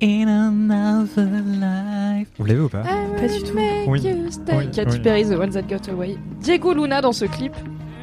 In 0.00 0.28
another 0.28 1.42
life. 1.44 2.28
Vous 2.38 2.44
l'avez 2.44 2.60
ou 2.60 2.68
pas 2.68 2.82
Pas 2.82 3.26
du 3.26 3.42
tout. 3.42 3.52
Oui. 3.56 4.00
Oui, 4.06 4.70
Katy 4.70 4.96
oui. 4.96 5.00
Perry, 5.00 5.24
The 5.24 5.32
One 5.32 5.50
That 5.50 5.62
Got 5.62 5.90
Away. 5.90 6.16
Diego 6.40 6.72
Luna 6.72 7.00
dans 7.00 7.12
ce 7.12 7.24
clip, 7.24 7.52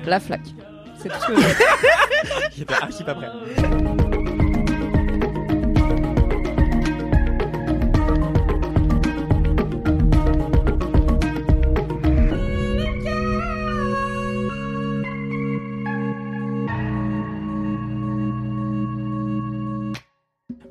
la 0.05 0.19
flaque. 0.19 0.53
C'est 0.97 1.07
tout 1.07 1.15
ce 1.21 1.27
que 1.27 1.39
j'ai. 1.39 2.57
J'étais 2.57 2.73
archi 2.73 3.03
pas 3.05 3.15
prêt. 3.15 3.29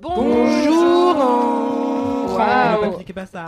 Bonjour 0.02 0.43
Pas 3.12 3.26
ça. 3.26 3.44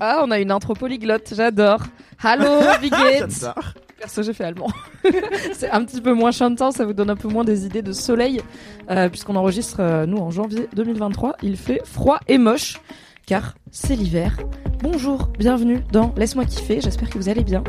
Ah, 0.00 0.22
on 0.24 0.30
a 0.30 0.38
une 0.38 0.50
intro 0.50 0.74
polyglotte, 0.74 1.32
j'adore. 1.34 1.80
Hallo, 2.22 2.60
J'adore. 2.82 3.74
Perso, 3.98 4.22
j'ai 4.22 4.32
fait 4.32 4.44
allemand. 4.44 4.68
c'est 5.52 5.70
un 5.70 5.84
petit 5.84 6.00
peu 6.00 6.14
moins 6.14 6.30
chantant, 6.30 6.70
ça 6.70 6.84
vous 6.84 6.92
donne 6.92 7.10
un 7.10 7.16
peu 7.16 7.28
moins 7.28 7.44
des 7.44 7.66
idées 7.66 7.82
de 7.82 7.92
soleil, 7.92 8.40
euh, 8.90 9.08
puisqu'on 9.08 9.36
enregistre, 9.36 9.78
euh, 9.80 10.06
nous, 10.06 10.18
en 10.18 10.30
janvier 10.30 10.68
2023. 10.74 11.36
Il 11.42 11.56
fait 11.56 11.82
froid 11.84 12.20
et 12.28 12.38
moche, 12.38 12.80
car 13.30 13.54
c'est 13.70 13.94
l'hiver. 13.94 14.36
Bonjour, 14.82 15.28
bienvenue 15.38 15.84
dans 15.92 16.12
Laisse-moi 16.16 16.44
kiffer, 16.46 16.80
j'espère 16.80 17.08
que 17.08 17.16
vous 17.16 17.28
allez 17.28 17.44
bien. 17.44 17.62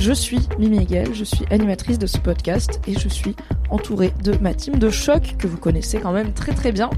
Je 0.00 0.10
suis 0.10 0.40
Mimi 0.58 0.78
Hegel, 0.78 1.14
je 1.14 1.22
suis 1.22 1.44
animatrice 1.52 2.00
de 2.00 2.08
ce 2.08 2.18
podcast, 2.18 2.80
et 2.88 2.98
je 2.98 3.08
suis 3.08 3.36
entourée 3.70 4.12
de 4.24 4.36
ma 4.40 4.52
team 4.52 4.80
de 4.80 4.90
choc, 4.90 5.36
que 5.38 5.46
vous 5.46 5.58
connaissez 5.58 5.98
quand 5.98 6.10
même 6.10 6.32
très 6.32 6.50
très 6.54 6.72
bien. 6.72 6.90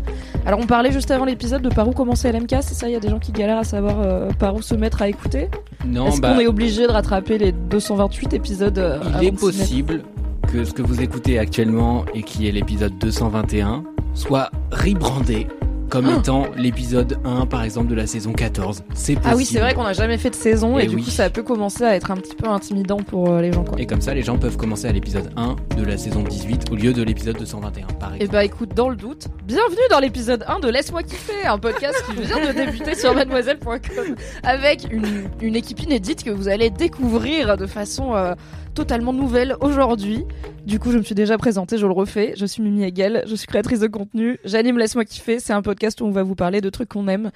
Alors, 0.47 0.59
on 0.59 0.67
parlait 0.67 0.91
juste 0.91 1.11
avant 1.11 1.27
l'épisode 1.27 1.61
de 1.61 1.69
par 1.69 1.87
où 1.87 1.93
commencer 1.93 2.33
LMK, 2.33 2.63
c'est 2.63 2.73
ça 2.73 2.89
Il 2.89 2.93
y 2.93 2.97
a 2.97 3.01
des 3.01 3.11
gens 3.11 3.19
qui 3.19 3.31
galèrent 3.31 3.59
à 3.59 3.65
savoir 3.65 4.01
euh, 4.01 4.31
par 4.39 4.55
où 4.55 4.63
se 4.63 4.75
mettre 4.75 5.03
à 5.03 5.09
écouter? 5.11 5.51
Non, 5.87 6.07
Est-ce 6.07 6.23
bah, 6.23 6.33
qu'on 6.33 6.41
est 6.41 6.47
obligé 6.47 6.87
de 6.87 6.93
rattraper 6.93 7.37
les 7.37 7.53
228 7.53 8.33
épisodes 8.33 8.79
euh, 8.79 9.01
il 9.21 9.29
est 9.29 9.33
possible 9.33 10.03
que 10.51 10.65
ce 10.65 10.73
que 10.73 10.81
vous 10.81 11.03
écoutez 11.03 11.39
actuellement 11.39 12.07
et 12.15 12.23
qui 12.23 12.49
est 12.49 12.53
l'épisode 12.53 12.97
221 12.97 13.85
soit 14.15 14.51
rebrandé 14.73 15.47
comme 15.89 16.09
Oh. 16.09 16.19
étant 16.21 16.47
l'épisode 16.57 17.19
1 17.25 17.47
par 17.47 17.63
exemple 17.65 17.89
de 17.89 17.95
la 17.95 18.07
saison 18.07 18.33
14. 18.33 18.83
C'est 18.95 19.15
possible. 19.15 19.21
Ah 19.33 19.37
oui, 19.37 19.45
c'est 19.45 19.59
vrai 19.61 19.75
qu'on 19.75 19.85
n'a 19.85 19.93
jamais 19.93 20.19
fait 20.19 20.31
de 20.31 20.35
saison 20.35 20.79
et, 20.79 20.85
Eh 20.85 20.87
du 20.87 20.97
oui. 20.97 21.03
coup 21.05 21.11
ça 21.11 21.31
peut 21.31 21.43
commencer 21.43 21.85
à 21.85 21.95
être 21.97 22.11
un 22.11 22.17
petit 22.17 22.35
peu 22.35 22.49
intimidant 22.49 22.99
pour 22.99 23.31
euh, 23.31 23.41
les 23.41 23.53
gens 23.53 23.65
quoi. 23.65 23.81
Et 23.81 23.87
comme 23.87 24.01
ça, 24.01 24.15
les 24.15 24.23
gens 24.23 24.39
peuvent 24.39 24.57
commencer 24.57 24.87
à 24.87 24.93
l'épisode 24.93 25.31
1 25.37 25.57
de 25.77 25.85
la 25.85 25.97
saison 25.99 26.23
18 26.23 26.67
au 26.71 26.75
lieu 26.77 26.93
de 26.93 27.03
l'épisode 27.03 27.37
221 27.39 27.87
par 27.99 28.13
Et 28.13 28.17
exemple. 28.17 28.33
bah 28.33 28.45
écoute, 28.45 28.75
dans 28.75 28.89
le 28.89 28.97
doute, 28.97 29.27
bienvenue 29.47 29.77
dans 29.91 29.99
l'épisode 30.01 30.45
1 30.47 30.61
de 30.61 30.69
Laisse-moi 30.69 31.03
kiffer, 31.03 31.47
un 31.47 31.59
podcast 31.59 32.03
qui 32.09 32.23
vient 32.23 32.47
de 32.47 32.53
débuter 32.53 32.95
sur 32.95 33.15
mademoiselle.com 33.15 34.15
avec 34.43 34.87
une, 34.91 35.29
une 35.41 35.57
équipe 35.57 35.81
inédite 35.83 36.25
que 36.25 36.31
vous 36.31 36.49
allez 36.49 36.71
découvrir 36.71 37.57
de 37.57 37.67
façon 37.67 38.15
euh, 38.15 38.35
totalement 38.75 39.13
nouvelle 39.13 39.57
aujourd'hui. 39.61 40.25
Du 40.67 40.79
coup, 40.79 40.93
je 40.93 40.99
me 40.99 41.03
suis 41.03 41.15
déjà 41.15 41.39
présentée, 41.39 41.79
je 41.79 41.87
le 41.87 41.93
refais. 41.93 42.35
Je 42.37 42.47
suis 42.47 42.63
Mimi 42.63 42.85
Hegel, 42.85 43.25
je 43.27 43.35
suis 43.35 43.47
créatrice 43.47 43.81
de 43.81 43.87
contenu. 43.87 44.39
J'anime 44.45 44.79
Laisse-moi 44.79 45.05
kiffer, 45.05 45.41
c'est 45.41 45.53
un 45.53 45.63
podcast 45.63 46.01
où 46.01 46.05
on 46.05 46.11
va 46.11 46.23
vous 46.23 46.35
parler 46.35 46.61
de 46.61 46.71
trucs 46.71 46.89
qu'on 46.91 47.09
aime 47.09 47.31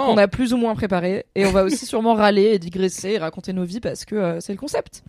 qu'on 0.00 0.16
a 0.16 0.28
plus 0.28 0.52
ou 0.52 0.56
moins 0.56 0.74
préparé. 0.74 1.26
Et 1.34 1.46
on 1.46 1.50
va 1.50 1.64
aussi 1.64 1.86
sûrement 1.86 2.14
râler 2.14 2.50
et 2.52 2.58
digresser 2.58 3.10
et 3.10 3.18
raconter 3.18 3.52
nos 3.52 3.64
vies 3.64 3.80
parce 3.80 4.04
que 4.04 4.14
euh, 4.14 4.40
c'est 4.40 4.52
le 4.52 4.58
concept. 4.58 5.02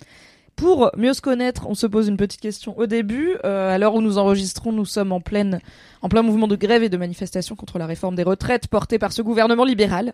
Pour 0.59 0.91
mieux 0.97 1.13
se 1.13 1.21
connaître, 1.21 1.67
on 1.69 1.73
se 1.73 1.87
pose 1.87 2.09
une 2.09 2.17
petite 2.17 2.41
question 2.41 2.77
au 2.77 2.85
début. 2.85 3.37
Euh, 3.45 3.73
à 3.73 3.77
l'heure 3.77 3.95
où 3.95 4.01
nous 4.01 4.17
enregistrons, 4.17 4.73
nous 4.73 4.83
sommes 4.83 5.13
en, 5.13 5.21
pleine, 5.21 5.61
en 6.01 6.09
plein 6.09 6.21
mouvement 6.21 6.47
de 6.47 6.57
grève 6.57 6.83
et 6.83 6.89
de 6.89 6.97
manifestation 6.97 7.55
contre 7.55 7.79
la 7.79 7.85
réforme 7.85 8.15
des 8.15 8.23
retraites 8.23 8.67
portée 8.67 8.99
par 8.99 9.13
ce 9.13 9.21
gouvernement 9.21 9.63
libéral. 9.63 10.13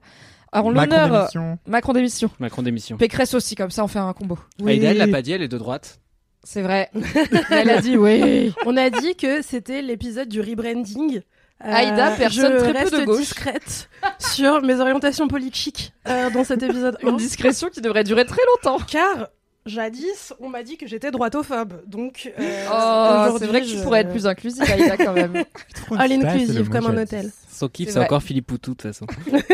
Alors 0.51 0.72
Macron 0.72 0.95
l'honneur, 0.95 1.13
euh, 1.13 1.17
d'émission. 1.22 1.59
Macron 1.66 1.94
d'émission. 1.94 2.29
Macron 2.39 2.61
d'émission. 2.61 2.97
Pécresse 2.97 3.33
aussi, 3.33 3.56
comme 3.56 3.72
ça 3.72 3.83
on 3.83 3.88
fait 3.88 3.97
un 3.97 4.13
combo. 4.13 4.38
Aïda, 4.63 4.91
elle 4.91 4.97
l'a 4.97 5.07
pas 5.07 5.23
dit, 5.23 5.31
elle 5.31 5.41
est 5.41 5.47
de 5.47 5.57
droite. 5.57 6.00
C'est 6.44 6.62
vrai. 6.62 6.91
Elle 7.50 7.72
a 7.72 7.81
dit 7.81 7.97
oui. 7.97 8.53
On 8.67 8.77
a 8.77 8.91
dit 8.91 9.16
que 9.16 9.41
c'était 9.41 9.81
l'épisode 9.81 10.29
du 10.29 10.41
rebranding. 10.41 11.17
Euh, 11.17 11.73
Aïda, 11.73 12.12
personne 12.12 12.53
je 12.53 12.59
très 12.59 12.73
peu 12.73 12.77
reste 12.77 13.00
de 13.00 13.03
gauche. 13.06 13.17
discrète 13.17 13.89
sur 14.19 14.62
mes 14.62 14.79
orientations 14.79 15.27
politiques 15.27 15.91
euh, 16.07 16.29
dans 16.29 16.44
cet 16.44 16.62
épisode 16.62 17.00
1. 17.01 17.09
Une 17.09 17.17
discrétion 17.17 17.69
qui 17.69 17.81
devrait 17.81 18.03
durer 18.03 18.25
très 18.25 18.44
longtemps. 18.45 18.77
Car 18.85 19.29
jadis, 19.65 20.33
on 20.39 20.49
m'a 20.49 20.63
dit 20.63 20.77
que 20.77 20.87
j'étais 20.87 21.11
droitophobe. 21.11 21.81
Donc, 21.87 22.31
euh, 22.39 22.65
Oh, 22.71 23.35
c'est 23.39 23.47
vrai 23.47 23.61
que 23.61 23.65
tu 23.65 23.77
je- 23.77 23.83
pourrais 23.83 24.01
être 24.01 24.11
plus 24.11 24.27
inclusive, 24.27 24.63
Aïda, 24.63 24.95
quand 24.97 25.13
même. 25.13 25.43
All 25.97 26.11
inclusive, 26.11 26.69
comme 26.69 26.85
un 26.87 26.97
hôtel. 27.01 27.31
Son 27.51 27.67
kiff, 27.67 27.89
C'est 27.89 27.99
encore 27.99 28.21
Philippe 28.21 28.47
Poutou 28.47 28.71
de 28.71 28.75
toute 28.77 28.93
façon. 28.93 29.05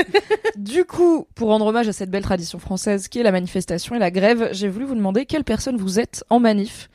Du 0.57 0.83
coup, 0.85 1.27
pour 1.33 1.47
rendre 1.49 1.65
hommage 1.65 1.87
à 1.87 1.93
cette 1.93 2.11
belle 2.11 2.23
tradition 2.23 2.59
française 2.59 3.07
qui 3.07 3.19
est 3.19 3.23
la 3.23 3.31
manifestation 3.31 3.95
et 3.95 3.99
la 3.99 4.11
grève, 4.11 4.49
j'ai 4.51 4.67
voulu 4.67 4.85
vous 4.85 4.95
demander 4.95 5.25
quelle 5.25 5.43
personne 5.45 5.77
vous 5.77 5.99
êtes 5.99 6.23
en 6.29 6.39
manif. 6.39 6.89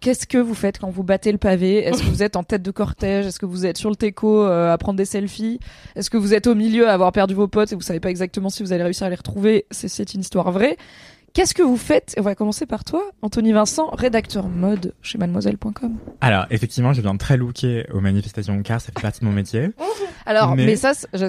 Qu'est-ce 0.00 0.26
que 0.26 0.38
vous 0.38 0.54
faites 0.54 0.78
quand 0.78 0.90
vous 0.90 1.04
battez 1.04 1.30
le 1.30 1.38
pavé? 1.38 1.76
Est-ce 1.84 2.02
que 2.02 2.08
vous 2.08 2.22
êtes 2.24 2.34
en 2.36 2.42
tête 2.42 2.62
de 2.62 2.70
cortège? 2.72 3.26
Est-ce 3.26 3.38
que 3.38 3.46
vous 3.46 3.66
êtes 3.66 3.76
sur 3.76 3.90
le 3.90 3.94
teco 3.96 4.44
euh, 4.44 4.72
à 4.72 4.78
prendre 4.78 4.96
des 4.96 5.04
selfies? 5.04 5.60
Est-ce 5.94 6.10
que 6.10 6.16
vous 6.16 6.34
êtes 6.34 6.46
au 6.48 6.54
milieu 6.56 6.88
à 6.88 6.94
avoir 6.94 7.12
perdu 7.12 7.34
vos 7.34 7.46
potes 7.46 7.70
et 7.72 7.76
vous 7.76 7.82
savez 7.82 8.00
pas 8.00 8.10
exactement 8.10 8.48
si 8.50 8.62
vous 8.64 8.72
allez 8.72 8.82
réussir 8.82 9.06
à 9.06 9.10
les 9.10 9.14
retrouver? 9.16 9.66
C'est 9.70 10.14
une 10.14 10.22
histoire 10.22 10.50
vraie. 10.50 10.76
Qu'est-ce 11.34 11.54
que 11.54 11.62
vous 11.62 11.78
faites 11.78 12.14
On 12.18 12.22
va 12.22 12.34
commencer 12.34 12.66
par 12.66 12.84
toi, 12.84 13.02
Anthony 13.22 13.52
Vincent, 13.52 13.88
rédacteur 13.90 14.48
mode 14.48 14.94
chez 15.00 15.16
mademoiselle.com. 15.16 15.96
Alors, 16.20 16.44
effectivement, 16.50 16.92
je 16.92 17.00
viens 17.00 17.16
très 17.16 17.38
looker 17.38 17.86
aux 17.92 18.00
manifestations 18.00 18.62
car 18.62 18.80
ça 18.80 18.88
fait 18.94 19.00
partie 19.00 19.20
de 19.20 19.24
mon 19.24 19.32
métier. 19.32 19.70
Alors, 20.26 20.54
mais, 20.54 20.66
Mais- 20.66 20.76
ça, 20.76 20.92
je... 21.14 21.26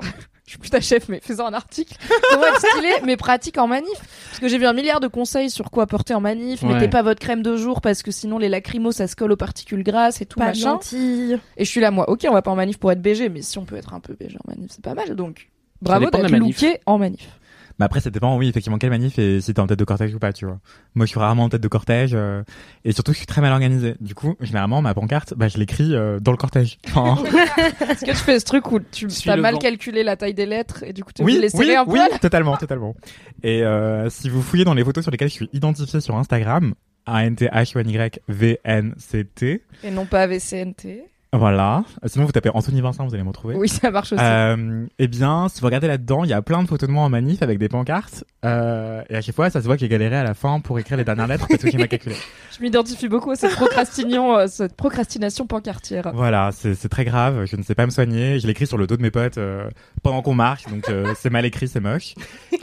je 0.44 0.50
suis 0.50 0.58
plus 0.58 0.70
ta 0.70 0.80
chef, 0.80 1.08
mais 1.08 1.20
faisons 1.22 1.46
un 1.46 1.54
article. 1.54 1.96
Comment 2.30 2.46
être 2.46 2.66
stylé, 2.66 2.88
mais 3.04 3.16
pratique 3.16 3.58
en 3.58 3.68
manif 3.68 3.92
Parce 4.28 4.40
que 4.40 4.48
j'ai 4.48 4.58
vu 4.58 4.66
un 4.66 4.72
milliard 4.72 4.98
de 4.98 5.06
conseils 5.06 5.50
sur 5.50 5.70
quoi 5.70 5.86
porter 5.86 6.14
en 6.14 6.20
manif. 6.20 6.62
Ouais. 6.64 6.74
Mettez 6.74 6.88
pas 6.88 7.02
votre 7.02 7.20
crème 7.20 7.42
de 7.42 7.56
jour 7.56 7.80
parce 7.80 8.02
que 8.02 8.10
sinon 8.10 8.38
les 8.38 8.48
lacrymos 8.48 8.92
ça 8.92 9.06
se 9.06 9.14
colle 9.14 9.30
aux 9.32 9.36
particules 9.36 9.84
grasses 9.84 10.20
et 10.20 10.26
tout 10.26 10.38
Pas 10.40 10.46
de 10.52 10.58
machin. 10.58 10.72
lentilles. 10.72 11.38
Et 11.56 11.64
je 11.64 11.70
suis 11.70 11.80
là, 11.80 11.90
moi, 11.92 12.08
ok, 12.10 12.26
on 12.28 12.32
va 12.32 12.42
pas 12.42 12.50
en 12.50 12.56
manif 12.56 12.78
pour 12.78 12.90
être 12.90 13.02
BG, 13.02 13.28
mais 13.28 13.42
si 13.42 13.58
on 13.58 13.64
peut 13.64 13.76
être 13.76 13.94
un 13.94 14.00
peu 14.00 14.14
BG 14.14 14.36
en 14.36 14.50
manif, 14.50 14.70
c'est 14.70 14.82
pas 14.82 14.94
mal. 14.94 15.14
Donc, 15.14 15.48
bravo 15.80 16.06
de 16.06 16.10
d'être 16.10 16.30
looké 16.36 16.80
en 16.86 16.98
manif. 16.98 17.28
Mais 17.78 17.84
après, 17.84 18.00
ça 18.00 18.10
dépend, 18.10 18.36
oui, 18.36 18.48
effectivement, 18.48 18.78
quelle 18.78 18.90
manif 18.90 19.18
et 19.18 19.40
si 19.40 19.54
t'es 19.54 19.60
en 19.60 19.66
tête 19.66 19.78
de 19.78 19.84
cortège 19.84 20.14
ou 20.14 20.18
pas, 20.18 20.32
tu 20.32 20.46
vois. 20.46 20.58
Moi, 20.94 21.06
je 21.06 21.10
suis 21.10 21.20
rarement 21.20 21.44
en 21.44 21.48
tête 21.48 21.60
de 21.60 21.68
cortège 21.68 22.10
euh, 22.14 22.42
et 22.84 22.92
surtout, 22.92 23.12
je 23.12 23.18
suis 23.18 23.26
très 23.26 23.40
mal 23.40 23.52
organisé. 23.52 23.94
Du 24.00 24.14
coup, 24.14 24.34
généralement, 24.40 24.82
ma 24.82 24.94
pancarte, 24.94 25.34
bah, 25.36 25.48
je 25.48 25.58
l'écris 25.58 25.94
euh, 25.94 26.18
dans 26.18 26.32
le 26.32 26.36
cortège. 26.36 26.78
Enfin, 26.88 27.22
Est-ce 27.88 28.04
que 28.04 28.10
tu 28.10 28.16
fais 28.16 28.40
ce 28.40 28.44
truc 28.44 28.70
où 28.72 28.80
tu 28.80 29.08
as 29.26 29.36
mal 29.36 29.54
vent. 29.54 29.60
calculé 29.60 30.02
la 30.02 30.16
taille 30.16 30.34
des 30.34 30.46
lettres 30.46 30.82
et 30.82 30.92
du 30.92 31.04
coup 31.04 31.12
tu 31.12 31.22
oui, 31.22 31.38
les 31.40 31.48
serrer 31.48 31.64
oui, 31.64 31.76
un 31.76 31.84
oui, 31.86 31.98
poil 31.98 32.20
totalement, 32.20 32.56
totalement. 32.56 32.94
Et 33.42 33.62
euh, 33.62 34.10
si 34.10 34.28
vous 34.28 34.42
fouillez 34.42 34.64
dans 34.64 34.74
les 34.74 34.84
photos 34.84 35.04
sur 35.04 35.10
lesquelles 35.10 35.28
je 35.28 35.34
suis 35.34 35.50
identifié 35.52 36.00
sur 36.00 36.16
Instagram, 36.16 36.74
a 37.06 37.24
n 37.24 37.36
t 37.36 37.46
h 37.46 37.78
y 37.78 38.20
v 38.28 38.60
n 38.64 38.94
c 38.98 39.24
t 39.24 39.62
Et 39.84 39.90
non 39.90 40.04
pas 40.04 40.26
VCNT. 40.26 41.04
Voilà. 41.32 41.84
Sinon, 42.06 42.24
vous 42.24 42.32
tapez 42.32 42.50
Anthony 42.54 42.80
Vincent, 42.80 43.06
vous 43.06 43.14
allez 43.14 43.22
me 43.22 43.28
retrouver. 43.28 43.54
Oui, 43.56 43.68
ça 43.68 43.90
marche 43.90 44.12
aussi. 44.12 44.22
Euh, 44.24 44.86
eh 44.98 45.08
bien, 45.08 45.48
si 45.48 45.60
vous 45.60 45.66
regardez 45.66 45.86
là-dedans, 45.86 46.24
il 46.24 46.30
y 46.30 46.32
a 46.32 46.40
plein 46.40 46.62
de 46.62 46.68
photos 46.68 46.88
de 46.88 46.94
moi 46.94 47.02
en 47.04 47.10
manif 47.10 47.42
avec 47.42 47.58
des 47.58 47.68
pancartes. 47.68 48.24
Euh, 48.44 49.02
et 49.10 49.16
à 49.16 49.20
chaque 49.20 49.34
fois, 49.34 49.50
ça 49.50 49.60
se 49.60 49.66
voit 49.66 49.74
que 49.76 49.80
j'ai 49.80 49.88
galéré 49.88 50.16
à 50.16 50.24
la 50.24 50.32
fin 50.34 50.60
pour 50.60 50.78
écrire 50.78 50.96
les 50.96 51.04
dernières 51.04 51.26
lettres 51.26 51.46
parce 51.48 51.62
que 51.62 51.70
j'ai 51.70 51.76
mal 51.78 51.88
calculé. 51.88 52.14
Je 52.56 52.62
m'identifie 52.64 53.08
beaucoup 53.08 53.30
à 53.30 53.36
cette 53.36 53.54
procrastination, 53.54 54.36
euh, 54.36 54.46
cette 54.48 54.74
procrastination 54.74 55.46
pancartière. 55.46 56.10
Voilà, 56.14 56.50
c'est 56.52 56.88
très 56.88 57.04
grave. 57.04 57.44
Je 57.44 57.56
ne 57.56 57.62
sais 57.62 57.74
pas 57.74 57.84
me 57.86 57.90
soigner. 57.90 58.40
Je 58.40 58.46
l'écris 58.46 58.66
sur 58.66 58.78
le 58.78 58.86
dos 58.86 58.96
de 58.96 59.02
mes 59.02 59.10
potes 59.10 59.38
euh, 59.38 59.68
pendant 60.02 60.22
qu'on 60.22 60.34
marche, 60.34 60.64
donc 60.66 60.88
euh, 60.88 61.12
c'est 61.20 61.30
mal 61.30 61.44
écrit, 61.44 61.68
c'est 61.68 61.80
moche. 61.80 62.14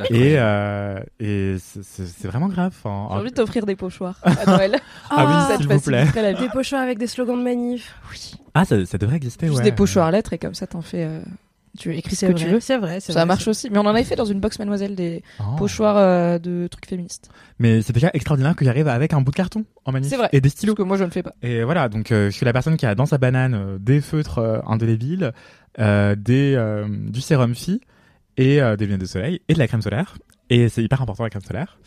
Et, 0.10 0.36
euh, 0.38 1.00
et 1.20 1.56
c'est- 1.60 2.28
vraiment 2.28 2.48
grave. 2.50 2.74
Enfin, 2.84 3.08
J'ai 3.12 3.20
envie 3.20 3.30
de 3.30 3.36
t'offrir 3.36 3.66
des 3.66 3.76
pochoirs 3.76 4.20
à 4.24 4.46
Noël. 4.48 4.76
Ah 5.12 5.26
oui, 5.28 5.34
Ça 5.48 5.58
te 5.58 5.64
s'il 5.64 5.72
vous 5.72 5.80
plaît. 5.82 5.98
faciliterait 6.00 6.22
la 6.24 6.34
vie. 6.34 6.42
Des 6.46 6.50
pochoirs 6.50 6.82
avec 6.82 6.98
des 6.98 7.08
slogans 7.08 7.38
de 7.38 7.44
manif. 7.44 7.96
Oui. 8.12 8.34
Ah, 8.56 8.66
ça, 8.66 8.84
ça 8.86 8.98
devrait 8.98 9.18
exister, 9.18 9.46
Juste 9.48 9.60
ouais. 9.60 9.64
des 9.66 9.72
pochoirs 9.72 10.10
lettres 10.12 10.34
et 10.34 10.38
comme 10.40 10.56
ça 10.56 10.66
t'en 10.66 10.82
fais 10.82 11.04
euh, 11.04 11.20
Tu 11.78 11.94
écris 11.96 12.16
ce 12.16 12.22
C'est 12.26 12.28
que 12.34 12.38
tu 12.38 12.46
vrai, 12.46 12.54
veux. 12.54 12.60
c'est 12.62 12.78
vrai. 12.78 13.00
c'est 13.02 13.12
Ça 13.14 13.20
vrai, 13.20 13.26
marche 13.28 13.44
c'est 13.44 13.50
aussi. 13.50 13.70
Mais 13.70 13.78
on 13.78 13.82
en 13.82 13.88
avait 13.88 14.04
fait 14.06 14.16
dans 14.16 14.24
une 14.26 14.40
box 14.40 14.58
Mademoiselle 14.60 14.96
des 14.96 15.24
Oh. 15.42 15.44
pochoirs 15.58 15.98
euh, 15.98 16.40
de 16.40 16.68
trucs 16.72 16.88
féministes. 16.88 17.30
Mais 17.60 17.82
c'est 17.82 17.92
déjà 17.94 18.10
extraordinaire 18.14 18.56
que 18.56 18.64
j'arrive 18.66 18.88
avec 18.88 19.12
un 19.14 19.20
bout 19.22 19.32
de 19.32 19.36
carton 19.36 19.66
en 19.84 19.92
manif 19.92 20.10
C'est 20.10 20.16
vrai. 20.18 20.30
et 20.32 20.40
des 20.42 20.50
stylos. 20.50 20.74
que 20.74 20.82
moi 20.84 20.96
je 20.98 21.04
ne 21.04 21.10
fais 21.10 21.22
pas. 21.22 21.34
Et 21.44 21.64
voilà, 21.64 21.90
donc 21.90 22.12
euh, 22.12 22.32
je 22.32 22.36
suis 22.36 22.46
la 22.46 22.54
personne 22.54 22.78
qui 22.78 22.86
a 22.86 22.96
dans 22.96 23.06
sa 23.06 23.18
banane 23.18 23.54
euh, 23.54 23.78
des 23.78 24.00
feutres 24.02 24.40
euh, 24.40 24.60
indélébiles, 24.66 25.34
euh, 25.80 26.16
des 26.16 26.56
euh, 26.56 26.88
du 26.90 27.20
sérum 27.20 27.54
phi 27.56 27.82
et 28.38 28.62
euh, 28.62 28.76
des 28.78 28.86
lunettes 28.86 29.02
de 29.02 29.06
soleil 29.06 29.42
et 29.50 29.54
de 29.54 29.60
la 29.60 29.68
crème 29.68 29.82
solaire. 29.82 30.18
Et 30.50 30.70
c'est 30.70 30.82
hyper 30.84 31.02
important 31.02 31.24
la 31.24 31.30
crème 31.30 31.42
solaire. 31.44 31.78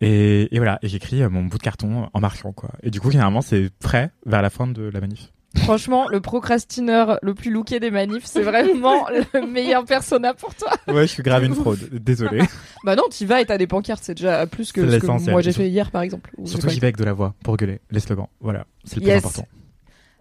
Et, 0.00 0.54
et 0.54 0.58
voilà, 0.58 0.78
et 0.82 0.88
j'écris 0.88 1.22
euh, 1.22 1.28
mon 1.30 1.44
bout 1.44 1.58
de 1.58 1.62
carton 1.62 2.08
en 2.12 2.20
marchant 2.20 2.52
quoi. 2.52 2.70
Et 2.82 2.90
du 2.90 3.00
coup, 3.00 3.10
généralement, 3.10 3.42
c'est 3.42 3.70
prêt 3.78 4.10
vers 4.26 4.42
la 4.42 4.50
fin 4.50 4.66
de 4.66 4.82
la 4.82 5.00
manif. 5.00 5.32
Franchement, 5.56 6.06
le 6.08 6.20
procrastineur 6.20 7.18
le 7.22 7.34
plus 7.34 7.50
looké 7.50 7.80
des 7.80 7.90
manifs, 7.90 8.24
c'est 8.24 8.42
vraiment 8.42 9.06
le 9.34 9.46
meilleur 9.46 9.84
persona 9.84 10.34
pour 10.34 10.54
toi. 10.54 10.70
Ouais, 10.88 11.02
je 11.06 11.12
suis 11.12 11.22
grave 11.22 11.44
une 11.44 11.54
fraude. 11.54 11.88
Désolé. 11.92 12.42
Bah 12.84 12.94
non, 12.94 13.02
t'y 13.10 13.24
vas 13.26 13.40
et 13.40 13.44
t'as 13.46 13.58
des 13.58 13.66
pancartes, 13.66 14.04
c'est 14.04 14.14
déjà 14.14 14.46
plus 14.46 14.70
que 14.70 14.88
ce 14.88 14.98
que 14.98 15.30
moi 15.30 15.40
j'ai 15.40 15.52
fait 15.52 15.68
hier 15.68 15.90
par 15.90 16.02
exemple. 16.02 16.30
Surtout, 16.44 16.68
j'y 16.68 16.78
vais 16.78 16.86
avec 16.86 16.96
de 16.96 17.02
la 17.04 17.12
voix 17.14 17.34
pour 17.42 17.56
gueuler 17.56 17.80
les 17.90 17.98
slogans. 17.98 18.28
Voilà, 18.40 18.64
c'est 18.84 18.96
le 18.96 19.00
plus 19.02 19.08
Yes. 19.10 19.24
important. 19.24 19.48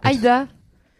Aïda, 0.02 0.48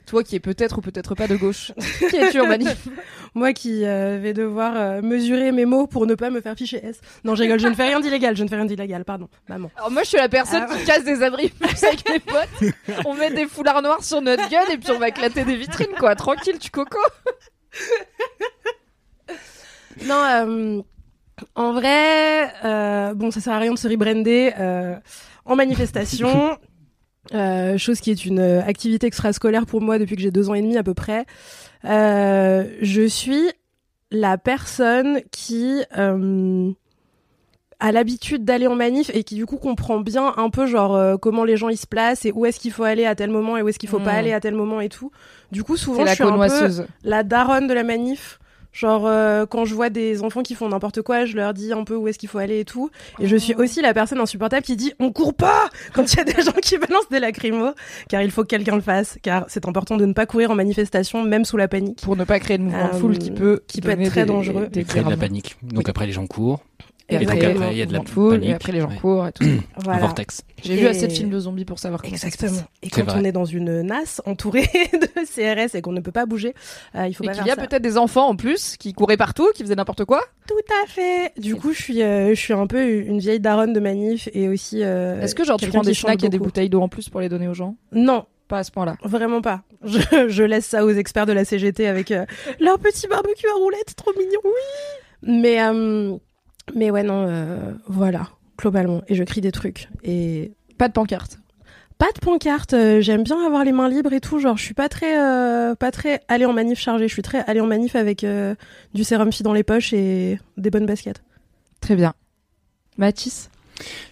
toi 0.06 0.24
qui 0.24 0.36
es 0.36 0.40
peut-être 0.40 0.78
ou 0.78 0.82
peut-être 0.82 1.16
pas 1.16 1.28
de 1.28 1.36
gauche, 1.36 1.72
qui 2.10 2.16
es-tu 2.16 2.40
en 2.40 2.48
manif 2.48 2.88
Moi 3.34 3.54
qui 3.54 3.86
euh, 3.86 4.20
vais 4.22 4.34
devoir 4.34 4.74
euh, 4.76 5.02
mesurer 5.02 5.52
mes 5.52 5.66
mots 5.66 5.88
pour 5.88 6.06
ne 6.06 6.16
pas 6.16 6.30
me 6.30 6.42
faire 6.42 6.56
ficher 6.56 6.84
S. 6.84 7.02
Non, 7.24 7.36
je 7.36 7.44
rigole, 7.44 7.60
je 7.60 7.68
ne 7.68 7.74
fais 7.74 7.88
rien 7.88 8.00
d'illégal, 8.00 8.38
je 8.38 8.44
ne 8.44 8.48
fais 8.48 8.56
rien 8.56 8.66
d'illégal, 8.66 9.04
pardon, 9.04 9.28
maman. 9.50 9.72
Alors 9.76 9.92
moi 9.92 10.04
je 10.04 10.10
suis 10.10 10.18
la 10.18 10.30
personne 10.30 10.66
Ah 10.70 10.76
qui 10.76 10.86
casse 10.86 11.04
des 11.04 11.22
abris 11.24 11.52
avec 11.62 12.10
mes 12.10 12.20
potes. 12.20 12.74
On 13.06 13.14
met 13.14 13.32
des 13.32 13.48
foulards 13.48 13.82
noirs 13.82 14.04
sur 14.04 14.22
notre 14.22 14.48
gueule 14.50 14.72
et 14.72 14.78
puis 14.78 14.92
on 14.92 15.00
va 15.00 15.10
éclater 15.10 15.44
des 15.44 15.56
vitrines 15.56 15.96
quoi. 16.00 16.16
Tranquille, 16.16 16.60
tu 16.60 16.70
coco. 16.70 17.00
Non, 20.06 20.24
euh, 20.24 20.82
en 21.56 21.74
vrai, 21.74 23.14
bon, 23.16 23.32
ça 23.32 23.42
sert 23.42 23.54
à 23.54 23.60
rien 23.60 23.74
de 23.74 23.80
se 23.80 23.88
rebrander 23.88 24.54
en 25.46 25.56
manifestation. 25.56 26.58
Euh, 27.34 27.78
chose 27.78 28.00
qui 28.02 28.12
est 28.12 28.26
une 28.26 28.40
euh, 28.40 28.62
activité 28.64 29.08
extrascolaire 29.08 29.66
pour 29.66 29.82
moi 29.82 29.98
depuis 29.98 30.16
que 30.16 30.22
j'ai 30.22 30.32
deux 30.32 30.50
ans 30.50 30.54
et 30.54 30.62
demi 30.62 30.78
à 30.78 30.84
peu 30.84 30.94
près. 30.94 31.26
Euh, 31.86 32.66
je 32.82 33.08
suis 33.08 33.50
la 34.12 34.38
personne 34.38 35.22
qui 35.32 35.82
a 37.80 37.92
l'habitude 37.92 38.46
d'aller 38.46 38.68
en 38.68 38.76
manif 38.76 39.12
et 39.14 39.24
qui 39.24 39.36
du 39.36 39.46
coup 39.46 39.58
comprend 39.58 40.00
bien 40.00 40.34
un 40.38 40.50
peu 40.50 40.66
genre 40.66 41.20
comment 41.20 41.44
les 41.44 41.58
gens 41.58 41.70
ils 41.70 41.78
se 41.78 41.88
placent 41.88 42.26
et 42.26 42.32
où 42.32 42.46
est-ce 42.46 42.60
qu'il 42.60 42.72
faut 42.72 42.84
aller 42.84 43.06
à 43.06 43.16
tel 43.16 43.30
moment 43.30 43.58
et 43.58 43.62
où 43.62 43.68
est-ce 43.68 43.80
qu'il 43.80 43.90
faut 43.90 44.00
pas 44.00 44.14
Mm. 44.14 44.18
aller 44.20 44.34
à 44.34 44.40
tel 44.40 44.54
moment 44.56 44.80
et 44.80 44.90
tout. 44.90 45.12
Du 45.52 45.64
coup, 45.64 45.76
souvent, 45.76 46.06
je 46.06 46.14
suis 46.14 46.24
un 46.24 46.28
peu 46.28 46.32
connoisseuse. 46.32 46.88
la 47.04 47.24
daronne 47.24 47.68
de 47.68 47.74
la 47.74 47.84
manif. 47.84 48.40
Genre 48.76 49.08
euh, 49.08 49.46
quand 49.46 49.64
je 49.64 49.74
vois 49.74 49.90
des 49.90 50.22
enfants 50.22 50.44
qui 50.44 50.54
font 50.54 50.68
n'importe 50.68 51.02
quoi, 51.02 51.24
je 51.24 51.38
leur 51.38 51.54
dis 51.54 51.72
un 51.72 51.86
peu 51.86 51.96
où 51.96 52.10
est-ce 52.10 52.20
qu'il 52.20 52.28
faut 52.28 52.40
aller 52.40 52.60
et 52.60 52.66
tout. 52.66 52.90
Et 53.20 53.28
je 53.28 53.38
suis 53.38 53.56
aussi 53.56 53.82
la 53.82 53.94
personne 53.94 54.20
insupportable 54.20 54.64
qui 54.66 54.76
dit 54.76 54.92
on 55.00 55.14
court 55.14 55.34
pas 55.34 55.70
quand 55.94 56.12
il 56.12 56.18
y 56.18 56.20
a 56.20 56.24
des 56.26 56.42
gens 56.42 56.52
qui 56.62 56.78
balancent 56.78 57.08
des 57.10 57.22
lacrymos, 57.22 57.72
car 58.10 58.22
il 58.22 58.32
faut 58.32 58.42
que 58.42 58.48
quelqu'un 58.48 58.76
le 58.76 58.82
fasse, 58.82 59.18
car 59.22 59.46
c'est 59.48 59.66
important 59.66 59.96
de 59.96 60.06
ne 60.06 60.12
pas 60.12 60.26
courir 60.26 60.52
en 60.52 60.56
manifestation 60.56 61.24
même 61.24 61.46
sous 61.46 61.56
la 61.56 61.70
panique. 61.70 62.02
Pour 62.02 62.18
ne 62.18 62.26
pas 62.26 62.38
créer 62.42 62.58
de 62.58 62.64
mouvement 62.64 62.90
de 62.90 62.96
Euh, 62.96 63.00
foule 63.00 63.18
qui 63.18 63.32
peut 63.32 63.62
qui 63.66 63.80
peut 63.80 63.92
être 63.92 64.10
très 64.10 64.22
des- 64.24 64.28
dangereux. 64.28 64.68
des 64.68 64.84
Créer 64.84 65.04
de 65.06 65.10
la 65.10 65.16
panique. 65.16 65.56
Donc 65.64 65.80
Oui. 65.80 65.84
après 65.88 66.06
les 66.08 66.12
gens 66.12 66.28
courent. 66.28 66.60
Et, 67.08 67.16
Et 67.16 67.20
donc 67.20 67.30
après, 67.44 67.72
il 67.72 67.78
y 67.78 67.82
a 67.84 67.86
de 67.86 67.94
la 67.94 68.00
panique. 68.00 68.44
et 68.50 68.54
après 68.54 68.72
les 68.72 68.80
gens 68.80 68.90
Ouais. 68.90 68.96
courent 68.98 69.28
et 69.28 69.32
tout. 69.32 69.44
Voilà. 69.84 70.00
vortex. 70.00 70.42
J'ai 70.64 70.76
vu 70.76 70.88
assez 70.88 71.08
de 71.08 71.12
films 71.14 71.30
de 71.30 71.40
zombies 71.40 71.64
pour 71.66 71.78
savoir 71.78 72.02
comment 72.02 72.16
ça 72.16 72.22
se 72.22 72.26
Exactement. 72.28 72.58
passe. 72.62 72.68
Et 72.82 72.90
quand 72.90 73.06
on 73.16 73.24
est 73.24 73.32
dans 73.32 73.46
une 73.46 73.84
NAS 73.84 74.22
entourée 74.26 74.68
de 74.94 75.08
CRS 75.26 75.76
et 75.76 75.82
qu'on 75.84 75.92
ne 75.92 76.00
peut 76.00 76.12
pas 76.12 76.26
bouger, 76.26 76.56
euh, 76.96 77.06
il 77.08 77.14
faut 77.14 77.24
Et 77.24 77.28
pas 77.28 77.34
faire 77.36 77.46
y 77.46 77.52
a 77.52 77.56
peut-être 77.56 77.84
des 77.84 77.98
enfants 78.00 78.28
en 78.28 78.36
plus 78.36 78.76
qui 78.78 78.94
couraient 78.94 79.18
partout, 79.18 79.48
qui 79.54 79.62
faisaient 79.62 79.76
n'importe 79.76 80.04
quoi. 80.06 80.24
Tout 80.48 80.56
à 80.84 80.88
fait. 80.88 81.32
Du 81.40 81.56
coup, 81.56 81.74
je 81.74 81.82
suis, 81.82 82.02
euh, 82.02 82.30
je 82.30 82.40
suis 82.40 82.54
un 82.54 82.66
peu 82.66 82.84
une 82.84 83.20
vieille 83.20 83.40
daronne 83.40 83.74
de 83.74 83.80
manif 83.80 84.28
et 84.34 84.50
aussi. 84.50 84.80
euh, 84.84 85.22
Est-ce 85.22 85.36
que 85.36 85.44
genre 85.44 85.60
tu 85.60 85.68
prends 85.70 85.82
des 85.82 85.94
snacks 85.94 86.24
et 86.24 86.30
des 86.30 86.40
bouteilles 86.40 86.70
d'eau 86.70 86.82
en 86.82 86.90
plus 86.90 87.10
pour 87.10 87.22
les 87.22 87.30
donner 87.30 87.48
aux 87.48 87.54
gens? 87.54 87.76
Non, 87.92 88.26
Pas 88.48 88.60
à 88.60 88.64
ce 88.64 88.72
point-là. 88.72 88.96
Vraiment 89.04 89.42
pas. 89.42 89.62
Je, 89.84 90.00
je 90.30 90.44
laisse 90.44 90.66
ça 90.66 90.84
aux 90.86 90.90
experts 90.92 91.28
de 91.28 91.34
la 91.34 91.46
CGT 91.46 91.86
avec 91.88 92.10
euh, 92.10 92.26
leur 92.60 92.80
petit 92.80 93.08
barbecue 93.08 93.48
à 93.48 93.54
roulettes, 93.60 93.96
trop 93.96 94.12
mignon. 94.18 94.40
Oui. 94.44 94.52
Mais 95.22 95.62
euh, 95.62 96.16
mais 96.74 96.90
ouais 96.92 97.04
non, 97.04 97.26
euh, 97.28 97.74
voilà 97.88 98.30
globalement. 98.58 99.02
Et 99.08 99.16
je 99.16 99.24
crie 99.24 99.42
des 99.42 99.52
trucs 99.52 99.90
et 100.04 100.52
Pas 100.78 100.88
de 100.88 100.94
pancarte. 100.94 101.40
pas 101.98 102.08
de 102.16 102.20
pancarte. 102.20 102.74
euh, 102.74 103.02
J'aime 103.02 103.24
bien 103.24 103.46
avoir 103.46 103.64
les 103.66 103.72
mains 103.74 103.90
libres 103.90 104.14
et 104.14 104.22
tout. 104.22 104.40
Genre 104.40 104.58
je 104.58 104.64
suis 104.64 104.74
pas 104.74 104.88
très 104.90 105.20
euh, 105.20 105.76
pas 105.76 105.92
très 105.92 106.22
aller 106.28 106.46
en 106.46 106.54
manif 106.54 106.80
chargée. 106.80 107.08
Je 107.08 107.14
suis 107.14 107.22
très 107.22 107.40
aller 107.50 107.60
en 107.60 107.68
manif 107.68 107.96
avec 107.96 108.24
euh, 108.24 108.56
du 108.94 109.04
sérum 109.04 109.32
fi 109.32 109.44
dans 109.44 109.54
les 109.54 109.64
poches 109.64 109.92
et 109.94 110.40
des 110.58 110.70
bonnes 110.70 110.86
baskets. 110.86 111.22
Très 111.82 111.96
bien. 111.96 112.14
Mathis? 112.98 113.50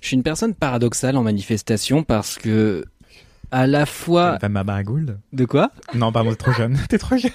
Je 0.01 0.07
suis 0.07 0.15
une 0.17 0.23
personne 0.23 0.53
paradoxale 0.53 1.15
en 1.15 1.23
manifestation 1.23 2.03
parce 2.03 2.37
que 2.37 2.83
à 3.51 3.65
la 3.67 3.85
fois 3.85 4.33
Une 4.33 4.39
femme 4.39 4.57
à 4.57 4.63
Baragould 4.65 5.17
de 5.31 5.45
quoi? 5.45 5.71
Non, 5.93 6.11
pardon, 6.11 6.31
t'es 6.31 6.35
trop 6.35 6.51
jeune. 6.51 6.77
T'es 6.89 6.97
trop 6.97 7.15
jeune. 7.15 7.31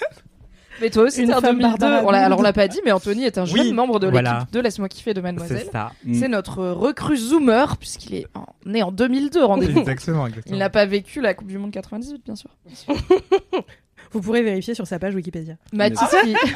Mais 0.80 0.90
toi 0.90 1.04
aussi, 1.04 1.22
Une 1.22 1.28
t'es 1.28 1.34
en 1.34 1.40
femme 1.40 1.58
2002. 1.58 1.78
Barbara 1.78 2.04
On 2.04 2.08
alors 2.14 2.38
on 2.38 2.42
l'a 2.42 2.52
pas 2.52 2.68
dit, 2.68 2.80
mais 2.84 2.92
Anthony 2.92 3.24
est 3.24 3.38
un 3.38 3.44
jeune 3.44 3.60
Oui, 3.60 3.72
membre 3.72 3.98
de 3.98 4.06
l'équipe 4.06 4.22
voilà. 4.24 4.46
de 4.52 4.60
Laisse-moi 4.60 4.88
kiffer 4.88 5.14
de 5.14 5.20
Mademoiselle. 5.20 5.62
C'est 5.64 5.72
ça. 5.72 5.92
C'est 6.14 6.28
notre 6.28 6.64
recrue 6.64 7.16
Zoomer, 7.16 7.76
puisqu'il 7.76 8.14
est 8.14 8.26
en- 8.34 8.46
né 8.64 8.82
en 8.82 8.92
2002, 8.92 9.44
rendez-vous. 9.44 9.80
Exactement, 9.80 10.26
exactement. 10.26 10.54
Il 10.54 10.58
n'a 10.58 10.70
pas 10.70 10.86
vécu 10.86 11.20
la 11.20 11.34
Coupe 11.34 11.48
du 11.48 11.58
Monde 11.58 11.72
98, 11.72 12.22
bien 12.24 12.36
sûr. 12.36 12.50
Vous 14.12 14.20
pourrez 14.22 14.42
vérifier 14.42 14.74
sur 14.74 14.86
sa 14.86 14.98
page 14.98 15.14
Wikipédia. 15.14 15.54
Mathis 15.72 16.00
qui... 16.22 16.34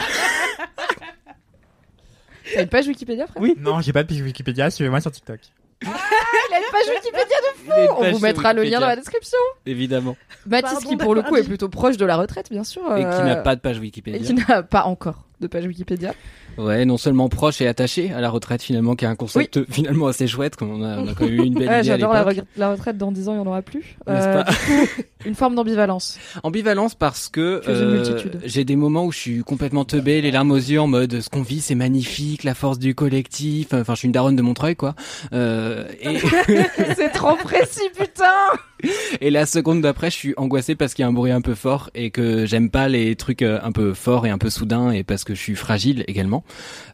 T'as 2.55 2.63
une 2.63 2.69
page 2.69 2.87
Wikipédia, 2.87 3.27
frère? 3.27 3.43
Oui. 3.43 3.55
Non, 3.59 3.81
j'ai 3.81 3.93
pas 3.93 4.03
de 4.03 4.09
page 4.09 4.21
Wikipédia, 4.21 4.71
suivez-moi 4.71 5.01
sur 5.01 5.11
TikTok. 5.11 5.41
Il 5.83 6.55
a 6.55 6.59
une 6.59 6.73
page 6.73 6.95
Wikipédia 6.95 7.37
de 7.41 7.83
une 7.85 7.91
On 7.91 8.13
vous 8.13 8.19
mettra 8.21 8.53
le 8.53 8.63
lien 8.63 8.81
dans 8.81 8.87
la 8.87 8.97
description. 8.97 9.39
Évidemment. 9.67 10.17
Mathis 10.47 10.73
Pardon 10.73 10.89
qui, 10.89 10.97
pour 10.97 11.15
le 11.15 11.23
coup, 11.23 11.37
est 11.37 11.45
plutôt 11.45 11.69
proche 11.69 11.97
de 11.97 12.05
la 12.05 12.17
retraite, 12.17 12.51
bien 12.51 12.65
sûr. 12.65 12.83
Et 12.97 13.01
qui 13.01 13.07
euh, 13.07 13.25
n'a 13.25 13.37
pas 13.37 13.55
de 13.55 13.61
page 13.61 13.77
Et 13.77 13.81
Wikipédia. 13.81 14.21
qui 14.21 14.35
n'a 14.35 14.63
pas 14.63 14.85
encore 14.85 15.25
de 15.41 15.47
page 15.47 15.67
Wikipédia. 15.67 16.15
Ouais, 16.59 16.85
non 16.85 16.99
seulement 16.99 17.29
proche 17.29 17.61
et 17.61 17.67
attaché 17.67 18.13
à 18.13 18.21
la 18.21 18.31
retraite 18.31 18.63
finalement, 18.63 18.95
qui 18.95 19.05
est 19.05 19.09
un 19.09 19.15
concept 19.15 19.65
finalement 19.71 20.07
assez 20.07 20.27
chouette. 20.27 20.57
qu'on 20.57 20.81
On 20.81 20.83
a, 20.83 20.99
on 20.99 21.09
a 21.09 21.15
quand 21.15 21.25
même 21.25 21.35
eu 21.35 21.47
une 21.47 21.55
belle 21.55 21.69
Ouais, 21.69 21.79
idée 21.81 21.89
J'adore 21.89 22.13
la, 22.57 22.71
retraite 22.71 22.99
dans 22.99 23.13
10 23.13 23.29
ans, 23.29 23.33
il 23.33 23.37
n'y 23.37 23.43
en 23.43 23.47
aura 23.47 23.63
plus. 23.63 23.97
Euh, 24.09 24.43
pas 24.43 24.53
coup, 24.53 25.03
une 25.27 25.35
forme 25.35 25.55
d'ambivalence. 25.55 26.19
Ambivalence 26.43 26.95
parce 26.95 27.29
que 27.29 27.63
multitude. 27.97 28.41
j'ai 28.45 28.65
des 28.65 28.77
moments 28.77 29.07
où 29.07 29.13
je 29.13 29.19
suis 29.19 29.43
complètement 29.43 29.85
teubé, 29.85 30.21
les 30.21 30.31
larmes 30.31 30.51
aux 30.51 30.57
yeux 30.57 30.81
en 30.81 30.87
mode 30.87 31.21
ce 31.21 31.29
qu'on 31.29 31.43
vit 31.43 31.61
c'est 31.61 31.75
magnifique, 31.75 32.45
la 32.45 32.55
force 32.55 32.79
du 32.79 32.95
collectif. 32.95 33.69
Enfin, 33.73 33.95
je 33.95 33.99
suis 33.99 34.07
une 34.07 34.13
daronne 34.13 34.37
de 34.37 34.43
Montreuil 34.43 34.77
quoi. 34.77 34.95
Euh, 35.33 35.87
et, 36.01 36.19
C'est 36.97 37.11
trop 37.11 37.37
précis, 37.37 37.91
putain 37.97 38.25
et 39.21 39.31
la 39.31 39.47
seconde 39.47 39.81
d'après, 39.83 40.11
je 40.11 40.17
suis 40.17 40.35
angoissé 40.37 40.75
parce 40.75 40.95
qu'il 40.95 41.03
y 41.03 41.07
a 41.07 41.09
un 41.09 41.13
bruit 41.13 41.31
un 41.33 41.41
peu 41.41 41.55
fort 41.55 41.91
et 41.95 42.11
que 42.11 42.47
j'aime 42.47 42.71
pas 42.71 42.89
les 42.89 43.17
trucs 43.17 43.43
euh, 43.43 43.59
un 43.63 43.73
peu 43.73 43.95
forts 43.95 44.27
et 44.27 44.31
un 44.31 44.39
peu 44.39 44.51
soudains 44.51 44.91
et 44.91 45.05
parce 45.05 45.25
que 45.25 45.35
je 45.35 45.41
suis 45.41 45.55
fragile 45.55 46.05
également. 46.09 46.45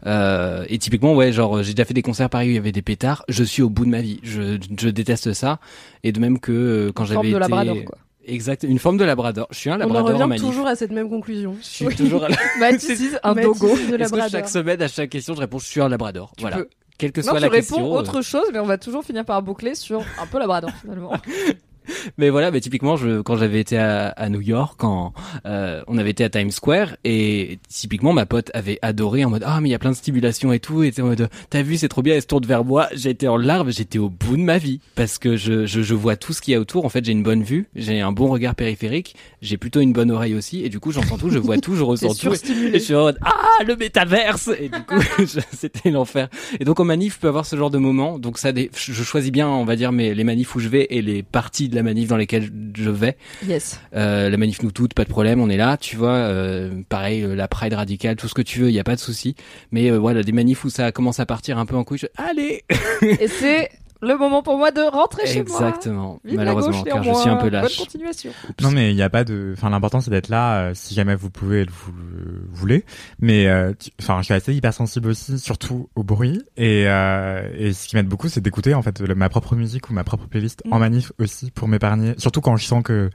Euh, 0.07 0.65
et 0.69 0.79
typiquement, 0.79 1.15
ouais, 1.15 1.33
genre 1.33 1.63
j'ai 1.63 1.75
déjà 1.75 1.85
fait 1.85 1.95
des 1.95 2.03
concerts 2.03 2.31
pareil 2.31 2.49
où 2.49 2.53
il 2.53 2.57
y 2.57 2.59
avait 2.59 2.73
des 2.73 2.83
pétards. 2.83 3.25
Je 3.29 3.45
suis 3.45 3.63
au 3.63 3.69
bout 3.71 3.85
de 3.85 3.91
ma 3.91 4.01
vie. 4.01 4.21
Je, 4.23 4.59
je 4.79 4.89
déteste 4.89 5.33
ça. 5.33 5.59
Et 6.05 6.13
de 6.13 6.21
même 6.21 6.39
que 6.39 6.53
euh, 6.53 6.93
quand 6.93 7.05
Forme 7.07 7.17
j'avais 7.17 7.29
de 7.33 7.37
été 7.37 7.41
Labrador, 7.41 7.77
quoi. 7.85 7.99
Exact, 8.27 8.63
une 8.69 8.79
forme 8.79 8.99
de 8.99 9.05
labrador. 9.05 9.47
Je 9.51 9.57
suis 9.57 9.71
un 9.71 9.81
On 9.81 9.85
en 9.85 9.93
labrador 9.95 10.21
en 10.21 10.25
revient 10.27 10.39
toujours 10.39 10.67
à 10.67 10.77
cette 10.77 10.91
même 10.93 11.09
conclusion. 11.09 11.57
Je 11.63 11.67
suis 11.67 11.97
toujours 11.97 12.25
à 12.25 12.29
la... 12.29 12.37
Mathis, 12.61 13.17
un 13.23 13.35
dogo. 13.35 13.75
Labrador. 13.97 14.29
chaque 14.29 14.51
semaine, 14.51 14.83
à 14.83 14.89
chaque 14.89 15.09
question, 15.09 15.35
je 15.35 15.41
réponds 15.41 15.59
je 15.59 15.65
suis 15.65 15.81
un 15.81 15.89
labrador. 15.89 16.33
Tu 16.37 16.43
voilà. 16.43 16.59
peux. 16.59 16.69
Quelle 16.99 17.13
que 17.13 17.21
Non, 17.23 17.29
soit 17.29 17.41
la 17.41 17.49
réponds 17.49 17.77
question. 17.77 17.95
euh, 17.95 17.99
autre 17.99 18.21
chose, 18.23 18.45
mais 18.53 18.59
on 18.59 18.67
va 18.67 18.77
toujours 18.77 19.03
finir 19.05 19.25
par 19.25 19.41
boucler 19.43 19.75
sur 19.75 20.01
un 20.21 20.27
peu 20.27 20.39
Labrador, 20.39 20.71
finalement. 20.81 21.13
Mais 22.19 22.31
voilà, 22.31 22.51
mais 22.51 22.61
typiquement, 22.61 22.97
je, 22.97 23.21
quand 23.21 23.37
j'avais 23.37 23.61
été 23.61 23.79
à, 23.79 24.09
à 24.09 24.29
New 24.29 24.41
York, 24.41 24.75
quand 24.79 25.13
euh, 25.47 25.83
on 25.87 25.99
avait 25.99 26.11
été 26.11 26.25
à 26.25 26.31
Times 26.31 26.51
Square, 26.51 26.97
et 27.05 27.59
typiquement 27.69 28.13
ma 28.13 28.27
pote 28.27 28.51
avait 28.55 28.79
adoré 28.83 29.25
en 29.25 29.31
mode 29.31 29.43
ah 29.47 29.61
mais 29.61 29.69
il 29.69 29.73
y 29.73 29.75
a 29.75 29.79
plein 29.79 29.91
de 29.91 29.97
stimulation 29.97 30.53
et 30.53 30.61
tout, 30.61 30.83
et 30.83 30.93
en 31.01 31.05
mode 31.05 31.29
t'as 31.51 31.63
vu 31.63 31.77
c'est 31.77 31.89
trop 31.89 32.03
bien, 32.03 32.15
elle 32.15 32.23
se 32.23 32.27
tourne 32.27 32.45
vers 32.45 32.65
moi, 32.65 32.89
j'étais 32.93 33.29
en 33.29 33.37
larmes, 33.37 33.71
j'étais 33.71 33.99
au 33.99 34.09
bout 34.09 34.37
de 34.37 34.43
ma 34.43 34.59
vie 34.59 34.81
parce 34.95 35.19
que 35.19 35.37
je, 35.37 35.67
je, 35.67 35.83
je 35.83 35.95
vois 35.95 36.17
tout 36.17 36.33
ce 36.33 36.41
qu'il 36.41 36.53
y 36.53 36.55
a 36.55 36.61
autour. 36.61 36.85
En 36.85 36.89
fait, 36.89 37.05
j'ai 37.05 37.13
une 37.13 37.23
bonne 37.23 37.43
vue, 37.43 37.69
j'ai 37.75 38.01
un 38.01 38.13
bon 38.13 38.29
regard 38.29 38.55
périphérique, 38.55 39.17
j'ai 39.43 39.57
plutôt 39.57 39.81
une 39.81 39.93
bonne 39.93 40.11
oreille 40.11 40.35
aussi, 40.35 40.65
et 40.65 40.69
du 40.69 40.81
coup 40.81 40.93
j'entends 40.93 41.19
tout, 41.19 41.31
je 41.31 41.39
vois 41.39 41.59
tout, 41.59 41.75
je 41.75 41.83
ressens 41.85 42.15
tout. 42.15 42.33
Et 42.33 42.75
je 42.75 42.79
suis 42.79 42.95
en 42.95 43.03
mode 43.03 43.19
ah 43.23 43.65
le 43.67 43.77
métaverse 43.77 44.51
et 44.59 44.69
du 44.69 44.83
coup 44.83 45.01
c'était 45.53 45.91
l'enfer. 45.91 46.29
Et 46.61 46.65
donc 46.65 46.81
en 46.81 46.85
manif 46.85 47.15
je 47.15 47.21
peux 47.21 47.29
avoir 47.29 47.47
ce 47.47 47.57
genre 47.57 47.71
de 47.71 47.79
moment. 47.79 48.19
Donc 48.19 48.39
ça 48.39 48.53
je 48.55 49.03
choisis 49.03 49.33
bien 49.33 49.49
on 49.49 49.65
va 49.65 49.77
dire 49.77 49.93
mes 49.93 50.15
les 50.15 50.25
manifs 50.25 50.55
où 50.55 50.61
je 50.61 50.69
vais 50.69 50.87
et 50.91 51.03
les 51.03 51.23
parties 51.23 51.69
de 51.69 51.75
la 51.79 51.83
manif 51.85 52.09
dans 52.09 52.17
lesquelles 52.17 52.51
je 52.77 52.91
vais. 52.91 53.17
Yes. 53.47 53.81
Euh, 53.95 54.29
la 54.29 54.37
manif 54.37 54.63
nous 54.63 54.71
toutes 54.73 54.95
pas 54.95 55.05
de 55.05 55.09
problème 55.09 55.41
on 55.41 55.49
est 55.49 55.57
là 55.57 55.77
tu 55.77 55.97
vois. 55.97 56.13
Euh, 56.15 56.83
pareil 56.89 57.23
euh, 57.23 57.35
la 57.35 57.49
Pride 57.49 57.73
radicale 57.75 58.17
tout 58.17 58.29
ce 58.29 58.35
que 58.35 58.43
tu 58.43 58.59
veux 58.61 58.69
il 58.69 58.75
y 58.75 58.81
a 58.81 58.85
pas 58.85 58.95
de 58.97 59.01
souci. 59.01 59.35
Mais 59.73 59.91
euh, 59.91 59.97
voilà 59.97 60.23
des 60.23 60.33
manifs 60.33 60.65
où 60.65 60.71
ça 60.71 60.93
commence 60.93 61.21
à 61.21 61.27
partir 61.27 61.59
un 61.59 61.67
peu 61.67 61.77
en 61.77 61.85
couille. 61.85 61.99
je- 61.99 62.07
Allez 62.17 62.65
Et 63.03 63.29
c'est 63.29 63.71
le 64.01 64.17
moment 64.17 64.43
pour 64.43 64.57
moi 64.59 64.71
de 64.71 64.81
rentrer 64.81 65.27
chez 65.27 65.43
moi. 65.43 65.57
Exactement. 65.69 66.21
Malheureusement, 66.25 66.71
gauche, 66.83 66.85
car 66.85 67.03
je 67.03 67.13
suis 67.15 67.29
un 67.29 67.37
peu 67.37 67.45
Bonne 67.51 67.53
lâche. 67.63 67.79
continuation. 67.79 68.31
Non 68.63 68.71
mais 68.71 68.91
il 68.91 68.95
n'y 68.97 69.03
a 69.03 69.11
pas 69.11 69.25
de, 69.25 69.55
enfin 69.57 69.71
l'important 69.71 70.01
c'est 70.01 70.11
d'être 70.11 70.29
là 70.29 70.59
euh, 70.59 70.71
si 70.75 70.95
jamais 70.95 71.15
vous 71.17 71.31
pouvez, 71.31 71.63
et 71.63 71.67
vous 71.69 71.93
le 71.93 72.43
voulez. 72.53 72.85
Mais 73.21 73.47
euh, 73.49 73.73
tu- 73.79 73.91
enfin 74.01 74.19
je 74.21 74.25
suis 74.27 74.35
assez 74.35 74.55
hypersensible 74.55 75.09
aussi, 75.09 75.39
surtout 75.39 75.89
au 75.97 76.03
bruit. 76.05 76.41
Et 76.57 76.85
euh, 76.87 77.49
et 77.57 77.73
ce 77.73 77.89
qui 77.89 77.97
m'aide 77.97 78.09
beaucoup 78.09 78.29
c'est 78.29 78.41
d'écouter 78.41 78.75
en 78.75 78.83
fait 78.83 79.01
le- 79.01 79.15
ma 79.15 79.29
propre 79.29 79.57
musique 79.57 79.91
ou 79.91 79.93
ma 79.93 80.05
propre 80.05 80.27
playlist 80.29 80.63
Mm. 80.65 80.73
en 80.73 80.79
manif 80.79 81.13
aussi 81.19 81.51
pour 81.51 81.67
m'épargner. 81.69 82.15
Surtout 82.19 82.41
quand 82.41 82.57
je 82.57 82.65
sens 82.67 82.83
que 82.83 83.11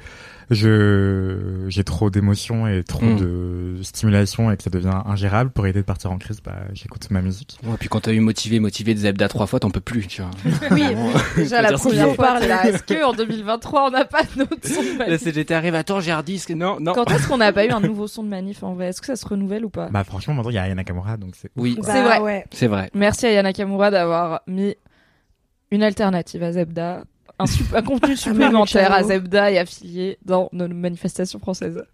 je 0.54 1.66
j'ai 1.68 1.84
trop 1.84 2.10
d'émotions 2.10 2.68
et 2.68 2.84
trop 2.84 3.04
Mm. 3.06 3.18
de 3.18 3.76
stimulation 3.84 4.52
et 4.52 4.58
que 4.58 4.64
ça 4.64 4.70
devient 4.70 5.02
ingérable. 5.06 5.50
Pour 5.52 5.66
éviter 5.66 5.80
de 5.82 5.86
partir 5.86 6.12
en 6.12 6.18
crise, 6.18 6.42
bah 6.44 6.56
j'écoute 6.74 7.10
ma 7.12 7.22
musique. 7.22 7.58
Ouais, 7.66 7.76
puis 7.80 7.90
quand 7.90 8.02
t'as 8.02 8.12
eu 8.14 8.20
motivé, 8.20 8.60
motivé 8.60 8.94
de 8.94 9.00
Zebda 9.00 9.28
trois 9.28 9.46
fois, 9.48 9.60
t'en 9.60 9.70
peux 9.72 9.80
plus, 9.82 10.08
tu 10.08 10.22
vois. 10.22 10.32
Oui, 10.72 10.84
déjà 11.36 11.62
la 11.62 11.74
première 11.74 12.14
fois, 12.16 12.40
là, 12.40 12.66
est-ce 12.68 12.84
que 12.84 13.04
en 13.04 13.14
2023 13.14 13.88
on 13.88 13.92
n'a 13.92 14.06
pas 14.06 14.24
de 14.24 14.40
notre 14.40 14.68
son 14.68 14.82
de 14.82 14.98
manif 14.98 15.22
CGT 15.22 15.54
arrive, 15.54 15.76
attends, 15.76 16.00
j'ai 16.00 16.12
un 16.12 16.24
disque. 16.24 16.52
Non, 16.52 16.78
non. 16.80 16.94
Quand 16.94 17.10
est-ce 17.12 17.28
qu'on 17.28 17.38
n'a 17.38 17.52
pas 17.54 17.66
eu 17.66 17.70
un 17.70 17.80
nouveau 17.82 18.08
son 18.08 18.24
de 18.24 18.30
manif 18.30 18.64
en 18.64 18.74
vrai? 18.74 18.88
Est-ce 18.88 19.02
que 19.02 19.08
ça 19.08 19.16
se 19.16 19.26
renouvelle 19.28 19.66
ou 19.66 19.70
pas? 19.70 19.90
Bah 19.90 20.04
franchement 20.04 20.34
maintenant 20.34 20.52
il 20.52 20.56
y 20.56 20.58
a 20.58 20.64
Aya 20.64 20.76
Nakamura 20.76 21.18
donc 21.18 21.34
c'est. 21.36 21.50
Oui, 21.56 21.78
C'est 21.84 22.02
vrai. 22.02 22.18
Bah 22.20 22.22
ouais. 22.24 22.46
c'est 22.52 22.68
vrai. 22.68 22.90
Merci 22.94 23.26
à 23.26 23.32
Yana 23.32 23.54
Kamura 23.54 23.92
d'avoir 23.92 24.42
mis 24.48 24.76
une 25.72 25.84
alternative 25.84 26.44
à 26.44 26.52
Zebda, 26.52 27.04
un, 27.40 27.82
contenu 27.82 28.16
supplémentaire 28.18 28.92
à. 28.94 29.04
Zebda 29.04 29.52
et 29.52 29.58
affilié 29.60 30.18
dans 30.26 30.50
nos 30.54 30.68
manifestations 30.68 31.40
françaises. 31.40 31.84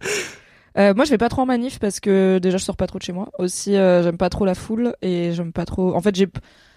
Euh, 0.78 0.94
moi, 0.94 1.04
je 1.04 1.10
vais 1.10 1.18
pas 1.18 1.28
trop 1.28 1.42
en 1.42 1.46
manif 1.46 1.80
parce 1.80 1.98
que 1.98 2.38
déjà, 2.38 2.56
je 2.56 2.62
sors 2.62 2.76
pas 2.76 2.86
trop 2.86 3.00
de 3.00 3.02
chez 3.02 3.12
moi. 3.12 3.28
Aussi, 3.40 3.74
euh, 3.74 4.04
j'aime 4.04 4.16
pas 4.16 4.28
trop 4.30 4.44
la 4.44 4.54
foule 4.54 4.94
et 5.02 5.32
j'aime 5.32 5.52
pas 5.52 5.64
trop. 5.64 5.96
En 5.96 6.00
fait, 6.00 6.14
j'ai, 6.14 6.28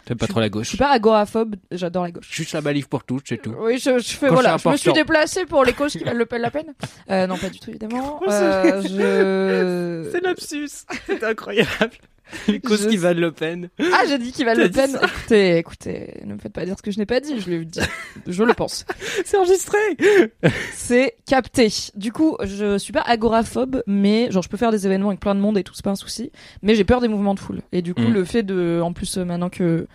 T'aimes 0.05 0.17
pas 0.17 0.25
Je- 0.25 0.31
trop 0.31 0.39
la 0.39 0.47
je 0.47 0.51
gauche. 0.51 0.69
suis 0.69 0.77
pas 0.79 0.89
agoraphobe. 0.89 1.57
J'adore 1.69 2.01
la 2.05 2.09
gauche. 2.11 2.27
Juste 2.31 2.53
la 2.53 2.61
balise 2.61 2.87
pour 2.87 3.03
tout, 3.03 3.19
c'est 3.23 3.37
tout. 3.39 3.53
Oui, 3.59 3.77
je, 3.77 3.99
je 3.99 4.13
fais 4.13 4.29
Quand 4.29 4.33
voilà. 4.33 4.57
c'est 4.57 4.67
Je 4.67 4.73
me 4.73 4.77
suis 4.77 4.93
déplacée 4.93 5.45
pour 5.45 5.63
les 5.63 5.73
causes 5.73 5.91
qui 5.91 6.03
valent 6.03 6.17
le- 6.27 6.37
la 6.39 6.49
peine. 6.49 6.73
Euh, 7.11 7.27
non, 7.27 7.37
pas 7.37 7.49
du 7.49 7.59
tout 7.59 7.69
évidemment. 7.69 8.19
Je. 8.27 10.19
lapsus. 10.23 10.69
C'est 11.05 11.23
incroyable. 11.23 11.69
Je- 12.47 12.87
qui 12.89 12.97
valent 12.97 13.19
le 13.21 13.31
peine. 13.31 13.69
Ah, 13.79 14.03
j'ai 14.07 14.17
dit 14.17 14.31
qu'il 14.31 14.45
T'as 14.45 14.55
le 14.55 14.69
dit 14.69 14.79
ça 14.79 14.99
Écoutez, 15.03 15.57
écoutez, 15.57 16.21
ne 16.25 16.33
me 16.33 16.39
faites 16.39 16.53
pas 16.53 16.65
dire 16.65 16.75
ce 16.77 16.81
que 16.81 16.91
je 16.91 16.97
n'ai 16.99 17.05
pas 17.05 17.19
dit. 17.19 17.39
Je 17.39 17.49
le 17.49 17.65
dis. 17.65 17.79
Je 18.27 18.43
le 18.43 18.53
pense. 18.53 18.85
C'est 19.25 19.37
enregistré. 19.37 19.77
C'est 20.73 21.15
capté. 21.25 21.69
Du 21.95 22.11
coup, 22.11 22.37
je 22.43 22.77
suis 22.77 22.93
pas 22.93 23.01
agoraphobe, 23.01 23.83
mais 23.87 24.29
genre 24.31 24.43
je 24.43 24.49
peux 24.49 24.57
faire 24.57 24.71
des 24.71 24.85
événements 24.85 25.09
avec 25.09 25.19
plein 25.19 25.35
de 25.35 25.39
monde 25.39 25.57
et 25.57 25.63
tout, 25.63 25.73
c'est 25.73 25.83
pas 25.83 25.91
un 25.91 25.95
souci. 25.95 26.31
Mais 26.61 26.75
j'ai 26.75 26.83
peur 26.83 27.01
des 27.01 27.07
mouvements 27.07 27.33
de 27.35 27.39
foule. 27.39 27.61
Et 27.71 27.81
du 27.81 27.93
coup, 27.93 28.01
Mm. 28.03 28.13
le 28.13 28.25
fait 28.25 28.43
de, 28.43 28.81
en 28.83 28.93
plus 28.93 29.17
euh, 29.17 29.25
maintenant 29.25 29.49
que 29.49 29.87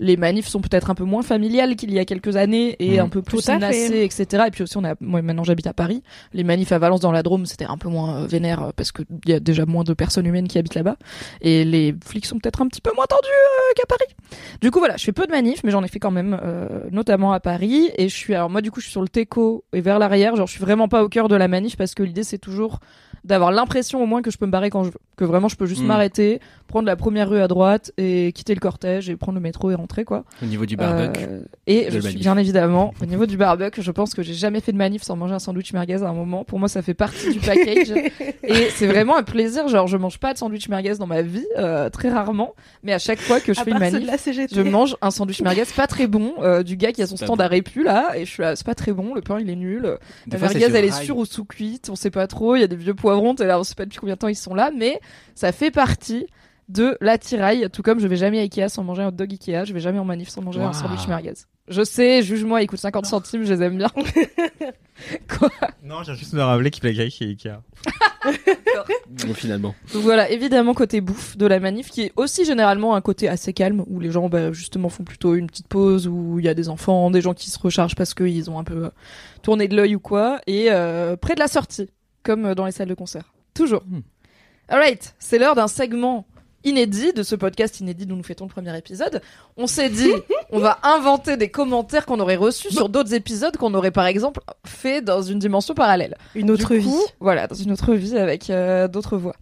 les 0.00 0.16
manifs 0.16 0.46
sont 0.48 0.60
peut-être 0.60 0.90
un 0.90 0.94
peu 0.94 1.04
moins 1.04 1.22
familiales 1.22 1.76
qu'il 1.76 1.92
y 1.92 1.98
a 1.98 2.04
quelques 2.04 2.36
années 2.36 2.76
et 2.78 2.98
Mm. 2.98 3.00
un 3.04 3.08
peu 3.08 3.22
plus 3.22 3.46
menacées, 3.48 4.02
etc. 4.04 4.44
Et 4.46 4.50
puis 4.50 4.62
aussi, 4.62 4.76
on 4.76 4.84
a, 4.84 4.94
moi 5.00 5.22
maintenant 5.22 5.44
j'habite 5.44 5.66
à 5.66 5.72
Paris. 5.72 6.02
Les 6.32 6.44
manifs 6.44 6.72
à 6.72 6.78
Valence 6.78 7.00
dans 7.00 7.12
la 7.12 7.22
Drôme, 7.22 7.46
c'était 7.46 7.64
un 7.66 7.76
peu 7.78 7.88
moins 7.88 8.22
euh, 8.22 8.26
vénère 8.26 8.62
euh, 8.62 8.70
parce 8.76 8.92
qu'il 8.92 9.06
y 9.26 9.32
a 9.32 9.40
déjà 9.40 9.66
moins 9.66 9.84
de 9.84 9.92
personnes 9.94 10.26
humaines 10.26 10.48
qui 10.48 10.58
habitent 10.58 10.74
là-bas. 10.74 10.96
Et 11.40 11.64
les 11.64 11.94
flics 12.04 12.26
sont 12.26 12.38
peut-être 12.38 12.62
un 12.62 12.66
petit 12.68 12.80
peu 12.80 12.90
moins 12.94 13.06
tendus 13.06 13.28
euh, 13.28 13.72
qu'à 13.76 13.86
Paris. 13.86 14.38
Du 14.60 14.70
coup, 14.70 14.78
voilà, 14.78 14.96
je 14.96 15.04
fais 15.04 15.12
peu 15.12 15.26
de 15.26 15.30
manifs, 15.32 15.62
mais 15.64 15.70
j'en 15.70 15.82
ai 15.82 15.88
fait 15.88 15.98
quand 15.98 16.10
même, 16.10 16.38
euh, 16.42 16.68
notamment 16.90 17.32
à 17.32 17.40
Paris. 17.40 17.90
Et 17.96 18.08
je 18.08 18.14
suis, 18.16 18.34
alors 18.34 18.50
moi, 18.50 18.60
du 18.60 18.70
coup, 18.70 18.80
je 18.80 18.84
suis 18.86 18.92
sur 18.92 19.02
le 19.02 19.08
teco 19.08 19.64
et 19.72 19.80
vers 19.80 19.98
l'arrière. 19.98 20.36
Genre, 20.36 20.46
je 20.46 20.52
suis 20.52 20.60
vraiment 20.60 20.88
pas 20.88 21.02
au 21.02 21.08
cœur 21.08 21.28
de 21.28 21.36
la 21.36 21.48
manif 21.48 21.76
parce 21.76 21.94
que 21.94 22.02
l'idée, 22.02 22.24
c'est 22.24 22.38
toujours 22.38 22.78
d'avoir 23.24 23.50
l'impression 23.50 24.02
au 24.02 24.06
moins 24.06 24.22
que 24.22 24.30
je 24.30 24.38
peux 24.38 24.46
me 24.46 24.50
barrer 24.52 24.70
quand 24.70 24.84
je 24.84 24.90
veux. 24.90 25.00
Que 25.16 25.24
vraiment, 25.24 25.48
je 25.48 25.56
peux 25.56 25.66
juste 25.66 25.82
Mm. 25.82 25.86
m'arrêter, 25.86 26.40
prendre 26.68 26.86
la 26.86 26.96
première 26.96 27.28
rue 27.28 27.40
à 27.40 27.48
droite 27.48 27.92
et 27.98 28.32
quitter 28.32 28.54
le 28.54 28.60
cortège 28.60 29.10
et 29.10 29.16
prendre 29.16 29.36
le 29.36 29.42
métro 29.42 29.70
et 29.70 29.74
rentrer, 29.74 30.04
quoi. 30.04 30.24
Au 30.42 30.46
niveau 30.46 30.66
du 30.66 30.76
barbecue. 30.76 31.24
Euh, 31.24 31.42
et 31.66 31.88
je 31.90 31.98
suis 31.98 32.18
bien 32.18 32.36
évidemment, 32.36 32.94
au 33.02 33.06
niveau 33.06 33.26
du 33.26 33.36
barbecue, 33.36 33.82
je 33.82 33.90
pense 33.90 34.14
que 34.14 34.22
j'ai 34.22 34.34
jamais 34.34 34.60
fait 34.60 34.72
de 34.72 34.76
manif 34.76 35.02
sans 35.02 35.16
manger 35.16 35.34
un 35.34 35.38
sandwich 35.38 35.72
merguez 35.72 36.02
à 36.02 36.08
un 36.08 36.12
moment. 36.12 36.44
Pour 36.44 36.58
moi, 36.58 36.68
ça 36.68 36.82
fait 36.82 36.94
partie 36.94 37.32
du 37.32 37.40
package. 37.40 37.90
et 38.44 38.68
c'est 38.70 38.86
vraiment 38.86 39.16
un 39.16 39.22
plaisir. 39.22 39.66
Genre, 39.68 39.86
je 39.86 39.96
mange 39.96 40.18
pas 40.18 40.32
de 40.32 40.38
sandwich 40.38 40.68
merguez 40.68 40.96
dans 40.96 41.06
ma 41.06 41.22
vie, 41.22 41.46
euh, 41.56 41.90
très 41.90 42.10
rarement. 42.10 42.54
Mais 42.82 42.92
à 42.92 42.98
chaque 42.98 43.20
fois 43.20 43.40
que 43.40 43.52
je 43.52 43.60
À 43.60 43.64
fais 43.64 43.70
une 43.72 43.78
manif, 43.78 44.08
je 44.52 44.60
mange 44.60 44.96
un 45.00 45.10
sandwich 45.10 45.40
merguez 45.42 45.64
pas 45.74 45.86
très 45.86 46.06
bon 46.06 46.34
euh, 46.40 46.62
du 46.62 46.76
gars 46.76 46.92
qui 46.92 47.02
a 47.02 47.06
son 47.06 47.16
stand 47.16 47.38
bon. 47.38 47.44
à 47.44 47.46
répu 47.46 47.82
là 47.82 48.12
et 48.16 48.24
je 48.24 48.30
suis 48.30 48.42
là 48.42 48.56
c'est 48.56 48.66
pas 48.66 48.74
très 48.74 48.92
bon 48.92 49.14
le 49.14 49.20
pain 49.20 49.38
il 49.40 49.48
est 49.50 49.56
nul 49.56 49.82
Des 50.26 50.36
la 50.36 50.38
fois, 50.38 50.48
merguez 50.48 50.76
elle 50.76 50.84
est 50.84 51.04
sûre 51.04 51.16
ou 51.16 51.24
sous 51.24 51.44
cuite 51.44 51.88
on 51.90 51.96
sait 51.96 52.10
pas 52.10 52.26
trop 52.26 52.56
il 52.56 52.60
y 52.60 52.64
a 52.64 52.66
des 52.66 52.76
vieux 52.76 52.94
poivrons 52.94 53.34
t'es 53.34 53.46
là 53.46 53.58
on 53.58 53.64
sait 53.64 53.74
pas 53.74 53.84
depuis 53.84 53.98
combien 53.98 54.14
de 54.14 54.18
temps 54.18 54.28
ils 54.28 54.36
sont 54.36 54.54
là 54.54 54.70
mais 54.76 55.00
ça 55.34 55.52
fait 55.52 55.70
partie 55.70 56.26
de 56.68 56.96
l'attirail 57.00 57.68
tout 57.72 57.82
comme 57.82 57.98
je 58.00 58.06
vais 58.06 58.16
jamais 58.16 58.38
à 58.38 58.42
Ikea 58.42 58.68
sans 58.68 58.84
manger 58.84 59.02
un 59.02 59.08
hot 59.08 59.12
dog 59.12 59.32
Ikea 59.32 59.64
je 59.64 59.72
vais 59.72 59.80
jamais 59.80 59.98
en 59.98 60.04
manif 60.04 60.28
sans 60.28 60.42
manger 60.42 60.60
un 60.60 60.72
sandwich 60.72 61.06
merguez 61.08 61.34
je 61.68 61.82
sais 61.82 62.22
juge-moi 62.22 62.62
il 62.62 62.66
coûte 62.66 62.78
50 62.78 63.06
centimes 63.06 63.44
je 63.44 63.54
les 63.54 63.62
aime 63.62 63.78
bien 63.78 63.90
quoi 65.28 65.50
Non, 65.82 66.02
j'ai 66.02 66.14
juste 66.14 66.32
me 66.32 66.42
rappeler 66.42 66.70
qu'il 66.70 66.80
plaît 66.80 67.10
chez 67.10 67.24
Ikea. 67.26 67.60
Bon, 69.26 69.34
finalement. 69.34 69.74
Donc 69.94 70.02
voilà, 70.02 70.30
évidemment 70.30 70.74
côté 70.74 71.00
bouffe 71.00 71.36
de 71.36 71.46
la 71.46 71.60
manif, 71.60 71.90
qui 71.90 72.02
est 72.02 72.12
aussi 72.16 72.44
généralement 72.44 72.94
un 72.94 73.00
côté 73.00 73.28
assez 73.28 73.52
calme, 73.52 73.82
où 73.86 74.00
les 74.00 74.10
gens 74.10 74.28
bah, 74.28 74.52
justement 74.52 74.88
font 74.88 75.04
plutôt 75.04 75.34
une 75.34 75.46
petite 75.46 75.68
pause, 75.68 76.06
où 76.06 76.38
il 76.38 76.44
y 76.44 76.48
a 76.48 76.54
des 76.54 76.68
enfants, 76.68 77.10
des 77.10 77.20
gens 77.20 77.34
qui 77.34 77.50
se 77.50 77.58
rechargent 77.58 77.94
parce 77.94 78.14
qu'ils 78.14 78.50
ont 78.50 78.58
un 78.58 78.64
peu 78.64 78.86
euh, 78.86 78.90
tourné 79.42 79.66
de 79.66 79.74
l'œil 79.74 79.96
ou 79.96 80.00
quoi, 80.00 80.40
et 80.46 80.66
euh, 80.70 81.16
près 81.16 81.34
de 81.34 81.40
la 81.40 81.48
sortie, 81.48 81.88
comme 82.22 82.54
dans 82.54 82.66
les 82.66 82.72
salles 82.72 82.88
de 82.88 82.94
concert. 82.94 83.32
Toujours. 83.54 83.82
Hmm. 83.86 84.00
Alright, 84.68 85.14
c'est 85.18 85.38
l'heure 85.38 85.54
d'un 85.54 85.68
segment 85.68 86.26
inédit 86.68 87.12
de 87.12 87.22
ce 87.22 87.34
podcast 87.34 87.80
inédit 87.80 88.06
dont 88.06 88.16
nous 88.16 88.22
fêtons 88.22 88.44
le 88.44 88.50
premier 88.50 88.76
épisode. 88.76 89.20
On 89.56 89.66
s'est 89.66 89.88
dit, 89.90 90.12
on 90.50 90.58
va 90.58 90.78
inventer 90.82 91.36
des 91.36 91.50
commentaires 91.50 92.06
qu'on 92.06 92.20
aurait 92.20 92.36
reçus 92.36 92.70
sur 92.70 92.88
d'autres 92.88 93.14
épisodes 93.14 93.56
qu'on 93.56 93.74
aurait 93.74 93.90
par 93.90 94.06
exemple 94.06 94.40
fait 94.64 95.02
dans 95.02 95.22
une 95.22 95.38
dimension 95.38 95.74
parallèle. 95.74 96.16
Une 96.34 96.50
autre 96.50 96.74
Du 96.74 96.80
vie. 96.80 96.94
Voilà, 97.20 97.46
dans 97.46 97.54
une 97.54 97.72
autre 97.72 97.94
vie 97.94 98.16
avec 98.16 98.50
euh, 98.50 98.88
d'autres 98.88 99.16
voix. 99.16 99.36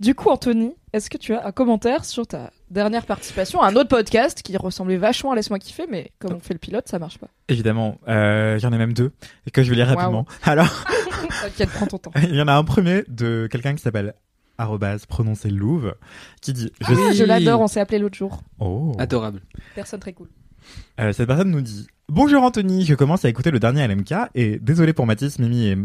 Du 0.00 0.14
coup, 0.14 0.28
Anthony, 0.30 0.74
est-ce 0.92 1.10
que 1.10 1.18
tu 1.18 1.34
as 1.34 1.44
un 1.44 1.50
commentaire 1.50 2.04
sur 2.04 2.26
ta 2.26 2.50
dernière 2.70 3.04
participation 3.04 3.60
à 3.60 3.68
un 3.68 3.74
autre 3.74 3.88
podcast 3.88 4.42
qui 4.42 4.56
ressemblait 4.56 4.96
vachement 4.96 5.32
à 5.32 5.34
Laisse-moi 5.34 5.58
kiffer, 5.58 5.86
mais 5.90 6.12
comme 6.20 6.34
on 6.34 6.40
fait 6.40 6.54
le 6.54 6.60
pilote, 6.60 6.86
ça 6.86 7.00
marche 7.00 7.18
pas? 7.18 7.26
Évidemment, 7.48 7.98
euh, 8.06 8.58
j'en 8.60 8.72
ai 8.72 8.78
même 8.78 8.92
deux 8.92 9.10
et 9.46 9.50
que 9.50 9.64
je 9.64 9.70
vais 9.70 9.76
lire 9.76 9.88
rapidement. 9.88 10.24
Alors, 10.44 10.84
T'inquiète, 11.42 11.70
prends 11.70 11.86
ton 11.86 11.98
temps. 11.98 12.12
il 12.22 12.34
y 12.34 12.40
en 12.40 12.48
a 12.48 12.52
un 12.54 12.64
premier 12.64 13.02
de 13.08 13.48
quelqu'un 13.50 13.74
qui 13.74 13.82
s'appelle 13.82 14.14
arrobase 14.58 15.06
prononcer 15.06 15.50
Louve 15.50 15.94
qui 16.42 16.52
dit 16.52 16.70
je 16.80 16.86
Ah, 16.92 16.94
suis 17.10 17.16
je 17.18 17.24
l'adore, 17.24 17.60
on 17.60 17.66
s'est 17.68 17.80
appelé 17.80 17.98
l'autre 17.98 18.16
jour. 18.16 18.42
oh 18.60 18.94
Adorable. 18.98 19.40
Personne 19.74 20.00
très 20.00 20.12
cool. 20.12 20.28
Euh, 21.00 21.12
cette 21.12 21.26
personne 21.26 21.50
nous 21.50 21.60
dit 21.62 21.86
Bonjour 22.08 22.42
Anthony, 22.42 22.84
je 22.84 22.94
commence 22.94 23.24
à 23.24 23.28
écouter 23.28 23.50
le 23.50 23.60
dernier 23.60 23.86
LMK 23.86 24.12
et 24.34 24.58
désolé 24.58 24.92
pour 24.92 25.06
Mathis, 25.06 25.38
Mimi 25.38 25.66
et 25.66 25.76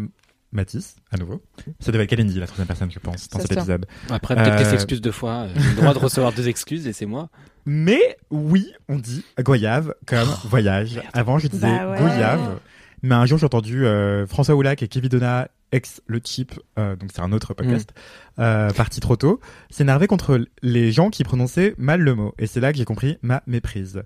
Mathis, 0.51 0.95
à 1.11 1.17
nouveau. 1.17 1.41
Ça 1.79 1.91
devait 1.91 2.03
être 2.03 2.09
Kalindi, 2.11 2.39
la 2.39 2.45
troisième 2.47 2.67
personne, 2.67 2.91
je 2.91 2.99
pense, 2.99 3.27
dans 3.29 3.39
Ça 3.39 3.47
cet 3.47 3.57
épisode. 3.57 3.85
Après, 4.09 4.35
peut-être 4.35 4.57
qu'elle 4.57 4.67
Euh, 4.67 4.69
s'excuse 4.71 5.01
deux 5.01 5.11
fois. 5.11 5.41
euh, 5.43 5.49
J'ai 5.55 5.69
le 5.71 5.75
droit 5.75 5.93
de 5.93 5.99
recevoir 5.99 6.31
deux 6.31 6.47
excuses 6.47 6.87
et 6.87 6.93
c'est 6.93 7.05
moi. 7.07 7.29
Mais 7.65 8.17
oui, 8.29 8.71
on 8.89 8.97
dit 8.97 9.23
Goyave 9.39 9.95
comme 10.05 10.27
voyage. 10.45 11.01
Avant, 11.13 11.39
je 11.39 11.47
disais 11.47 11.67
Bah 11.67 11.91
ouais. 11.91 11.97
Goyave. 11.97 12.59
Mais 13.01 13.15
un 13.15 13.25
jour, 13.25 13.37
j'ai 13.37 13.45
entendu 13.45 13.85
euh, 13.85 14.25
François 14.27 14.55
Oulac 14.55 14.81
et 14.83 14.87
Kevin 14.87 15.09
Donna, 15.09 15.47
ex 15.73 16.01
Le 16.07 16.21
Chip, 16.23 16.53
euh, 16.79 16.95
donc 16.95 17.09
c'est 17.13 17.21
un 17.21 17.33
autre 17.33 17.53
podcast, 17.53 17.93
euh, 18.39 18.69
parti 18.71 19.01
trop 19.01 19.17
tôt, 19.17 19.41
s'énerver 19.69 20.07
contre 20.07 20.45
les 20.61 20.91
gens 20.91 21.09
qui 21.09 21.23
prononçaient 21.23 21.75
mal 21.77 21.99
le 21.99 22.15
mot. 22.15 22.33
Et 22.39 22.47
c'est 22.47 22.61
là 22.61 22.71
que 22.71 22.77
j'ai 22.77 22.85
compris 22.85 23.17
ma 23.21 23.43
méprise. 23.47 24.03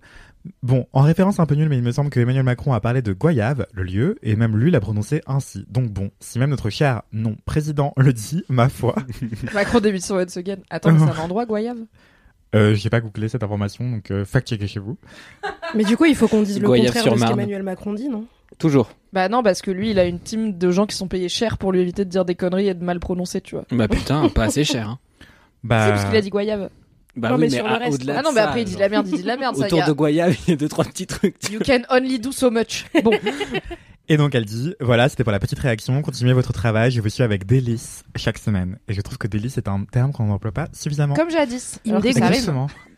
Bon, 0.63 0.87
en 0.93 1.01
référence 1.01 1.39
un 1.39 1.45
peu 1.45 1.55
nulle, 1.55 1.67
mais 1.67 1.77
il 1.77 1.83
me 1.83 1.91
semble 1.91 2.09
que 2.09 2.19
Emmanuel 2.19 2.43
Macron 2.43 2.73
a 2.73 2.79
parlé 2.79 3.01
de 3.01 3.11
Goyave, 3.11 3.67
le 3.73 3.83
lieu, 3.83 4.17
et 4.23 4.35
même 4.35 4.55
lui 4.55 4.71
l'a 4.71 4.79
prononcé 4.79 5.21
ainsi. 5.27 5.65
Donc 5.69 5.91
bon, 5.91 6.09
si 6.19 6.39
même 6.39 6.51
notre 6.51 6.69
cher 6.69 7.03
non-président 7.11 7.93
le 7.97 8.13
dit, 8.13 8.43
ma 8.47 8.69
foi, 8.69 8.95
Macron 9.53 9.79
débute 9.79 10.03
sur 10.03 10.15
Once 10.15 10.37
Again. 10.37 10.57
Attends, 10.69 10.93
mais 10.93 10.99
c'est 10.99 11.19
un 11.19 11.23
endroit, 11.23 11.45
Goyave? 11.45 11.79
Euh, 12.55 12.73
j'ai 12.75 12.89
pas 12.89 13.01
googlé 13.01 13.27
cette 13.27 13.43
information, 13.43 13.89
donc 13.89 14.09
euh, 14.09 14.23
fact-checker 14.23 14.67
chez 14.67 14.79
vous. 14.79 14.97
Mais 15.75 15.83
du 15.83 15.97
coup, 15.97 16.05
il 16.05 16.15
faut 16.15 16.29
qu'on 16.29 16.43
dise 16.43 16.61
le 16.61 16.65
Goyave 16.65 16.87
contraire 16.87 17.03
sur 17.03 17.13
de 17.15 17.19
ce 17.19 17.25
qu'Emmanuel 17.25 17.63
Macron 17.63 17.93
dit, 17.93 18.07
non? 18.07 18.25
Toujours. 18.57 18.89
Bah 19.17 19.29
non, 19.29 19.41
parce 19.41 19.63
que 19.63 19.71
lui, 19.71 19.89
il 19.89 19.97
a 19.97 20.05
une 20.05 20.19
team 20.19 20.59
de 20.59 20.69
gens 20.69 20.85
qui 20.85 20.95
sont 20.95 21.07
payés 21.07 21.27
cher 21.27 21.57
pour 21.57 21.71
lui 21.71 21.79
éviter 21.81 22.05
de 22.05 22.09
dire 22.11 22.23
des 22.23 22.35
conneries 22.35 22.67
et 22.67 22.75
de 22.75 22.83
mal 22.83 22.99
prononcer, 22.99 23.41
tu 23.41 23.55
vois. 23.55 23.65
Bah 23.71 23.87
putain, 23.87 24.29
pas 24.29 24.43
assez 24.43 24.63
cher. 24.63 24.89
Hein. 24.89 24.99
Bah, 25.63 25.85
C'est 25.85 25.91
parce 25.93 26.05
qu'il 26.05 26.15
a 26.17 26.21
dit 26.21 26.29
Goyave. 26.29 26.69
Bah 27.15 27.29
Non, 27.29 27.35
oui, 27.35 27.41
mais 27.41 27.47
mais, 27.47 27.55
sur 27.55 27.67
le 27.67 27.73
reste, 27.73 28.03
Ah 28.15 28.21
non, 28.21 28.29
mais 28.31 28.41
ça, 28.41 28.47
après, 28.49 28.61
il 28.61 28.65
dit 28.65 28.75
de 28.75 28.79
la 28.79 28.89
merde, 28.89 29.07
il 29.07 29.15
dit 29.15 29.23
de 29.23 29.27
la 29.27 29.37
merde, 29.37 29.55
ça, 29.55 29.65
Autour 29.65 29.79
gars. 29.79 29.87
de 29.87 29.91
Goyave, 29.93 30.37
il 30.45 30.51
y 30.51 30.53
a 30.53 30.55
deux, 30.55 30.69
trois 30.69 30.85
petits 30.85 31.07
trucs. 31.07 31.35
You 31.51 31.59
can 31.65 31.79
only 31.89 32.19
do 32.19 32.31
so 32.31 32.51
much. 32.51 32.85
Bon, 33.03 33.09
Et 34.07 34.17
donc 34.17 34.35
elle 34.35 34.45
dit, 34.45 34.75
voilà, 34.79 35.09
c'était 35.09 35.23
pour 35.23 35.31
la 35.33 35.39
petite 35.39 35.57
réaction, 35.57 35.99
continuez 36.03 36.33
votre 36.33 36.53
travail, 36.53 36.91
je 36.91 37.01
vous 37.01 37.09
suis 37.09 37.23
avec 37.23 37.47
délice 37.47 38.03
chaque 38.15 38.37
semaine. 38.37 38.77
Et 38.87 38.93
je 38.93 39.01
trouve 39.01 39.17
que 39.17 39.27
délice 39.27 39.57
est 39.57 39.67
un 39.67 39.83
terme 39.91 40.11
qu'on 40.13 40.25
n'emploie 40.27 40.51
pas 40.51 40.67
suffisamment. 40.73 41.15
comme 41.15 41.31
jadis. 41.31 41.79
Il 41.85 41.95
me 41.95 42.01
dégoûte. 42.01 42.21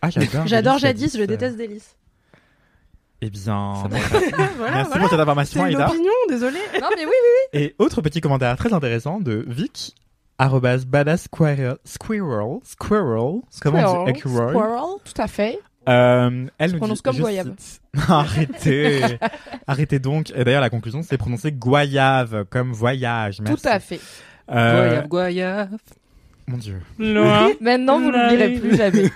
Ah, 0.01 0.09
j'adore. 0.09 0.45
J'adore 0.47 0.73
Délice, 0.75 0.81
jadis, 0.81 1.13
je 1.13 1.17
Jadis. 1.19 1.27
déteste 1.27 1.57
délice. 1.57 1.95
Eh 3.21 3.29
bien, 3.29 3.41
Ça 3.43 3.87
bon, 3.89 3.89
Voilà, 4.57 4.75
merci 4.75 4.87
voilà. 4.87 4.99
pour 5.01 5.09
cette 5.09 5.19
information, 5.19 5.61
C'est 5.65 5.71
une 5.71 5.75
Aïda. 5.77 5.89
opinion, 5.89 6.11
désolé. 6.29 6.57
Non, 6.81 6.87
mais 6.95 7.05
oui, 7.05 7.11
oui. 7.11 7.59
Et 7.59 7.75
autre 7.79 8.01
petit 8.01 8.21
commentaire 8.21 8.55
très 8.55 8.71
intéressant 8.73 9.19
de 9.19 9.43
Vic, 9.47 9.93
arrobas 10.37 10.85
badass 10.87 11.23
squirrel, 11.23 11.75
squirrel, 11.83 12.59
squirrel, 12.63 13.41
comment 13.61 14.03
on 14.03 14.11
dit, 14.11 14.19
Squirrel, 14.19 14.53
tout 15.03 15.21
à 15.21 15.27
fait. 15.27 15.59
Euh, 15.87 16.45
elle 16.59 16.71
nous 16.73 16.77
prononce 16.77 16.97
dit, 16.99 17.03
comme 17.03 17.15
je 17.15 17.21
goyave. 17.21 17.51
cite- 17.57 17.81
Arrêtez, 18.09 19.01
arrêtez 19.67 19.99
donc. 19.99 20.31
Et 20.35 20.43
d'ailleurs, 20.43 20.61
la 20.61 20.69
conclusion, 20.69 21.01
c'est 21.03 21.17
prononcé 21.17 21.51
goyave, 21.51 22.45
comme 22.49 22.71
voyage. 22.73 23.41
Merci. 23.41 23.61
Tout 23.61 23.67
à 23.69 23.79
fait. 23.79 23.99
Euh, 24.51 24.85
Goyave, 24.87 25.07
goyave. 25.07 25.69
Mon 26.47 26.57
Dieu. 26.57 26.79
Loin. 26.99 27.49
Maintenant, 27.61 27.99
vous 27.99 28.11
l'oublierez 28.11 28.53
plus 28.59 28.75
jamais. 28.77 29.09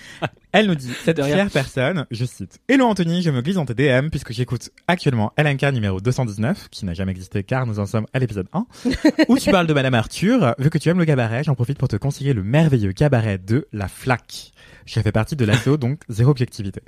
Elle 0.52 0.66
nous 0.66 0.74
dit, 0.74 0.90
cette 1.04 1.22
fière 1.22 1.48
personne, 1.50 2.04
je 2.10 2.26
cite, 2.26 2.60
Hello 2.68 2.84
Anthony, 2.84 3.22
je 3.22 3.30
me 3.30 3.40
glisse 3.40 3.54
dans 3.54 3.64
tes 3.64 3.74
DM 3.74 4.08
puisque 4.10 4.32
j'écoute 4.32 4.68
actuellement 4.86 5.32
LNK 5.38 5.62
numéro 5.72 6.00
219, 6.00 6.68
qui 6.70 6.84
n'a 6.84 6.92
jamais 6.92 7.12
existé 7.12 7.42
car 7.42 7.66
nous 7.66 7.78
en 7.78 7.86
sommes 7.86 8.06
à 8.12 8.18
l'épisode 8.18 8.48
1, 8.52 8.66
où 9.28 9.38
tu 9.38 9.50
parles 9.50 9.66
de 9.66 9.72
Madame 9.72 9.94
Arthur. 9.94 10.54
Vu 10.58 10.68
que 10.68 10.76
tu 10.76 10.90
aimes 10.90 10.98
le 10.98 11.06
cabaret, 11.06 11.42
j'en 11.42 11.54
profite 11.54 11.78
pour 11.78 11.88
te 11.88 11.96
conseiller 11.96 12.34
le 12.34 12.42
merveilleux 12.42 12.92
cabaret 12.92 13.38
de 13.38 13.66
La 13.72 13.88
Flaque. 13.88 14.52
Je 14.84 15.00
fais 15.00 15.12
partie 15.12 15.36
de 15.36 15.44
l'assaut, 15.44 15.76
donc 15.76 16.00
zéro 16.08 16.30
objectivité. 16.30 16.82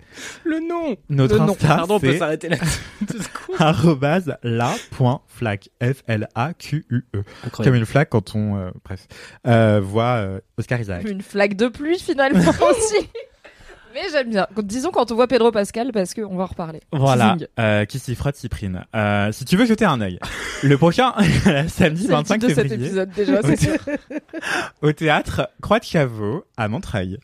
Le 0.44 0.58
nom. 0.68 0.96
Notre 1.08 1.34
Le 1.34 1.40
nom. 1.40 1.52
Insta, 1.52 1.68
Pardon, 1.68 1.94
on 1.94 2.00
peut 2.00 2.12
c'est 2.12 2.18
s'arrêter 2.18 2.48
là. 2.48 2.56
Arrobase 3.58 4.36
la.flaque, 4.42 5.68
F-L-A-Q-U-E. 5.80 7.02
Comme 7.12 7.24
Incroyable. 7.44 7.76
une 7.76 7.86
flaque 7.86 8.08
quand 8.10 8.34
on, 8.34 8.56
euh, 8.56 8.70
bref, 8.84 9.06
euh, 9.46 9.80
voit 9.80 10.16
euh, 10.16 10.40
Oscar 10.58 10.80
Isaac. 10.80 11.08
Une 11.08 11.22
flaque 11.22 11.54
de 11.54 11.68
pluie 11.68 11.98
finalement 11.98 12.40
aussi. 12.40 12.93
Mais 13.94 14.00
j'aime 14.10 14.28
bien. 14.28 14.46
Disons 14.56 14.90
quand 14.90 15.12
on 15.12 15.14
voit 15.14 15.28
Pedro 15.28 15.52
Pascal 15.52 15.92
parce 15.92 16.14
qu'on 16.14 16.34
va 16.36 16.44
en 16.44 16.46
reparler. 16.46 16.80
Voilà, 16.92 17.36
euh, 17.60 17.84
qui 17.84 18.00
s'y 18.00 18.16
frotte, 18.16 18.34
s'y 18.34 18.48
prine. 18.48 18.84
Euh, 18.94 19.30
si 19.30 19.44
tu 19.44 19.56
veux 19.56 19.66
jeter 19.66 19.84
un 19.84 20.00
œil, 20.00 20.18
le 20.64 20.76
prochain, 20.76 21.12
samedi 21.68 22.02
C'est 22.02 22.08
le 22.08 22.14
25 22.14 22.34
titre 22.34 22.48
de 22.48 22.54
cet 22.54 22.68
février, 22.68 22.86
épisode 22.86 23.10
déjà, 23.10 23.42
c'est 23.42 23.56
sûr. 23.56 23.78
au 24.82 24.90
théâtre 24.92 25.48
Croix 25.62 25.78
de 25.78 25.84
Chavaux 25.84 26.44
à 26.56 26.66
Montreuil. 26.66 27.18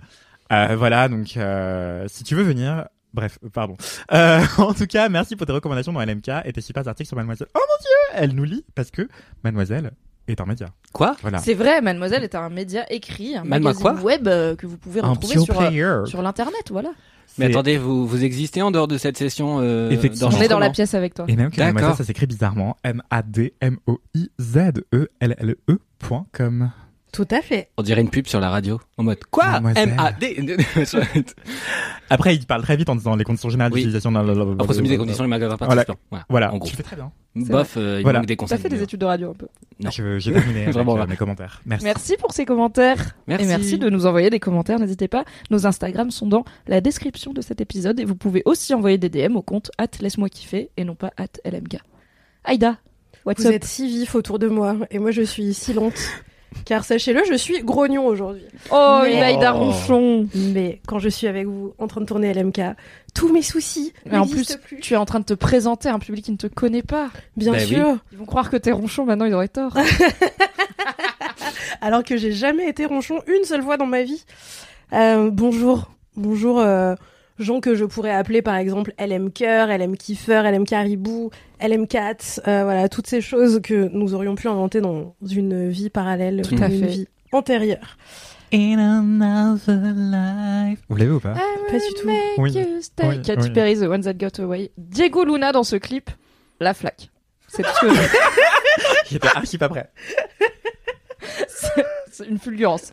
Euh, 0.52 0.76
voilà, 0.76 1.08
donc 1.08 1.36
euh, 1.36 2.06
si 2.08 2.24
tu 2.24 2.34
veux 2.34 2.42
venir, 2.42 2.86
bref, 3.14 3.38
pardon. 3.52 3.76
Euh, 4.12 4.40
en 4.58 4.74
tout 4.74 4.86
cas, 4.86 5.08
merci 5.08 5.36
pour 5.36 5.46
tes 5.46 5.52
recommandations 5.52 5.92
dans 5.92 6.00
LMK 6.00 6.28
et 6.44 6.52
tes 6.52 6.60
super 6.60 6.86
articles 6.86 7.08
sur 7.08 7.16
Mademoiselle. 7.16 7.48
Oh 7.54 7.58
mon 7.60 7.82
dieu, 7.82 8.22
elle 8.22 8.34
nous 8.34 8.44
lit 8.44 8.64
parce 8.74 8.90
que 8.90 9.08
Mademoiselle 9.44 9.92
est 10.32 10.40
un 10.40 10.46
média. 10.46 10.68
Quoi 10.92 11.16
Voilà, 11.22 11.38
C'est 11.38 11.54
vrai, 11.54 11.80
Mademoiselle 11.80 12.24
est 12.24 12.34
un 12.34 12.48
média 12.48 12.84
écrit, 12.92 13.36
un 13.36 13.44
Madema 13.44 13.70
magazine 13.70 13.82
quoi 13.82 13.94
web 14.02 14.28
euh, 14.28 14.56
que 14.56 14.66
vous 14.66 14.76
pouvez 14.76 15.00
un 15.00 15.10
retrouver 15.10 15.38
sur, 15.38 15.60
euh, 15.60 16.06
sur 16.06 16.22
l'internet, 16.22 16.70
voilà. 16.70 16.90
Mais 17.38 17.46
attendez, 17.46 17.78
vous, 17.78 18.06
vous 18.06 18.24
existez 18.24 18.60
en 18.60 18.70
dehors 18.70 18.88
de 18.88 18.98
cette 18.98 19.16
session 19.16 19.60
euh, 19.60 19.88
Effectivement. 19.90 20.30
On 20.36 20.40
est 20.40 20.48
dans 20.48 20.58
la 20.58 20.70
pièce 20.70 20.94
avec 20.94 21.14
toi. 21.14 21.26
Et 21.28 21.36
même 21.36 21.50
que. 21.50 21.60
Mademoiselle, 21.60 21.94
ça 21.94 22.04
s'écrit 22.04 22.26
bizarrement 22.26 22.76
M-A-D-M-O-I-Z-E-L-L-E 22.82 25.78
point 25.98 26.26
com. 26.32 26.70
Tout 27.12 27.26
à 27.30 27.40
fait. 27.42 27.70
On 27.76 27.82
dirait 27.82 28.00
une 28.02 28.08
pub 28.10 28.26
sur 28.28 28.38
la 28.40 28.50
radio. 28.50 28.80
En 28.96 29.02
mode 29.02 29.18
quoi? 29.30 29.60
M-A-D. 29.74 30.56
Après, 32.10 32.34
il 32.34 32.46
parle 32.46 32.62
très 32.62 32.76
vite 32.76 32.88
en 32.88 32.96
disant 32.96 33.16
les 33.16 33.24
conditions 33.24 33.48
générales 33.50 33.72
Oui. 33.72 33.80
d'utilisation. 33.80 34.14
En 34.14 34.56
proximité 34.56 34.94
des 34.94 34.98
conditions, 34.98 35.24
les 35.24 35.30
magasins 35.30 35.56
participants. 35.56 35.96
Voilà. 36.10 36.24
Voilà, 36.28 36.54
En 36.54 36.58
gros. 36.58 36.68
tu 36.68 36.76
fais 36.76 36.82
très 36.82 36.96
bien. 36.96 37.10
Bof, 37.36 37.74
euh, 37.76 37.96
il 37.98 38.02
Voilà. 38.02 38.18
manque 38.20 38.26
des 38.28 38.34
Tu 38.36 38.40
as 38.40 38.44
conseils. 38.44 38.58
fait 38.58 38.68
des 38.68 38.82
études 38.82 39.00
de 39.00 39.06
radio 39.06 39.30
un 39.30 39.34
peu. 39.34 39.46
Non. 39.78 39.90
Je- 39.90 40.18
J'ai 40.18 40.32
terminé 40.32 40.62
avec 40.62 40.74
Vraiment, 40.74 40.96
euh, 40.96 40.98
là. 40.98 41.06
mes 41.06 41.16
commentaires. 41.16 41.60
Merci. 41.64 41.84
Merci 41.84 42.16
pour 42.18 42.32
ces 42.32 42.44
commentaires. 42.44 43.14
Merci. 43.28 43.44
Et 43.44 43.48
merci 43.48 43.78
de 43.78 43.88
nous 43.88 44.06
envoyer 44.06 44.30
des 44.30 44.40
commentaires. 44.40 44.78
N'hésitez 44.80 45.06
pas. 45.08 45.24
Nos 45.50 45.66
Instagrams 45.66 46.10
sont 46.10 46.26
dans 46.26 46.44
la 46.66 46.80
description 46.80 47.32
de 47.32 47.40
cet 47.40 47.60
épisode 47.60 48.00
et 48.00 48.04
vous 48.04 48.16
pouvez 48.16 48.42
aussi 48.46 48.74
envoyer 48.74 48.98
des 48.98 49.08
DM 49.08 49.36
au 49.36 49.42
compte 49.42 49.70
at 49.78 49.86
laisse-moi 50.00 50.28
kiffer 50.28 50.70
et 50.76 50.84
non 50.84 50.94
pas 50.96 51.12
at 51.16 51.28
LMK. 51.44 51.78
Aïda, 52.44 52.78
what's 53.24 53.40
Vous 53.42 53.46
up? 53.48 53.52
êtes 53.54 53.64
si 53.64 53.86
vif 53.88 54.14
autour 54.16 54.38
de 54.40 54.48
moi 54.48 54.76
et 54.90 54.98
moi 54.98 55.10
je 55.12 55.22
suis 55.22 55.54
si 55.54 55.72
lente. 55.72 55.94
Car 56.64 56.84
sachez-le, 56.84 57.22
je 57.28 57.34
suis 57.34 57.62
grognon 57.62 58.06
aujourd'hui. 58.06 58.42
Oh, 58.70 59.00
Mais- 59.02 59.14
une 59.14 59.22
Aïda 59.22 59.52
Oh. 59.54 59.58
ronchon. 59.58 60.28
Mais 60.34 60.80
quand 60.86 60.98
je 60.98 61.08
suis 61.08 61.26
avec 61.26 61.46
vous 61.46 61.74
en 61.78 61.86
train 61.86 62.00
de 62.00 62.06
tourner 62.06 62.32
LMK, 62.32 62.60
tous 63.14 63.32
mes 63.32 63.42
soucis 63.42 63.92
Mais 64.06 64.18
en 64.18 64.26
plus, 64.26 64.56
plus. 64.56 64.80
tu 64.80 64.94
es 64.94 64.96
en 64.96 65.04
train 65.04 65.20
de 65.20 65.24
te 65.24 65.34
présenter 65.34 65.88
à 65.88 65.94
un 65.94 65.98
public 65.98 66.24
qui 66.24 66.32
ne 66.32 66.36
te 66.36 66.46
connaît 66.48 66.82
pas. 66.82 67.10
Bien 67.36 67.52
Bah 67.52 67.58
oui. 67.60 67.66
sûr. 67.66 67.96
Ils 68.12 68.18
vont 68.18 68.24
croire 68.26 68.50
que 68.50 68.56
t'es 68.56 68.72
ronchon, 68.72 69.04
maintenant 69.04 69.24
ils 69.26 69.34
auraient 69.34 69.48
tort. 69.48 69.76
Alors 71.80 72.04
que 72.04 72.16
j'ai 72.16 72.32
jamais 72.32 72.68
été 72.68 72.84
ronchon 72.84 73.20
une 73.26 73.44
seule 73.44 73.62
fois 73.62 73.76
dans 73.76 73.86
ma 73.86 74.02
vie. 74.02 74.24
Euh, 74.92 75.30
bonjour. 75.30 75.90
Bonjour, 76.16 76.58
euh, 76.58 76.94
gens 77.40 77.60
que 77.60 77.74
je 77.74 77.84
pourrais 77.84 78.12
appeler 78.12 78.42
par 78.42 78.56
exemple 78.56 78.92
LM 78.98 79.30
Cœur, 79.32 79.68
LM 79.68 79.96
Kiffer, 79.96 80.42
LM 80.44 80.64
Caribou, 80.64 81.30
LM 81.60 81.86
Cat, 81.86 82.16
euh, 82.46 82.64
voilà, 82.64 82.88
toutes 82.88 83.06
ces 83.06 83.20
choses 83.20 83.60
que 83.62 83.88
nous 83.92 84.14
aurions 84.14 84.34
pu 84.34 84.48
inventer 84.48 84.80
dans 84.80 85.14
une 85.30 85.68
vie 85.68 85.90
parallèle, 85.90 86.42
Tout 86.42 86.54
à 86.62 86.66
une 86.68 86.80
fait. 86.80 86.86
vie 86.86 87.08
antérieure. 87.32 87.96
In 88.52 88.78
another 88.78 89.92
life. 89.94 90.80
Vous 90.88 90.96
l'avez 90.96 91.10
ou 91.12 91.20
pas 91.20 91.34
Pas 91.34 91.78
du 91.78 91.94
tout. 92.00 92.08
Oui. 92.38 92.52
Oui, 92.58 93.22
Katy 93.22 93.42
oui. 93.42 93.50
Perry, 93.50 93.76
The 93.78 93.82
One 93.82 94.02
That 94.02 94.14
Got 94.14 94.42
Away. 94.42 94.72
Diego 94.76 95.24
Luna 95.24 95.52
dans 95.52 95.62
ce 95.62 95.76
clip, 95.76 96.10
la 96.58 96.74
flaque. 96.74 97.10
C'est 97.46 97.62
tout 97.62 97.68
ce 97.80 97.86
que 97.86 97.94
j'ai. 97.94 98.00
J'étais 99.10 99.28
archi 99.28 99.56
pas 99.58 99.68
prêt. 99.68 99.90
C'est 102.10 102.26
une 102.26 102.38
fulgurance. 102.38 102.92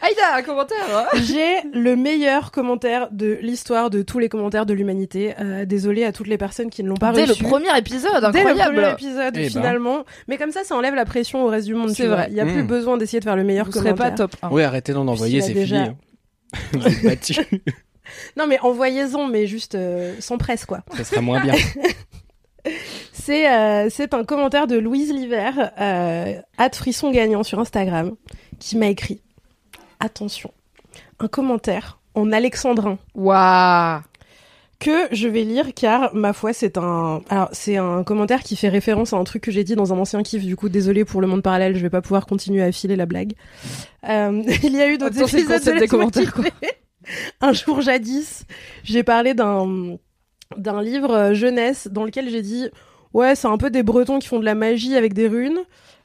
Aïda, 0.00 0.36
un 0.36 0.42
commentaire 0.42 0.78
hein 0.92 1.06
J'ai 1.22 1.56
le 1.72 1.96
meilleur 1.96 2.52
commentaire 2.52 3.08
de 3.10 3.38
l'histoire 3.42 3.90
de 3.90 4.02
tous 4.02 4.18
les 4.20 4.28
commentaires 4.28 4.64
de 4.64 4.72
l'humanité. 4.74 5.34
Euh, 5.40 5.64
désolé 5.64 6.04
à 6.04 6.12
toutes 6.12 6.28
les 6.28 6.38
personnes 6.38 6.70
qui 6.70 6.84
ne 6.84 6.88
l'ont 6.88 6.94
pas 6.96 7.12
Dès 7.12 7.26
le 7.26 7.32
reçu. 7.32 7.42
premier 7.42 7.76
épisode, 7.76 8.30
Dès 8.32 8.42
le 8.44 8.50
incroyable. 8.50 8.74
premier 8.76 8.92
épisode, 8.92 9.36
finalement. 9.50 10.04
Mais 10.28 10.36
comme 10.36 10.52
ça, 10.52 10.62
ça 10.64 10.76
enlève 10.76 10.94
la 10.94 11.04
pression 11.04 11.44
au 11.44 11.48
reste 11.48 11.66
du 11.66 11.74
monde. 11.74 11.90
C'est 11.90 12.06
vrai. 12.06 12.26
Il 12.28 12.34
n'y 12.34 12.40
a 12.40 12.44
plus 12.46 12.62
Mm. 12.62 12.66
besoin 12.68 12.96
d'essayer 12.96 13.18
de 13.18 13.24
faire 13.24 13.36
le 13.36 13.42
meilleur 13.44 13.66
Vous 13.66 13.72
serez 13.72 13.90
commentaire. 13.90 14.10
pas 14.10 14.16
top 14.16 14.36
1. 14.42 14.50
Oui, 14.52 14.62
arrêtez 14.62 14.92
d'en 14.92 15.06
envoyer, 15.08 15.40
c'est 15.40 15.50
a 15.50 15.54
déjà- 15.54 15.76
fini. 15.84 15.88
hein. 15.88 15.96
Vous 16.72 16.86
êtes 16.86 17.02
battus. 17.04 17.40
Non, 18.38 18.46
mais 18.46 18.58
envoyez-en, 18.60 19.26
mais 19.26 19.46
juste 19.46 19.74
euh, 19.74 20.14
sans 20.18 20.38
presse, 20.38 20.64
quoi. 20.64 20.80
Ça 20.96 21.04
sera 21.04 21.20
moins 21.20 21.42
bien. 21.42 21.52
C'est 23.12 23.50
euh, 23.50 23.88
c'est 23.90 24.14
un 24.14 24.24
commentaire 24.24 24.66
de 24.66 24.78
Louise 24.78 25.12
Liver, 25.12 25.50
euh, 25.78 26.34
at 26.56 26.70
frisson 26.72 27.10
gagnant 27.10 27.42
sur 27.42 27.58
Instagram, 27.58 28.12
qui 28.58 28.78
m'a 28.78 28.86
écrit 28.86 29.20
attention, 30.00 30.52
un 31.18 31.28
commentaire 31.28 31.98
en 32.14 32.32
alexandrin 32.32 32.98
Waouh. 33.14 34.00
que 34.80 35.08
je 35.12 35.28
vais 35.28 35.44
lire 35.44 35.72
car 35.74 36.14
ma 36.14 36.32
foi 36.32 36.52
c'est 36.52 36.78
un 36.78 37.22
alors 37.28 37.48
c'est 37.52 37.76
un 37.76 38.02
commentaire 38.04 38.42
qui 38.42 38.56
fait 38.56 38.68
référence 38.68 39.12
à 39.12 39.16
un 39.16 39.24
truc 39.24 39.42
que 39.42 39.50
j'ai 39.50 39.64
dit 39.64 39.76
dans 39.76 39.92
un 39.92 39.98
ancien 39.98 40.22
kiff 40.22 40.44
du 40.44 40.56
coup 40.56 40.68
désolé 40.68 41.04
pour 41.04 41.20
le 41.20 41.26
monde 41.26 41.42
parallèle 41.42 41.76
je 41.76 41.80
vais 41.80 41.90
pas 41.90 42.02
pouvoir 42.02 42.26
continuer 42.26 42.62
à 42.62 42.72
filer 42.72 42.96
la 42.96 43.06
blague 43.06 43.34
euh, 44.08 44.42
il 44.62 44.72
y 44.72 44.80
a 44.80 44.90
eu 44.90 44.98
d'autres 44.98 45.20
épisodes 45.20 45.62
de 45.62 45.78
des 45.78 45.88
commentaires, 45.88 46.32
quoi. 46.32 46.44
un 47.40 47.52
jour 47.52 47.80
jadis 47.80 48.44
j'ai 48.84 49.02
parlé 49.02 49.34
d'un 49.34 49.98
d'un 50.56 50.82
livre 50.82 51.10
euh, 51.10 51.34
jeunesse 51.34 51.88
dans 51.90 52.04
lequel 52.04 52.30
j'ai 52.30 52.42
dit 52.42 52.68
ouais 53.14 53.34
c'est 53.34 53.48
un 53.48 53.58
peu 53.58 53.70
des 53.70 53.82
Bretons 53.82 54.18
qui 54.18 54.28
font 54.28 54.38
de 54.38 54.44
la 54.44 54.54
magie 54.54 54.96
avec 54.96 55.12
des 55.14 55.28
runes 55.28 55.58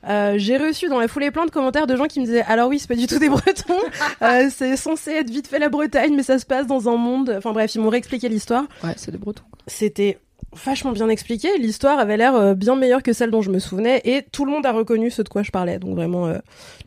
euh, 0.10 0.34
j'ai 0.38 0.58
reçu 0.58 0.90
dans 0.90 1.00
la 1.00 1.08
foulée 1.08 1.32
plein 1.32 1.46
de 1.46 1.52
commentaires 1.52 1.88
de 1.88 1.96
gens 1.96 2.06
qui 2.06 2.20
me 2.20 2.26
disaient 2.26 2.42
alors 2.44 2.68
oui 2.70 2.78
c'est 2.80 2.88
pas 2.90 2.96
du 2.96 3.08
tout 3.08 3.20
des 3.20 3.30
Bretons 3.36 3.74
Euh, 4.22 4.50
c'est 4.54 4.76
censé 4.76 5.12
être 5.12 5.30
vite 5.30 5.48
fait 5.48 5.60
la 5.60 5.70
Bretagne 5.70 6.14
mais 6.16 6.24
ça 6.24 6.40
se 6.40 6.46
passe 6.46 6.68
dans 6.68 6.90
un 6.90 6.98
monde 6.98 7.34
enfin 7.38 7.54
bref 7.54 7.74
ils 7.76 7.80
m'ont 7.82 7.90
réexpliqué 7.90 8.28
l'histoire 8.30 8.64
Ouais, 8.84 8.94
c'est 8.98 9.12
des 9.12 9.18
bretons. 9.18 9.44
c'était 9.68 10.18
vachement 10.66 10.92
bien 10.92 11.10
expliqué. 11.10 11.58
L'histoire 11.58 11.98
avait 11.98 12.16
l'air 12.16 12.36
euh, 12.36 12.54
bien 12.54 12.76
meilleure 12.76 13.02
que 13.02 13.12
celle 13.12 13.32
dont 13.32 13.42
je 13.42 13.50
me 13.50 13.58
souvenais 13.58 14.02
et 14.06 14.22
tout 14.32 14.46
le 14.46 14.52
monde 14.52 14.64
a 14.68 14.72
reconnu 14.72 15.10
ce 15.10 15.24
de 15.24 15.30
quoi 15.30 15.42
je 15.42 15.50
parlais. 15.50 15.80
Donc 15.80 15.96
vraiment, 15.96 16.28
euh, 16.28 16.38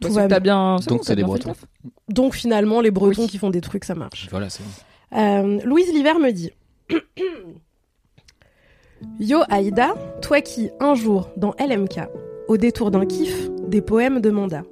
tout 0.00 0.12
Bah, 0.14 0.28
va 0.28 0.38
bien. 0.38 0.76
bien. 0.76 0.86
Donc 0.86 1.00
c'est 1.04 1.16
des 1.16 1.24
Bretons. 1.24 1.52
Donc 2.08 2.36
finalement, 2.36 2.80
les 2.80 2.92
Bretons 2.92 3.22
Oui. 3.22 3.28
qui 3.28 3.38
font 3.38 3.50
des 3.50 3.60
trucs, 3.62 3.84
ça 3.84 3.96
marche. 3.96 4.28
Voilà, 4.30 4.50
c'est 4.50 4.62
bon. 4.62 5.18
Euh, 5.18 5.58
Louise 5.64 5.92
Liver 5.92 6.14
me 6.20 6.30
dit 6.30 6.52
Yo 9.20 9.40
Aïda, 9.48 9.94
toi 10.22 10.40
qui, 10.40 10.70
un 10.80 10.94
jour, 10.94 11.28
dans 11.36 11.54
LMK, 11.58 12.00
au 12.48 12.56
détour 12.56 12.90
d'un 12.90 13.04
kiff, 13.04 13.50
des 13.68 13.80
poèmes 13.80 14.20
de 14.20 14.30
mandat. 14.30 14.62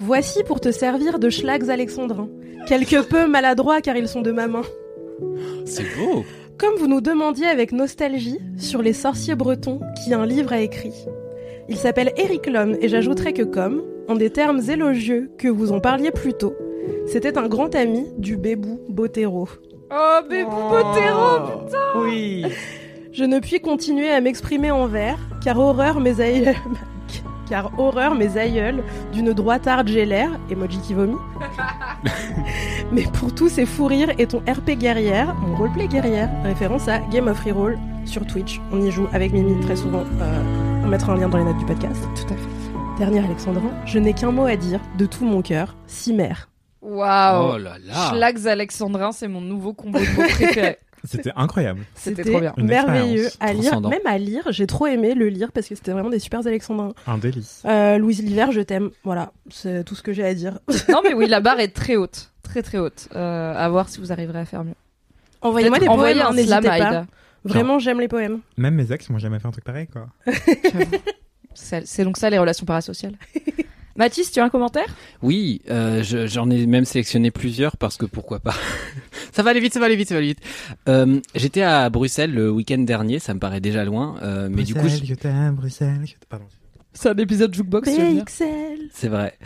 Voici 0.00 0.42
pour 0.44 0.60
te 0.60 0.72
servir 0.72 1.18
de 1.18 1.30
schlags 1.30 1.70
alexandrins, 1.70 2.28
quelque 2.66 3.02
peu 3.02 3.26
maladroits 3.26 3.80
car 3.80 3.96
ils 3.96 4.08
sont 4.08 4.22
de 4.22 4.32
ma 4.32 4.48
main. 4.48 4.62
C'est 5.64 5.84
beau. 5.96 6.24
Comme 6.58 6.76
vous 6.76 6.88
nous 6.88 7.00
demandiez 7.00 7.46
avec 7.46 7.72
nostalgie 7.72 8.38
sur 8.58 8.82
les 8.82 8.92
sorciers 8.92 9.34
bretons 9.34 9.80
qui 10.02 10.14
un 10.14 10.26
livre 10.26 10.52
a 10.52 10.60
écrit. 10.60 10.94
Il 11.68 11.76
s'appelle 11.76 12.12
Eric 12.16 12.46
Lhomme 12.46 12.76
et 12.80 12.88
j'ajouterai 12.88 13.32
que 13.32 13.42
comme, 13.42 13.82
en 14.08 14.16
des 14.16 14.30
termes 14.30 14.60
élogieux 14.68 15.30
que 15.38 15.48
vous 15.48 15.72
en 15.72 15.80
parliez 15.80 16.10
plus 16.10 16.34
tôt, 16.34 16.54
c'était 17.06 17.38
un 17.38 17.48
grand 17.48 17.74
ami 17.74 18.06
du 18.18 18.36
bébou 18.36 18.80
Botero. 18.88 19.48
Oh, 19.90 20.18
bébou 20.28 20.50
Botero 20.50 22.02
Oui. 22.02 22.44
Je 23.14 23.22
ne 23.22 23.38
puis 23.38 23.60
continuer 23.60 24.10
à 24.10 24.20
m'exprimer 24.20 24.72
en 24.72 24.88
vers, 24.88 25.18
car 25.40 25.56
horreur 25.60 26.00
mes 26.00 26.20
aïeuls, 26.20 26.56
car 27.48 27.70
horreur 27.78 28.16
mes 28.16 28.36
aïeuls 28.36 28.82
d'une 29.12 29.32
droitarde 29.32 29.86
gélaire, 29.86 30.30
emoji 30.50 30.80
qui 30.80 30.94
vomit. 30.94 31.14
Mais 32.92 33.04
pour 33.12 33.32
tous 33.32 33.48
ces 33.48 33.66
fous 33.66 33.86
rires 33.86 34.12
et 34.18 34.26
ton 34.26 34.38
RP 34.40 34.72
guerrière, 34.72 35.32
mon 35.36 35.54
roleplay 35.56 35.86
guerrière, 35.86 36.28
référence 36.42 36.88
à 36.88 36.98
Game 37.12 37.28
of 37.28 37.38
Reroll 37.44 37.78
sur 38.04 38.26
Twitch. 38.26 38.60
On 38.72 38.82
y 38.82 38.90
joue 38.90 39.06
avec 39.12 39.32
Mimi 39.32 39.60
très 39.60 39.76
souvent. 39.76 40.02
euh, 40.20 40.82
on 40.84 40.88
mettra 40.88 41.12
un 41.12 41.16
lien 41.16 41.28
dans 41.28 41.38
les 41.38 41.44
notes 41.44 41.58
du 41.58 41.66
podcast. 41.66 42.02
Tout 42.16 42.34
à 42.34 42.36
fait. 42.36 42.98
Dernier 42.98 43.24
Alexandrin, 43.24 43.70
je 43.86 44.00
n'ai 44.00 44.12
qu'un 44.12 44.32
mot 44.32 44.46
à 44.46 44.56
dire 44.56 44.80
de 44.98 45.06
tout 45.06 45.24
mon 45.24 45.40
cœur, 45.40 45.76
Cimère. 45.86 46.48
Waouh. 46.82 47.52
Oh 47.54 47.58
là 47.58 47.76
là. 47.84 48.10
Schlags 48.10 48.48
alexandrin, 48.48 49.12
c'est 49.12 49.28
mon 49.28 49.40
nouveau 49.40 49.72
combo 49.72 50.00
de 50.00 50.04
mots 50.16 50.28
préféré. 50.28 50.78
C'était 51.08 51.32
incroyable. 51.36 51.82
C'était 51.94 52.24
trop 52.24 52.40
bien. 52.40 52.54
Une 52.56 52.66
merveilleux 52.66 53.28
à 53.40 53.52
lire, 53.52 53.80
même 53.80 54.00
à 54.06 54.18
lire. 54.18 54.50
J'ai 54.50 54.66
trop 54.66 54.86
aimé 54.86 55.14
le 55.14 55.28
lire 55.28 55.52
parce 55.52 55.68
que 55.68 55.74
c'était 55.74 55.92
vraiment 55.92 56.10
des 56.10 56.18
super 56.18 56.46
alexandrins. 56.46 56.94
Un 57.06 57.18
délice. 57.18 57.62
Euh, 57.66 57.98
Louise 57.98 58.22
Liver, 58.22 58.46
je 58.50 58.60
t'aime. 58.60 58.90
Voilà, 59.04 59.32
c'est 59.50 59.84
tout 59.84 59.94
ce 59.94 60.02
que 60.02 60.12
j'ai 60.12 60.24
à 60.24 60.34
dire. 60.34 60.58
non 60.88 61.00
mais 61.04 61.14
oui, 61.14 61.26
la 61.26 61.40
barre 61.40 61.60
est 61.60 61.68
très 61.68 61.96
haute, 61.96 62.32
très 62.42 62.62
très 62.62 62.78
haute. 62.78 63.08
Euh, 63.14 63.54
à 63.54 63.68
voir 63.68 63.88
si 63.88 64.00
vous 64.00 64.12
arriverez 64.12 64.40
à 64.40 64.44
faire 64.44 64.64
mieux. 64.64 64.74
Envoyez-moi 65.42 65.78
des 65.78 65.88
envoyer 65.88 66.14
poèmes, 66.14 66.26
un 66.26 66.34
n'hésitez 66.34 66.60
slam, 66.60 66.78
pas. 66.78 67.06
Vraiment, 67.44 67.78
j'aime 67.78 68.00
les 68.00 68.08
poèmes. 68.08 68.40
Même 68.56 68.74
mes 68.74 68.90
ex 68.90 69.10
m'ont 69.10 69.18
jamais 69.18 69.38
fait 69.38 69.46
un 69.46 69.50
truc 69.50 69.64
pareil, 69.64 69.86
quoi. 69.86 70.06
C'est 71.54 72.02
donc 72.02 72.16
ça 72.16 72.30
les 72.30 72.38
relations 72.38 72.66
parasociales. 72.66 73.14
Mathis, 73.96 74.30
tu 74.32 74.40
as 74.40 74.44
un 74.44 74.48
commentaire? 74.50 74.86
Oui, 75.22 75.62
euh, 75.70 76.02
je- 76.02 76.26
j'en 76.26 76.50
ai 76.50 76.66
même 76.66 76.84
sélectionné 76.84 77.30
plusieurs 77.30 77.76
parce 77.76 77.96
que 77.96 78.06
pourquoi 78.06 78.40
pas. 78.40 78.54
ça 79.32 79.42
va 79.42 79.50
aller 79.50 79.60
vite, 79.60 79.72
ça 79.72 79.80
va 79.80 79.86
aller 79.86 79.96
vite, 79.96 80.08
ça 80.08 80.14
va 80.14 80.18
aller 80.18 80.28
vite. 80.28 80.40
Euh, 80.88 81.20
J'étais 81.34 81.62
à 81.62 81.88
Bruxelles 81.90 82.32
le 82.32 82.50
week-end 82.50 82.78
dernier, 82.78 83.18
ça 83.20 83.34
me 83.34 83.38
paraît 83.40 83.60
déjà 83.60 83.84
loin, 83.84 84.16
euh, 84.22 84.48
mais 84.50 84.62
du 84.64 84.74
coup, 84.74 84.80
Bruxelles, 84.80 85.00
je- 85.04 85.50
Bruxelles, 85.52 86.00
je 86.04 86.10
t'aime. 86.12 86.18
Pardon. 86.28 86.46
C'est 86.96 87.08
un 87.08 87.16
épisode 87.16 87.52
jukebox, 87.52 87.90
c'est 88.92 89.08
vrai. 89.08 89.36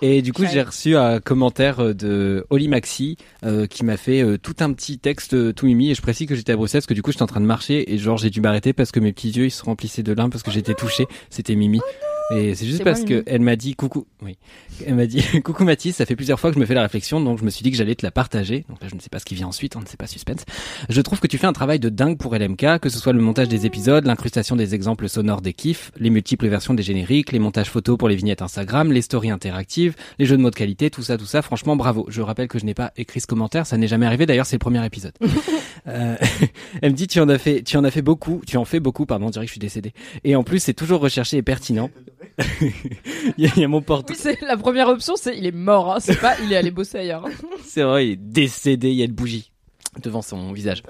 Et 0.00 0.22
du 0.22 0.32
coup, 0.32 0.44
j'ai 0.50 0.62
reçu 0.62 0.96
un 0.96 1.20
commentaire 1.20 1.94
de 1.94 2.46
Oli 2.48 2.66
Maxi 2.68 3.18
euh, 3.44 3.66
qui 3.66 3.84
m'a 3.84 3.98
fait 3.98 4.22
euh, 4.22 4.38
tout 4.38 4.54
un 4.60 4.72
petit 4.72 4.98
texte 4.98 5.34
euh, 5.34 5.52
tout 5.52 5.66
mimi. 5.66 5.90
Et 5.90 5.94
je 5.94 6.00
précise 6.00 6.26
que 6.26 6.34
j'étais 6.34 6.52
à 6.52 6.56
Bruxelles 6.56 6.80
parce 6.80 6.86
que 6.86 6.94
du 6.94 7.02
coup, 7.02 7.12
j'étais 7.12 7.22
en 7.22 7.26
train 7.26 7.42
de 7.42 7.46
marcher 7.46 7.92
et 7.92 7.98
genre 7.98 8.16
j'ai 8.16 8.30
dû 8.30 8.40
m'arrêter 8.40 8.72
parce 8.72 8.90
que 8.90 9.00
mes 9.00 9.12
petits 9.12 9.28
yeux 9.30 9.44
ils 9.46 9.50
se 9.50 9.62
remplissaient 9.62 10.02
de 10.02 10.14
larmes 10.14 10.30
parce 10.30 10.42
que 10.42 10.50
j'étais 10.50 10.72
touché. 10.72 11.06
C'était 11.28 11.54
Mimi. 11.56 11.80
Et 12.30 12.54
c'est 12.54 12.66
juste 12.66 12.82
parce 12.84 13.00
moi, 13.00 13.08
que 13.08 13.14
Mimi. 13.14 13.24
elle 13.26 13.40
m'a 13.42 13.56
dit 13.56 13.74
coucou. 13.74 14.06
Oui. 14.22 14.38
Elle 14.86 14.94
m'a 14.94 15.06
dit 15.06 15.22
coucou 15.44 15.64
Mathis. 15.64 15.96
Ça 15.96 16.06
fait 16.06 16.16
plusieurs 16.16 16.40
fois 16.40 16.50
que 16.50 16.54
je 16.54 16.60
me 16.60 16.64
fais 16.66 16.74
la 16.74 16.82
réflexion, 16.82 17.20
donc 17.20 17.38
je 17.38 17.44
me 17.44 17.50
suis 17.50 17.62
dit 17.62 17.70
que 17.70 17.76
j'allais 17.76 17.94
te 17.94 18.04
la 18.04 18.10
partager. 18.10 18.64
Donc 18.68 18.80
là, 18.80 18.88
je 18.88 18.94
ne 18.94 19.00
sais 19.00 19.10
pas 19.10 19.18
ce 19.18 19.26
qui 19.26 19.34
vient 19.34 19.48
ensuite. 19.48 19.76
On 19.76 19.80
ne 19.80 19.86
sait 19.86 19.98
pas 19.98 20.06
suspense. 20.06 20.44
Je 20.88 21.00
trouve 21.02 21.20
que 21.20 21.26
tu 21.26 21.36
fais 21.36 21.46
un 21.46 21.52
travail 21.52 21.78
de 21.78 21.90
dingue 21.90 22.16
pour 22.16 22.34
LMK, 22.34 22.78
que 22.80 22.88
ce 22.88 22.98
soit 22.98 23.12
le 23.12 23.20
montage 23.20 23.48
des 23.48 23.66
épisodes, 23.66 24.06
l'incrustation 24.06 24.56
des 24.56 24.74
exemples 24.74 25.08
sonores 25.08 25.42
des 25.42 25.52
kiffs, 25.52 25.92
les 25.98 26.10
multiples 26.10 26.48
versions 26.48 26.72
des 26.72 26.82
génériques, 26.82 27.30
les 27.30 27.38
montages 27.38 27.68
photos 27.68 27.98
pour 27.98 28.08
les 28.08 28.16
vignettes 28.16 28.42
Instagram, 28.42 28.90
les 28.90 29.02
stories 29.02 29.30
interactives, 29.30 29.94
les 30.18 30.24
jeux 30.24 30.36
de 30.36 30.42
mots 30.42 30.50
de 30.50 30.54
qualité, 30.56 30.90
tout 30.90 31.02
ça, 31.02 31.18
tout 31.18 31.26
ça. 31.26 31.42
Franchement, 31.42 31.76
bravo. 31.76 32.06
Je 32.08 32.22
rappelle 32.22 32.48
que 32.48 32.58
je 32.58 32.64
n'ai 32.64 32.74
pas 32.74 32.92
écrit 32.96 33.20
ce 33.20 33.26
commentaire, 33.26 33.66
ça 33.66 33.76
n'est 33.76 33.88
jamais 33.88 34.06
arrivé. 34.06 34.24
D'ailleurs, 34.24 34.46
c'est 34.46 34.56
le 34.56 34.60
premier 34.60 34.84
épisode. 34.84 35.14
Euh, 35.86 36.16
elle 36.82 36.92
me 36.92 36.96
dit 36.96 37.06
tu 37.06 37.20
en 37.20 37.28
as 37.28 37.36
fait, 37.36 37.62
tu 37.62 37.76
en 37.76 37.84
as 37.84 37.90
fait 37.90 38.00
beaucoup, 38.00 38.40
tu 38.46 38.56
en 38.56 38.64
fais 38.64 38.80
beaucoup. 38.80 39.04
Pardon, 39.04 39.26
on 39.26 39.30
dirait 39.30 39.44
que 39.44 39.48
je 39.48 39.52
suis 39.52 39.60
décédé. 39.60 39.92
Et 40.24 40.34
en 40.34 40.42
plus, 40.42 40.60
c'est 40.60 40.72
toujours 40.72 41.00
recherché 41.00 41.36
et 41.36 41.42
pertinent. 41.42 41.90
il, 43.38 43.44
y 43.44 43.46
a, 43.46 43.50
il 43.56 43.60
y 43.60 43.64
a 43.64 43.68
mon 43.68 43.82
porte. 43.82 44.10
Oui, 44.10 44.16
c'est 44.18 44.40
la 44.42 44.56
première 44.56 44.88
option, 44.88 45.14
c'est 45.16 45.36
il 45.36 45.46
est 45.46 45.52
mort, 45.52 45.94
hein. 45.94 46.00
c'est 46.00 46.20
pas 46.20 46.36
il 46.42 46.52
est 46.52 46.56
allé 46.56 46.70
bosser 46.70 46.98
ailleurs. 46.98 47.26
C'est 47.64 47.82
vrai, 47.82 48.06
il 48.06 48.12
est 48.12 48.16
décédé, 48.16 48.90
il 48.90 48.96
y 48.96 49.02
a 49.02 49.06
une 49.06 49.12
bougie 49.12 49.50
devant 50.02 50.22
son 50.22 50.52
visage. 50.52 50.82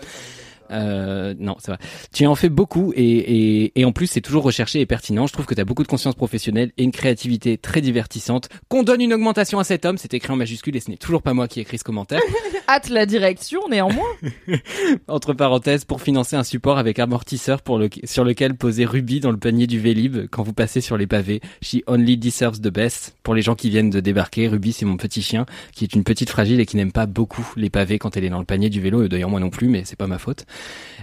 Euh, 0.71 1.35
non, 1.39 1.57
c'est 1.59 1.73
vrai. 1.73 1.79
Tu 2.13 2.27
en 2.27 2.35
fais 2.35 2.49
beaucoup 2.49 2.93
et, 2.97 3.03
et, 3.03 3.81
et 3.81 3.85
en 3.85 3.93
plus 3.93 4.07
c'est 4.07 4.21
toujours 4.21 4.45
recherché 4.45 4.81
et 4.81 4.87
pertinent. 4.87 5.27
Je 5.27 5.33
trouve 5.33 5.47
que 5.47 5.55
tu 5.55 5.61
as 5.61 5.65
beaucoup 5.65 5.83
de 5.83 5.89
conscience 5.89 6.15
professionnelle 6.15 6.73
et 6.79 6.85
une 6.85 6.93
créativité 6.93 7.59
très 7.59 7.81
divertissante. 7.81 8.49
Qu'on 8.69 8.83
donne 8.83 9.01
une 9.01 9.13
augmentation 9.13 9.59
à 9.59 9.65
cet 9.65 9.85
homme, 9.85 9.99
c'est 9.99 10.15
écrit 10.15 10.33
en 10.33 10.37
majuscule 10.37 10.77
et 10.77 10.81
ce 10.81 10.91
n'est 10.91 10.97
toujours 10.97 11.23
pas 11.23 11.35
moi 11.35 11.49
qui 11.49 11.59
ai 11.59 11.63
écrit 11.63 11.79
ce 11.79 11.85
commentaire. 11.85 12.21
Hâte 12.69 12.89
la 12.89 13.07
direction, 13.07 13.61
néanmoins. 13.71 14.09
Entre 15.09 15.35
parenthèses, 15.35 15.85
pour 15.85 16.01
financer 16.01 16.37
un 16.37 16.45
support 16.45 16.79
avec 16.79 16.99
amortisseur 16.99 17.63
pour 17.63 17.79
le, 17.79 17.89
sur 18.05 18.25
lequel 18.25 18.55
poser 18.57 18.85
Ruby 18.85 19.21
dans 19.21 19.31
le 19.31 19.37
panier 19.37 19.67
du 19.67 19.79
Vélib 19.79 20.29
quand 20.31 20.43
vous 20.43 20.55
passez 20.55 20.81
sur 20.81 20.97
les 20.97 21.07
pavés. 21.07 21.41
She 21.63 21.83
only 21.87 22.17
deserves 22.17 22.61
the 22.61 22.73
best. 22.73 23.17
Pour 23.23 23.35
les 23.35 23.43
gens 23.43 23.55
qui 23.55 23.71
viennent 23.71 23.91
de 23.91 24.01
débarquer, 24.01 24.49
Ruby 24.49 24.73
c'est 24.73 24.87
mon 24.87 24.97
petit 24.97 25.23
chien 25.23 25.47
qui 25.73 25.85
est 25.85 25.95
une 25.95 26.05
petite 26.05 26.31
fragile 26.31 26.61
et 26.61 26.67
qui 26.67 26.77
n'aime 26.77 26.93
pas 26.93 27.07
beaucoup 27.07 27.47
les 27.57 27.71
pavés 27.71 27.99
quand 27.99 28.17
elle 28.17 28.25
est 28.25 28.31
dans 28.31 28.39
le 28.39 28.45
panier 28.45 28.71
du 28.71 28.81
vélo. 28.81 29.03
Et 29.03 29.09
D'ailleurs 29.09 29.31
moi 29.31 29.41
non 29.41 29.51
plus, 29.51 29.69
mais 29.69 29.83
c'est 29.85 29.97
pas 29.97 30.07
ma 30.07 30.19
faute. 30.19 30.47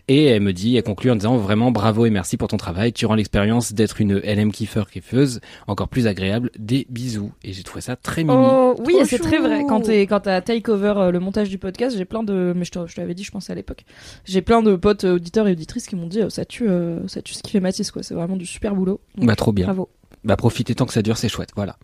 Et 0.08 0.26
elle 0.26 0.42
me 0.42 0.52
dit, 0.52 0.76
elle 0.76 0.84
conclut 0.84 1.12
en 1.12 1.16
disant 1.16 1.38
vraiment 1.38 1.72
bravo 1.72 2.06
et 2.06 2.10
merci 2.10 2.38
pour 2.38 2.48
ton 2.48 2.58
travail. 2.58 2.92
Tu 2.92 3.06
rends 3.06 3.16
l'expérience 3.16 3.74
d'être 3.74 4.02
une 4.02 4.20
LM 4.20 4.52
kiffer 4.52 4.84
kiffeuse 4.92 5.42
encore 5.68 5.90
plus 5.90 6.08
agréable. 6.08 6.50
Des 6.58 6.88
bisous. 6.90 7.32
Et 7.44 7.54
j'ai 7.54 7.64
trouvé 7.64 7.82
ça 7.82 7.96
très 7.96 8.24
mimi. 8.24 8.36
Oh, 8.38 8.76
oui, 8.86 8.96
c'est 9.06 9.20
très 9.20 9.38
vrai. 9.38 9.64
Quand 9.68 9.82
t'es, 9.82 10.02
quand 10.02 10.22
t'as 10.22 10.42
take 10.42 10.70
over 10.72 10.94
euh, 10.98 11.12
le 11.12 11.20
montage 11.20 11.50
du 11.50 11.58
podcast, 11.58 11.96
j'ai 11.98 12.06
plein 12.06 12.24
de, 12.24 12.54
mais 12.56 12.66
je 12.66 12.72
te, 12.72 12.88
je 12.88 12.96
te 12.96 13.02
l'avais 13.02 13.14
dit, 13.14 13.24
je 13.24 13.32
pense 13.32 13.50
à 13.50 13.56
l'époque. 13.56 13.86
J'ai 14.26 14.42
plein 14.42 14.62
de 14.62 14.76
potes 14.76 15.04
euh, 15.04 15.16
auditeurs 15.16 15.48
et 15.48 15.52
auditrices 15.52 15.88
qui 15.88 15.96
m'ont 15.96 16.08
dit, 16.08 16.22
euh, 16.22 16.30
ça 16.30 16.46
tue, 16.46 16.70
euh, 16.70 17.08
ça 17.08 17.22
tue 17.22 17.34
ce 17.34 17.44
qui 17.44 17.52
fait 17.52 17.60
Mathis, 17.60 17.92
quoi. 17.92 18.04
C'est 18.04 18.16
vraiment 18.16 18.38
du 18.38 18.46
super 18.46 18.76
boulot. 18.76 19.02
Donc, 19.16 19.28
Bah 19.28 19.36
trop 19.36 19.52
bien. 19.52 19.66
Bravo. 19.66 19.90
Bah 20.24 20.36
profitez 20.38 20.76
tant 20.76 20.86
que 20.86 20.94
ça 20.94 21.02
dure, 21.02 21.18
c'est 21.18 21.30
chouette. 21.30 21.50
Voilà. 21.56 21.78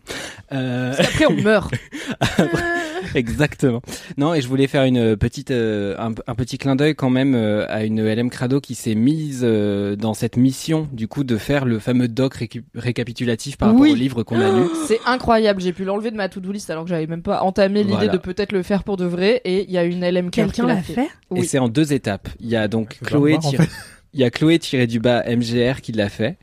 Euh... 0.52 0.94
Parce 0.96 1.08
qu'après, 1.10 1.26
on 1.26 1.34
meurt. 1.42 1.74
Exactement. 3.16 3.82
Non, 4.18 4.34
et 4.34 4.42
je 4.42 4.48
voulais 4.48 4.68
faire 4.68 4.84
une 4.84 5.16
petite, 5.16 5.52
euh, 5.52 5.96
un, 5.98 6.12
un 6.28 6.36
petit 6.36 6.58
clin 6.58 6.76
d'œil 6.76 6.96
quand 6.96 7.10
même 7.10 7.36
euh, 7.36 7.66
à 7.70 7.84
une 7.84 8.04
LM 8.04 8.30
Crado 8.30 8.60
qui 8.60 8.76
s'est 8.76 8.96
mise 8.96 9.42
euh, 9.44 9.96
dans 9.96 10.14
cette 10.14 10.38
mission, 10.38 10.88
du 10.92 11.08
coup, 11.08 11.24
de 11.24 11.38
faire 11.38 11.66
le 11.66 11.80
fameux 11.80 12.08
doc 12.08 12.34
récapitulatif 12.76 13.58
par 13.58 13.70
rapport 13.70 13.82
Oui. 13.82 13.92
au 13.92 13.96
livre 13.96 14.24
qu'on 14.24 14.40
a 14.40 14.52
lu. 14.52 14.66
C'est 14.88 15.00
incroyable. 15.06 15.62
J'ai 15.62 15.74
pu 15.74 15.84
l'enlever 15.84 16.12
de 16.12 16.16
ma 16.18 16.30
to-do 16.30 16.52
list 16.52 16.70
alors 16.70 16.84
que 16.84 16.90
j'avais 16.90 17.08
même 17.08 17.22
pas 17.24 17.42
entamé 17.42 17.80
l'idée 17.84 17.94
Voilà. 17.94 18.12
de 18.14 18.18
peut-être 18.18 18.52
le 18.52 18.64
faire 18.64 18.84
pour 18.84 18.98
de 18.98 19.06
vrai. 19.06 19.42
Et 19.46 19.64
il 19.64 19.72
y 19.72 19.78
a 19.78 19.84
une 19.84 20.08
LM 20.08 20.30
qui 20.30 20.42
Quelqu'un 20.42 20.68
l'a 20.68 20.82
fait 20.82 21.02
Et 21.04 21.08
Oui. 21.32 21.46
c'est 21.46 21.60
en 21.60 21.70
deux 21.70 21.94
étapes. 21.94 22.30
Il 22.40 22.50
y 22.50 22.56
a 22.56 22.68
donc 22.68 22.98
Faut 23.00 23.06
Chloé, 23.06 23.38
il 24.14 24.20
y 24.22 24.24
a 24.24 24.30
Chloé 24.32 24.58
tiré 24.60 24.88
du 24.88 25.00
bas 25.00 25.24
MGR 25.28 25.82
qui 25.82 25.92
l'a 25.92 26.10
fait 26.10 26.38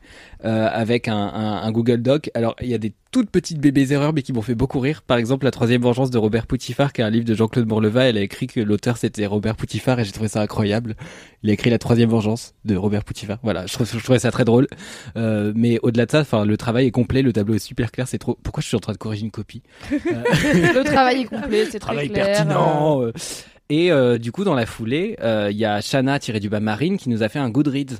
euh, 0.44 0.68
avec 0.70 1.08
un, 1.08 1.16
un, 1.16 1.62
un 1.62 1.72
Google 1.72 2.02
Doc. 2.02 2.30
Alors 2.34 2.54
il 2.60 2.68
y 2.68 2.74
a 2.74 2.78
des 2.78 2.92
toutes 3.10 3.30
petites 3.30 3.60
bébés 3.60 3.92
erreurs 3.92 4.12
mais 4.12 4.22
qui 4.22 4.32
m'ont 4.32 4.42
fait 4.42 4.56
beaucoup 4.56 4.80
rire. 4.80 5.02
Par 5.02 5.18
exemple, 5.18 5.44
la 5.44 5.52
troisième 5.52 5.82
vengeance 5.82 6.10
de 6.10 6.18
Robert 6.18 6.46
Poutifard, 6.48 6.92
qui 6.92 7.00
est 7.00 7.04
un 7.04 7.10
livre 7.10 7.24
de 7.24 7.32
Jean-Claude 7.34 7.64
Bourleva. 7.64 8.04
Elle 8.04 8.18
a 8.18 8.20
écrit 8.20 8.48
que 8.48 8.60
l'auteur 8.60 8.96
c'était 8.96 9.24
Robert 9.26 9.54
Poutifard 9.54 10.00
et 10.00 10.04
j'ai 10.04 10.12
trouvé 10.12 10.28
ça 10.28 10.40
incroyable. 10.40 10.96
Il 11.42 11.50
a 11.50 11.52
écrit 11.52 11.70
la 11.70 11.78
troisième 11.78 12.10
vengeance 12.10 12.54
de 12.64 12.74
Robert 12.74 13.04
Poutifard. 13.04 13.38
Voilà, 13.42 13.66
je, 13.66 13.98
trouvais 14.02 14.18
ça 14.18 14.30
très 14.30 14.44
drôle. 14.44 14.66
Euh, 15.16 15.52
mais 15.54 15.78
au-delà 15.82 16.06
de 16.06 16.10
ça, 16.10 16.20
enfin 16.20 16.44
le 16.44 16.56
travail 16.56 16.86
est 16.86 16.90
complet, 16.90 17.22
le 17.22 17.32
tableau 17.32 17.54
est 17.54 17.58
super 17.58 17.92
clair. 17.92 18.08
C'est 18.08 18.18
trop. 18.18 18.36
Pourquoi 18.42 18.60
je 18.62 18.66
suis 18.66 18.76
en 18.76 18.80
train 18.80 18.92
de 18.92 18.98
corriger 18.98 19.24
une 19.24 19.30
copie? 19.30 19.62
Le 19.90 20.82
travail 20.82 21.22
est 21.22 21.24
complet, 21.24 21.66
c'est 21.70 21.78
très 21.78 21.92
travail 21.92 22.10
clair. 22.10 22.26
pertinent. 22.26 23.00
Et 23.70 23.90
euh, 23.90 24.18
du 24.18 24.30
coup, 24.30 24.44
dans 24.44 24.54
la 24.54 24.66
foulée, 24.66 25.16
euh, 25.22 25.48
il 25.50 25.56
y 25.56 25.64
a 25.64 25.80
Shana 25.80 26.18
tiré 26.18 26.40
du 26.40 26.48
bas 26.48 26.60
Marine 26.60 26.98
qui 26.98 27.08
nous 27.08 27.22
a 27.22 27.28
fait 27.28 27.38
un 27.38 27.48
Goodreads 27.48 27.96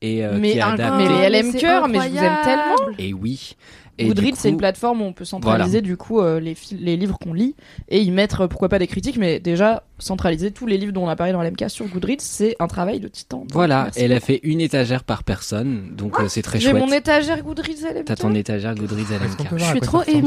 et 0.00 0.24
euh, 0.24 0.38
mais, 0.38 0.52
qui 0.52 0.60
a 0.60 0.68
adapté. 0.68 1.08
mais 1.08 1.28
LM 1.30 1.50
c'est 1.52 1.58
cœur, 1.58 1.88
mais 1.88 1.98
je 2.00 2.08
vous 2.08 2.18
aime 2.18 2.38
tellement. 2.44 2.98
Et 2.98 3.12
oui. 3.12 3.56
Goodreads, 4.06 4.36
c'est 4.36 4.50
une 4.50 4.56
plateforme 4.56 5.02
où 5.02 5.04
on 5.04 5.12
peut 5.12 5.24
centraliser 5.24 5.80
du 5.80 5.96
coup 5.96 6.20
euh, 6.20 6.40
les, 6.40 6.96
livres 6.96 7.18
qu'on 7.18 7.32
lit 7.32 7.54
et 7.88 8.00
y 8.00 8.10
mettre 8.10 8.42
euh, 8.42 8.48
pourquoi 8.48 8.68
pas 8.68 8.78
des 8.78 8.86
critiques, 8.86 9.16
mais 9.16 9.40
déjà 9.40 9.82
centraliser 9.98 10.52
tous 10.52 10.66
les 10.66 10.78
livres 10.78 10.92
dont 10.92 11.04
on 11.04 11.08
a 11.08 11.16
parlé 11.16 11.32
dans 11.32 11.42
l'MK 11.42 11.68
sur 11.68 11.86
Goodreads, 11.88 12.20
c'est 12.20 12.54
un 12.60 12.68
travail 12.68 13.00
de 13.00 13.08
titan. 13.08 13.38
Donc, 13.38 13.52
Voilà, 13.52 13.84
merci 13.84 14.00
elle 14.00 14.12
a 14.12 14.20
fait 14.20 14.38
une 14.44 14.60
étagère 14.60 15.02
par 15.02 15.24
personne, 15.24 15.96
donc 15.96 16.20
euh, 16.20 16.28
c'est 16.28 16.42
très 16.42 16.60
J'ai 16.60 16.70
chouette. 16.70 16.80
mon 16.80 16.92
étagère 16.92 17.42
Goodreads 17.42 17.92
LMK. 17.94 18.04
T'as 18.04 18.16
ton 18.16 18.34
étagère 18.34 18.74
Goodreads 18.76 19.12
à 19.12 19.18
LMK. 19.18 19.60
à 19.60 19.70
suis 19.70 19.80
trop 19.80 20.02
plaît 20.02 20.22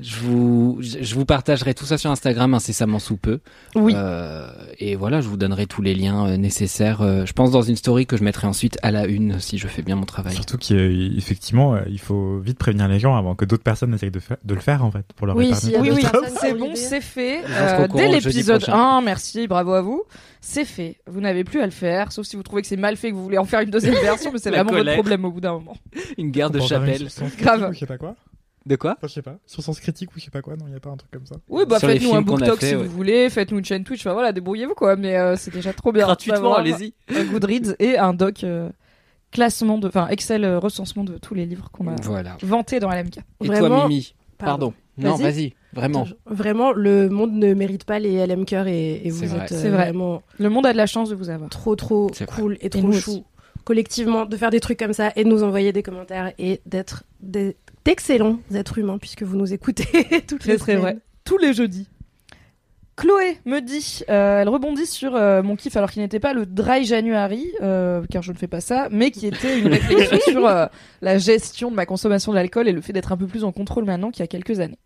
Je 0.00 0.16
vous, 0.20 0.78
je 0.80 1.14
je 1.14 1.18
vous 1.20 1.26
partagerai 1.26 1.74
tout 1.74 1.84
ça 1.84 1.96
sur 1.96 2.10
Instagram 2.10 2.54
incessamment 2.54 2.98
sous 2.98 3.16
peu. 3.16 3.38
Oui. 3.76 3.92
Euh, 3.96 4.48
et 4.78 4.96
voilà, 4.96 5.20
je 5.20 5.28
vous 5.28 5.36
donnerai 5.36 5.66
tous 5.66 5.80
les 5.80 5.94
liens 5.94 6.26
euh, 6.26 6.36
nécessaires. 6.36 7.02
euh, 7.02 7.24
je 7.24 7.32
pense 7.32 7.52
dans 7.52 7.62
une 7.62 7.76
story 7.76 8.04
que 8.04 8.16
je 8.16 8.24
mettrai 8.24 8.48
ensuite 8.48 8.78
à 8.82 8.90
la 8.90 9.06
une 9.06 9.38
si 9.38 9.58
je 9.58 9.68
fais 9.68 9.82
bien 9.82 9.94
mon 9.94 10.06
travail. 10.06 10.34
Surtout 10.34 10.58
qu'effectivement, 10.58 11.76
il 11.88 12.00
faut 12.00 12.40
vite 12.40 12.58
prévenir 12.58 12.88
les 12.88 12.98
gens 12.98 13.13
avant 13.16 13.34
que 13.34 13.44
d'autres 13.44 13.62
personnes 13.62 13.94
essayent 13.94 14.10
de, 14.10 14.20
fa- 14.20 14.38
de 14.44 14.54
le 14.54 14.60
faire, 14.60 14.84
en 14.84 14.90
fait, 14.90 15.04
pour 15.16 15.26
leur 15.26 15.36
Oui, 15.36 15.48
y 15.48 15.52
a 15.74 15.80
Oui, 15.80 15.90
oui, 15.94 16.04
c'est 16.40 16.54
bon, 16.54 16.64
l'idée. 16.66 16.76
c'est 16.76 17.00
fait. 17.00 17.42
Euh, 17.48 17.86
dès 17.94 18.08
l'épisode 18.08 18.62
prochain. 18.62 18.78
1, 18.98 19.00
merci, 19.02 19.46
bravo 19.46 19.72
à 19.72 19.82
vous. 19.82 20.02
C'est 20.40 20.64
fait. 20.64 20.96
Vous 21.06 21.20
n'avez 21.20 21.44
plus 21.44 21.60
à 21.60 21.64
le 21.64 21.70
faire, 21.72 22.12
sauf 22.12 22.26
si 22.26 22.36
vous 22.36 22.42
trouvez 22.42 22.62
que 22.62 22.68
c'est 22.68 22.76
mal 22.76 22.96
fait, 22.96 23.10
que 23.10 23.14
vous 23.14 23.22
voulez 23.24 23.38
en 23.38 23.44
faire 23.44 23.60
une 23.60 23.70
deuxième 23.70 23.94
version, 24.02 24.30
mais 24.32 24.38
c'est 24.38 24.50
La 24.50 24.58
vraiment 24.58 24.70
votre 24.72 24.80
colère. 24.82 24.94
problème 24.94 25.24
au 25.24 25.30
bout 25.30 25.40
d'un 25.40 25.52
moment. 25.54 25.76
Une 26.18 26.30
guerre 26.30 26.50
de 26.50 26.60
chapelle. 26.60 26.98
sur 26.98 27.10
Sens 27.10 27.28
Critique 27.30 27.42
Grave. 27.44 27.70
ou 27.70 27.72
je 27.72 27.78
sais 27.78 27.86
pas 27.86 27.98
quoi. 27.98 28.14
De 28.66 28.76
quoi 28.76 28.92
Enfin, 28.96 29.08
je 29.08 29.12
sais 29.12 29.22
pas. 29.22 29.36
Sur 29.46 29.62
Sens 29.62 29.78
Critique 29.78 30.08
ou 30.16 30.18
je 30.18 30.24
sais 30.24 30.30
pas 30.30 30.40
quoi. 30.40 30.56
Non, 30.56 30.64
il 30.68 30.72
y 30.72 30.76
a 30.76 30.80
pas 30.80 30.88
un 30.88 30.96
truc 30.96 31.10
comme 31.10 31.26
ça. 31.26 31.34
Oui, 31.50 31.64
bah 31.68 31.78
Sur 31.78 31.88
faites-nous 31.88 32.08
un 32.08 32.12
films 32.12 32.24
qu'on 32.24 32.32
book 32.32 32.42
a 32.42 32.46
talk 32.46 32.60
fait, 32.60 32.68
si 32.70 32.74
ouais. 32.76 32.82
vous 32.82 32.90
voulez, 32.96 33.28
faites-nous 33.28 33.58
une 33.58 33.64
chaîne 33.64 33.84
Twitch, 33.84 34.00
enfin 34.00 34.14
voilà, 34.14 34.32
débrouillez-vous 34.32 34.74
quoi, 34.74 34.96
mais 34.96 35.16
euh, 35.18 35.36
c'est 35.36 35.50
déjà 35.52 35.74
trop 35.74 35.92
bien. 35.92 36.04
Gratuitement, 36.06 36.54
allez-y. 36.54 36.94
Un 37.14 37.24
Goodreads 37.24 37.74
et 37.78 37.98
un 37.98 38.14
doc 38.14 38.42
euh, 38.42 38.70
classement 39.34 39.76
de, 39.76 39.88
enfin 39.88 40.08
Excel 40.08 40.44
euh, 40.44 40.58
recensement 40.58 41.04
de 41.04 41.18
tous 41.18 41.34
les 41.34 41.44
livres 41.44 41.68
qu'on 41.72 41.88
a 41.88 41.96
Voilà. 42.04 42.38
vantés 42.42 42.80
dans 42.80 42.88
LMK. 42.90 43.18
Et 43.18 43.46
toi, 43.46 43.54
Vraiment, 43.60 43.88
Mimi 43.88 44.14
Pardon. 44.38 44.72
Non, 44.96 45.16
Vas-y. 45.16 45.52
Vraiment. 45.74 46.06
Vraiment, 46.24 46.70
le 46.72 47.08
monde 47.10 47.32
ne 47.32 47.52
mérite 47.52 47.84
pas 47.84 47.98
les 47.98 48.24
LM 48.26 48.44
cœur 48.44 48.68
et, 48.68 49.02
vous 49.10 49.26
vrai. 49.26 49.44
êtes 49.44 49.52
euh, 49.52 49.60
C'est 49.60 49.68
vrai. 49.70 49.86
vraiment 49.86 50.22
Le 50.38 50.48
monde 50.48 50.66
a 50.66 50.72
de 50.72 50.76
la 50.78 50.86
chance 50.86 51.10
de 51.10 51.16
vous 51.16 51.28
avoir. 51.30 51.50
trop 51.50 51.74
trop 51.76 52.06
vrai. 52.08 52.26
cool 52.26 52.56
et 52.60 52.66
Et 52.66 52.70
trop 52.70 52.80
nous 52.82 52.92
chou 52.92 53.10
aussi. 53.10 53.24
collectivement 53.64 54.24
de 54.24 54.36
faire 54.36 54.50
des 54.50 54.60
trucs 54.60 54.78
comme 54.78 54.92
ça 54.92 55.12
et 55.16 55.24
de 55.24 55.28
nous 55.28 55.42
envoyer 55.42 55.72
des 55.72 55.82
commentaires 55.82 56.32
et 56.38 56.60
d'être 56.64 57.02
d'excellents 57.84 58.38
êtres 58.54 58.78
humains 58.78 58.98
puisque 58.98 59.22
vous 59.24 59.36
nous 59.36 59.52
écoutez 59.52 59.84
toutes 60.28 60.44
les 60.46 60.56
très 60.58 60.72
semaines. 60.74 60.80
vrai. 60.82 60.98
Tous 61.24 61.38
les 61.38 61.52
jeudis. 61.54 61.88
Chloé 62.96 63.38
me 63.44 63.60
dit, 63.60 64.02
euh, 64.08 64.42
elle 64.42 64.48
rebondit 64.48 64.86
sur 64.86 65.16
euh, 65.16 65.42
mon 65.42 65.56
kiff 65.56 65.76
alors 65.76 65.90
qu'il 65.90 66.02
n'était 66.02 66.20
pas 66.20 66.32
le 66.32 66.46
dry 66.46 66.84
January, 66.84 67.50
euh, 67.60 68.04
car 68.08 68.22
je 68.22 68.30
ne 68.32 68.36
fais 68.36 68.46
pas 68.46 68.60
ça, 68.60 68.88
mais 68.90 69.10
qui 69.10 69.26
était 69.26 69.58
une 69.58 69.66
réflexion 69.66 70.18
sur 70.28 70.68
la 71.02 71.18
gestion 71.18 71.70
de 71.70 71.76
ma 71.76 71.86
consommation 71.86 72.32
d'alcool 72.32 72.68
et 72.68 72.72
le 72.72 72.80
fait 72.80 72.92
d'être 72.92 73.10
un 73.10 73.16
peu 73.16 73.26
plus 73.26 73.42
en 73.42 73.50
contrôle 73.50 73.84
maintenant 73.84 74.10
qu'il 74.10 74.20
y 74.20 74.24
a 74.24 74.28
quelques 74.28 74.60
années. 74.60 74.78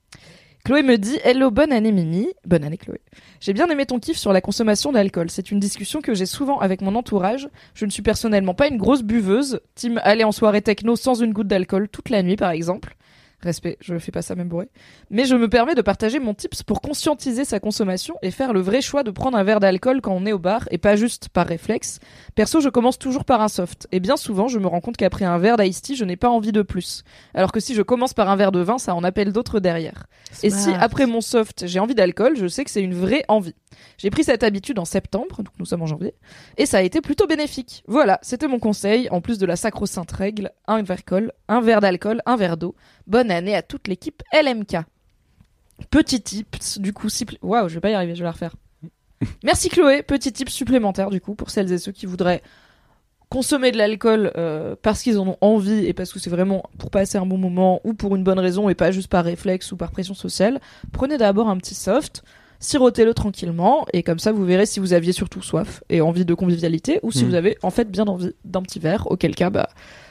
Chloé 0.65 0.83
me 0.83 0.99
dit 0.99 1.19
Hello, 1.25 1.51
bonne 1.51 1.73
année 1.73 1.93
Mimi. 1.93 2.29
Bonne 2.45 2.65
année 2.65 2.77
Chloé. 2.77 3.01
J'ai 3.41 3.53
bien 3.53 3.69
aimé 3.69 3.87
ton 3.87 3.99
kiff 3.99 4.19
sur 4.19 4.33
la 4.33 4.41
consommation 4.41 4.93
d'alcool. 4.93 5.31
C'est 5.31 5.51
une 5.51 5.61
discussion 5.61 6.01
que 6.01 6.15
j'ai 6.15 6.27
souvent 6.27 6.59
avec 6.59 6.81
mon 6.83 6.95
entourage. 6.95 7.49
Je 7.75 7.87
ne 7.87 7.91
suis 7.91 8.03
personnellement 8.03 8.55
pas 8.55 8.69
une 8.69 8.77
grosse 8.77 9.03
buveuse. 9.03 9.61
Team 9.75 10.01
aller 10.03 10.25
en 10.25 10.33
soirée 10.33 10.61
techno 10.61 10.97
sans 10.97 11.15
une 11.23 11.33
goutte 11.33 11.47
d'alcool 11.47 11.89
toute 11.89 12.11
la 12.11 12.23
nuit 12.23 12.37
par 12.37 12.51
exemple. 12.51 12.97
Respect, 13.41 13.77
je 13.81 13.97
fais 13.99 14.11
pas 14.11 14.23
ça 14.23 14.35
même 14.35 14.49
bourré. 14.49 14.69
Mais 15.11 15.25
je 15.25 15.37
me 15.37 15.49
permets 15.49 15.77
de 15.77 15.83
partager 15.83 16.19
mon 16.19 16.35
tips 16.35 16.65
pour 16.65 16.81
conscientiser 16.81 17.45
sa 17.45 17.61
consommation 17.61 18.17
et 18.21 18.33
faire 18.33 18.53
le 18.53 18.61
vrai 18.61 18.81
choix 18.81 19.05
de 19.05 19.13
prendre 19.13 19.39
un 19.39 19.45
verre 19.45 19.61
d'alcool 19.61 20.01
quand 20.01 20.13
on 20.13 20.27
est 20.27 20.33
au 20.33 20.41
bar 20.41 20.67
et 20.73 20.79
pas 20.79 20.97
juste 20.97 21.29
par 21.29 21.47
réflexe. 21.47 22.01
Perso, 22.35 22.61
je 22.61 22.69
commence 22.69 22.99
toujours 22.99 23.25
par 23.25 23.41
un 23.41 23.49
soft. 23.49 23.87
Et 23.93 24.01
bien 24.01 24.17
souvent, 24.17 24.49
je 24.49 24.59
me 24.59 24.67
rends 24.67 24.81
compte 24.81 24.97
qu'après 24.97 25.25
un 25.25 25.39
verre 25.39 25.57
d'ice 25.57 25.83
tea, 25.83 25.95
je 25.95 26.05
n'ai 26.05 26.17
pas 26.17 26.31
envie 26.31 26.51
de 26.51 26.63
plus. 26.63 27.05
Alors 27.33 27.53
que 27.53 27.61
si 27.61 27.75
je 27.75 27.83
commence 27.83 28.13
par 28.13 28.29
un 28.29 28.35
verre 28.35 28.53
de 28.53 28.61
vin, 28.61 28.79
ça 28.79 28.95
en 28.97 29.05
appelle 29.05 29.33
d'autres 29.33 29.61
derrière. 29.61 30.07
Et 30.43 30.51
si 30.51 30.71
après 30.71 31.07
mon 31.07 31.21
soft, 31.21 31.67
j'ai 31.67 31.79
envie 31.79 31.95
d'alcool, 31.95 32.37
je 32.37 32.49
sais 32.49 32.65
que 32.65 32.71
c'est 32.71 32.83
une 32.83 32.95
vraie 32.95 33.25
envie. 33.29 33.55
J'ai 33.97 34.11
pris 34.11 34.25
cette 34.25 34.43
habitude 34.43 34.79
en 34.79 34.85
septembre, 34.85 35.43
donc 35.43 35.55
nous 35.59 35.65
sommes 35.65 35.83
en 35.83 35.87
janvier, 35.87 36.15
et 36.57 36.67
ça 36.67 36.79
a 36.79 36.83
été 36.83 37.01
plutôt 37.01 37.27
bénéfique. 37.27 37.85
Voilà, 37.87 38.19
c'était 38.23 38.49
mon 38.49 38.59
conseil, 38.59 39.09
en 39.11 39.21
plus 39.21 39.39
de 39.39 39.47
la 39.47 39.57
sacro-sainte 39.57 40.11
règle, 40.13 40.53
un 40.67 40.83
verre 40.83 40.97
d'alcool, 40.97 41.33
un 41.49 41.61
verre 41.61 41.81
d'alcool, 41.81 42.23
un 42.27 42.37
verre 42.37 42.57
d'eau. 42.57 42.75
Bonne 43.09 43.31
année 43.31 43.57
à 43.57 43.63
toute 43.63 43.89
l'équipe 43.89 44.23
LMK. 44.33 44.77
Petit 45.91 46.21
tips, 46.21 46.79
du 46.79 46.93
coup, 46.93 47.09
si... 47.09 47.27
Waouh, 47.43 47.69
je 47.69 47.75
vais 47.75 47.81
pas 47.81 47.91
y 47.91 47.95
arriver, 47.95 48.15
je 48.15 48.21
vais 48.21 48.25
la 48.25 48.33
refaire. 48.33 48.55
Merci 49.43 49.69
Chloé, 49.71 50.03
petit 50.03 50.33
tips 50.33 50.53
supplémentaire 50.53 51.11
du 51.11 51.21
coup 51.21 51.35
pour 51.35 51.51
celles 51.51 51.73
et 51.73 51.79
ceux 51.79 51.91
qui 51.91 52.07
voudraient 52.07 52.43
consommer 53.31 53.73
de 53.73 53.77
l'alcool 53.79 54.33
euh, 54.37 54.77
parce 54.81 55.03
qu'ils 55.03 55.19
en 55.19 55.27
ont 55.27 55.37
envie 55.41 55.87
et 55.87 55.93
parce 55.93 56.13
que 56.13 56.19
c'est 56.19 56.31
vraiment 56.31 56.63
pour 56.79 56.91
passer 56.91 57.19
un 57.19 57.27
bon 57.27 57.37
moment 57.37 57.81
ou 57.85 57.95
pour 57.95 58.15
une 58.15 58.23
bonne 58.25 58.39
raison 58.39 58.69
et 58.69 58.75
pas 58.75 58.91
juste 58.91 59.09
par 59.09 59.25
réflexe 59.25 59.73
ou 59.73 59.77
par 59.77 59.91
pression 59.91 60.15
sociale. 60.15 60.61
Prenez 60.93 61.19
d'abord 61.19 61.49
un 61.49 61.57
petit 61.57 61.75
soft, 61.75 62.23
sirotez-le 62.61 63.13
tranquillement 63.15 63.87
et 63.93 64.03
comme 64.03 64.19
ça 64.19 64.33
vous 64.33 64.45
verrez 64.45 64.67
si 64.67 64.81
vous 64.81 64.93
aviez 64.93 65.13
surtout 65.13 65.43
soif 65.43 65.83
et 65.89 66.01
envie 66.01 66.25
de 66.25 66.35
convivialité 66.35 67.01
ou 67.03 67.11
si 67.11 67.25
Mm. 67.25 67.29
vous 67.29 67.35
avez 67.35 67.59
en 67.63 67.71
fait 67.71 67.91
bien 67.91 68.07
envie 68.07 68.33
d'un 68.45 68.63
petit 68.63 68.79
verre, 68.79 69.11
auquel 69.11 69.35
cas 69.35 69.51
bah 69.51 69.69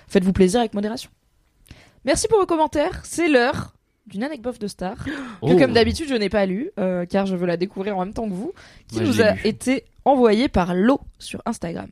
faites-vous 0.08 0.34
plaisir 0.34 0.60
avec 0.60 0.74
modération. 0.74 1.10
Merci 2.06 2.28
pour 2.28 2.40
vos 2.40 2.46
commentaires, 2.46 3.02
c'est 3.04 3.28
l'heure 3.28 3.74
d'une 4.06 4.24
anecdote 4.24 4.60
de 4.60 4.68
star 4.68 5.04
que 5.06 5.12
Oh. 5.42 5.58
comme 5.58 5.74
d'habitude 5.74 6.08
je 6.10 6.16
n'ai 6.16 6.30
pas 6.30 6.46
lu 6.46 6.72
euh, 6.80 7.06
car 7.06 7.26
je 7.26 7.36
veux 7.36 7.46
la 7.46 7.58
découvrir 7.58 7.98
en 7.98 8.06
même 8.06 8.14
temps 8.14 8.28
que 8.28 8.34
vous 8.34 8.54
qui 8.88 9.02
nous 9.02 9.22
a 9.22 9.34
lu. 9.34 9.42
été 9.44 9.84
envoyée 10.06 10.48
par 10.48 10.74
Lo 10.74 11.02
sur 11.20 11.42
Instagram. 11.46 11.90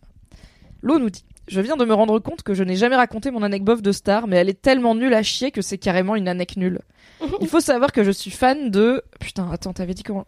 Lo 0.82 0.98
nous 1.00 1.10
dit 1.10 1.26
Je 1.48 1.60
viens 1.62 1.76
de 1.76 1.84
me 1.86 1.94
rendre 1.94 2.20
compte 2.20 2.42
que 2.44 2.54
je 2.54 2.64
n'ai 2.64 2.76
jamais 2.78 2.96
raconté 2.96 3.32
mon 3.32 3.44
anecdote 3.44 3.82
de 3.82 3.92
star, 3.92 4.28
mais 4.28 4.38
elle 4.38 4.50
est 4.50 4.62
tellement 4.62 4.96
nulle 4.96 5.14
à 5.14 5.24
chier 5.24 5.52
que 5.52 5.62
c'est 5.62 5.78
carrément 5.78 6.16
une 6.16 6.28
anecdote 6.28 6.58
nulle. 6.58 6.80
Il 7.42 7.48
faut 7.48 7.60
savoir 7.60 7.92
que 7.92 8.04
je 8.04 8.12
suis 8.12 8.32
fan 8.32 8.72
de. 8.72 9.04
Putain, 9.20 9.50
attends, 9.52 9.74
t'avais 9.74 9.94
dit 9.94 10.04
comment? 10.04 10.26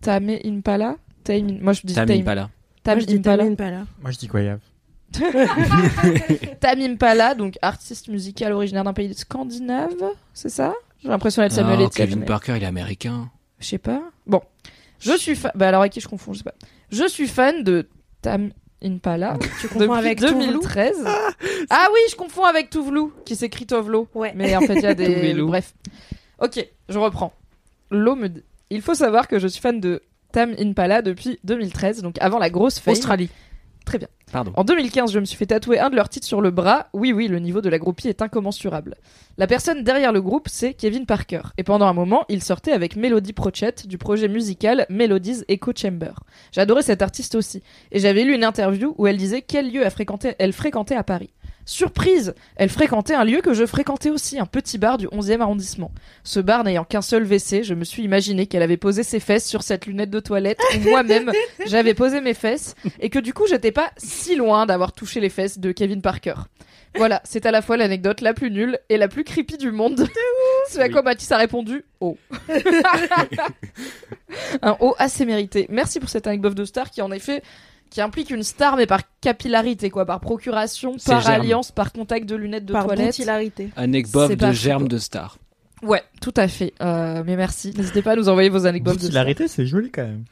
Tame 0.00 0.30
Impala? 0.44 0.96
Tame... 1.24 1.58
Moi 1.60 1.72
je 1.74 1.82
dis 1.84 1.94
T'as 1.94 2.06
Tame, 2.06 2.16
mis 2.16 2.22
pas 2.22 2.34
là. 2.34 2.48
Tame 2.84 2.96
Moi, 2.96 3.00
je 3.02 3.06
dis 3.06 3.16
Impala. 3.16 3.42
Tame 3.44 3.52
Impala. 3.52 3.86
Moi, 4.00 4.10
je 4.12 4.18
dis 4.18 4.26
Goyave. 4.28 4.60
Tame 6.60 6.80
Impala, 6.80 7.34
donc 7.34 7.54
artiste 7.62 8.08
musical 8.08 8.52
originaire 8.52 8.84
d'un 8.84 8.92
pays 8.92 9.14
scandinave, 9.14 9.94
c'est 10.34 10.48
ça? 10.48 10.74
J'ai 11.02 11.08
l'impression 11.08 11.42
d'être 11.42 11.52
Samuel 11.52 11.78
Oh, 11.80 11.86
Etienne. 11.86 12.06
Kevin 12.08 12.20
mais- 12.20 12.26
Parker, 12.26 12.54
il 12.56 12.62
est 12.62 12.66
américain. 12.66 13.30
Je 13.60 13.66
sais 13.66 13.78
pas. 13.78 14.02
Bon. 14.26 14.42
Je 15.00 15.16
suis 15.16 15.36
fan. 15.36 15.52
Bah 15.54 15.68
alors 15.68 15.80
avec 15.82 15.92
qui 15.92 16.00
je 16.00 16.08
confonds, 16.08 16.32
je 16.32 16.38
sais 16.38 16.44
pas. 16.44 16.54
Je 16.90 17.06
suis 17.06 17.28
fan 17.28 17.62
de 17.62 17.88
Tam 18.20 18.50
Impala 18.82 19.36
Tu 19.60 19.68
confonds 19.68 19.80
depuis 19.80 19.98
avec 19.98 20.18
Tuvalu 20.18 20.46
2013. 20.46 21.04
Ah 21.70 21.86
oui, 21.92 22.00
je 22.10 22.16
confonds 22.16 22.44
avec 22.44 22.70
Tuvlu 22.70 23.02
qui 23.24 23.36
s'écrit 23.36 23.66
Tovlo. 23.66 24.08
Ouais. 24.14 24.32
Mais 24.34 24.56
en 24.56 24.60
fait, 24.62 24.74
il 24.74 24.82
y 24.82 24.86
a 24.86 24.94
des 24.94 25.34
bref. 25.42 25.74
OK, 26.40 26.66
je 26.88 26.98
reprends. 26.98 27.32
Lo 27.90 28.16
me 28.16 28.28
dit 28.28 28.42
Il 28.70 28.82
faut 28.82 28.94
savoir 28.94 29.28
que 29.28 29.38
je 29.38 29.46
suis 29.46 29.60
fan 29.60 29.78
de 29.80 30.02
Tam 30.32 30.52
Impala 30.58 31.00
depuis 31.00 31.38
2013, 31.44 32.02
donc 32.02 32.16
avant 32.20 32.38
la 32.38 32.50
grosse 32.50 32.80
fame. 32.80 32.92
Australie. 32.92 33.30
Très 33.88 33.96
bien. 33.96 34.08
Pardon. 34.30 34.52
En 34.54 34.64
2015, 34.64 35.10
je 35.12 35.18
me 35.18 35.24
suis 35.24 35.38
fait 35.38 35.46
tatouer 35.46 35.78
un 35.78 35.88
de 35.88 35.96
leurs 35.96 36.10
titres 36.10 36.26
sur 36.26 36.42
le 36.42 36.50
bras. 36.50 36.88
Oui, 36.92 37.14
oui, 37.14 37.26
le 37.26 37.38
niveau 37.38 37.62
de 37.62 37.70
la 37.70 37.78
groupie 37.78 38.08
est 38.08 38.20
incommensurable. 38.20 38.96
La 39.38 39.46
personne 39.46 39.82
derrière 39.82 40.12
le 40.12 40.20
groupe, 40.20 40.48
c'est 40.50 40.74
Kevin 40.74 41.06
Parker. 41.06 41.40
Et 41.56 41.62
pendant 41.62 41.86
un 41.86 41.94
moment, 41.94 42.26
il 42.28 42.42
sortait 42.42 42.72
avec 42.72 42.96
Melody 42.96 43.32
Prochette 43.32 43.86
du 43.86 43.96
projet 43.96 44.28
musical 44.28 44.84
Melodies 44.90 45.42
Echo 45.48 45.72
Chamber. 45.74 46.12
J'adorais 46.52 46.82
cette 46.82 47.00
artiste 47.00 47.34
aussi. 47.34 47.62
Et 47.90 47.98
j'avais 47.98 48.24
lu 48.24 48.34
une 48.34 48.44
interview 48.44 48.94
où 48.98 49.06
elle 49.06 49.16
disait 49.16 49.40
quel 49.40 49.72
lieu 49.72 49.80
elle 49.82 49.90
fréquentait, 49.90 50.36
elle 50.38 50.52
fréquentait 50.52 50.94
à 50.94 51.02
Paris. 51.02 51.30
Surprise 51.68 52.34
Elle 52.56 52.70
fréquentait 52.70 53.12
un 53.12 53.24
lieu 53.24 53.42
que 53.42 53.52
je 53.52 53.66
fréquentais 53.66 54.08
aussi, 54.08 54.38
un 54.38 54.46
petit 54.46 54.78
bar 54.78 54.96
du 54.96 55.06
11e 55.08 55.42
arrondissement. 55.42 55.92
Ce 56.24 56.40
bar 56.40 56.64
n'ayant 56.64 56.84
qu'un 56.84 57.02
seul 57.02 57.24
WC, 57.24 57.62
je 57.62 57.74
me 57.74 57.84
suis 57.84 58.02
imaginé 58.02 58.46
qu'elle 58.46 58.62
avait 58.62 58.78
posé 58.78 59.02
ses 59.02 59.20
fesses 59.20 59.46
sur 59.46 59.62
cette 59.62 59.84
lunette 59.84 60.08
de 60.08 60.18
toilette 60.18 60.58
où 60.74 60.88
moi-même 60.88 61.30
j'avais 61.66 61.92
posé 61.92 62.22
mes 62.22 62.32
fesses 62.32 62.74
et 63.00 63.10
que 63.10 63.18
du 63.18 63.34
coup 63.34 63.46
j'étais 63.46 63.70
pas 63.70 63.90
si 63.98 64.34
loin 64.34 64.64
d'avoir 64.64 64.92
touché 64.92 65.20
les 65.20 65.28
fesses 65.28 65.58
de 65.58 65.70
Kevin 65.70 66.00
Parker. 66.00 66.36
Voilà, 66.96 67.20
c'est 67.24 67.44
à 67.44 67.50
la 67.50 67.60
fois 67.60 67.76
l'anecdote 67.76 68.22
la 68.22 68.32
plus 68.32 68.50
nulle 68.50 68.78
et 68.88 68.96
la 68.96 69.08
plus 69.08 69.24
creepy 69.24 69.58
du 69.58 69.70
monde. 69.70 70.08
Ce 70.70 70.78
à 70.78 70.88
quoi 70.88 71.02
Mathis 71.02 71.30
a 71.32 71.36
répondu 71.36 71.84
Oh. 72.00 72.16
Un 74.62 74.76
O 74.80 74.94
assez 74.98 75.26
mérité. 75.26 75.66
Merci 75.68 76.00
pour 76.00 76.08
cette 76.08 76.26
anecdote 76.26 76.54
de 76.54 76.64
star 76.64 76.90
qui 76.90 77.02
en 77.02 77.12
effet 77.12 77.42
qui 77.90 78.00
implique 78.00 78.30
une 78.30 78.42
star 78.42 78.76
mais 78.76 78.86
par 78.86 79.00
capillarité 79.20 79.90
quoi, 79.90 80.04
par 80.06 80.20
procuration, 80.20 80.96
par 81.04 81.20
germe. 81.20 81.40
alliance, 81.40 81.72
par 81.72 81.92
contact 81.92 82.28
de 82.28 82.36
lunettes 82.36 82.64
de 82.64 82.72
Par 82.72 82.86
toilette. 82.86 83.06
boutillarité. 83.06 83.70
Anecdote 83.76 84.32
de 84.32 84.52
germe 84.52 84.88
de 84.88 84.98
star. 84.98 85.38
Ouais, 85.82 86.02
tout 86.20 86.34
à 86.36 86.48
fait. 86.48 86.74
Euh, 86.80 87.22
mais 87.24 87.36
merci. 87.36 87.72
N'hésitez 87.76 88.02
pas 88.02 88.12
à 88.12 88.16
nous 88.16 88.28
envoyer 88.28 88.48
vos 88.48 88.66
anecdotes. 88.66 89.00
Popularité, 89.00 89.46
c'est 89.46 89.66
joli 89.66 89.90
quand 89.90 90.02
même. 90.02 90.24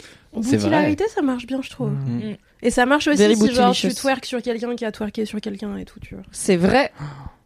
C'est 0.42 0.56
Boutillarité, 0.56 1.04
ça 1.08 1.22
marche 1.22 1.46
bien, 1.46 1.62
je 1.62 1.70
trouve. 1.70 1.92
Mm. 1.92 2.30
Mm. 2.30 2.36
Et 2.62 2.70
ça 2.70 2.84
marche 2.84 3.06
aussi 3.06 3.18
Very 3.18 3.36
si 3.36 3.54
genre 3.54 3.72
tu 3.72 3.94
twerk 3.94 4.24
sur 4.24 4.42
quelqu'un 4.42 4.74
qui 4.74 4.84
a 4.84 4.92
twerké 4.92 5.24
sur 5.24 5.40
quelqu'un 5.40 5.76
et 5.76 5.84
tout, 5.84 6.00
tu 6.00 6.14
vois. 6.14 6.24
C'est 6.32 6.56
vrai. 6.56 6.92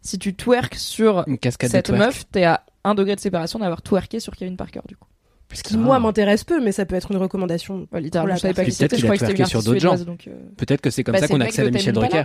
Si 0.01 0.17
tu 0.17 0.33
twerk 0.33 0.75
sur 0.75 1.23
Une 1.27 1.37
cette 1.41 1.91
meuf, 1.91 2.25
t'es 2.31 2.43
à 2.43 2.63
un 2.83 2.95
degré 2.95 3.15
de 3.15 3.19
séparation 3.19 3.59
d'avoir 3.59 3.81
twerké 3.81 4.19
sur 4.19 4.35
Kevin 4.35 4.57
Parker 4.57 4.81
du 4.87 4.95
coup. 4.95 5.07
Ce 5.53 5.63
qui, 5.63 5.77
moi, 5.77 5.99
m'intéresse 5.99 6.43
peu, 6.43 6.61
mais 6.61 6.71
ça 6.71 6.85
peut 6.85 6.95
être 6.95 7.11
une 7.11 7.17
recommandation. 7.17 7.87
Ouais, 7.91 8.01
littéralement, 8.01 8.35
je 8.35 8.41
savais 8.41 8.53
pas 8.53 8.63
qui 8.65 8.71
c'était. 8.71 8.95
Je 8.97 9.05
Peut-être 9.07 9.17
croyais 9.17 9.19
que 9.19 9.35
qu'il 9.35 9.43
a 9.43 9.45
c'était 9.47 9.61
sur 9.61 9.63
d'autres 9.93 10.05
donc. 10.05 10.27
euh, 10.27 10.31
Peut-être 10.57 10.81
que 10.81 10.89
c'est 10.89 11.03
comme 11.03 11.13
Bah, 11.13 11.19
ça 11.19 11.27
qu'on 11.27 11.41
a 11.41 11.45
accès 11.45 11.61
à 11.61 11.69
Michel 11.69 11.93
Drucker. 11.93 12.23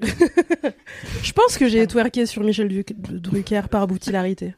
Je 1.22 1.32
pense 1.32 1.58
que 1.58 1.68
j'ai 1.68 1.86
twerké 1.86 2.26
sur 2.26 2.42
Michel 2.42 2.68
Du- 2.68 2.84
Drucker 2.94 3.62
par 3.70 3.86
boutillarité. 3.86 4.54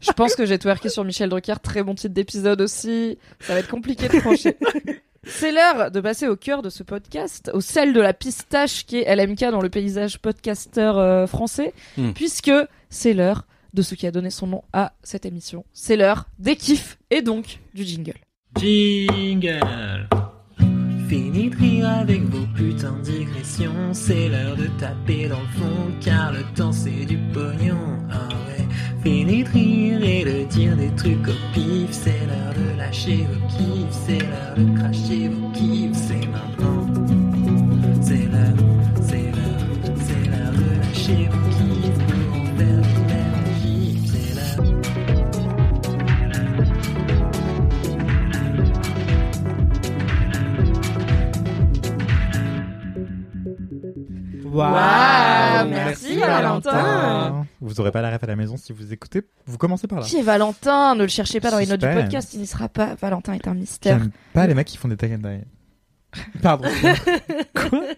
Je 0.00 0.12
pense 0.12 0.34
que 0.34 0.46
j'ai 0.46 0.58
twerké 0.58 0.88
sur 0.88 1.04
Michel 1.04 1.28
Drucker. 1.28 1.54
Très 1.62 1.82
bon 1.82 1.94
titre 1.94 2.14
d'épisode 2.14 2.60
aussi. 2.60 3.18
Ça 3.40 3.54
va 3.54 3.60
être 3.60 3.68
compliqué 3.68 4.08
de 4.08 4.18
trancher. 4.18 4.56
C'est 5.24 5.52
l'heure 5.52 5.90
de 5.90 6.00
passer 6.00 6.26
au 6.28 6.36
cœur 6.36 6.62
de 6.62 6.70
ce 6.70 6.82
podcast, 6.82 7.50
au 7.52 7.60
sel 7.60 7.92
de 7.92 8.00
la 8.00 8.14
pistache 8.14 8.86
qui 8.86 8.98
est 8.98 9.14
LMK 9.14 9.50
dans 9.50 9.60
le 9.60 9.68
paysage 9.68 10.18
podcasteur 10.20 10.96
euh, 10.96 11.26
français, 11.26 11.74
Hmm. 11.98 12.12
puisque 12.12 12.52
c'est 12.88 13.12
l'heure 13.12 13.44
de 13.78 13.82
ce 13.82 13.94
qui 13.94 14.08
a 14.08 14.10
donné 14.10 14.30
son 14.30 14.48
nom 14.48 14.64
à 14.72 14.92
cette 15.04 15.24
émission. 15.24 15.64
C'est 15.72 15.96
l'heure 15.96 16.26
des 16.40 16.56
kiffs 16.56 16.98
et 17.10 17.22
donc 17.22 17.60
du 17.74 17.84
jingle. 17.84 18.18
Jingle. 18.58 20.08
Fini 21.08 21.48
de 21.48 21.56
rire 21.56 21.88
avec 21.88 22.22
vos 22.22 22.46
putains 22.56 22.98
de 22.98 23.02
digressions. 23.02 23.94
C'est 23.94 24.28
l'heure 24.28 24.56
de 24.56 24.66
taper 24.80 25.28
dans 25.28 25.40
le 25.40 25.46
fond 25.58 25.92
Car 26.00 26.32
le 26.32 26.42
temps 26.56 26.72
c'est 26.72 27.06
du 27.06 27.18
pognon. 27.32 27.98
Ah 28.10 28.28
ouais. 28.48 28.66
Fini 29.04 29.44
de 29.44 29.48
rire 29.48 30.02
et 30.02 30.24
de 30.24 30.44
dire 30.48 30.76
des 30.76 30.90
trucs 30.96 31.28
au 31.28 31.38
pif. 31.54 31.92
C'est 31.92 32.26
l'heure 32.26 32.54
de 32.54 32.76
lâcher 32.76 33.26
vos 33.30 33.37
Vous 57.68 57.80
aurez 57.80 57.92
pas 57.92 58.00
la 58.02 58.10
ref 58.10 58.22
à 58.24 58.26
la 58.26 58.36
maison 58.36 58.56
si 58.56 58.72
vous 58.72 58.92
écoutez. 58.92 59.22
Vous 59.46 59.58
commencez 59.58 59.86
par 59.86 60.00
là. 60.00 60.06
Qui 60.06 60.16
est 60.16 60.22
Valentin 60.22 60.94
Ne 60.94 61.02
le 61.02 61.08
cherchez 61.08 61.38
pas 61.40 61.50
dans 61.50 61.58
les 61.58 61.66
notes 61.66 61.80
du 61.80 61.86
podcast, 61.88 62.32
il 62.34 62.40
n'y 62.40 62.46
sera 62.46 62.68
pas. 62.68 62.94
Valentin 63.00 63.34
est 63.34 63.46
un 63.46 63.54
mystère. 63.54 63.98
J'aime 63.98 64.10
pas 64.32 64.46
les 64.46 64.54
mecs 64.54 64.66
qui 64.66 64.76
font 64.78 64.88
des 64.88 64.96
tag 64.96 65.12
and 65.12 65.18
die. 65.28 65.44
Pardon. 66.42 66.68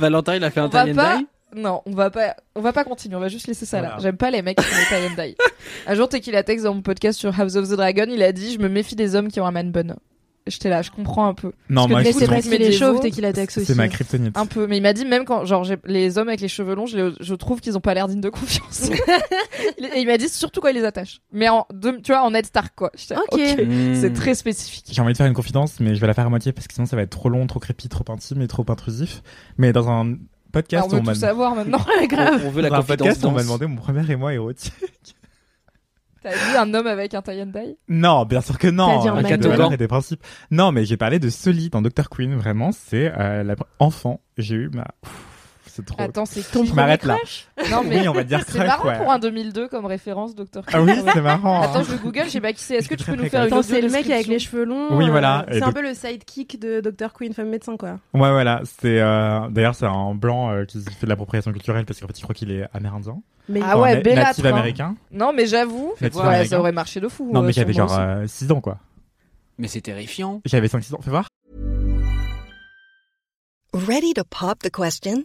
Valentin, 0.00 0.36
il 0.36 0.44
a 0.44 0.50
fait 0.50 0.60
un 0.60 0.64
On 0.66 0.68
va 0.68 0.84
tie 0.84 0.90
and 0.92 0.94
pas- 0.94 1.18
die 1.18 1.26
Non, 1.54 1.82
on 1.86 1.92
va 1.92 2.10
pas, 2.10 2.36
on 2.54 2.60
va 2.62 2.72
pas 2.72 2.84
continuer. 2.84 3.16
On 3.16 3.20
va 3.20 3.28
juste 3.28 3.46
laisser 3.46 3.66
ça 3.66 3.80
là. 3.80 3.96
J'aime 4.00 4.16
pas 4.16 4.30
les 4.30 4.42
mecs 4.42 4.56
qui 4.56 4.64
font 4.64 4.76
des 4.76 4.86
tie 4.86 5.12
and 5.12 5.22
die. 5.26 5.36
Un 5.86 5.94
jour, 5.94 6.08
Tequila 6.08 6.42
Tex 6.42 6.62
dans 6.62 6.74
mon 6.74 6.82
podcast 6.82 7.18
sur 7.18 7.38
House 7.38 7.56
of 7.56 7.68
the 7.68 7.74
Dragon, 7.76 8.06
il 8.08 8.22
a 8.22 8.32
dit, 8.32 8.54
je 8.54 8.58
me 8.58 8.68
méfie 8.68 8.96
des 8.96 9.14
hommes 9.14 9.28
qui 9.28 9.40
ont 9.40 9.46
un 9.46 9.52
man 9.52 9.70
bun. 9.70 9.96
J'étais 10.46 10.68
là, 10.68 10.82
je 10.82 10.90
comprends 10.90 11.26
un 11.26 11.32
peu. 11.32 11.52
Non, 11.70 11.88
Parce 11.88 12.04
que 12.04 12.12
c'est 12.12 12.26
parce 12.26 12.42
qu'il 12.42 12.52
est 12.52 12.58
médiévaux, 12.58 12.76
chauve, 12.96 13.00
t'es 13.00 13.10
qu'il 13.10 13.24
a 13.24 13.32
texte 13.32 13.56
aussi. 13.56 13.66
c'est 13.66 13.74
ma 13.74 13.88
kryptonite. 13.88 14.36
Un 14.36 14.44
peu, 14.44 14.66
mais 14.66 14.76
il 14.76 14.82
m'a 14.82 14.92
dit 14.92 15.06
même 15.06 15.24
quand, 15.24 15.46
genre, 15.46 15.66
les 15.86 16.18
hommes 16.18 16.28
avec 16.28 16.42
les 16.42 16.48
cheveux 16.48 16.74
longs, 16.74 16.84
je, 16.84 16.98
les- 16.98 17.12
je 17.18 17.34
trouve 17.34 17.62
qu'ils 17.62 17.78
ont 17.78 17.80
pas 17.80 17.94
l'air 17.94 18.08
dignes 18.08 18.20
de 18.20 18.28
confiance. 18.28 18.90
Et 19.94 20.00
il 20.00 20.06
m'a 20.06 20.18
dit 20.18 20.28
surtout 20.28 20.60
quand 20.60 20.68
il 20.68 20.74
les 20.74 20.84
attache. 20.84 21.20
Mais 21.32 21.48
en, 21.48 21.66
de- 21.72 21.98
tu 22.02 22.12
vois, 22.12 22.22
en 22.22 22.30
Ned 22.32 22.44
Stark, 22.44 22.74
quoi. 22.76 22.90
Là, 23.08 23.20
Ok. 23.32 23.40
Hmm. 23.40 23.94
C'est 23.94 24.12
très 24.12 24.34
spécifique. 24.34 24.84
J'ai 24.90 25.00
envie 25.00 25.12
de 25.12 25.16
faire 25.16 25.26
une 25.26 25.32
confidence, 25.32 25.80
mais 25.80 25.94
je 25.94 26.00
vais 26.02 26.06
la 26.06 26.14
faire 26.14 26.26
à 26.26 26.30
moitié 26.30 26.52
parce 26.52 26.68
que 26.68 26.74
sinon 26.74 26.86
ça 26.86 26.96
va 26.96 27.02
être 27.02 27.10
trop 27.10 27.30
long, 27.30 27.46
trop 27.46 27.58
crépi, 27.60 27.88
trop 27.88 28.04
intime 28.12 28.42
et 28.42 28.46
trop 28.48 28.66
intrusif. 28.68 29.22
Mais 29.56 29.72
dans 29.72 29.88
un 29.88 30.00
Alors, 30.02 30.16
podcast, 30.52 30.84
on 30.88 30.96
veut 30.96 31.00
on 31.00 31.04
tout 31.04 31.14
savoir 31.14 31.54
maintenant. 31.54 31.78
grave. 32.08 32.42
On 32.44 32.50
veut 32.50 32.60
la 32.60 32.68
dans 32.68 32.76
un 32.76 32.82
podcast, 32.82 33.24
on 33.24 33.30
m'a 33.30 33.42
demandé 33.42 33.66
mon 33.66 33.76
premier 33.76 34.08
émoi 34.10 34.34
érotique. 34.34 34.72
T'as 36.24 36.30
vu 36.30 36.56
un 36.56 36.72
homme 36.72 36.86
avec 36.86 37.12
un 37.12 37.20
tie 37.20 37.42
and 37.42 37.52
dye 37.54 37.76
Non, 37.86 38.24
bien 38.24 38.40
sûr 38.40 38.58
que 38.58 38.66
non. 38.66 39.02
Dit 39.02 39.08
un 39.08 39.16
avec 39.16 39.30
man 39.30 39.40
des 39.40 39.46
boy. 39.46 39.56
valeurs 39.56 39.72
et 39.74 39.76
des 39.76 39.88
principes. 39.88 40.24
Non, 40.50 40.72
mais 40.72 40.86
j'ai 40.86 40.96
parlé 40.96 41.18
de 41.18 41.28
Sully 41.28 41.68
dans 41.68 41.82
Dr. 41.82 42.08
Queen. 42.10 42.34
Vraiment, 42.34 42.70
c'est 42.72 43.12
euh, 43.18 43.42
la... 43.42 43.56
enfant. 43.78 44.22
J'ai 44.38 44.54
eu 44.54 44.70
ma. 44.72 44.86
Ouf, 45.04 45.33
C'est 45.74 45.84
trop. 45.84 46.00
Attends, 46.00 46.24
c'est 46.24 46.48
Ton 46.52 46.62
qui 46.62 46.68
je 46.68 46.74
m'arrête 46.74 47.02
là. 47.02 47.16
Non, 47.68 47.82
mais 47.84 48.02
Oui, 48.02 48.08
on 48.08 48.12
va 48.12 48.22
dire 48.22 48.42
c'est 48.46 48.58
marrant 48.64 48.86
ouais. 48.86 48.96
pour 48.96 49.10
un 49.10 49.18
2002 49.18 49.66
comme 49.66 49.86
référence, 49.86 50.36
Docteur 50.36 50.62
Ah 50.72 50.80
oui, 50.80 50.92
c'est 51.12 51.20
marrant. 51.20 51.62
Attends, 51.62 51.82
je 51.82 51.96
Google, 51.96 52.26
je 52.26 52.30
sais 52.30 52.40
pas 52.40 52.52
qui 52.52 52.62
c'est. 52.62 52.76
Est-ce 52.76 52.88
que 52.88 52.94
tu 52.94 53.02
peux 53.04 53.16
nous 53.16 53.28
faire 53.28 53.46
une 53.46 53.62
c'est 53.64 53.80
le 53.80 53.88
mec 53.88 54.08
avec 54.08 54.28
les 54.28 54.38
cheveux 54.38 54.64
longs. 54.64 54.96
Oui, 54.96 55.06
euh, 55.06 55.10
voilà. 55.10 55.44
Et 55.48 55.54
C'est 55.54 55.64
un 55.64 55.72
peu 55.72 55.82
le 55.82 55.92
sidekick 55.92 56.60
de 56.60 56.80
Dr. 56.80 57.12
Queen, 57.12 57.32
femme 57.34 57.48
médecin, 57.48 57.76
quoi. 57.76 57.98
Ouais, 58.12 58.30
voilà. 58.30 58.60
C'est 58.64 59.00
euh... 59.00 59.48
d'ailleurs 59.50 59.74
c'est 59.74 59.86
un 59.86 60.14
blanc 60.14 60.52
euh, 60.52 60.64
qui 60.64 60.80
fait 60.80 61.06
de 61.06 61.08
l'appropriation 61.08 61.50
culturelle 61.50 61.84
parce 61.86 61.98
qu'en 61.98 62.06
fait, 62.06 62.16
je 62.16 62.22
crois 62.22 62.36
qu'il 62.36 62.52
est 62.52 62.68
amérindien. 62.72 63.20
Mais 63.48 63.60
Ah 63.64 63.78
ouais, 63.78 64.00
Natif 64.00 64.44
hein. 64.44 64.48
américain. 64.50 64.94
Non, 65.10 65.32
mais 65.34 65.46
j'avoue, 65.46 65.94
ça 66.00 66.60
aurait 66.60 66.70
marché 66.72 67.00
de 67.00 67.08
fou. 67.08 67.30
Non, 67.32 67.42
euh, 67.42 67.46
mais 67.46 67.52
j'avais 67.52 67.72
genre 67.72 67.90
aussi. 67.90 68.00
euh, 68.00 68.26
6 68.28 68.52
ans 68.52 68.60
quoi. 68.60 68.78
Mais 69.58 69.66
c'est 69.66 69.80
terrifiant. 69.80 70.40
J'avais 70.44 70.68
5-6 70.68 70.94
ans. 70.94 71.00
Fais 71.02 71.10
voir. 71.10 71.26
Ready 73.72 74.14
to 74.14 74.22
pop 74.24 74.60
the 74.62 74.70
question? 74.70 75.24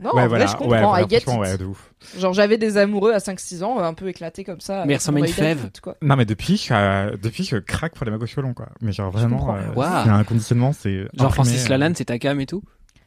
Non, 0.00 0.14
ouais, 0.14 0.22
en 0.22 0.28
voilà. 0.28 0.44
vrai, 0.46 0.46
je 0.46 0.52
ouais, 0.52 0.58
comprends. 0.76 0.88
voilà, 0.90 1.04
I 1.04 1.08
get 1.10 1.20
franchement, 1.20 1.44
it. 1.44 1.50
ouais, 1.50 1.58
de 1.58 1.64
ouf. 1.64 1.92
Genre, 2.18 2.32
j'avais 2.32 2.56
des 2.56 2.76
amoureux 2.76 3.12
à 3.12 3.18
5-6 3.18 3.64
ans, 3.64 3.80
un 3.80 3.94
peu 3.94 4.08
éclatés 4.08 4.44
comme 4.44 4.60
ça. 4.60 4.84
Mais 4.86 4.94
ressemble 4.94 5.22
à 5.24 5.26
une 5.26 5.32
fève. 5.32 5.58
Foot, 5.58 5.80
quoi. 5.80 5.96
Non, 6.02 6.14
mais 6.14 6.24
depuis, 6.24 6.56
je, 6.56 6.72
euh, 6.72 7.16
depuis, 7.20 7.42
je 7.44 7.56
craque 7.56 7.94
pour 7.94 8.04
les 8.06 8.12
mecs 8.12 8.22
aux 8.22 8.26
cheveux 8.26 8.42
longs, 8.42 8.54
quoi. 8.54 8.68
Mais 8.80 8.92
genre 8.92 9.10
vraiment, 9.10 9.54
euh, 9.56 9.72
Waouh. 9.74 10.04
c'est 10.04 10.10
un 10.10 10.22
conditionnement, 10.24 10.72
c'est. 10.72 10.98
Genre 10.98 11.08
imprimé, 11.14 11.30
Francis 11.32 11.66
euh, 11.66 11.68
Lalanne, 11.70 11.94
c'est 11.96 12.04
ta 12.04 12.18
cam 12.20 12.40
et 12.40 12.46
tout 12.46 12.62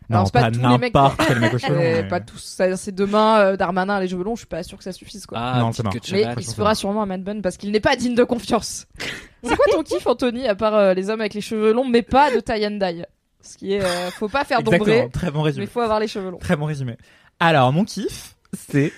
Non, 0.09 0.17
Alors, 0.17 0.27
c'est 0.27 0.33
pas 0.33 0.41
pas 0.41 0.51
tous 0.51 0.59
les 0.59 0.77
mecs, 0.79 0.93
n'importe 0.93 1.21
quel 1.25 1.39
mec 1.39 1.53
aux 1.53 1.57
cheveux 1.59 1.75
longs. 1.75 1.81
Euh, 1.81 2.01
mais- 2.01 2.07
Pas 2.09 2.19
tous. 2.19 2.61
C'est 2.75 2.91
demain, 2.93 3.39
euh, 3.39 3.55
Darmanin, 3.55 3.97
les 4.01 4.09
cheveux 4.09 4.25
longs, 4.25 4.35
je 4.35 4.39
suis 4.41 4.47
pas 4.47 4.61
sûr 4.63 4.77
que 4.77 4.83
ça 4.83 4.91
suffise, 4.91 5.25
quoi. 5.25 5.37
Ah, 5.39 5.59
Non, 5.61 5.71
c'est 5.71 5.83
Mais 6.11 6.25
il 6.37 6.43
se 6.43 6.55
fera 6.55 6.75
sûrement 6.75 7.03
un 7.03 7.05
man 7.05 7.23
bun 7.23 7.39
parce 7.41 7.55
qu'il 7.55 7.71
n'est 7.71 7.79
pas 7.79 7.95
digne 7.95 8.15
de 8.15 8.23
confiance. 8.25 8.85
C'est 9.43 9.55
quoi 9.55 9.65
ton 9.71 9.81
kiff, 9.81 10.05
Anthony, 10.05 10.47
à 10.47 10.53
part 10.53 10.75
euh, 10.75 10.93
les 10.93 11.09
hommes 11.09 11.21
avec 11.21 11.33
les 11.33 11.41
cheveux 11.41 11.73
longs, 11.73 11.87
mais 11.87 12.03
pas 12.03 12.29
de 12.29 12.39
tie 12.41 12.63
and 12.67 12.77
dye? 12.77 13.05
Ce 13.43 13.57
qui 13.57 13.73
est, 13.73 13.81
euh, 13.83 14.11
faut 14.11 14.29
pas 14.29 14.43
faire 14.43 14.61
d'ombré, 14.63 15.09
très 15.11 15.31
bon 15.31 15.39
mais 15.39 15.45
résumé. 15.45 15.65
faut 15.67 15.81
avoir 15.81 15.99
les 15.99 16.07
cheveux 16.07 16.29
longs. 16.31 16.37
Très 16.39 16.55
bon 16.55 16.65
résumé. 16.65 16.97
Alors, 17.39 17.71
mon 17.73 17.83
kiff, 17.85 18.35
c'est. 18.69 18.91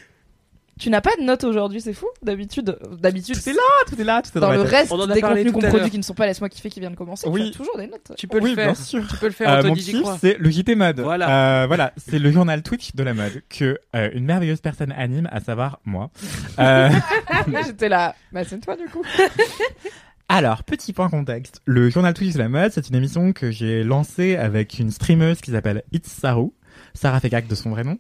Tu 0.79 0.89
n'as 0.89 1.01
pas 1.01 1.12
de 1.19 1.23
notes 1.23 1.43
aujourd'hui, 1.43 1.82
c'est 1.82 1.93
fou. 1.93 2.08
D'habitude, 2.23 2.77
d'habitude, 2.99 3.36
Tout 3.41 3.47
est 3.49 3.53
là, 3.53 3.60
tout 3.88 4.01
est 4.01 4.03
là, 4.03 4.21
tout 4.23 4.36
est 4.36 4.41
dans 4.41 4.47
ma 4.49 4.56
le 4.56 4.62
reste 4.63 4.91
On 4.91 4.99
en 4.99 5.08
a 5.08 5.13
des 5.13 5.21
contenus 5.21 5.51
qu'on 5.53 5.60
produit 5.62 5.91
qui 5.91 5.97
ne 5.99 6.03
sont 6.03 6.15
pas 6.15 6.25
laisse-moi 6.25 6.49
kiffer 6.49 6.71
qui 6.71 6.79
viennent 6.79 6.95
commencer. 6.95 7.29
Oui. 7.29 7.51
Tu 7.51 7.56
as 7.56 7.58
toujours 7.60 7.77
des 7.77 7.86
notes. 7.88 8.12
Tu 8.17 8.27
peux 8.27 8.39
Oui, 8.41 8.49
le 8.49 8.56
faire. 8.56 8.65
bien 8.73 8.75
sûr. 8.75 9.08
Tu 9.08 9.15
peux 9.17 9.27
le 9.27 9.32
faire, 9.34 9.49
Euh, 9.51 9.63
mon 9.63 9.75
kiff, 9.75 9.95
c'est 10.19 10.36
le 10.39 10.49
JT 10.49 10.73
Mode. 10.75 10.99
Voilà. 11.01 11.62
Euh, 11.63 11.67
voilà, 11.67 11.93
c'est 11.95 12.17
le 12.17 12.32
journal 12.32 12.63
Twitch 12.63 12.95
de 12.95 13.03
la 13.03 13.13
mode 13.13 13.43
que 13.49 13.77
euh, 13.95 14.10
une 14.13 14.25
merveilleuse 14.25 14.62
personne 14.62 14.91
anime, 14.93 15.29
à 15.32 15.41
savoir 15.41 15.79
moi. 15.86 16.10
Euh, 16.58 16.89
J'étais 17.65 17.88
là. 17.88 18.15
Bah, 18.32 18.43
c'est 18.43 18.60
toi, 18.60 18.75
du 18.75 18.86
coup. 18.86 19.03
alors, 20.36 20.63
petit 20.63 20.93
point 20.93 21.10
contexte. 21.10 21.62
Le 21.65 21.89
journal 21.89 22.13
Twitch 22.13 22.34
de 22.34 22.39
la 22.39 22.50
mode, 22.50 22.72
c'est 22.72 22.89
une 22.89 22.96
émission 22.96 23.34
que 23.34 23.52
j'ai 23.52 23.84
lancée 23.84 24.36
avec 24.36 24.80
une 24.80 24.89
streameuse 24.89 25.41
qui 25.41 25.52
s'appelle 25.52 25.84
It's 25.91 26.10
Saru, 26.10 26.50
Sarah 26.96 27.19
Fekak 27.19 27.48
de 27.48 27.56
son 27.56 27.69
vrai 27.69 27.84
nom. 27.84 27.98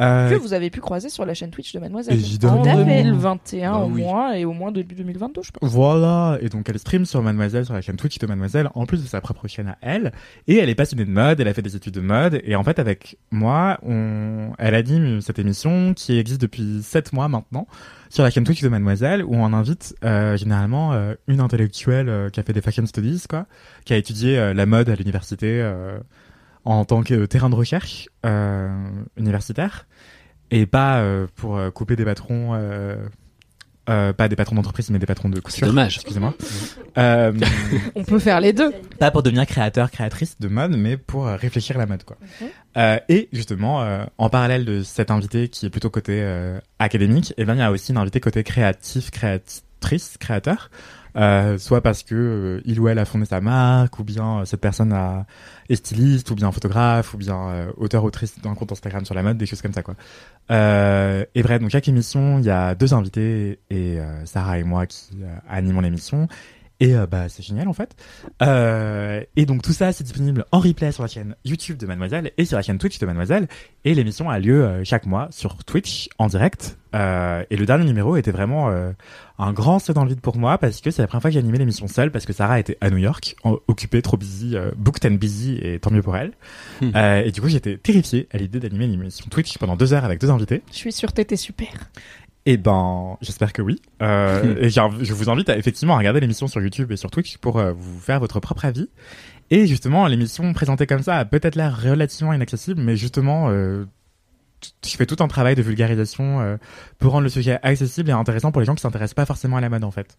Euh, 0.00 0.30
Que 0.30 0.36
vous 0.36 0.52
avez 0.52 0.70
pu 0.70 0.80
croiser 0.80 1.08
sur 1.08 1.24
la 1.26 1.34
chaîne 1.34 1.50
Twitch 1.50 1.72
de 1.72 1.80
Mademoiselle. 1.80 2.14
Évidemment. 2.14 2.60
En 2.60 2.62
Tout 2.62 2.68
à 2.70 2.84
fait. 2.84 3.02
2021 3.02 3.72
Bah 3.72 3.78
au 3.78 3.86
oui. 3.90 4.02
moins, 4.02 4.32
et 4.32 4.44
au 4.44 4.52
moins 4.52 4.70
début 4.70 4.94
2022, 4.94 5.42
je 5.42 5.50
pense. 5.50 5.68
Voilà, 5.70 6.38
et 6.40 6.48
donc 6.48 6.68
elle 6.68 6.78
stream 6.78 7.04
sur 7.04 7.20
Mademoiselle, 7.22 7.64
sur 7.64 7.74
la 7.74 7.80
chaîne 7.80 7.96
Twitch 7.96 8.18
de 8.18 8.26
Mademoiselle, 8.26 8.70
en 8.74 8.86
plus 8.86 9.02
de 9.02 9.08
sa 9.08 9.20
propre 9.20 9.48
chaîne 9.48 9.68
à 9.68 9.78
elle, 9.80 10.12
et 10.46 10.56
elle 10.56 10.68
est 10.68 10.76
passionnée 10.76 11.04
de 11.04 11.10
mode, 11.10 11.40
elle 11.40 11.48
a 11.48 11.54
fait 11.54 11.62
des 11.62 11.74
études 11.74 11.94
de 11.94 12.00
mode, 12.00 12.40
et 12.44 12.54
en 12.54 12.62
fait 12.62 12.78
avec 12.78 13.18
moi, 13.32 13.78
on... 13.82 14.52
elle 14.58 14.76
anime 14.76 15.20
cette 15.20 15.40
émission 15.40 15.94
qui 15.94 16.16
existe 16.16 16.40
depuis 16.40 16.80
7 16.82 17.12
mois 17.12 17.26
maintenant, 17.28 17.66
sur 18.10 18.22
la 18.22 18.30
chaîne 18.30 18.44
Twitch 18.44 18.62
de 18.62 18.68
Mademoiselle, 18.68 19.24
où 19.24 19.34
on 19.34 19.52
invite 19.52 19.94
euh, 20.04 20.36
généralement 20.36 20.92
euh, 20.92 21.14
une 21.26 21.40
intellectuelle 21.40 22.08
euh, 22.08 22.30
qui 22.30 22.40
a 22.40 22.42
fait 22.42 22.52
des 22.52 22.60
fashion 22.60 22.86
studies, 22.86 23.24
quoi, 23.28 23.46
qui 23.84 23.92
a 23.92 23.96
étudié 23.96 24.38
euh, 24.38 24.54
la 24.54 24.66
mode 24.66 24.88
à 24.88 24.94
l'université 24.94 25.60
euh, 25.60 25.98
en 26.64 26.84
tant 26.84 27.02
que 27.02 27.26
terrain 27.26 27.50
de 27.50 27.54
recherche 27.54 28.08
euh, 28.24 28.68
universitaire, 29.16 29.86
et 30.50 30.66
pas 30.66 31.04
pour 31.34 31.60
couper 31.74 31.94
des 31.96 32.04
patrons... 32.06 32.58
Euh, 33.88 34.08
euh, 34.08 34.12
pas 34.12 34.28
des 34.28 34.36
patrons 34.36 34.54
d'entreprise, 34.54 34.90
mais 34.90 34.98
des 34.98 35.06
patrons 35.06 35.28
de 35.28 35.36
C'est 35.36 35.42
couture. 35.42 35.66
dommage. 35.68 35.96
Excusez-moi. 35.96 36.34
Euh, 36.98 37.32
On 37.94 38.04
peut 38.04 38.18
faire 38.18 38.40
les 38.40 38.52
deux. 38.52 38.72
pas 38.98 39.10
pour 39.10 39.22
devenir 39.22 39.46
créateur, 39.46 39.90
créatrice 39.90 40.36
de 40.40 40.48
mode, 40.48 40.76
mais 40.76 40.96
pour 40.96 41.26
euh, 41.26 41.36
réfléchir 41.36 41.76
à 41.76 41.78
la 41.80 41.86
mode, 41.86 42.04
quoi. 42.04 42.16
Euh, 42.76 42.98
et 43.08 43.28
justement, 43.32 43.82
euh, 43.82 44.04
en 44.18 44.28
parallèle 44.30 44.64
de 44.64 44.82
cet 44.82 45.10
invité 45.10 45.48
qui 45.48 45.66
est 45.66 45.70
plutôt 45.70 45.90
côté 45.90 46.20
euh, 46.22 46.58
académique, 46.78 47.34
eh 47.38 47.44
bien, 47.44 47.54
il 47.54 47.58
y 47.58 47.62
a 47.62 47.70
aussi 47.70 47.92
une 47.92 47.98
invité 47.98 48.20
côté 48.20 48.44
créatif, 48.44 49.10
créatrice, 49.10 50.16
créateur. 50.18 50.70
Euh, 51.16 51.58
soit 51.58 51.80
parce 51.80 52.02
que 52.02 52.14
euh, 52.14 52.60
il 52.64 52.78
ou 52.80 52.88
elle 52.88 52.98
a 52.98 53.04
fondé 53.04 53.24
sa 53.24 53.40
marque, 53.40 53.98
ou 53.98 54.04
bien 54.04 54.40
euh, 54.40 54.44
cette 54.44 54.60
personne 54.60 54.92
a, 54.92 55.26
est 55.68 55.76
styliste, 55.76 56.30
ou 56.30 56.34
bien 56.34 56.52
photographe, 56.52 57.14
ou 57.14 57.16
bien 57.16 57.48
euh, 57.48 57.72
auteur 57.76 58.04
autrice 58.04 58.38
d'un 58.40 58.54
compte 58.54 58.72
Instagram 58.72 59.04
sur 59.04 59.14
la 59.14 59.22
mode, 59.22 59.38
des 59.38 59.46
choses 59.46 59.62
comme 59.62 59.72
ça 59.72 59.82
quoi. 59.82 59.94
Euh, 60.50 61.24
et 61.34 61.42
bref, 61.42 61.60
donc 61.60 61.70
chaque 61.70 61.88
émission, 61.88 62.38
il 62.38 62.44
y 62.44 62.50
a 62.50 62.74
deux 62.74 62.94
invités 62.94 63.58
et 63.70 63.98
Sarah 64.24 64.58
et 64.58 64.64
moi 64.64 64.86
qui 64.86 65.10
animons 65.48 65.80
l'émission. 65.80 66.28
Et 66.80 66.94
euh, 66.94 67.06
bah 67.06 67.28
c'est 67.28 67.42
génial 67.42 67.68
en 67.68 67.72
fait. 67.72 67.96
Euh, 68.42 69.22
et 69.36 69.46
donc 69.46 69.62
tout 69.62 69.72
ça 69.72 69.92
c'est 69.92 70.04
disponible 70.04 70.44
en 70.52 70.60
replay 70.60 70.92
sur 70.92 71.02
la 71.02 71.08
chaîne 71.08 71.34
YouTube 71.44 71.76
de 71.76 71.86
Mademoiselle 71.86 72.30
et 72.36 72.44
sur 72.44 72.56
la 72.56 72.62
chaîne 72.62 72.78
Twitch 72.78 72.98
de 72.98 73.06
Mademoiselle. 73.06 73.48
Et 73.84 73.94
l'émission 73.94 74.30
a 74.30 74.38
lieu 74.38 74.64
euh, 74.64 74.84
chaque 74.84 75.06
mois 75.06 75.28
sur 75.30 75.64
Twitch 75.64 76.08
en 76.18 76.28
direct. 76.28 76.78
Euh, 76.94 77.44
et 77.50 77.56
le 77.56 77.66
dernier 77.66 77.84
numéro 77.84 78.16
était 78.16 78.30
vraiment 78.30 78.70
euh, 78.70 78.92
un 79.38 79.52
grand 79.52 79.78
saut 79.78 79.92
dans 79.92 80.04
le 80.04 80.10
vide 80.10 80.20
pour 80.20 80.36
moi 80.38 80.56
parce 80.56 80.80
que 80.80 80.90
c'est 80.90 81.02
la 81.02 81.08
première 81.08 81.22
fois 81.22 81.30
que 81.30 81.34
j'ai 81.34 81.38
animé 81.38 81.58
l'émission 81.58 81.86
seule 81.86 82.10
parce 82.10 82.24
que 82.24 82.32
Sarah 82.32 82.58
était 82.58 82.78
à 82.80 82.90
New 82.90 82.96
York, 82.96 83.36
occupée, 83.66 84.00
trop 84.00 84.16
busy, 84.16 84.56
euh, 84.56 84.70
booked 84.76 85.04
and 85.10 85.16
busy 85.16 85.58
et 85.60 85.78
tant 85.80 85.90
mieux 85.90 86.02
pour 86.02 86.16
elle. 86.16 86.32
Euh, 86.82 87.22
et 87.22 87.30
du 87.30 87.40
coup 87.40 87.48
j'étais 87.48 87.76
terrifié 87.76 88.28
à 88.32 88.38
l'idée 88.38 88.60
d'animer 88.60 88.86
une 88.86 88.94
émission 88.94 89.26
Twitch 89.30 89.58
pendant 89.58 89.76
deux 89.76 89.92
heures 89.92 90.04
avec 90.04 90.20
deux 90.20 90.30
invités. 90.30 90.62
Je 90.70 90.76
suis 90.76 90.92
sûre 90.92 91.12
t'étais 91.12 91.36
super. 91.36 91.68
Eh 92.50 92.56
ben, 92.56 93.18
j'espère 93.20 93.52
que 93.52 93.60
oui. 93.60 93.78
Euh, 94.00 94.56
et 94.62 94.70
je 94.70 95.12
vous 95.12 95.28
invite 95.28 95.50
à 95.50 95.58
effectivement 95.58 95.96
à 95.96 95.98
regarder 95.98 96.18
l'émission 96.20 96.46
sur 96.46 96.62
YouTube 96.62 96.90
et 96.90 96.96
sur 96.96 97.10
Twitch 97.10 97.36
pour 97.36 97.58
euh, 97.58 97.74
vous 97.74 98.00
faire 98.00 98.20
votre 98.20 98.40
propre 98.40 98.64
avis. 98.64 98.88
Et 99.50 99.66
justement, 99.66 100.06
l'émission 100.06 100.50
présentée 100.54 100.86
comme 100.86 101.02
ça 101.02 101.16
a 101.16 101.24
peut-être 101.26 101.56
l'air 101.56 101.78
relativement 101.78 102.32
inaccessible, 102.32 102.80
mais 102.80 102.96
justement, 102.96 103.50
euh, 103.50 103.84
je 104.82 104.96
fais 104.96 105.04
tout 105.04 105.22
un 105.22 105.28
travail 105.28 105.56
de 105.56 105.62
vulgarisation 105.62 106.40
euh, 106.40 106.56
pour 106.98 107.12
rendre 107.12 107.24
le 107.24 107.28
sujet 107.28 107.58
accessible 107.62 108.08
et 108.08 108.14
intéressant 108.14 108.50
pour 108.50 108.62
les 108.62 108.66
gens 108.66 108.74
qui 108.74 108.80
s'intéressent 108.80 109.12
pas 109.12 109.26
forcément 109.26 109.58
à 109.58 109.60
la 109.60 109.68
mode 109.68 109.84
en 109.84 109.90
fait. 109.90 110.16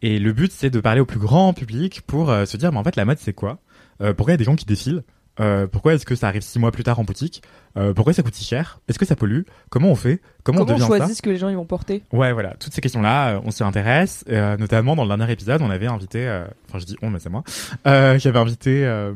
Et 0.00 0.18
le 0.18 0.32
but, 0.32 0.52
c'est 0.52 0.70
de 0.70 0.80
parler 0.80 1.02
au 1.02 1.06
plus 1.06 1.20
grand 1.20 1.52
public 1.52 2.00
pour 2.06 2.30
euh, 2.30 2.46
se 2.46 2.56
dire, 2.56 2.72
mais 2.72 2.78
en 2.78 2.84
fait, 2.84 2.96
la 2.96 3.04
mode, 3.04 3.18
c'est 3.18 3.34
quoi? 3.34 3.58
Pourquoi 3.98 4.32
il 4.32 4.32
y 4.32 4.34
a 4.34 4.36
des 4.38 4.44
gens 4.44 4.56
qui 4.56 4.64
défilent? 4.66 5.04
Euh, 5.40 5.66
Pourquoi 5.66 5.94
est-ce 5.94 6.06
que 6.06 6.14
ça 6.14 6.28
arrive 6.28 6.42
six 6.42 6.58
mois 6.58 6.72
plus 6.72 6.82
tard 6.84 6.98
en 6.98 7.04
boutique 7.04 7.42
Euh, 7.76 7.92
Pourquoi 7.92 8.12
ça 8.12 8.22
coûte 8.22 8.34
si 8.34 8.44
cher 8.44 8.80
Est-ce 8.88 8.98
que 8.98 9.04
ça 9.04 9.16
pollue 9.16 9.42
Comment 9.70 9.90
on 9.90 9.94
fait 9.94 10.20
Comment, 10.42 10.64
Comment 10.64 10.78
on 10.82 10.86
choisit 10.86 11.16
ce 11.16 11.22
que 11.22 11.30
les 11.30 11.36
gens 11.36 11.48
ils 11.48 11.56
vont 11.56 11.66
porter 11.66 12.02
Ouais, 12.12 12.32
voilà, 12.32 12.54
toutes 12.58 12.72
ces 12.72 12.80
questions-là, 12.80 13.36
euh, 13.36 13.40
on 13.44 13.50
s'y 13.50 13.62
intéresse. 13.64 14.24
Euh, 14.28 14.56
notamment 14.56 14.96
dans 14.96 15.04
le 15.04 15.08
dernier 15.14 15.30
épisode, 15.32 15.60
on 15.62 15.70
avait 15.70 15.86
invité, 15.86 16.26
euh, 16.26 16.46
enfin 16.68 16.78
je 16.78 16.86
dis 16.86 16.96
on, 17.02 17.10
mais 17.10 17.18
c'est 17.18 17.28
moi, 17.30 17.44
euh, 17.86 18.18
j'avais 18.18 18.38
invité 18.38 18.84
euh, 18.86 19.12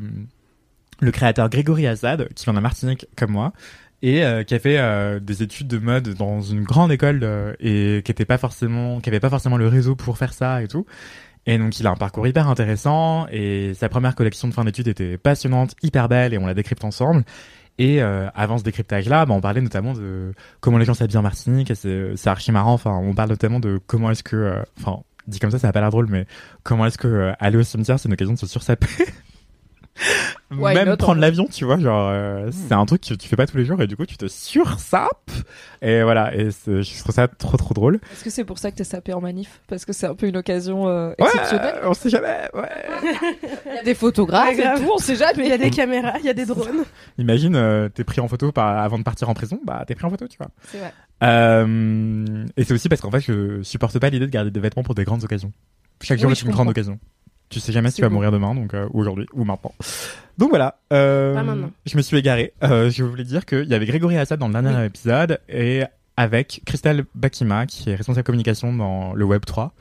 le 0.99 1.11
créateur 1.11 1.49
Grégory 1.49 1.87
Azad, 1.87 2.29
qui 2.35 2.45
vient 2.45 2.53
de 2.53 2.59
Martinique 2.59 3.07
comme 3.17 3.31
moi, 3.31 3.53
et 4.03 4.23
euh, 4.23 4.43
qui 4.43 4.53
a 4.55 4.59
fait 4.59 4.77
euh, 4.79 5.19
des 5.19 5.43
études 5.43 5.67
de 5.67 5.77
mode 5.79 6.09
dans 6.15 6.41
une 6.41 6.63
grande 6.63 6.91
école 6.91 7.19
euh, 7.23 7.53
et 7.59 8.01
qui 8.03 8.11
était 8.11 8.25
pas 8.25 8.37
forcément, 8.37 8.99
qui 8.99 9.09
avait 9.09 9.19
pas 9.19 9.29
forcément 9.29 9.57
le 9.57 9.67
réseau 9.67 9.95
pour 9.95 10.17
faire 10.17 10.33
ça 10.33 10.61
et 10.63 10.67
tout. 10.67 10.85
Et 11.47 11.57
donc 11.57 11.79
il 11.79 11.87
a 11.87 11.91
un 11.91 11.95
parcours 11.95 12.27
hyper 12.27 12.47
intéressant 12.47 13.25
et 13.31 13.73
sa 13.73 13.89
première 13.89 14.15
collection 14.15 14.47
de 14.47 14.53
fin 14.53 14.63
d'études 14.63 14.87
était 14.87 15.17
passionnante, 15.17 15.75
hyper 15.81 16.07
belle 16.07 16.33
et 16.33 16.37
on 16.37 16.45
la 16.45 16.53
décrypte 16.53 16.83
ensemble. 16.83 17.23
Et 17.77 18.01
euh, 18.01 18.29
avant 18.35 18.57
ce 18.57 18.63
décryptage-là, 18.63 19.25
bah, 19.25 19.33
on 19.33 19.41
parlait 19.41 19.61
notamment 19.61 19.93
de 19.93 20.33
comment 20.59 20.77
les 20.77 20.85
gens 20.85 20.93
s'habillent 20.93 21.17
en 21.17 21.23
Martinique. 21.23 21.71
C'est 21.75 22.27
archi 22.27 22.51
marrant. 22.51 22.73
Enfin, 22.73 22.91
on 22.91 23.13
parle 23.13 23.29
notamment 23.29 23.59
de 23.59 23.79
comment 23.87 24.11
est-ce 24.11 24.23
que, 24.23 24.35
euh, 24.35 24.63
enfin, 24.79 25.01
dit 25.27 25.39
comme 25.39 25.51
ça, 25.51 25.57
ça 25.57 25.69
a 25.69 25.71
pas 25.71 25.81
l'air 25.81 25.89
drôle, 25.89 26.07
mais 26.07 26.27
comment 26.63 26.85
est-ce 26.85 26.97
que 26.97 27.07
euh, 27.07 27.33
aller 27.39 27.57
au 27.57 27.63
cimetière, 27.63 27.99
c'est 27.99 28.07
une 28.07 28.13
occasion 28.13 28.33
de 28.33 28.39
se 28.39 28.47
sursaper. 28.47 28.87
Why 30.51 30.73
Même 30.73 30.87
not, 30.87 30.93
en 30.93 30.97
prendre 30.97 31.15
fait? 31.15 31.21
l'avion, 31.21 31.45
tu 31.51 31.63
vois, 31.63 31.77
genre, 31.79 32.09
euh, 32.09 32.49
c'est 32.51 32.73
un 32.73 32.85
truc 32.85 33.01
que 33.01 33.13
tu 33.13 33.27
fais 33.29 33.35
pas 33.35 33.45
tous 33.47 33.55
les 33.57 33.65
jours 33.65 33.81
et 33.81 33.87
du 33.87 33.95
coup, 33.95 34.05
tu 34.05 34.17
te 34.17 34.27
sursapes. 34.27 35.31
Et 35.81 36.01
voilà, 36.03 36.35
et 36.35 36.49
je 36.49 36.99
trouve 36.99 37.13
ça 37.15 37.27
trop 37.27 37.55
trop 37.57 37.73
drôle. 37.73 37.99
Est-ce 38.11 38.23
que 38.23 38.29
c'est 38.29 38.43
pour 38.43 38.57
ça 38.57 38.71
que 38.71 38.75
t'es 38.77 38.83
sapé 38.83 39.13
en 39.13 39.21
manif? 39.21 39.61
Parce 39.67 39.85
que 39.85 39.93
c'est 39.93 40.07
un 40.07 40.15
peu 40.15 40.27
une 40.27 40.37
occasion 40.37 40.87
euh, 40.87 41.09
Ouais, 41.19 41.25
exceptionnelle. 41.25 41.75
on 41.83 41.93
sait 41.93 42.09
jamais, 42.09 42.49
ouais. 42.53 42.69
Il 43.67 43.75
y 43.75 43.79
a 43.79 43.83
des 43.83 43.93
photographes 43.95 44.57
Ouais, 44.57 44.75
et 44.75 44.79
tout, 44.79 44.89
on 44.93 44.97
sait 44.97 45.15
jamais. 45.15 45.43
Il 45.45 45.49
y 45.49 45.53
a 45.53 45.57
des 45.57 45.69
caméras, 45.71 46.13
il 46.19 46.25
y 46.25 46.29
a 46.29 46.33
des 46.33 46.45
drones. 46.45 46.83
Imagine, 47.17 47.55
euh, 47.55 47.87
t'es 47.89 48.03
pris 48.03 48.19
en 48.21 48.27
photo 48.27 48.51
par, 48.51 48.77
avant 48.79 48.97
de 48.99 49.03
partir 49.03 49.29
en 49.29 49.33
prison, 49.33 49.59
bah 49.65 49.83
t'es 49.87 49.95
pris 49.95 50.05
en 50.05 50.09
photo, 50.09 50.27
tu 50.27 50.37
vois. 50.37 50.49
C'est 50.67 50.79
vrai. 50.79 50.93
Euh, 51.23 52.45
et 52.57 52.63
c'est 52.63 52.73
aussi 52.73 52.89
parce 52.89 53.01
qu'en 53.01 53.11
fait, 53.11 53.21
je 53.21 53.61
supporte 53.63 53.97
pas 53.99 54.09
l'idée 54.09 54.25
de 54.25 54.31
garder 54.31 54.51
des 54.51 54.59
vêtements 54.59 54.83
pour 54.83 54.95
des 54.95 55.03
grandes 55.03 55.23
occasions. 55.23 55.51
Chaque 56.01 56.19
jour 56.19 56.29
Oui, 56.31 56.33
est 56.37 56.41
une 56.41 56.51
grande 56.51 56.69
occasion. 56.69 56.99
Tu 57.51 57.59
sais 57.59 57.71
jamais 57.73 57.89
si 57.89 57.97
tu 57.97 58.01
vas 58.01 58.09
mourir 58.09 58.31
demain, 58.31 58.55
donc 58.55 58.73
euh, 58.73 58.87
ou 58.93 59.01
aujourd'hui 59.01 59.27
ou 59.33 59.43
maintenant. 59.43 59.73
Donc 60.37 60.49
voilà. 60.49 60.79
Euh, 60.93 61.33
Pas 61.33 61.43
maintenant. 61.43 61.69
Je 61.85 61.97
me 61.97 62.01
suis 62.01 62.17
égaré. 62.17 62.53
Euh, 62.63 62.89
je 62.89 63.03
voulais 63.03 63.25
dire 63.25 63.45
qu'il 63.45 63.67
y 63.67 63.73
avait 63.73 63.85
Grégory 63.85 64.17
Assad 64.17 64.39
dans 64.39 64.47
le 64.47 64.53
dernier 64.53 64.85
épisode 64.85 65.39
et 65.49 65.83
avec 66.15 66.61
Christelle 66.65 67.03
Bakima 67.13 67.65
qui 67.65 67.89
est 67.89 67.95
responsable 67.95 68.23
communication 68.25 68.73
dans 68.73 69.13
le 69.13 69.25
Web 69.25 69.43
3. 69.45 69.73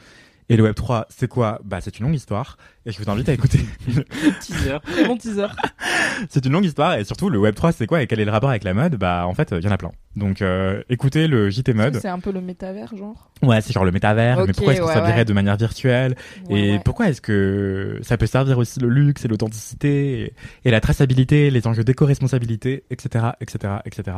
Et 0.51 0.57
le 0.57 0.64
Web 0.64 0.74
3, 0.74 1.07
c'est 1.11 1.28
quoi? 1.28 1.61
Bah, 1.64 1.80
c'est 1.80 2.01
une 2.01 2.07
longue 2.07 2.16
histoire. 2.16 2.59
Et 2.84 2.90
je 2.90 3.01
vous 3.01 3.09
invite 3.09 3.28
à 3.28 3.32
écouter. 3.32 3.61
Teaser. 4.40 4.78
Bon 5.07 5.16
teaser. 5.16 5.46
c'est 6.28 6.44
une 6.44 6.51
longue 6.51 6.64
histoire 6.64 6.94
et 6.94 7.05
surtout 7.05 7.30
le 7.30 7.38
Web 7.38 7.55
3, 7.55 7.70
c'est 7.70 7.86
quoi 7.86 8.03
et 8.03 8.09
quel 8.09 8.18
est 8.18 8.24
le 8.24 8.32
rapport 8.32 8.51
avec 8.51 8.64
la 8.64 8.74
mode? 8.74 8.96
Bah, 8.96 9.26
en 9.28 9.34
fait, 9.34 9.55
il 9.57 9.64
y 9.64 9.68
en 9.68 9.70
a 9.70 9.78
plein. 9.78 9.92
Donc, 10.16 10.42
euh, 10.42 10.82
écoutez 10.88 11.28
le 11.28 11.51
JT 11.51 11.72
Mode. 11.72 11.98
C'est 12.01 12.09
un 12.09 12.18
peu 12.18 12.32
le 12.32 12.40
métavers, 12.40 12.96
genre? 12.96 13.30
Ouais, 13.42 13.61
c'est 13.61 13.72
genre 13.72 13.84
le 13.84 13.92
métavers. 13.92 14.44
mais 14.44 14.53
pourquoi 14.53 14.72
est-ce 14.72 14.80
qu'on 14.80 14.88
ouais, 14.88 15.14
ouais. 15.14 15.24
de 15.24 15.32
manière 15.32 15.57
virtuelle? 15.57 16.16
Ouais, 16.48 16.59
Et 16.59 16.72
ouais. 16.72 16.80
pourquoi 16.84 17.09
est-ce 17.09 17.20
que 17.20 18.01
ça 18.03 18.16
peut 18.16 18.26
servir 18.26 18.59
aussi 18.59 18.80
le 18.80 18.88
luxe 18.88 19.24
et 19.24 19.28
l'authenticité 19.28 20.20
et, 20.22 20.34
et 20.64 20.72
la 20.72 20.80
traçabilité, 20.80 21.51
les 21.51 21.68
enjeux 21.68 21.84
d'éco-responsabilité, 21.84 22.82
etc., 22.90 23.26
etc., 23.40 23.74
etc. 23.84 24.16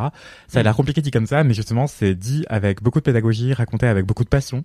Ça 0.48 0.60
a 0.60 0.62
l'air 0.62 0.74
compliqué 0.74 1.02
dit 1.02 1.10
comme 1.10 1.26
ça, 1.26 1.44
mais 1.44 1.52
justement, 1.52 1.86
c'est 1.86 2.14
dit 2.14 2.46
avec 2.48 2.82
beaucoup 2.82 3.00
de 3.00 3.04
pédagogie, 3.04 3.52
raconté 3.52 3.86
avec 3.86 4.06
beaucoup 4.06 4.24
de 4.24 4.30
passion 4.30 4.64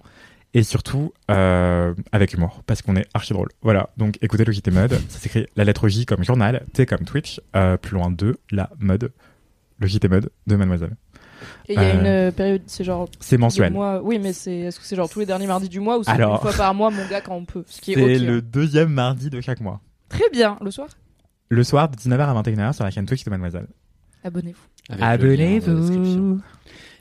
et 0.54 0.64
surtout 0.64 1.14
euh, 1.30 1.94
avec 2.12 2.34
humour, 2.34 2.64
parce 2.66 2.82
qu'on 2.82 2.96
est 2.96 3.08
archi 3.14 3.34
drôle. 3.34 3.50
Voilà, 3.62 3.90
donc 3.98 4.18
écoutez 4.22 4.46
le 4.46 4.52
JT 4.52 4.72
Mode, 4.72 4.94
ça 5.10 5.20
s'écrit 5.20 5.46
la 5.56 5.64
lettre 5.66 5.88
J 5.90 6.06
comme 6.06 6.24
journal, 6.24 6.66
T 6.74 6.86
comme 6.86 7.06
Twitch, 7.06 7.42
euh, 7.56 7.78
plus 7.78 7.94
loin 7.96 8.10
de 8.12 8.38
la 8.52 8.70
mode, 8.80 9.12
le 9.80 9.88
JT 9.88 10.08
Mode 10.08 10.30
de 10.48 10.56
Mademoiselle. 10.56 10.96
Et 11.70 11.74
il 11.74 11.76
y 11.76 11.78
a 11.78 11.82
Euh, 11.90 12.00
une 12.00 12.06
euh, 12.08 12.32
période, 12.32 12.62
c'est 12.66 12.84
genre. 12.84 13.08
C'est 13.20 13.38
mensuel. 13.38 13.72
mois- 13.72 14.02
Oui, 14.02 14.18
mais 14.18 14.34
c'est. 14.34 14.58
Est-ce 14.58 14.80
que 14.80 14.86
c'est 14.86 14.96
genre 14.96 15.08
tous 15.10 15.20
les 15.20 15.26
derniers 15.28 15.46
mardis 15.46 15.70
du 15.70 15.80
mois 15.80 16.00
ou 16.00 16.04
c'est 16.04 16.10
Alors- 16.10 16.36
une 16.36 16.42
fois 16.42 16.54
par 16.58 16.74
mois, 16.74 16.90
mon 16.90 17.06
gars, 17.08 17.22
quand 17.22 17.36
on 17.36 17.46
peut 17.46 17.64
Ce 17.68 17.80
qui 17.80 17.92
est, 17.92 17.96
C'est 17.96 18.16
ok. 18.20 18.22
le 18.28 18.42
deuxième 18.42 18.90
mardi 18.90 19.30
de 19.30 19.40
chaque 19.42 19.62
mois. 19.62 19.80
Très 20.10 20.28
bien, 20.32 20.58
le 20.64 20.72
soir? 20.72 20.88
Le 21.50 21.64
soir 21.64 21.90
de 21.90 21.96
19h 21.96 22.28
à 22.28 22.34
21h 22.42 22.74
sur 22.74 22.84
la 22.86 22.90
chaîne 22.92 23.06
Twitch 23.06 23.24
de 23.24 23.30
Mademoiselle. 23.30 23.68
Abonnez-vous. 24.24 24.60
Avec 25.00 25.04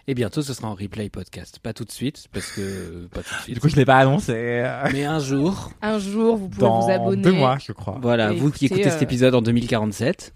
Et 0.08 0.14
bientôt, 0.14 0.40
ce 0.40 0.54
sera 0.54 0.68
en 0.68 0.74
replay 0.74 1.08
podcast. 1.10 1.58
Pas 1.60 1.72
tout 1.72 1.84
de 1.84 1.90
suite, 1.90 2.26
parce 2.32 2.52
que 2.52 3.06
pas 3.08 3.22
tout 3.22 3.34
de 3.34 3.40
suite. 3.42 3.54
Du 3.56 3.60
coup, 3.60 3.68
je 3.68 3.74
l'ai 3.76 3.84
pas 3.84 3.96
annoncé. 3.96 4.32
euh, 4.36 4.88
Mais 4.92 5.04
un 5.04 5.18
jour, 5.18 5.72
Un 5.82 5.98
jour, 5.98 6.36
vous 6.36 6.48
pouvez 6.48 6.60
Dans 6.60 6.80
vous 6.80 6.90
abonner. 6.92 7.22
deux 7.22 7.32
mois, 7.32 7.58
je 7.60 7.72
crois. 7.72 7.98
voilà, 8.00 8.32
Et 8.32 8.36
vous 8.36 8.52
qui 8.52 8.66
écoutez, 8.66 8.84
cet 8.84 9.00
euh, 9.00 9.04
épisode 9.04 9.34
en 9.34 9.42
2047, 9.42 10.32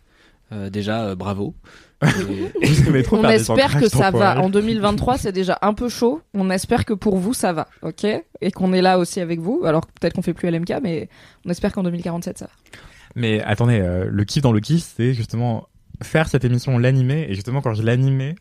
euh, 0.52 0.70
déjà 0.70 1.04
euh, 1.04 1.14
bravo. 1.14 1.54
Et- 2.62 3.02
trop 3.04 3.18
On 3.18 3.28
espère 3.28 3.78
que 3.78 3.88
ça 3.88 3.98
va. 3.98 4.12
temporels. 4.12 4.38
En 4.38 4.48
2023, 4.50 5.18
c'est 5.18 5.32
déjà 5.32 5.56
un 5.62 5.74
peu 5.74 5.88
chaud. 5.88 6.20
On 6.34 6.50
espère 6.50 6.84
que 6.84 6.94
pour 6.94 7.18
vous, 7.18 7.34
ça 7.34 7.52
va, 7.52 7.68
ok? 7.82 8.04
Et 8.40 8.50
qu'on 8.50 8.72
est 8.72 8.82
là 8.82 8.98
aussi 8.98 9.20
avec 9.20 9.38
vous. 9.38 9.62
Alors 9.64 9.86
peut-être 9.86 10.14
qu'on 10.14 10.22
fait 10.22 10.34
plus 10.34 10.50
LMK, 10.50 10.80
mais 10.82 11.08
on 11.46 11.50
espère 11.50 11.72
qu'en 11.72 11.82
2047, 11.84 12.38
ça 12.38 12.46
va. 12.46 12.50
Mais 13.14 13.40
attendez, 13.42 13.78
euh, 13.80 14.06
le 14.10 14.24
kiff 14.24 14.42
dans 14.42 14.52
le 14.52 14.60
kiff, 14.60 14.82
c'est 14.96 15.12
justement 15.14 15.68
faire 16.02 16.28
cette 16.28 16.44
émission, 16.44 16.78
l'animer, 16.78 17.26
et 17.28 17.34
justement 17.34 17.60
quand 17.60 17.74
je 17.74 17.82
l'animais, 17.82 18.34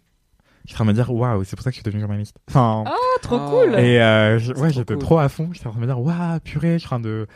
je 0.70 0.74
suis 0.76 0.76
en 0.76 0.86
train 0.86 0.86
de 0.86 0.90
me 0.92 0.94
dire 0.94 1.12
waouh, 1.12 1.44
c'est 1.44 1.56
pour 1.56 1.64
ça 1.64 1.72
que 1.72 1.76
je 1.76 1.80
suis 1.80 1.84
devenu 1.84 2.02
journaliste. 2.02 2.38
Enfin, 2.50 2.84
Ah, 2.88 2.92
trop 3.22 3.38
Oh. 3.42 3.50
cool 3.66 3.76
et 3.80 4.00
euh, 4.00 4.38
je- 4.40 4.54
ouais, 4.54 4.56
trop 4.56 4.70
j'étais 4.70 4.94
cool. 4.94 5.02
trop 5.04 5.18
à 5.20 5.28
fond. 5.28 5.50
J'étais 5.52 5.68
en 5.68 5.72
train 5.72 5.80
de 5.82 5.86
me 5.86 5.92
dire 5.92 6.00
waouh, 6.00 6.40
purée, 6.42 6.74
je 6.74 6.78
suis 6.80 6.86
en 6.88 6.90
train 6.90 7.00
de 7.00 7.28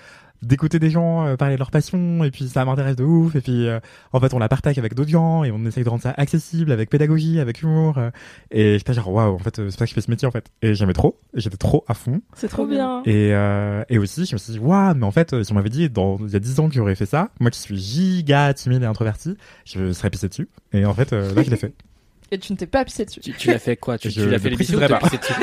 d'écouter 0.42 0.78
des 0.78 0.90
gens 0.90 1.26
euh, 1.26 1.38
parler 1.38 1.54
de 1.56 1.60
leur 1.60 1.72
passion 1.72 2.22
et 2.26 2.30
puis 2.30 2.50
ça 2.50 2.66
m'intéresse 2.66 2.98
de 2.98 3.06
ouf 3.06 3.34
et 3.34 3.40
puis 3.40 3.66
euh, 3.66 3.80
en 4.12 4.20
fait 4.20 4.34
on 4.34 4.40
la 4.40 4.50
partage 4.50 4.78
avec 4.78 4.94
d'autres 4.94 5.10
gens 5.10 5.46
et 5.46 5.52
on 5.54 5.64
essaye 5.66 5.86
de 5.86 5.90
rendre 5.90 6.02
ça 6.04 6.14
accessible 6.18 6.74
avec 6.74 6.90
pédagogie 6.90 7.40
avec 7.40 7.62
humour 7.62 7.98
euh, 7.98 8.10
et 8.52 8.78
j'étais 8.78 8.92
genre 8.94 9.10
waouh 9.10 9.36
en 9.36 9.40
fait 9.40 9.60
euh, 9.60 9.70
c'est 9.70 9.78
pour 9.78 9.80
ça 9.80 9.86
que 9.86 9.90
je 9.92 9.94
fais 9.94 10.02
ce 10.02 10.12
métier 10.12 10.28
en 10.28 10.32
fait 10.32 10.48
et 10.62 10.76
j'aimais 10.76 10.92
trop 10.92 11.18
et 11.34 11.40
j'étais 11.40 11.56
trop 11.56 11.86
à 11.88 11.94
fond 11.94 12.20
C'est 12.36 12.50
Trop 12.50 12.66
bien. 12.66 13.04
Et, 13.06 13.34
euh, 13.34 13.86
et 13.88 13.98
aussi, 13.98 14.26
je 14.26 14.34
me 14.34 14.38
suis 14.38 14.52
dit, 14.52 14.60
waouh, 14.60 14.94
mais 14.96 15.06
en 15.06 15.12
fait, 15.12 15.44
si 15.44 15.52
on 15.54 15.56
m'avait 15.56 15.70
dit 15.70 15.90
dans, 15.90 16.18
il 16.20 16.30
y 16.34 16.36
a 16.36 16.40
10 16.40 16.60
ans 16.60 16.68
que 16.68 16.76
j'aurais 16.76 16.96
fait 16.96 17.06
ça, 17.06 17.30
moi 17.40 17.50
qui 17.50 17.60
suis 17.62 17.78
giga 17.78 18.54
timide 18.54 18.84
et 18.84 18.86
introverti, 18.86 19.38
je 19.64 19.94
serais 19.94 20.10
pissé 20.10 20.28
dessus. 20.28 20.50
Et 20.74 20.84
en 20.86 20.94
fait, 20.94 21.14
euh, 21.14 21.34
là, 21.34 21.42
je 21.42 21.50
l'ai 21.52 21.56
fait. 21.58 21.74
Et 22.34 22.40
tu 22.40 22.52
ne 22.52 22.58
t'es 22.58 22.66
pas 22.66 22.84
pissé 22.84 23.06
dessus. 23.06 23.20
tu, 23.20 23.32
tu 23.34 23.50
l'as 23.52 23.60
fait 23.60 23.78
quoi? 23.78 24.00
Tu, 24.00 24.12
tu 24.12 24.28
l'as 24.28 24.40
fait 24.40 24.50
pissé 24.50 24.76
dessus 24.76 24.82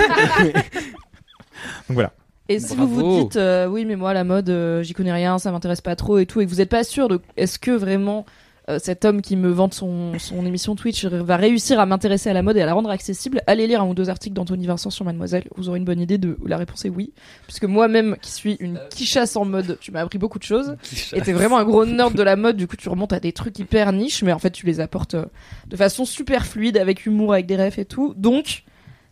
Donc 1.88 1.94
voilà. 1.94 2.12
Et 2.48 2.58
si 2.58 2.74
Bravo. 2.74 2.92
vous 2.92 2.96
vous 3.18 3.22
dites, 3.22 3.36
euh, 3.36 3.66
oui, 3.66 3.84
mais 3.84 3.94
moi, 3.94 4.12
la 4.12 4.24
mode, 4.24 4.50
euh, 4.50 4.82
j'y 4.82 4.92
connais 4.92 5.12
rien, 5.12 5.38
ça 5.38 5.52
m'intéresse 5.52 5.80
pas 5.80 5.94
trop 5.94 6.18
et 6.18 6.26
tout, 6.26 6.40
et 6.40 6.46
que 6.46 6.50
vous 6.50 6.56
n'êtes 6.56 6.68
pas 6.68 6.82
sûr 6.82 7.06
de, 7.06 7.20
est-ce 7.36 7.60
que 7.60 7.70
vraiment 7.70 8.26
euh, 8.70 8.78
cet 8.80 9.04
homme 9.04 9.20
qui 9.20 9.36
me 9.36 9.50
vante 9.50 9.74
son, 9.74 10.18
son 10.18 10.46
émission 10.46 10.76
Twitch 10.76 11.04
va 11.04 11.36
réussir 11.36 11.80
à 11.80 11.86
m'intéresser 11.86 12.30
à 12.30 12.32
la 12.32 12.42
mode 12.42 12.56
et 12.56 12.62
à 12.62 12.66
la 12.66 12.74
rendre 12.74 12.90
accessible, 12.90 13.42
allez 13.46 13.66
lire 13.66 13.82
un 13.82 13.88
ou 13.88 13.94
deux 13.94 14.10
articles 14.10 14.34
d'Anthony 14.34 14.66
Vincent 14.66 14.90
sur 14.90 15.04
Mademoiselle. 15.04 15.44
Vous 15.56 15.68
aurez 15.68 15.78
une 15.78 15.84
bonne 15.84 16.00
idée 16.00 16.18
de 16.18 16.38
la 16.46 16.56
réponse 16.56 16.84
est 16.84 16.88
oui. 16.88 17.12
Puisque 17.46 17.64
moi-même, 17.64 18.16
qui 18.22 18.30
suis 18.30 18.54
une 18.60 18.80
quichasse 18.90 19.36
en 19.36 19.44
mode, 19.44 19.78
tu 19.80 19.90
m'as 19.90 20.00
appris 20.00 20.18
beaucoup 20.18 20.38
de 20.38 20.44
choses. 20.44 20.76
Et 21.12 21.20
t'es 21.20 21.32
vraiment 21.32 21.58
un 21.58 21.64
gros 21.64 21.84
nerd 21.84 22.14
de 22.14 22.22
la 22.22 22.36
mode, 22.36 22.56
du 22.56 22.66
coup 22.66 22.76
tu 22.76 22.88
remontes 22.88 23.12
à 23.12 23.20
des 23.20 23.32
trucs 23.32 23.58
hyper 23.58 23.92
niches, 23.92 24.22
mais 24.22 24.32
en 24.32 24.38
fait 24.38 24.50
tu 24.50 24.66
les 24.66 24.80
apportes 24.80 25.14
euh, 25.14 25.26
de 25.66 25.76
façon 25.76 26.04
super 26.04 26.46
fluide, 26.46 26.76
avec 26.76 27.06
humour, 27.06 27.32
avec 27.32 27.46
des 27.46 27.56
refs 27.56 27.78
et 27.78 27.84
tout. 27.84 28.14
Donc, 28.16 28.64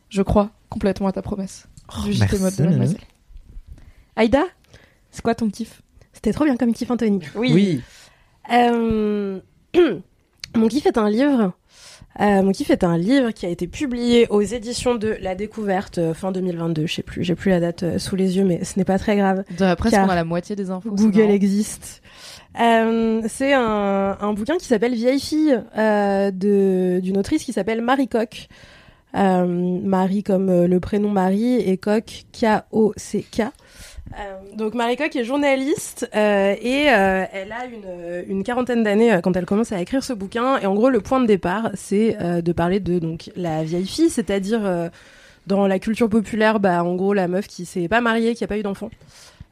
je 0.08 0.22
crois 0.22 0.50
complètement 0.68 1.08
à 1.08 1.12
ta 1.12 1.22
promesse 1.22 1.66
du 2.04 2.12
JT 2.12 2.20
merci, 2.20 2.42
mode 2.42 2.56
de. 2.56 2.64
Mademoiselle. 2.64 3.00
Aïda, 4.16 4.44
c'est 5.10 5.22
quoi 5.22 5.34
ton 5.34 5.48
kiff? 5.48 5.82
C'était 6.12 6.32
trop 6.32 6.44
bien 6.44 6.56
comme 6.56 6.72
kiff, 6.72 6.90
Anthony. 6.90 7.20
Oui. 7.34 7.76
Euh, 7.76 8.07
Mon 10.54 10.68
kiff 10.68 10.86
est 10.86 10.98
un 10.98 11.10
livre. 11.10 11.52
Euh, 12.20 12.42
mon 12.42 12.50
kiff 12.50 12.70
est 12.70 12.82
un 12.82 12.98
livre 12.98 13.30
qui 13.30 13.46
a 13.46 13.48
été 13.48 13.68
publié 13.68 14.26
aux 14.30 14.40
éditions 14.42 14.96
de 14.96 15.16
La 15.20 15.36
Découverte 15.36 15.98
euh, 15.98 16.14
fin 16.14 16.32
2022. 16.32 16.86
Je 16.86 16.94
sais 16.94 17.02
plus, 17.02 17.22
j'ai 17.22 17.36
plus 17.36 17.50
la 17.50 17.60
date 17.60 17.84
euh, 17.84 17.98
sous 17.98 18.16
les 18.16 18.36
yeux, 18.36 18.44
mais 18.44 18.64
ce 18.64 18.76
n'est 18.76 18.84
pas 18.84 18.98
très 18.98 19.16
grave. 19.16 19.44
Car 19.56 20.06
on 20.06 20.10
a 20.10 20.16
la 20.16 20.24
moitié 20.24 20.56
des 20.56 20.70
infos. 20.70 20.90
Google 20.90 21.30
existe. 21.30 22.02
Euh, 22.60 23.22
c'est 23.28 23.52
un, 23.52 24.16
un 24.20 24.32
bouquin 24.32 24.56
qui 24.56 24.64
s'appelle 24.64 24.94
Vieille 24.94 25.20
fille 25.20 25.60
euh, 25.76 26.32
de 26.32 26.98
d'une 27.00 27.18
autrice 27.18 27.44
qui 27.44 27.52
s'appelle 27.52 27.82
Marie 27.82 28.08
Coq. 28.08 28.48
Euh, 29.14 29.46
Marie 29.46 30.22
comme 30.22 30.48
euh, 30.50 30.66
le 30.66 30.80
prénom 30.80 31.10
Marie 31.10 31.56
et 31.56 31.78
Coq 31.78 32.24
K-O-C-K. 32.32 33.40
Euh, 33.40 33.44
donc 34.56 34.74
Marie 34.74 34.96
Coq 34.96 35.14
est 35.14 35.24
journaliste 35.24 36.08
euh, 36.14 36.54
et 36.60 36.90
euh, 36.90 37.24
elle 37.32 37.52
a 37.52 37.66
une, 37.66 38.24
une 38.28 38.42
quarantaine 38.44 38.82
d'années 38.82 39.12
euh, 39.12 39.20
quand 39.20 39.36
elle 39.36 39.46
commence 39.46 39.72
à 39.72 39.80
écrire 39.80 40.02
ce 40.02 40.12
bouquin 40.12 40.58
et 40.58 40.66
en 40.66 40.74
gros 40.74 40.90
le 40.90 41.00
point 41.00 41.20
de 41.20 41.26
départ 41.26 41.70
c'est 41.74 42.16
euh, 42.20 42.40
de 42.42 42.52
parler 42.52 42.80
de 42.80 42.98
donc 42.98 43.30
la 43.36 43.62
vieille 43.64 43.86
fille 43.86 44.10
c'est-à-dire 44.10 44.60
euh, 44.64 44.88
dans 45.46 45.66
la 45.66 45.78
culture 45.78 46.08
populaire 46.08 46.58
bah 46.60 46.82
en 46.84 46.94
gros 46.94 47.12
la 47.14 47.28
meuf 47.28 47.46
qui 47.46 47.64
s'est 47.64 47.88
pas 47.88 48.00
mariée 48.00 48.34
qui 48.34 48.44
a 48.44 48.46
pas 48.46 48.58
eu 48.58 48.62
d'enfant 48.62 48.90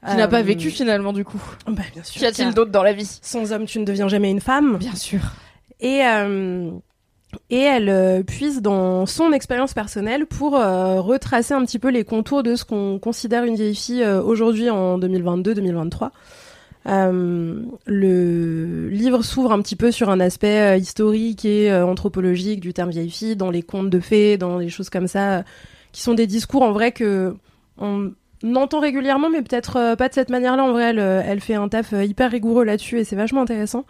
Qui 0.09 0.16
n'a 0.16 0.28
pas 0.28 0.40
Euh, 0.40 0.42
vécu 0.42 0.70
finalement 0.70 1.12
du 1.12 1.24
coup. 1.24 1.42
bah, 1.66 1.82
bien 1.92 2.02
sûr. 2.02 2.20
Qu'y 2.20 2.26
a-t-il 2.26 2.52
d'autre 2.54 2.70
dans 2.70 2.82
la 2.82 2.92
vie? 2.92 3.18
Sans 3.22 3.52
homme, 3.52 3.64
tu 3.66 3.78
ne 3.80 3.84
deviens 3.84 4.09
jamais 4.09 4.30
une 4.30 4.40
femme. 4.40 4.76
Bien 4.78 4.94
sûr. 4.94 5.20
Et, 5.80 6.00
euh, 6.04 6.70
et 7.51 7.61
elle 7.61 7.89
euh, 7.89 8.22
puise 8.22 8.62
dans 8.62 9.07
son 9.07 9.33
expérience 9.33 9.74
personnelle 9.74 10.27
pour 10.27 10.57
euh, 10.57 11.01
retracer 11.01 11.55
un 11.55 11.64
petit 11.64 11.79
peu 11.79 11.89
les 11.91 12.05
contours 12.05 12.43
de 12.43 12.57
ce 12.57 12.64
qu'on 12.64 12.99
considère 12.99 13.45
une 13.45 13.55
vieille 13.55 13.74
fille 13.74 14.03
euh, 14.03 14.22
aujourd'hui 14.22 14.70
en 14.70 14.99
2022-2023. 14.99 16.11
Euh, 16.89 17.62
le 17.87 18.89
livre 18.89 19.22
s'ouvre 19.22 19.53
un 19.53 19.61
petit 19.61 19.77
peu 19.77 19.91
sur 19.91 20.09
un 20.09 20.20
aspect 20.20 20.79
historique 20.79 21.45
et 21.45 21.72
anthropologique 21.72 22.61
du 22.61 22.72
terme 22.72 22.91
vieille 22.91 23.11
fille, 23.11 23.35
dans 23.35 23.51
les 23.51 23.62
contes 23.62 23.91
de 23.91 23.99
fées, 23.99 24.39
dans 24.39 24.61
des 24.61 24.68
choses 24.68 24.89
comme 24.89 25.09
ça, 25.09 25.43
qui 25.91 26.03
sont 26.03 26.14
des 26.14 26.29
discours 26.29 26.62
en 26.62 26.70
vrai 26.70 26.93
que 26.93 27.35
on 27.79 28.12
entend 28.55 28.79
régulièrement, 28.79 29.31
mais 29.31 29.43
peut-être 29.43 29.97
pas 29.97 30.09
de 30.09 30.14
cette 30.14 30.31
manière-là. 30.31 30.62
En 30.62 30.70
vrai, 30.70 30.95
elle, 30.95 31.41
fait 31.41 31.55
un 31.55 31.68
taf 31.68 31.91
hyper 31.93 32.31
rigoureux 32.31 32.64
là-dessus 32.64 33.01
et 33.01 33.05
c'est 33.05 33.16
vachement 33.16 33.43
intéressant. 33.43 33.85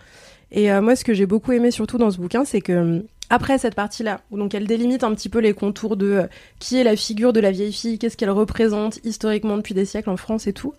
Et 0.50 0.72
moi, 0.80 0.96
ce 0.96 1.04
que 1.04 1.12
j'ai 1.12 1.26
beaucoup 1.26 1.52
aimé 1.52 1.70
surtout 1.70 1.98
dans 1.98 2.10
ce 2.10 2.16
bouquin, 2.16 2.46
c'est 2.46 2.62
que 2.62 3.04
après 3.30 3.58
cette 3.58 3.74
partie-là, 3.74 4.20
où 4.30 4.38
donc 4.38 4.54
elle 4.54 4.66
délimite 4.66 5.04
un 5.04 5.14
petit 5.14 5.28
peu 5.28 5.38
les 5.38 5.54
contours 5.54 5.96
de 5.96 6.06
euh, 6.06 6.26
qui 6.58 6.78
est 6.78 6.84
la 6.84 6.96
figure 6.96 7.32
de 7.32 7.40
la 7.40 7.50
vieille 7.50 7.72
fille, 7.72 7.98
qu'est-ce 7.98 8.16
qu'elle 8.16 8.30
représente 8.30 8.98
historiquement 9.04 9.56
depuis 9.56 9.74
des 9.74 9.84
siècles 9.84 10.10
en 10.10 10.16
France 10.16 10.46
et 10.46 10.52
tout, 10.52 10.74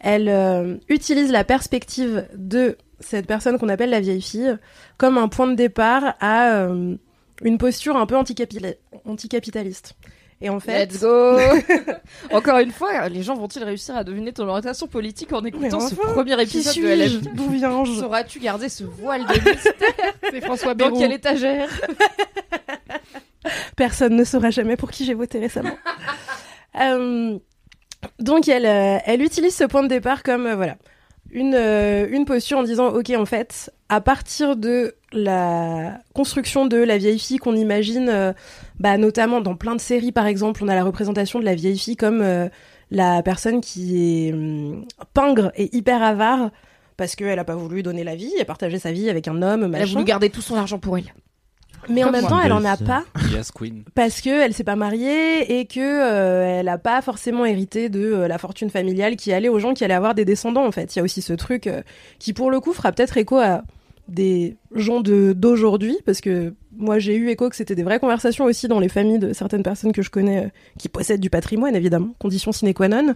elle 0.00 0.28
euh, 0.28 0.76
utilise 0.88 1.30
la 1.30 1.44
perspective 1.44 2.26
de 2.34 2.76
cette 3.00 3.26
personne 3.26 3.58
qu'on 3.58 3.68
appelle 3.68 3.90
la 3.90 4.00
vieille 4.00 4.22
fille 4.22 4.56
comme 4.96 5.18
un 5.18 5.28
point 5.28 5.46
de 5.46 5.54
départ 5.54 6.14
à 6.20 6.54
euh, 6.54 6.96
une 7.42 7.58
posture 7.58 7.96
un 7.96 8.06
peu 8.06 8.16
anticapitali- 8.16 8.76
anticapitaliste. 9.04 9.94
Et 10.44 10.48
en 10.48 10.58
fait, 10.58 10.86
Let's 10.86 11.00
go 11.00 11.36
Encore 12.32 12.58
une 12.58 12.72
fois, 12.72 13.08
les 13.08 13.22
gens 13.22 13.36
vont-ils 13.36 13.62
réussir 13.62 13.96
à 13.96 14.02
deviner 14.02 14.32
ton 14.32 14.48
orientation 14.48 14.88
politique 14.88 15.32
en 15.32 15.44
écoutant 15.44 15.78
ce 15.78 15.94
premier 15.94 16.40
épisode 16.42 16.74
de 16.74 17.28
D'où 17.36 17.48
viens-je 17.48 18.00
Sauras-tu 18.00 18.40
garder 18.40 18.68
ce 18.68 18.82
voile 18.82 19.24
de 19.24 19.34
mystère 19.34 20.12
C'est 20.30 20.40
François 20.40 20.74
Dans 20.74 20.86
Bayrou. 20.86 20.98
quelle 20.98 21.12
étagère 21.12 21.68
Personne 23.76 24.16
ne 24.16 24.24
saura 24.24 24.50
jamais 24.50 24.76
pour 24.76 24.90
qui 24.90 25.04
j'ai 25.04 25.14
voté 25.14 25.38
récemment. 25.38 25.74
Euh, 26.80 27.38
donc 28.18 28.48
elle, 28.48 28.64
euh, 28.64 28.96
elle 29.04 29.20
utilise 29.20 29.54
ce 29.54 29.64
point 29.64 29.82
de 29.82 29.88
départ 29.88 30.22
comme 30.22 30.46
euh, 30.46 30.56
voilà 30.56 30.76
une, 31.32 31.54
euh, 31.54 32.06
une 32.10 32.24
posture 32.24 32.58
en 32.58 32.62
disant 32.62 32.88
ok 32.88 33.10
en 33.16 33.24
fait 33.26 33.72
à 33.88 34.00
partir 34.00 34.56
de 34.56 34.94
la 35.12 35.98
construction 36.14 36.66
de 36.66 36.76
la 36.76 36.98
vieille 36.98 37.18
fille 37.18 37.38
qu'on 37.38 37.56
imagine 37.56 38.08
euh, 38.08 38.32
bah, 38.78 38.96
notamment 38.98 39.40
dans 39.40 39.56
plein 39.56 39.74
de 39.74 39.80
séries 39.80 40.12
par 40.12 40.26
exemple 40.26 40.62
on 40.62 40.68
a 40.68 40.74
la 40.74 40.84
représentation 40.84 41.40
de 41.40 41.44
la 41.44 41.54
vieille 41.54 41.78
fille 41.78 41.96
comme 41.96 42.20
euh, 42.20 42.48
la 42.90 43.22
personne 43.22 43.60
qui 43.60 44.26
est 44.28 44.32
hum, 44.32 44.84
pingre 45.14 45.50
et 45.56 45.74
hyper 45.74 46.02
avare 46.02 46.50
parce 46.98 47.16
qu'elle 47.16 47.38
a 47.38 47.44
pas 47.44 47.56
voulu 47.56 47.82
donner 47.82 48.04
la 48.04 48.14
vie, 48.14 48.30
elle 48.38 48.44
partageait 48.44 48.78
sa 48.78 48.92
vie 48.92 49.08
avec 49.08 49.26
un 49.26 49.40
homme, 49.42 49.60
Elle 49.62 49.74
a 49.74 49.78
machin. 49.80 49.92
voulu 49.94 50.04
garder 50.04 50.28
tout 50.30 50.42
son 50.42 50.54
argent 50.56 50.78
pour 50.78 50.98
elle. 50.98 51.12
Mais 51.88 52.04
en 52.04 52.10
même 52.12 52.20
moi. 52.22 52.30
temps, 52.30 52.40
elle 52.40 52.52
en 52.52 52.64
a 52.64 52.76
pas 52.76 53.04
Yes, 53.32 53.50
Queen. 53.50 53.82
parce 53.94 54.20
que 54.20 54.30
elle 54.30 54.54
s'est 54.54 54.62
pas 54.64 54.76
mariée 54.76 55.58
et 55.58 55.66
que 55.66 55.80
euh, 55.80 56.60
elle 56.60 56.68
a 56.68 56.78
pas 56.78 57.02
forcément 57.02 57.44
hérité 57.44 57.88
de 57.88 58.00
euh, 58.00 58.28
la 58.28 58.38
fortune 58.38 58.70
familiale 58.70 59.16
qui 59.16 59.32
allait 59.32 59.48
aux 59.48 59.58
gens 59.58 59.74
qui 59.74 59.84
allaient 59.84 59.94
avoir 59.94 60.14
des 60.14 60.24
descendants 60.24 60.64
en 60.66 60.70
fait. 60.72 60.94
Il 60.94 60.98
y 60.98 61.00
a 61.00 61.02
aussi 61.02 61.22
ce 61.22 61.32
truc 61.32 61.66
euh, 61.66 61.82
qui 62.18 62.32
pour 62.32 62.50
le 62.50 62.60
coup 62.60 62.72
fera 62.72 62.92
peut-être 62.92 63.16
écho 63.16 63.38
à 63.38 63.62
des 64.08 64.56
gens 64.74 65.00
de 65.00 65.32
d'aujourd'hui 65.32 65.96
parce 66.04 66.20
que 66.20 66.54
moi 66.76 66.98
j'ai 66.98 67.14
eu 67.14 67.28
écho 67.28 67.48
que 67.48 67.54
c'était 67.56 67.74
des 67.74 67.82
vraies 67.82 68.00
conversations 68.00 68.44
aussi 68.46 68.66
dans 68.66 68.80
les 68.80 68.88
familles 68.88 69.18
de 69.18 69.32
certaines 69.32 69.62
personnes 69.62 69.92
que 69.92 70.02
je 70.02 70.10
connais 70.10 70.46
euh, 70.46 70.48
qui 70.78 70.88
possèdent 70.88 71.20
du 71.20 71.30
patrimoine 71.30 71.76
évidemment, 71.76 72.08
condition 72.18 72.50
sine 72.52 72.72
qua 72.74 72.88
non, 72.88 73.14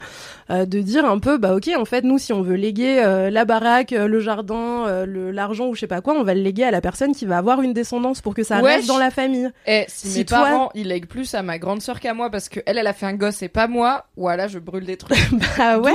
euh, 0.51 0.64
de 0.64 0.80
dire 0.80 1.05
un 1.05 1.18
peu 1.18 1.39
bah 1.39 1.55
OK 1.57 1.68
en 1.76 1.84
fait 1.84 2.03
nous 2.05 2.18
si 2.18 2.32
on 2.32 2.41
veut 2.43 2.55
léguer 2.55 3.03
euh, 3.05 3.30
la 3.30 3.45
baraque, 3.45 3.91
le 3.91 4.20
jardin, 4.20 5.05
l'argent 5.07 5.66
ou 5.68 5.74
je 5.74 5.80
sais 5.80 5.87
pas 5.87 6.01
quoi, 6.01 6.14
on 6.14 6.22
va 6.22 6.34
le 6.34 6.41
léguer 6.43 6.64
à 6.64 6.70
la 6.70 6.80
personne 6.80 7.14
qui 7.14 7.26
va 7.26 7.39
avoir 7.39 7.62
une 7.62 7.72
descendance 7.72 8.20
pour 8.20 8.34
que 8.34 8.43
ça 8.45 8.59
reste 8.61 8.87
dans 8.87 8.99
la 8.99 9.11
famille. 9.11 9.51
Eh, 9.66 9.84
si, 9.89 10.09
Si 10.09 10.18
mes 10.20 10.24
toi- 10.24 10.39
parents, 10.43 10.70
ils 10.74 10.87
lèguent 10.89 11.07
plus 11.09 11.34
à 11.34 11.43
ma 11.43 11.59
grande 11.59 11.82
sœur 11.82 11.99
qu'à 12.01 12.14
moi 12.14 12.30
parce 12.30 12.49
que 12.49 12.61
elle, 12.66 12.78
elle 12.78 12.87
a 12.87 12.93
fait 12.93 13.07
un 13.07 13.14
gosse 13.14 13.43
et 13.43 13.49
pas 13.49 13.66
moi, 13.66 14.07
voilà, 14.16 14.47
je 14.47 14.59
brûle 14.59 14.84
des 14.84 14.97
trucs. 14.97 15.18
Bah 15.59 15.78
ouais. 15.78 15.93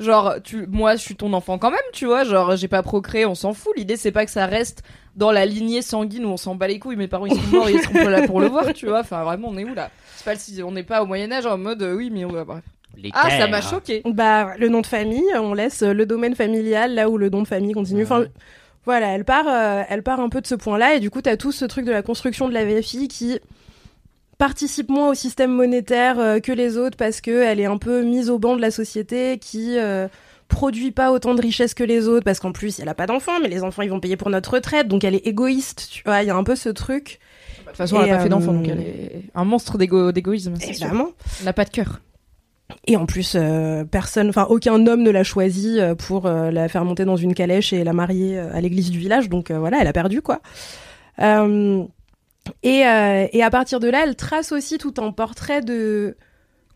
Genre, 0.00 0.36
tu, 0.42 0.66
moi, 0.66 0.96
je 0.96 1.02
suis 1.02 1.14
ton 1.14 1.32
enfant 1.34 1.58
quand 1.58 1.70
même, 1.70 1.78
tu 1.92 2.06
vois. 2.06 2.24
Genre, 2.24 2.56
j'ai 2.56 2.68
pas 2.68 2.82
procréé, 2.82 3.26
on 3.26 3.34
s'en 3.34 3.52
fout. 3.52 3.72
L'idée, 3.76 3.96
c'est 3.96 4.12
pas 4.12 4.24
que 4.24 4.30
ça 4.30 4.46
reste 4.46 4.82
dans 5.14 5.30
la 5.30 5.44
lignée 5.44 5.82
sanguine 5.82 6.24
où 6.24 6.30
on 6.30 6.36
s'en 6.38 6.54
bat 6.54 6.68
les 6.68 6.78
couilles. 6.78 6.96
Mes 6.96 7.06
parents, 7.06 7.26
ils 7.26 7.34
sont 7.34 7.56
morts, 7.56 7.68
ils 7.68 7.80
seront 7.80 7.94
pas 8.04 8.10
là 8.10 8.26
pour 8.26 8.40
le 8.40 8.48
voir, 8.48 8.72
tu 8.72 8.86
vois. 8.86 9.00
Enfin, 9.00 9.22
vraiment, 9.24 9.48
on 9.50 9.58
est 9.58 9.64
où 9.64 9.74
là? 9.74 9.90
C'est 10.16 10.24
pas 10.24 10.32
le 10.32 10.38
si 10.38 10.62
on 10.62 10.72
n'est 10.72 10.82
pas 10.82 11.02
au 11.02 11.06
Moyen 11.06 11.30
Âge 11.30 11.44
en 11.44 11.58
mode 11.58 11.82
euh, 11.82 11.94
oui, 11.94 12.10
mais 12.10 12.24
on 12.24 12.32
va 12.32 12.44
bref. 12.44 12.64
Ah, 13.12 13.30
ça 13.30 13.46
m'a 13.46 13.60
choqué. 13.60 14.02
Bah, 14.04 14.56
le 14.58 14.68
nom 14.68 14.80
de 14.80 14.86
famille, 14.86 15.24
on 15.36 15.54
laisse 15.54 15.82
le 15.82 16.06
domaine 16.06 16.34
familial 16.34 16.94
là 16.94 17.08
où 17.08 17.18
le 17.18 17.28
nom 17.28 17.42
de 17.42 17.48
famille 17.48 17.72
continue. 17.72 18.02
Enfin, 18.02 18.24
voilà, 18.84 19.08
elle 19.08 19.24
part, 19.24 19.46
euh, 19.46 19.82
elle 19.88 20.02
part 20.02 20.20
un 20.20 20.28
peu 20.28 20.40
de 20.40 20.46
ce 20.46 20.54
point-là, 20.54 20.94
et 20.94 21.00
du 21.00 21.10
coup, 21.10 21.20
t'as 21.20 21.36
tout 21.36 21.52
ce 21.52 21.64
truc 21.64 21.84
de 21.84 21.92
la 21.92 22.02
construction 22.02 22.48
de 22.48 22.54
la 22.54 22.64
VFI 22.64 23.08
qui 23.08 23.38
participe 24.40 24.88
moins 24.90 25.10
au 25.10 25.14
système 25.14 25.52
monétaire 25.52 26.18
euh, 26.18 26.40
que 26.40 26.50
les 26.50 26.76
autres 26.76 26.96
parce 26.96 27.20
que 27.20 27.42
elle 27.44 27.60
est 27.60 27.66
un 27.66 27.78
peu 27.78 28.02
mise 28.02 28.28
au 28.30 28.40
banc 28.40 28.56
de 28.56 28.60
la 28.60 28.72
société, 28.72 29.38
qui 29.38 29.78
euh, 29.78 30.08
produit 30.48 30.90
pas 30.90 31.12
autant 31.12 31.34
de 31.36 31.40
richesses 31.40 31.74
que 31.74 31.84
les 31.84 32.08
autres 32.08 32.24
parce 32.24 32.40
qu'en 32.40 32.50
plus, 32.50 32.80
elle 32.80 32.88
a 32.88 32.94
pas 32.94 33.06
d'enfants, 33.06 33.38
mais 33.40 33.48
les 33.48 33.62
enfants 33.62 33.82
ils 33.82 33.90
vont 33.90 34.00
payer 34.00 34.16
pour 34.16 34.30
notre 34.30 34.54
retraite, 34.54 34.88
donc 34.88 35.04
elle 35.04 35.14
est 35.14 35.26
égoïste. 35.26 35.88
Tu 35.92 36.02
vois, 36.04 36.22
il 36.22 36.26
y 36.26 36.30
a 36.30 36.36
un 36.36 36.42
peu 36.42 36.56
ce 36.56 36.68
truc. 36.70 37.20
De 37.60 37.66
toute 37.68 37.76
façon, 37.76 38.02
elle 38.02 38.10
a 38.10 38.16
pas 38.16 38.22
fait 38.24 38.28
d'enfant, 38.28 38.52
euh, 38.52 38.56
donc 38.56 38.66
elle 38.68 38.80
est 38.80 39.22
un 39.36 39.44
monstre 39.44 39.78
d'égo- 39.78 40.10
d'égoïsme. 40.10 40.54
Évidemment. 40.66 41.10
Elle 41.38 41.44
n'a 41.46 41.52
pas 41.52 41.64
de 41.64 41.70
cœur. 41.70 42.00
Et 42.86 42.96
en 42.96 43.04
plus, 43.06 43.34
euh, 43.36 43.84
personne, 43.84 44.28
enfin 44.28 44.46
aucun 44.48 44.86
homme 44.86 45.02
ne 45.02 45.10
l'a 45.10 45.22
choisi 45.24 45.78
euh, 45.78 45.94
pour 45.94 46.26
euh, 46.26 46.50
la 46.50 46.68
faire 46.68 46.84
monter 46.84 47.04
dans 47.04 47.16
une 47.16 47.34
calèche 47.34 47.72
et 47.72 47.84
la 47.84 47.92
marier 47.92 48.38
euh, 48.38 48.54
à 48.54 48.60
l'église 48.60 48.90
du 48.90 48.98
village. 48.98 49.28
Donc 49.28 49.50
euh, 49.50 49.58
voilà, 49.58 49.78
elle 49.80 49.86
a 49.88 49.92
perdu 49.92 50.22
quoi. 50.22 50.40
Euh, 51.20 51.84
et, 52.62 52.86
euh, 52.86 53.26
et 53.32 53.42
à 53.42 53.50
partir 53.50 53.80
de 53.80 53.88
là, 53.88 54.04
elle 54.04 54.16
trace 54.16 54.52
aussi 54.52 54.78
tout 54.78 54.94
un 54.98 55.12
portrait 55.12 55.60
de 55.60 56.16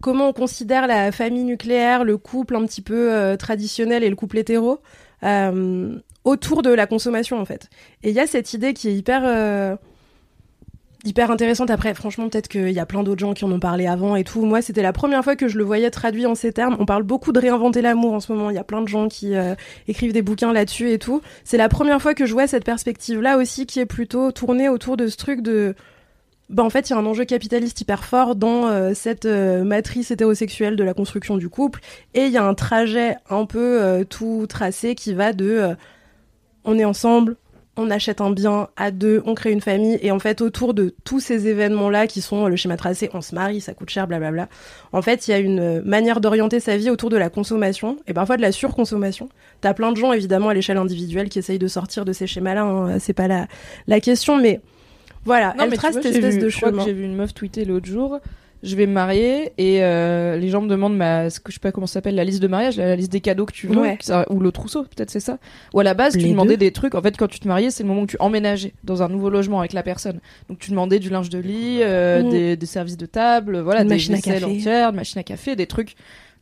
comment 0.01 0.29
on 0.29 0.33
considère 0.33 0.87
la 0.87 1.13
famille 1.13 1.45
nucléaire, 1.45 2.05
le 2.05 2.19
couple 2.19 2.57
un 2.57 2.67
petit 2.67 2.83
peu 2.83 3.13
euh, 3.13 3.37
traditionnel 3.37 4.05
et 4.05 4.11
le 4.11 4.17
couple 4.17 4.39
hétéro 4.39 4.81
euh, 5.23 5.99
autour 6.25 6.63
de 6.63 6.71
la 6.71 6.87
consommation 6.87 7.41
en 7.41 7.45
fait. 7.45 7.69
Et 8.03 8.11
il 8.11 8.15
y 8.15 8.21
a 8.21 8.27
cette 8.27 8.53
idée 8.53 8.75
qui 8.75 8.89
est 8.89 8.95
hyper 8.95 9.79
hyper 11.05 11.31
intéressante. 11.31 11.71
Après, 11.71 11.95
franchement, 11.95 12.29
peut-être 12.29 12.49
qu'il 12.49 12.71
y 12.71 12.81
a 12.81 12.87
plein 12.87 13.03
d'autres 13.03 13.21
gens 13.21 13.35
qui 13.35 13.45
en 13.45 13.53
ont 13.53 13.61
parlé 13.61 13.87
avant 13.87 14.17
et 14.17 14.25
tout. 14.25 14.45
Moi, 14.45 14.63
c'était 14.63 14.83
la 14.83 14.93
première 14.93 15.23
fois 15.23 15.37
que 15.37 15.49
je 15.49 15.59
le 15.59 15.65
voyais 15.65 15.91
traduit 15.91 16.27
en 16.27 16.35
ces 16.35 16.53
termes. 16.53 16.77
On 16.79 16.87
parle 16.87 17.03
beaucoup 17.03 17.33
de 17.33 17.39
réinventer 17.39 17.83
l'amour 17.83 18.15
en 18.15 18.21
ce 18.21 18.33
moment. 18.33 18.51
Il 18.51 18.57
y 18.57 18.59
a 18.59 18.65
plein 18.65 18.83
de 18.83 18.89
gens 18.89 19.09
qui 19.09 19.35
euh, 19.35 19.55
écrivent 19.87 20.13
des 20.13 20.23
bouquins 20.23 20.53
là-dessus 20.53 20.91
et 20.91 20.99
tout. 20.99 21.21
C'est 21.45 21.57
la 21.57 21.69
première 21.69 22.01
fois 22.01 22.15
que 22.15 22.27
je 22.27 22.33
vois 22.33 22.47
cette 22.47 22.65
perspective-là 22.65 23.37
aussi 23.37 23.67
qui 23.67 23.81
est 23.81 23.87
plutôt 23.87 24.33
tournée 24.33 24.69
autour 24.69 24.97
de 24.97 25.07
ce 25.07 25.17
truc 25.17 25.43
de... 25.43 25.75
Bah, 26.51 26.63
en 26.63 26.71
fait, 26.71 26.91
il 26.91 26.93
y 26.93 26.97
a 26.97 26.99
un 26.99 27.07
enjeu 27.07 27.25
capitaliste 27.25 27.81
hyper 27.81 28.05
fort 28.05 28.37
dans 28.37 28.67
euh, 28.67 28.93
cette 28.95 29.25
euh, 29.25 29.65
matrice 29.65 30.11
hétérosexuelle 30.11 30.77
de 30.77 30.85
la 30.85 30.95
construction 30.95 31.37
du 31.37 31.49
couple. 31.49 31.81
Et 32.15 32.27
il 32.27 32.33
y 32.33 32.37
a 32.37 32.45
un 32.45 32.55
trajet 32.55 33.17
un 33.31 33.47
peu 33.47 34.05
tout 34.09 34.47
tracé 34.49 34.95
qui 34.95 35.15
va 35.15 35.33
de... 35.33 35.75
on 36.65 36.79
est 36.79 36.85
ensemble, 36.85 37.37
on 37.77 37.91
achète 37.91 38.21
un 38.21 38.31
bien 38.31 38.69
à 38.77 38.91
deux, 38.91 39.23
on 39.27 39.35
crée 39.35 39.51
une 39.53 39.61
famille, 39.61 39.99
et 40.03 40.11
en 40.11 40.19
fait, 40.19 40.41
autour 40.41 40.75
de 40.75 40.95
tous 41.05 41.21
ces 41.21 41.49
événements-là 41.49 42.07
qui 42.07 42.21
sont 42.21 42.47
le 42.47 42.57
schéma 42.57 42.77
tracé, 42.77 43.11
on 43.15 43.21
se 43.21 43.35
marie, 43.35 43.61
ça 43.61 43.75
coûte 43.75 43.91
cher, 43.91 44.07
blablabla. 44.07 44.49
En 44.93 45.03
fait, 45.03 45.27
il 45.27 45.33
y 45.33 45.35
a 45.35 45.39
une 45.39 45.59
euh, 45.61 45.83
manière 45.85 46.21
d'orienter 46.21 46.61
sa 46.61 46.77
vie 46.77 46.91
autour 46.91 47.11
de 47.11 47.17
la 47.17 47.31
consommation, 47.31 47.97
et 48.07 48.15
parfois 48.15 48.37
de 48.37 48.43
la 48.43 48.53
surconsommation. 48.53 49.29
T'as 49.61 49.75
plein 49.75 49.91
de 49.91 49.97
gens, 49.97 50.13
évidemment, 50.13 50.49
à 50.51 50.55
l'échelle 50.55 50.77
individuelle, 50.77 51.29
qui 51.29 51.39
essayent 51.39 51.59
de 51.59 51.67
sortir 51.69 52.05
de 52.05 52.13
ces 52.13 52.27
schémas-là, 52.27 52.63
hein, 52.63 52.99
c'est 52.99 53.13
pas 53.13 53.27
la, 53.29 53.49
la 53.89 54.01
question, 54.01 54.37
mais 54.39 54.61
voilà, 55.25 55.55
elle 55.59 55.71
tu 55.71 55.77
trace 55.77 55.95
cette 55.95 56.07
espèce 56.07 56.35
vu- 56.35 56.41
de 56.41 56.49
chemin. 56.51 56.85
J'ai 56.85 56.93
vu 56.93 57.05
une 57.05 57.17
meuf 57.17 57.35
tweeter 57.35 57.65
l'autre 57.65 57.87
jour. 57.87 58.21
Je 58.65 58.77
vais 58.77 58.87
me 58.87 58.93
marier 58.93 59.53
et 59.59 59.85
euh, 59.85 60.37
les 60.37 60.49
gens 60.49 60.63
me 60.63 60.69
demandent 60.69 60.97
ma, 60.97 61.29
ce 61.29 61.39
que 61.39 61.53
je 61.53 61.55
sais 61.57 61.61
pas 61.61 61.71
comment 61.71 61.87
ça 61.87 61.95
s'appelle 61.95 62.15
la 62.15 62.25
liste 62.25 62.41
de 62.43 62.49
mariage, 62.49 62.77
la, 62.79 62.87
la 62.87 62.97
liste 62.97 63.13
des 63.13 63.21
cadeaux 63.21 63.45
que 63.45 63.53
tu 63.53 63.67
veux, 63.69 63.77
Ouais. 63.79 63.99
ça- 64.01 64.25
ou 64.31 64.41
le 64.41 64.51
trousseau, 64.53 64.85
peut-être 64.85 65.11
c'est 65.11 65.21
ça. 65.21 65.39
Ou 65.75 65.81
à 65.81 65.85
la 65.85 65.93
base, 65.95 66.17
tu 66.17 66.29
demandais 66.29 66.53
deux. 66.53 66.57
des 66.57 66.73
trucs. 66.73 66.95
En 66.95 67.03
fait, 67.03 67.17
quand 67.17 67.29
tu 67.29 67.41
te 67.41 67.47
mariais, 67.47 67.71
c'est 67.71 67.83
le 67.83 67.89
moment 67.91 68.03
où 68.03 68.07
tu 68.07 68.17
emménageais 68.21 68.73
dans 68.83 69.03
un 69.03 69.09
nouveau 69.09 69.29
logement 69.31 69.61
avec 69.61 69.75
la 69.75 69.83
personne. 69.83 70.19
Donc 70.49 70.59
tu 70.59 70.71
demandais 70.71 70.99
du 70.99 71.11
linge 71.11 71.29
de 71.29 71.39
lit, 71.39 71.81
euh, 71.83 72.23
Mhm. 72.23 72.31
des, 72.31 72.57
des 72.57 72.67
services 72.67 72.97
de 72.97 73.07
table, 73.07 73.61
voilà, 73.61 73.83
Une 73.83 73.89
des 73.89 73.97
vaisselles 73.97 74.21
café. 74.23 74.45
entières, 74.45 74.89
une 74.91 74.97
machine 74.97 75.19
à 75.21 75.25
café, 75.25 75.57
des 75.57 75.67
trucs 75.67 75.95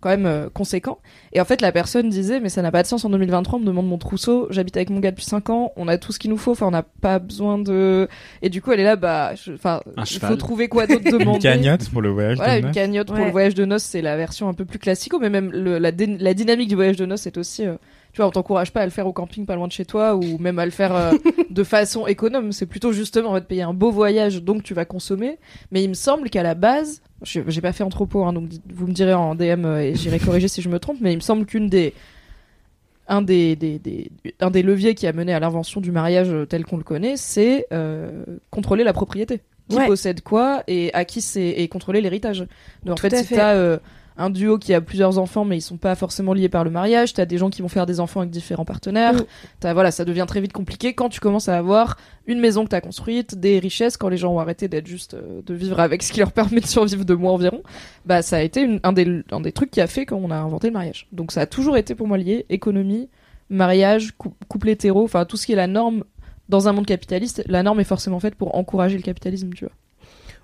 quand 0.02 0.10
même 0.10 0.26
euh, 0.26 0.50
conséquents. 0.52 0.98
Et 1.32 1.40
en 1.40 1.44
fait, 1.46 1.62
la 1.62 1.72
personne 1.72 2.10
disait, 2.10 2.40
mais 2.40 2.50
ça 2.50 2.60
n'a 2.60 2.70
pas 2.70 2.82
de 2.82 2.88
sens 2.88 3.04
en 3.06 3.10
2023, 3.10 3.58
on 3.58 3.62
me 3.62 3.66
demande 3.66 3.86
mon 3.88 3.96
trousseau, 3.96 4.48
j'habite 4.50 4.76
avec 4.76 4.90
mon 4.90 5.00
gars 5.00 5.12
depuis 5.12 5.24
5 5.24 5.48
ans, 5.48 5.72
on 5.76 5.88
a 5.88 5.96
tout 5.96 6.12
ce 6.12 6.18
qu'il 6.18 6.30
nous 6.30 6.36
faut, 6.36 6.50
enfin, 6.50 6.66
on 6.66 6.70
n'a 6.72 6.82
pas 6.82 7.18
besoin 7.20 7.56
de... 7.58 8.08
Et 8.42 8.50
du 8.50 8.60
coup, 8.60 8.72
elle 8.72 8.80
est 8.80 8.84
là, 8.84 8.96
bah, 8.96 9.34
je- 9.34 9.52
enfin, 9.52 9.80
il 9.96 10.18
faut 10.18 10.36
trouver 10.36 10.68
quoi 10.68 10.86
d'autre 10.86 11.02
Une 11.06 11.18
demander. 11.18 11.38
cagnotte 11.38 11.88
pour 11.88 12.02
le 12.02 12.10
voyage 12.10 12.36
Voilà, 12.36 12.54
de 12.54 12.58
une 12.58 12.66
noces. 12.66 12.74
cagnotte 12.74 13.06
pour 13.08 13.24
le 13.24 13.30
voyage 13.30 13.54
de 13.54 13.64
noces, 13.64 13.84
c'est 13.84 14.02
la 14.02 14.16
version 14.18 14.48
un 14.48 14.54
peu 14.54 14.64
plus 14.66 14.78
classique, 14.78 15.12
mais 15.20 15.30
même 15.30 15.50
le- 15.52 15.78
la, 15.78 15.92
dé- 15.92 16.18
la 16.18 16.34
dynamique 16.34 16.68
du 16.68 16.74
voyage 16.74 16.96
de 16.96 17.06
noces 17.06 17.26
est 17.26 17.38
aussi, 17.38 17.64
euh, 17.64 17.76
tu 18.12 18.18
vois, 18.18 18.26
on 18.26 18.30
t'encourage 18.30 18.72
pas 18.72 18.80
à 18.80 18.84
le 18.84 18.90
faire 18.90 19.06
au 19.06 19.12
camping 19.14 19.46
pas 19.46 19.54
loin 19.54 19.68
de 19.68 19.72
chez 19.72 19.84
toi, 19.86 20.16
ou 20.16 20.36
même 20.38 20.58
à 20.58 20.64
le 20.66 20.70
faire 20.70 20.94
euh, 20.94 21.12
de 21.50 21.64
façon 21.64 22.06
économe. 22.06 22.52
C'est 22.52 22.66
plutôt 22.66 22.92
justement, 22.92 23.30
on 23.30 23.32
va 23.32 23.40
te 23.40 23.46
payer 23.46 23.62
un 23.62 23.72
beau 23.72 23.90
voyage, 23.90 24.42
donc 24.42 24.62
tu 24.64 24.74
vas 24.74 24.84
consommer. 24.84 25.38
Mais 25.70 25.82
il 25.82 25.88
me 25.88 25.94
semble 25.94 26.28
qu'à 26.28 26.42
la 26.42 26.54
base, 26.54 27.00
j'ai 27.24 27.60
pas 27.60 27.72
fait 27.72 27.84
entrepôt, 27.84 28.24
hein, 28.24 28.32
donc 28.32 28.50
vous 28.72 28.86
me 28.86 28.92
direz 28.92 29.14
en 29.14 29.34
DM 29.34 29.64
euh, 29.64 29.80
et 29.82 29.94
j'irai 29.94 30.18
corriger 30.18 30.48
si 30.48 30.60
je 30.62 30.68
me 30.68 30.78
trompe, 30.78 30.98
mais 31.00 31.12
il 31.12 31.16
me 31.16 31.20
semble 31.22 31.46
qu'une 31.46 31.68
des 31.68 31.94
un 33.08 33.20
des, 33.20 33.56
des, 33.56 33.78
des- 33.78 34.10
un 34.40 34.50
des 34.50 34.62
leviers 34.62 34.94
qui 34.94 35.06
a 35.06 35.12
mené 35.12 35.34
à 35.34 35.40
l'invention 35.40 35.80
du 35.80 35.90
mariage 35.92 36.32
tel 36.48 36.64
qu'on 36.64 36.76
le 36.76 36.84
connaît, 36.84 37.16
c'est 37.16 37.66
euh, 37.72 38.24
contrôler 38.50 38.84
la 38.84 38.92
propriété. 38.92 39.40
Qui 39.68 39.76
Ouais. 39.76 39.86
possède 39.86 40.20
quoi 40.22 40.64
et 40.66 40.92
à 40.92 41.04
qui 41.04 41.20
c'est 41.20 41.48
et 41.48 41.68
contrôler 41.68 42.00
l'héritage. 42.00 42.46
Donc 42.84 42.94
en 42.94 43.00
fait, 43.00 43.14
si 43.24 43.34
t'as 43.34 43.54
euh, 43.54 43.78
un 44.16 44.30
duo 44.30 44.58
qui 44.58 44.74
a 44.74 44.80
plusieurs 44.80 45.18
enfants 45.18 45.44
mais 45.44 45.56
ils 45.58 45.62
sont 45.62 45.76
pas 45.76 45.94
forcément 45.94 46.32
liés 46.34 46.48
par 46.48 46.64
le 46.64 46.70
mariage, 46.70 47.12
t'as 47.14 47.24
des 47.24 47.38
gens 47.38 47.50
qui 47.50 47.62
vont 47.62 47.68
faire 47.68 47.86
des 47.86 48.00
enfants 48.00 48.20
avec 48.20 48.30
différents 48.30 48.64
partenaires. 48.64 49.14
T'as 49.60 49.72
voilà, 49.72 49.90
ça 49.90 50.04
devient 50.04 50.24
très 50.28 50.40
vite 50.40 50.52
compliqué 50.52 50.94
quand 50.94 51.08
tu 51.08 51.20
commences 51.20 51.48
à 51.48 51.56
avoir 51.56 51.96
une 52.26 52.38
maison 52.40 52.64
que 52.64 52.68
t'as 52.70 52.80
construite, 52.80 53.34
des 53.38 53.58
richesses, 53.58 53.96
quand 53.96 54.08
les 54.08 54.16
gens 54.16 54.32
ont 54.32 54.38
arrêté 54.38 54.68
d'être 54.68 54.86
juste 54.86 55.14
euh, 55.14 55.42
de 55.44 55.54
vivre 55.54 55.80
avec 55.80 56.02
ce 56.02 56.12
qui 56.12 56.20
leur 56.20 56.32
permet 56.32 56.60
de 56.60 56.66
survivre 56.66 57.04
deux 57.04 57.16
mois 57.16 57.32
environ. 57.32 57.62
Bah 58.06 58.22
ça 58.22 58.36
a 58.36 58.40
été 58.42 58.60
une- 58.62 58.80
un 58.82 58.92
des 58.92 59.22
un 59.30 59.40
des 59.40 59.52
trucs 59.52 59.70
qui 59.70 59.80
a 59.80 59.86
fait 59.86 60.06
quand 60.06 60.16
on 60.22 60.30
a 60.30 60.36
inventé 60.36 60.68
le 60.68 60.72
mariage. 60.74 61.08
Donc 61.12 61.32
ça 61.32 61.40
a 61.42 61.46
toujours 61.46 61.76
été 61.76 61.94
pour 61.94 62.06
moi 62.06 62.18
lié 62.18 62.46
économie, 62.50 63.08
mariage, 63.50 64.12
cou- 64.16 64.34
couple 64.48 64.68
hétéro, 64.70 65.02
enfin 65.04 65.24
tout 65.24 65.36
ce 65.36 65.46
qui 65.46 65.52
est 65.52 65.56
la 65.56 65.66
norme 65.66 66.04
dans 66.48 66.68
un 66.68 66.72
monde 66.72 66.86
capitaliste, 66.86 67.42
la 67.46 67.62
norme 67.62 67.80
est 67.80 67.84
forcément 67.84 68.20
faite 68.20 68.34
pour 68.34 68.54
encourager 68.56 68.96
le 68.96 69.02
capitalisme, 69.02 69.50
tu 69.54 69.64
vois. 69.64 69.72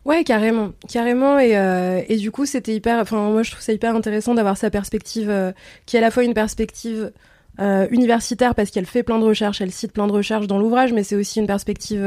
Ouais, 0.09 0.25
carrément, 0.25 0.71
carrément. 0.89 1.39
Et, 1.39 1.55
euh, 1.55 2.01
et 2.09 2.17
du 2.17 2.31
coup, 2.31 2.47
c'était 2.47 2.75
hyper. 2.75 2.99
Enfin, 2.99 3.31
moi, 3.31 3.43
je 3.43 3.51
trouve 3.51 3.63
ça 3.63 3.75
hyper 3.75 3.95
intéressant 3.95 4.33
d'avoir 4.33 4.57
sa 4.57 4.71
perspective, 4.71 5.29
euh, 5.29 5.53
qui 5.85 5.97
est 5.97 5.99
à 5.99 6.03
la 6.03 6.11
fois 6.11 6.25
une 6.25 6.33
perspective 6.33 7.13
euh, 7.61 7.87
universitaire 7.91 8.55
parce 8.55 8.71
qu'elle 8.71 8.87
fait 8.87 9.03
plein 9.03 9.19
de 9.19 9.25
recherches, 9.25 9.61
elle 9.61 9.71
cite 9.71 9.93
plein 9.93 10.07
de 10.07 10.13
recherches 10.13 10.47
dans 10.47 10.59
l'ouvrage, 10.59 10.95
mais 10.95 11.03
c'est 11.03 11.15
aussi 11.15 11.41
une 11.41 11.47
perspective 11.47 12.03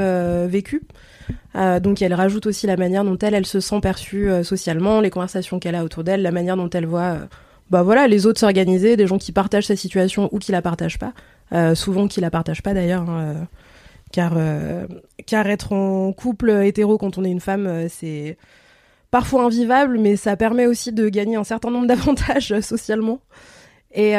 vécue. 0.48 0.82
Donc, 1.54 2.02
elle 2.02 2.16
rajoute 2.16 2.48
aussi 2.48 2.66
la 2.66 2.76
manière 2.76 3.04
dont 3.04 3.18
elle, 3.20 3.36
elle 3.36 3.46
se 3.46 3.60
sent 3.60 3.82
perçue 3.82 4.30
socialement, 4.44 5.00
les 5.02 5.10
conversations 5.12 5.60
qu'elle 5.60 5.76
a 5.76 5.84
autour 5.84 6.04
d'elle, 6.04 6.24
la 6.24 6.32
manière 6.32 6.58
dont 6.58 6.70
elle 6.70 6.86
voit, 6.86 7.18
bah 7.70 7.84
voilà, 7.84 8.08
les 8.08 8.26
autres 8.26 8.40
s'organiser, 8.40 8.96
des 8.98 9.06
gens 9.06 9.18
qui 9.18 9.34
partagent 9.34 9.68
sa 9.68 9.76
situation 9.76 10.30
ou 10.32 10.40
qui 10.40 10.52
la 10.54 10.62
partagent 10.62 10.98
pas. 10.98 11.14
Souvent 11.76 12.08
qui 12.08 12.22
la 12.22 12.32
partagent 12.32 12.64
pas 12.64 12.74
d'ailleurs. 12.74 13.10
hein, 13.10 13.48
car, 14.12 14.34
euh, 14.36 14.86
car 15.26 15.48
être 15.48 15.74
en 15.74 16.14
couple 16.14 16.50
hétéro 16.64 16.98
quand 16.98 17.18
on 17.18 17.24
est 17.24 17.32
une 17.32 17.40
femme, 17.40 17.68
euh, 17.68 17.88
c'est 17.90 18.38
parfois 19.10 19.44
invivable, 19.44 19.98
mais 20.00 20.16
ça 20.16 20.38
permet 20.38 20.68
aussi 20.68 20.92
de 20.92 21.10
gagner 21.10 21.36
un 21.36 21.44
certain 21.44 21.72
nombre 21.72 21.88
d'avantages 21.88 22.52
euh, 22.52 22.62
socialement. 22.62 23.20
Et, 23.94 24.14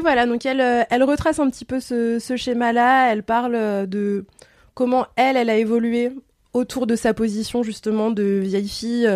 voilà, 0.00 0.26
donc 0.26 0.46
elle, 0.46 0.86
elle 0.88 1.02
retrace 1.02 1.38
un 1.38 1.50
petit 1.50 1.66
peu 1.66 1.78
ce, 1.78 2.18
ce 2.18 2.36
schéma-là, 2.36 3.12
elle 3.12 3.22
parle 3.22 3.86
de 3.86 4.24
comment 4.72 5.06
elle, 5.16 5.36
elle 5.36 5.50
a 5.50 5.56
évolué 5.58 6.10
autour 6.54 6.86
de 6.86 6.96
sa 6.96 7.12
position 7.12 7.62
justement 7.62 8.10
de 8.10 8.22
vieille 8.22 8.70
fille. 8.70 9.06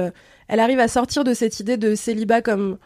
Elle 0.48 0.60
arrive 0.60 0.78
à 0.78 0.88
sortir 0.88 1.24
de 1.24 1.32
cette 1.32 1.58
idée 1.58 1.78
de 1.78 1.94
célibat 1.94 2.42
comme 2.42 2.76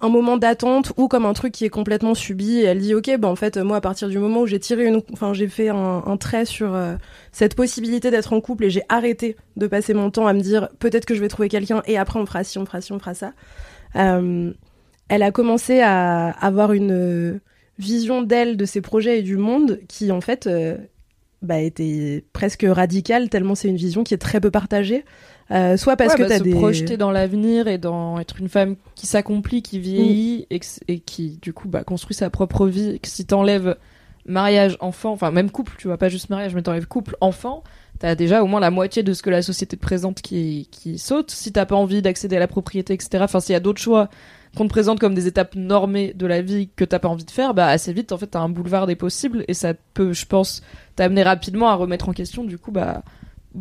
un 0.00 0.08
moment 0.08 0.36
d'attente 0.36 0.92
ou 0.96 1.08
comme 1.08 1.26
un 1.26 1.32
truc 1.32 1.52
qui 1.52 1.64
est 1.64 1.70
complètement 1.70 2.14
subi. 2.14 2.58
Et 2.58 2.64
elle 2.64 2.80
dit 2.80 2.94
ok, 2.94 3.16
bah 3.18 3.28
en 3.28 3.36
fait 3.36 3.56
moi 3.58 3.76
à 3.76 3.80
partir 3.80 4.08
du 4.08 4.18
moment 4.18 4.40
où 4.40 4.46
j'ai 4.46 4.58
tiré 4.58 4.86
une, 4.86 5.02
enfin 5.12 5.32
j'ai 5.34 5.48
fait 5.48 5.68
un, 5.68 6.16
trait 6.18 6.44
sur 6.44 6.74
euh, 6.74 6.96
cette 7.32 7.54
possibilité 7.54 8.10
d'être 8.10 8.32
en 8.32 8.40
couple 8.40 8.64
et 8.64 8.70
j'ai 8.70 8.82
arrêté 8.88 9.36
de 9.56 9.66
passer 9.66 9.94
mon 9.94 10.10
temps 10.10 10.26
à 10.26 10.32
me 10.32 10.40
dire 10.40 10.68
peut-être 10.78 11.04
que 11.04 11.14
je 11.14 11.20
vais 11.20 11.28
trouver 11.28 11.48
quelqu'un 11.48 11.82
et 11.86 11.98
après 11.98 12.18
on 12.18 12.26
fera 12.26 12.44
ci, 12.44 12.58
on 12.58 12.66
fera 12.66 12.80
ci, 12.80 12.92
on 12.92 12.98
fera 12.98 13.14
ça. 13.14 13.32
Euh, 13.96 14.52
elle 15.08 15.22
a 15.22 15.32
commencé 15.32 15.80
à 15.80 16.30
avoir 16.30 16.72
une 16.72 16.92
euh, 16.92 17.40
vision 17.78 18.22
d'elle, 18.22 18.56
de 18.56 18.64
ses 18.64 18.80
projets 18.80 19.18
et 19.18 19.22
du 19.22 19.36
monde 19.36 19.80
qui 19.88 20.12
en 20.12 20.20
fait 20.20 20.48
bah, 21.42 21.58
était 21.58 22.24
presque 22.32 22.66
radicale 22.68 23.30
tellement 23.30 23.54
c'est 23.54 23.68
une 23.68 23.76
vision 23.76 24.04
qui 24.04 24.14
est 24.14 24.18
très 24.18 24.40
peu 24.40 24.50
partagée. 24.50 25.04
Euh, 25.52 25.76
soit 25.76 25.96
parce 25.96 26.12
Ouais, 26.12 26.18
que 26.18 26.22
bah, 26.22 26.28
t'as 26.28 26.38
se 26.38 26.44
des 26.44 26.54
projeter 26.54 26.96
dans 26.96 27.10
l'avenir 27.10 27.66
et 27.66 27.78
dans 27.78 28.18
être 28.20 28.38
une 28.38 28.48
femme 28.48 28.76
qui 28.94 29.06
s'accomplit, 29.06 29.62
qui 29.62 29.78
vieillit 29.80 30.46
et 30.88 31.00
qui 31.00 31.38
du 31.42 31.52
coup 31.52 31.68
bah, 31.68 31.82
construit 31.82 32.14
sa 32.14 32.30
propre 32.30 32.66
vie. 32.66 32.90
Et 32.90 32.98
que 32.98 33.08
si 33.08 33.26
t'enlèves 33.26 33.76
mariage, 34.26 34.76
enfant, 34.80 35.12
enfin 35.12 35.30
même 35.30 35.50
couple, 35.50 35.72
tu 35.78 35.88
vois, 35.88 35.98
pas 35.98 36.08
juste 36.08 36.30
mariage, 36.30 36.54
mais 36.54 36.62
t'enlèves 36.62 36.86
couple, 36.86 37.16
enfant, 37.20 37.64
t'as 37.98 38.14
déjà 38.14 38.44
au 38.44 38.46
moins 38.46 38.60
la 38.60 38.70
moitié 38.70 39.02
de 39.02 39.12
ce 39.12 39.22
que 39.22 39.30
la 39.30 39.42
société 39.42 39.76
te 39.76 39.82
présente 39.82 40.20
qui, 40.22 40.68
qui 40.70 40.98
saute. 40.98 41.30
Si 41.32 41.52
t'as 41.52 41.66
pas 41.66 41.76
envie 41.76 42.00
d'accéder 42.00 42.36
à 42.36 42.40
la 42.40 42.48
propriété, 42.48 42.92
etc. 42.94 43.18
Enfin, 43.22 43.40
s'il 43.40 43.52
y 43.52 43.56
a 43.56 43.60
d'autres 43.60 43.80
choix 43.80 44.08
qu'on 44.56 44.64
te 44.64 44.70
présente 44.70 44.98
comme 44.98 45.14
des 45.14 45.26
étapes 45.26 45.54
normées 45.54 46.12
de 46.14 46.26
la 46.26 46.42
vie 46.42 46.70
que 46.74 46.84
t'as 46.84 46.98
pas 46.98 47.08
envie 47.08 47.24
de 47.24 47.30
faire, 47.30 47.54
bah 47.54 47.68
assez 47.68 47.92
vite 47.92 48.10
en 48.10 48.18
fait 48.18 48.26
t'as 48.26 48.40
un 48.40 48.48
boulevard 48.48 48.88
des 48.88 48.96
possibles 48.96 49.44
et 49.46 49.54
ça 49.54 49.74
peut, 49.94 50.12
je 50.12 50.26
pense, 50.26 50.62
t'amener 50.96 51.22
rapidement 51.22 51.68
à 51.68 51.74
remettre 51.74 52.08
en 52.08 52.12
question 52.12 52.42
du 52.42 52.58
coup 52.58 52.72
bah 52.72 53.04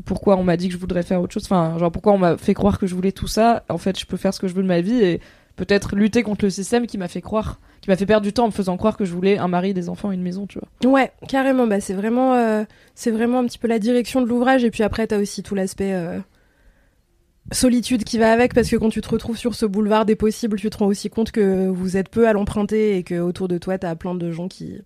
pourquoi 0.06 0.38
on 0.38 0.44
m'a 0.44 0.58
dit 0.58 0.68
que 0.68 0.74
je 0.74 0.80
voudrais 0.80 1.04
faire 1.04 1.22
autre 1.22 1.34
chose 1.34 1.44
enfin 1.46 1.78
genre 1.80 1.92
pourquoi 1.92 2.14
on 2.14 2.18
m'a 2.18 2.38
fait 2.38 2.54
croire 2.54 2.78
que 2.78 2.86
je 2.88 2.94
voulais 2.96 3.12
tout 3.12 3.28
ça 3.28 3.64
en 3.70 3.78
fait 3.78 3.98
je 4.00 4.06
peux 4.06 4.18
faire 4.18 4.34
ce 4.34 4.40
que 4.40 4.48
je 4.48 4.54
veux 4.54 4.62
de 4.64 4.68
ma 4.68 4.82
vie 4.82 5.02
et 5.04 5.20
peut-être 5.56 5.96
lutter 5.96 6.22
contre 6.24 6.46
le 6.46 6.52
système 6.52 6.86
qui 6.88 6.98
m'a 6.98 7.08
fait 7.08 7.22
croire 7.22 7.60
qui 7.82 7.90
m'a 7.90 7.96
fait 7.96 8.06
perdre 8.06 8.24
du 8.26 8.32
temps 8.34 8.44
en 8.44 8.48
me 8.48 8.52
faisant 8.52 8.78
croire 8.78 8.98
que 8.98 9.06
je 9.06 9.14
voulais 9.14 9.38
un 9.38 9.48
mari 9.48 9.74
des 9.74 9.90
enfants 9.90 10.12
une 10.12 10.22
maison 10.22 10.46
tu 10.46 10.60
vois 10.60 10.92
Ouais, 10.92 11.12
carrément. 11.28 11.66
Bah, 11.66 11.80
c'est 11.80 11.94
vraiment, 11.94 12.34
euh, 12.34 12.66
c'est 12.94 13.10
vraiment 13.12 13.40
un 13.40 13.46
petit 13.46 13.58
peu 13.58 13.68
la 13.70 13.80
direction 13.80 14.22
de 14.22 14.28
l'ouvrage. 14.28 14.66
Et 14.66 14.70
puis 14.72 14.84
après, 14.84 15.08
t'as 15.08 15.18
aussi 15.18 15.44
tout 15.44 15.56
l'aspect 15.56 15.94
euh, 15.94 16.20
solitude 17.52 18.04
qui 18.04 18.18
va 18.18 18.32
avec, 18.32 18.54
parce 18.54 18.70
que 18.70 18.76
quand 18.76 18.90
tu 18.90 19.02
te 19.02 19.10
retrouves 19.10 19.38
sur 19.38 19.56
ce 19.56 19.66
boulevard 19.66 20.06
des 20.06 20.16
possibles, 20.16 20.58
tu 20.60 20.70
te 20.70 20.78
rends 20.78 20.88
aussi 20.88 21.10
compte 21.10 21.32
que 21.32 21.68
vous 21.68 21.98
êtes 21.98 22.10
peu 22.10 22.28
à 22.28 22.34
l'emprunter 22.34 22.98
et 22.98 23.04
que 23.04 23.20
autour 23.20 23.48
de 23.48 23.58
toi, 23.58 23.78
t'as 23.78 23.96
plein 23.96 24.16
de 24.16 24.32
gens 24.32 24.48
qui 24.48 24.82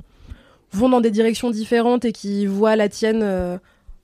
vont 0.71 0.87
dans 0.89 1.01
des 1.01 1.11
directions 1.11 1.49
différentes 1.49 2.05
et 2.05 2.11
qui 2.11 2.45
voient 2.45 2.75
la 2.75 2.89
tienne. 2.89 3.21
euh, 3.23 3.57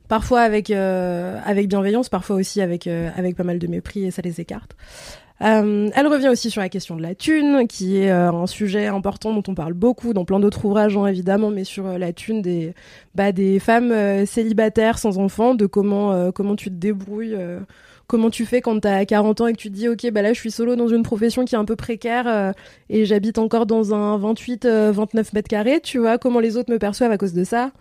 Parfois 0.09 0.41
avec, 0.41 0.69
euh, 0.71 1.39
avec 1.45 1.69
bienveillance, 1.69 2.09
parfois 2.09 2.35
aussi 2.35 2.59
avec, 2.61 2.87
euh, 2.87 3.09
avec 3.15 3.37
pas 3.37 3.43
mal 3.43 3.59
de 3.59 3.67
mépris 3.67 4.03
et 4.05 4.11
ça 4.11 4.21
les 4.21 4.41
écarte. 4.41 4.75
Euh, 5.41 5.89
elle 5.95 6.07
revient 6.07 6.27
aussi 6.27 6.49
sur 6.49 6.61
la 6.61 6.67
question 6.67 6.97
de 6.97 7.01
la 7.01 7.15
thune, 7.15 7.65
qui 7.67 7.97
est 7.97 8.11
euh, 8.11 8.31
un 8.31 8.47
sujet 8.47 8.87
important 8.87 9.33
dont 9.33 9.43
on 9.47 9.55
parle 9.55 9.73
beaucoup 9.73 10.13
dans 10.13 10.25
plein 10.25 10.39
d'autres 10.39 10.65
ouvrages, 10.65 10.97
hein, 10.97 11.05
évidemment, 11.05 11.49
mais 11.49 11.63
sur 11.63 11.87
euh, 11.87 11.97
la 11.97 12.11
thune 12.11 12.41
des, 12.41 12.73
bah, 13.15 13.31
des 13.31 13.59
femmes 13.59 14.25
célibataires 14.25 14.99
sans 14.99 15.17
enfants, 15.17 15.55
de 15.55 15.65
comment, 15.65 16.31
comment 16.31 16.55
tu 16.55 16.69
te 16.69 16.75
débrouilles, 16.75 17.37
comment 18.07 18.29
tu 18.29 18.45
fais 18.45 18.61
quand 18.61 18.79
t'as 18.81 19.05
40 19.05 19.41
ans 19.41 19.47
et 19.47 19.53
que 19.53 19.57
tu 19.57 19.69
te 19.69 19.75
dis, 19.75 19.87
ok, 19.87 20.11
bah 20.11 20.21
là, 20.21 20.33
je 20.33 20.39
suis 20.39 20.51
solo 20.51 20.75
dans 20.75 20.87
une 20.87 21.03
profession 21.03 21.45
qui 21.45 21.55
est 21.55 21.57
un 21.57 21.65
peu 21.65 21.75
précaire 21.75 22.53
et 22.89 23.05
j'habite 23.05 23.37
encore 23.37 23.65
dans 23.65 23.93
un 23.93 24.17
28, 24.17 24.65
euh, 24.65 24.91
29 24.91 25.33
mètres 25.33 25.47
carrés, 25.47 25.79
tu 25.81 25.99
vois, 25.99 26.17
comment 26.17 26.39
les 26.39 26.57
autres 26.57 26.71
me 26.71 26.79
perçoivent 26.79 27.11
à 27.11 27.17
cause 27.17 27.33
de 27.33 27.43
ça. 27.43 27.71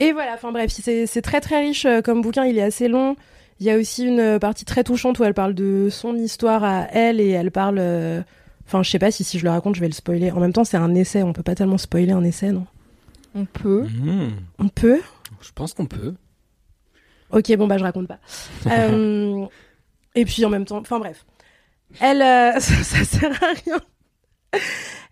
Et 0.00 0.12
voilà, 0.12 0.34
enfin 0.34 0.50
bref, 0.52 0.70
c'est 0.72 1.22
très 1.22 1.40
très 1.40 1.60
riche 1.60 1.84
euh, 1.84 2.00
comme 2.00 2.22
bouquin, 2.22 2.44
il 2.44 2.58
est 2.58 2.62
assez 2.62 2.88
long. 2.88 3.16
Il 3.60 3.66
y 3.66 3.70
a 3.70 3.76
aussi 3.76 4.04
une 4.06 4.18
euh, 4.18 4.38
partie 4.38 4.64
très 4.64 4.82
touchante 4.82 5.18
où 5.20 5.24
elle 5.24 5.34
parle 5.34 5.54
de 5.54 5.88
son 5.90 6.16
histoire 6.16 6.64
à 6.64 6.88
elle 6.92 7.20
et 7.20 7.28
elle 7.30 7.50
parle. 7.50 7.76
euh, 7.78 8.20
Enfin, 8.66 8.82
je 8.82 8.90
sais 8.90 8.98
pas 8.98 9.10
si 9.10 9.22
si 9.24 9.38
je 9.38 9.44
le 9.44 9.50
raconte, 9.50 9.74
je 9.74 9.80
vais 9.80 9.88
le 9.88 9.92
spoiler. 9.92 10.30
En 10.30 10.40
même 10.40 10.52
temps, 10.52 10.64
c'est 10.64 10.76
un 10.78 10.94
essai, 10.94 11.22
on 11.22 11.32
peut 11.32 11.42
pas 11.42 11.54
tellement 11.54 11.78
spoiler 11.78 12.12
un 12.12 12.24
essai, 12.24 12.52
non? 12.52 12.66
On 13.34 13.44
peut 13.44 13.82
Mmh. 13.82 14.28
On 14.58 14.68
peut? 14.68 15.00
Je 15.40 15.50
pense 15.54 15.74
qu'on 15.74 15.86
peut. 15.86 16.14
Ok, 17.30 17.54
bon 17.56 17.66
bah 17.66 17.76
je 17.78 17.82
raconte 17.82 18.08
pas. 18.08 18.18
Euh, 18.70 19.46
et 20.14 20.24
puis 20.24 20.44
en 20.44 20.48
même 20.50 20.64
temps, 20.64 20.78
enfin 20.78 20.98
bref, 20.98 21.24
elle, 22.00 22.22
euh, 22.22 22.52
ça, 22.60 22.82
ça 22.82 23.04
sert 23.04 23.42
à 23.42 23.52
rien. 23.64 23.80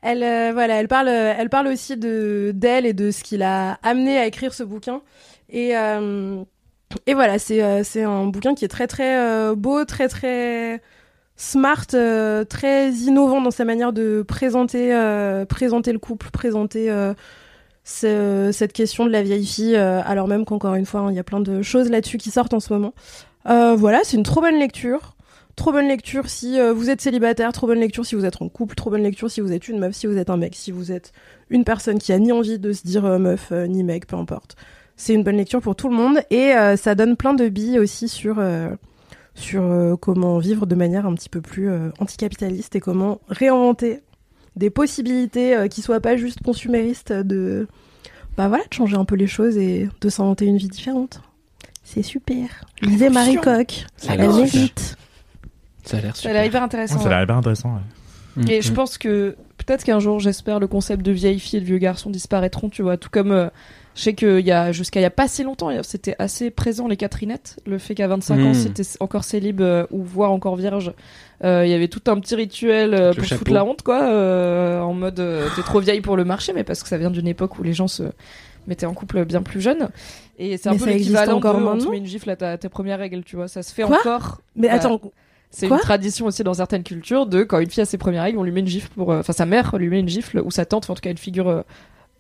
Elle, 0.03 0.23
euh, 0.23 0.51
voilà, 0.53 0.77
elle 0.81 0.89
parle, 0.89 1.09
elle 1.09 1.51
parle 1.51 1.69
aussi 1.69 1.97
de 1.97 2.53
d'elle 2.55 2.87
et 2.87 2.93
de 2.95 3.11
ce 3.11 3.23
qui 3.23 3.37
l'a 3.37 3.79
amené 3.83 4.19
à 4.19 4.27
écrire 4.27 4.55
ce 4.55 4.63
bouquin. 4.63 5.03
Et 5.51 5.77
euh, 5.77 6.43
et 7.07 7.15
voilà, 7.15 7.39
c'est 7.39 7.63
euh, 7.63 7.83
c'est 7.85 8.03
un 8.05 8.27
bouquin 8.27 8.55
qui 8.55 8.65
est 8.65 8.69
très 8.69 8.87
très 8.87 9.19
euh, 9.19 9.55
beau, 9.55 9.85
très 9.85 10.09
très 10.09 10.81
smart, 11.37 11.87
euh, 11.95 12.45
très 12.45 12.91
innovant 12.93 13.41
dans 13.43 13.51
sa 13.51 13.65
manière 13.65 13.93
de 13.93 14.23
présenter 14.27 14.95
euh, 14.95 15.45
présenter 15.45 15.93
le 15.93 15.99
couple, 15.99 16.31
présenter 16.31 16.91
euh, 16.91 17.15
ce- 17.85 18.51
cette 18.53 18.73
question 18.73 19.05
de 19.07 19.11
la 19.11 19.23
vieille 19.23 19.47
fille, 19.47 19.77
euh, 19.77 20.01
alors 20.05 20.29
même 20.29 20.45
qu'encore 20.45 20.75
une 20.75 20.87
fois, 20.87 21.01
hein, 21.01 21.11
il 21.11 21.17
y 21.17 21.21
a 21.21 21.25
plein 21.25 21.41
de 21.41 21.63
choses 21.63 21.91
là-dessus 21.91 22.19
qui 22.19 22.31
sortent 22.31 22.55
en 22.55 22.61
ce 22.61 22.73
moment. 22.73 22.95
Euh, 23.49 23.75
voilà, 23.77 24.01
c'est 24.05 24.17
une 24.17 24.23
trop 24.23 24.41
bonne 24.41 24.59
lecture. 24.59 25.15
Trop 25.61 25.73
bonne 25.73 25.89
lecture 25.89 26.31
si 26.31 26.59
euh, 26.59 26.73
vous 26.73 26.89
êtes 26.89 27.03
célibataire, 27.03 27.53
trop 27.53 27.67
bonne 27.67 27.81
lecture 27.81 28.07
si 28.07 28.15
vous 28.15 28.25
êtes 28.25 28.41
en 28.41 28.49
couple, 28.49 28.75
trop 28.75 28.89
bonne 28.89 29.03
lecture 29.03 29.31
si 29.31 29.43
vous 29.43 29.53
êtes 29.53 29.69
une 29.69 29.79
meuf, 29.79 29.95
si 29.95 30.07
vous 30.07 30.17
êtes 30.17 30.31
un 30.31 30.39
mec, 30.39 30.55
si 30.57 30.71
vous 30.71 30.91
êtes 30.91 31.13
une 31.51 31.65
personne 31.65 31.99
qui 31.99 32.15
a 32.15 32.19
ni 32.19 32.33
envie 32.33 32.59
de 32.59 32.73
se 32.73 32.87
dire 32.87 33.05
euh, 33.05 33.19
meuf, 33.19 33.53
euh, 33.53 33.67
ni 33.67 33.85
mec, 33.85 34.07
peu 34.07 34.17
importe. 34.17 34.57
C'est 34.97 35.13
une 35.13 35.23
bonne 35.23 35.37
lecture 35.37 35.61
pour 35.61 35.77
tout 35.77 35.91
le 35.91 35.95
monde 35.95 36.21
et 36.31 36.53
ça 36.77 36.95
donne 36.95 37.15
plein 37.15 37.35
de 37.35 37.49
billes 37.49 37.79
aussi 37.79 38.07
sur, 38.07 38.43
sur 39.35 39.97
comment 39.99 40.39
vivre 40.39 40.67
de 40.67 40.75
manière 40.75 41.07
un 41.07 41.15
petit 41.15 41.31
peu 41.31 41.41
plus 41.41 41.71
anticapitaliste 41.99 42.77
et 42.77 42.81
comment 42.81 43.19
réinventer 43.29 44.01
des 44.57 44.69
possibilités 44.69 45.69
qui 45.71 45.81
soient 45.81 46.01
pas 46.01 46.19
juste 46.19 46.43
consuméristes 46.43 47.15
de 47.15 47.67
bah 48.37 48.49
voilà 48.49 48.65
de 48.65 48.75
changer 48.75 48.97
un 48.97 49.07
peu 49.07 49.15
les 49.15 49.27
choses 49.27 49.57
et 49.57 49.89
de 50.03 50.09
s'inventer 50.11 50.45
une 50.45 50.59
vie 50.59 50.69
différente. 50.69 51.23
C'est 51.83 52.03
super. 52.03 52.63
Lisez 52.83 53.09
Marie 53.09 53.37
Coq. 53.37 53.87
Elle 54.07 54.19
mérite 54.19 54.99
Ça 55.85 55.97
a 55.97 56.01
l'air 56.01 56.17
ça 56.17 56.29
a 56.31 56.33
l'air 56.33 56.45
super. 56.45 56.61
Ouais, 56.61 56.65
intéressant 56.65 56.99
ça 56.99 57.07
a 57.07 57.11
l'air 57.11 57.23
hyper 57.23 57.37
intéressant. 57.37 57.75
ouais. 57.75 58.43
Mmh, 58.45 58.49
Et 58.51 58.63
je 58.63 58.71
mmh. 58.71 58.75
pense 58.75 58.97
que 58.99 59.37
peut-être 59.59 59.83
qu'un 59.85 59.99
jour, 59.99 60.21
j'espère, 60.21 60.61
le 60.61 60.69
concept 60.69 61.03
de 61.05 61.11
vieille 61.13 61.41
fille 61.41 61.59
et 61.59 61.61
de 61.61 61.67
vieux 61.67 61.79
garçon 61.79 62.11
disparaîtront, 62.11 62.69
tu 62.69 62.83
vois. 62.83 62.97
Tout 62.97 63.09
comme 63.11 63.33
euh, 63.33 63.49
je 63.97 64.03
sais 64.03 64.15
qu'il 64.15 64.39
y 64.47 64.53
a 64.53 64.71
jusqu'à 64.71 65.01
il 65.01 65.03
y 65.03 65.07
a 65.07 65.11
pas 65.11 65.27
si 65.27 65.43
longtemps, 65.43 65.71
c'était 65.83 66.15
assez 66.21 66.51
présent 66.51 66.87
les 66.87 66.97
Catherinettes, 66.97 67.59
le 67.67 67.79
fait 67.79 67.97
qu'à 67.97 68.07
25 68.07 68.35
ans, 68.35 68.51
Mm. 68.51 68.55
c'était 68.55 68.85
encore 69.01 69.25
célib 69.25 69.61
euh, 69.61 69.85
ou 69.91 70.05
voire 70.05 70.31
encore 70.31 70.55
vierge. 70.55 70.93
Euh, 71.43 71.65
Il 71.67 71.71
y 71.71 71.75
avait 71.75 71.89
tout 71.89 72.03
un 72.09 72.21
petit 72.21 72.37
rituel 72.37 72.95
euh, 72.95 73.13
pour 73.13 73.25
chapeau. 73.25 73.41
foutre 73.41 73.53
la 73.53 73.65
honte, 73.65 73.83
quoi, 73.83 74.01
euh, 74.05 74.81
en 74.81 74.95
mode 74.95 75.19
euh, 75.19 75.49
t'es 75.57 75.63
trop 75.63 75.81
vieille 75.81 76.01
pour 76.01 76.17
le 76.17 76.25
marché, 76.25 76.53
mais 76.55 76.63
parce 76.63 76.83
que 76.85 76.89
ça 76.89 76.99
vient 76.99 77.11
d'une 77.11 77.27
époque 77.29 77.59
où 77.59 77.65
les 77.65 77.73
gens 77.73 77.89
se 77.89 78.05
mettaient 78.69 78.87
en 78.87 78.95
couple 78.95 79.25
bien 79.25 79.43
plus 79.43 79.61
jeunes. 79.61 79.89
Et 80.39 80.57
c'est 80.57 80.69
un 80.69 80.73
Mais 80.73 80.79
peu 80.79 80.85
ça 80.85 80.91
existe 80.93 81.11
l'équivalent 81.11 81.39
encore 81.39 81.55
de 81.55 81.59
on 81.59 81.63
te 81.67 81.71
maintenant 81.75 81.91
met 81.91 81.99
une 81.99 82.07
gifle 82.07 82.31
à 82.31 82.37
ta, 82.37 82.57
tes 82.59 82.69
premières 82.69 82.99
règles, 83.01 83.25
tu 83.25 83.35
vois. 83.35 83.49
Ça 83.49 83.63
se 83.65 83.75
fait 83.75 83.83
Quoi 83.83 83.99
encore. 83.99 84.41
mais 84.55 84.69
attends 84.69 85.01
C'est 85.51 85.67
une 85.67 85.79
tradition 85.79 86.27
aussi 86.27 86.45
dans 86.45 86.55
certaines 86.55 86.85
cultures 86.85 87.27
de 87.27 87.43
quand 87.43 87.59
une 87.59 87.71
fille 87.71 87.83
a 87.83 87.87
ses 87.87 87.99
premières 87.99 88.23
règles, 88.23 88.39
on 88.39 88.45
lui 88.45 88.53
met 88.53 88.61
une 88.61 88.67
gifle 88.69 88.89
pour, 88.95 89.13
euh, 89.13 89.21
enfin 89.21 89.33
sa 89.33 89.47
mère 89.47 89.77
lui 89.77 89.89
met 89.89 89.99
une 90.01 90.09
gifle 90.09 90.41
ou 90.45 90.51
sa 90.51 90.65
tante, 90.65 90.85
enfin, 90.85 90.93
en 90.93 90.97
tout 90.97 91.01
cas 91.03 91.11
une 91.11 91.19
figure 91.19 91.49
euh, 91.49 91.63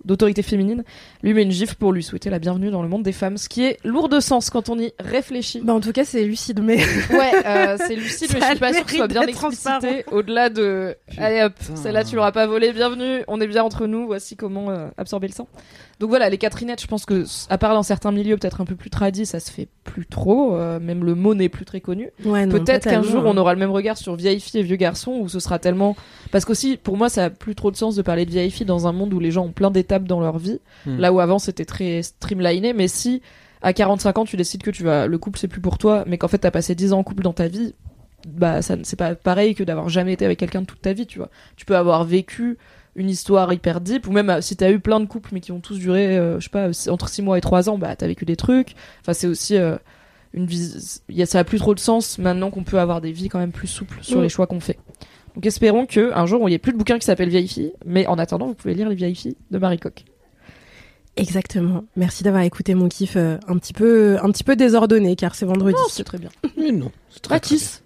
d'autorité 0.04 0.42
féminine, 0.42 0.82
lui 1.22 1.34
met 1.34 1.42
une 1.42 1.50
gifle 1.50 1.74
pour 1.76 1.92
lui 1.92 2.02
souhaiter 2.02 2.30
la 2.30 2.38
bienvenue 2.38 2.70
dans 2.70 2.82
le 2.82 2.88
monde 2.88 3.02
des 3.02 3.12
femmes, 3.12 3.36
ce 3.36 3.48
qui 3.48 3.64
est 3.64 3.78
lourd 3.84 4.08
de 4.08 4.18
sens 4.18 4.50
quand 4.50 4.68
on 4.68 4.78
y 4.78 4.92
réfléchit. 4.98 5.60
bah 5.62 5.74
en 5.74 5.80
tout 5.80 5.92
cas 5.92 6.04
c'est 6.04 6.24
lucide 6.24 6.60
mais 6.62 6.76
Ouais, 7.10 7.32
euh, 7.46 7.76
c'est 7.78 7.94
lucide, 7.96 8.30
mais 8.34 8.40
je 8.40 8.46
suis 8.46 8.58
pas 8.58 8.72
sûre 8.72 8.84
que 8.84 8.90
ce 8.90 8.96
soit 8.96 9.08
bien 9.08 9.22
explicité 9.22 10.04
au-delà 10.10 10.48
de. 10.48 10.96
Allez 11.18 11.42
hop, 11.42 11.52
celle-là 11.76 12.04
tu 12.04 12.16
l'auras 12.16 12.32
pas 12.32 12.46
volée, 12.46 12.72
bienvenue, 12.72 13.22
on 13.28 13.40
est 13.40 13.46
bien 13.46 13.62
entre 13.62 13.86
nous, 13.86 14.06
voici 14.06 14.36
comment 14.36 14.70
euh, 14.70 14.88
absorber 14.96 15.28
le 15.28 15.34
sang. 15.34 15.48
Donc 16.00 16.08
voilà, 16.08 16.30
les 16.30 16.38
Catherinettes, 16.38 16.80
je 16.80 16.86
pense 16.86 17.04
que, 17.04 17.24
à 17.50 17.58
part 17.58 17.74
dans 17.74 17.82
certains 17.82 18.10
milieux 18.10 18.36
peut-être 18.38 18.60
un 18.62 18.64
peu 18.64 18.74
plus 18.74 18.88
tradis, 18.90 19.26
ça 19.26 19.38
se 19.38 19.50
fait 19.50 19.68
plus 19.84 20.06
trop. 20.06 20.56
euh, 20.56 20.80
même 20.80 21.04
le 21.04 21.14
mot 21.14 21.34
n'est 21.34 21.50
plus 21.50 21.66
très 21.66 21.80
connu. 21.82 22.08
Ouais, 22.24 22.46
Peut-être 22.46 22.84
qu'un 22.88 23.02
jour 23.02 23.22
on 23.26 23.36
aura 23.36 23.52
le 23.52 23.60
même 23.60 23.70
regard 23.70 23.98
sur 23.98 24.16
vieille 24.16 24.40
fille 24.40 24.60
et 24.60 24.62
vieux 24.62 24.76
garçon 24.76 25.12
où 25.20 25.28
ce 25.28 25.38
sera 25.40 25.58
tellement 25.58 25.94
parce 26.32 26.44
qu'aussi 26.46 26.78
pour 26.78 26.96
moi 26.96 27.08
ça 27.10 27.26
a 27.26 27.30
plus 27.30 27.54
trop 27.54 27.70
de 27.70 27.76
sens 27.76 27.96
de 27.96 28.02
parler 28.02 28.24
de 28.24 28.30
vieille 28.30 28.50
fille 28.50 28.64
dans 28.66 28.86
un 28.86 28.92
monde 28.92 29.12
où 29.12 29.20
les 29.20 29.30
gens 29.30 29.44
ont 29.44 29.52
plein 29.52 29.70
d'étapes 29.70 30.04
dans 30.04 30.20
leur 30.20 30.38
vie 30.38 30.58
Hmm. 30.86 30.96
là 30.98 31.12
où 31.12 31.20
avant 31.20 31.38
c'était 31.38 31.66
très 31.66 32.02
streamliné 32.02 32.72
mais 32.72 32.88
si 32.88 33.20
à 33.60 33.74
45 33.74 34.16
ans 34.18 34.24
tu 34.24 34.38
décides 34.38 34.62
que 34.62 34.70
tu 34.70 34.82
vas 34.82 35.06
le 35.06 35.18
couple 35.18 35.38
c'est 35.38 35.48
plus 35.48 35.60
pour 35.60 35.76
toi 35.76 36.04
mais 36.06 36.16
qu'en 36.16 36.28
fait 36.28 36.38
t'as 36.38 36.50
passé 36.50 36.74
10 36.74 36.94
ans 36.94 37.00
en 37.00 37.02
couple 37.02 37.22
dans 37.22 37.34
ta 37.34 37.48
vie 37.48 37.74
bah 38.26 38.62
ça 38.62 38.76
c'est 38.82 38.96
pas 38.98 39.14
pareil 39.14 39.54
que 39.54 39.62
d'avoir 39.64 39.88
jamais 39.90 40.14
été 40.14 40.24
avec 40.24 40.38
quelqu'un 40.38 40.62
de 40.62 40.66
toute 40.66 40.80
ta 40.80 40.94
vie 40.94 41.06
tu 41.06 41.18
vois 41.18 41.28
tu 41.56 41.66
peux 41.66 41.76
avoir 41.76 42.04
vécu 42.04 42.56
une 42.96 43.08
histoire 43.08 43.52
hyper 43.52 43.80
deep 43.80 44.06
ou 44.08 44.12
même 44.12 44.30
euh, 44.30 44.40
si 44.40 44.56
t'as 44.56 44.70
eu 44.70 44.80
plein 44.80 45.00
de 45.00 45.06
couples 45.06 45.30
mais 45.32 45.40
qui 45.40 45.52
ont 45.52 45.60
tous 45.60 45.78
duré 45.78 46.16
euh, 46.18 46.40
je 46.40 46.44
sais 46.44 46.50
pas 46.50 46.70
entre 46.90 47.08
6 47.08 47.22
mois 47.22 47.38
et 47.38 47.40
3 47.40 47.68
ans 47.68 47.78
bah 47.78 47.94
t'as 47.96 48.06
vécu 48.06 48.24
des 48.24 48.36
trucs 48.36 48.74
enfin 49.00 49.12
c'est 49.12 49.26
aussi 49.28 49.56
euh, 49.56 49.76
une 50.34 50.46
vie 50.46 51.00
il 51.08 51.16
y 51.16 51.22
a, 51.22 51.26
ça 51.26 51.38
a 51.38 51.44
plus 51.44 51.58
trop 51.58 51.74
de 51.74 51.80
sens 51.80 52.18
maintenant 52.18 52.50
qu'on 52.50 52.64
peut 52.64 52.78
avoir 52.80 53.00
des 53.00 53.12
vies 53.12 53.28
quand 53.28 53.38
même 53.38 53.52
plus 53.52 53.68
souples 53.68 53.98
sur 54.02 54.18
Mm. 54.18 54.22
les 54.22 54.28
choix 54.28 54.46
qu'on 54.48 54.60
fait 54.60 54.78
donc 55.36 55.46
espérons 55.46 55.86
que 55.86 56.12
un 56.14 56.26
jour 56.26 56.40
il 56.48 56.50
n'y 56.50 56.54
ait 56.54 56.58
plus 56.58 56.72
de 56.72 56.78
bouquin 56.78 56.98
qui 56.98 57.06
s'appelle 57.06 57.28
Vieille 57.28 57.46
fille 57.48 57.72
mais 57.86 58.06
en 58.08 58.18
attendant 58.18 58.46
vous 58.48 58.54
pouvez 58.54 58.74
lire 58.74 58.88
les 58.88 58.96
vieilles 58.96 59.14
filles 59.14 59.36
de 59.50 59.58
Marie 59.58 59.78
Coq 59.78 60.04
Exactement. 61.16 61.84
Merci 61.96 62.22
d'avoir 62.22 62.44
écouté 62.44 62.74
mon 62.74 62.88
kiff 62.88 63.16
euh, 63.16 63.36
un 63.48 63.58
petit 63.58 63.72
peu, 63.74 64.16
un 64.22 64.30
petit 64.30 64.44
peu 64.44 64.56
désordonné 64.56 65.16
car 65.16 65.34
c'est 65.34 65.44
vendredi. 65.44 65.74
non 65.74 65.86
c'est 65.90 66.04
très 66.04 66.18
bien 66.18 66.30
Mais 66.56 66.72
non. 66.72 66.90
c'est 67.10 67.20
très, 67.20 67.40
très 67.40 67.56
bien. 67.56 67.58
Mathis 67.58 67.82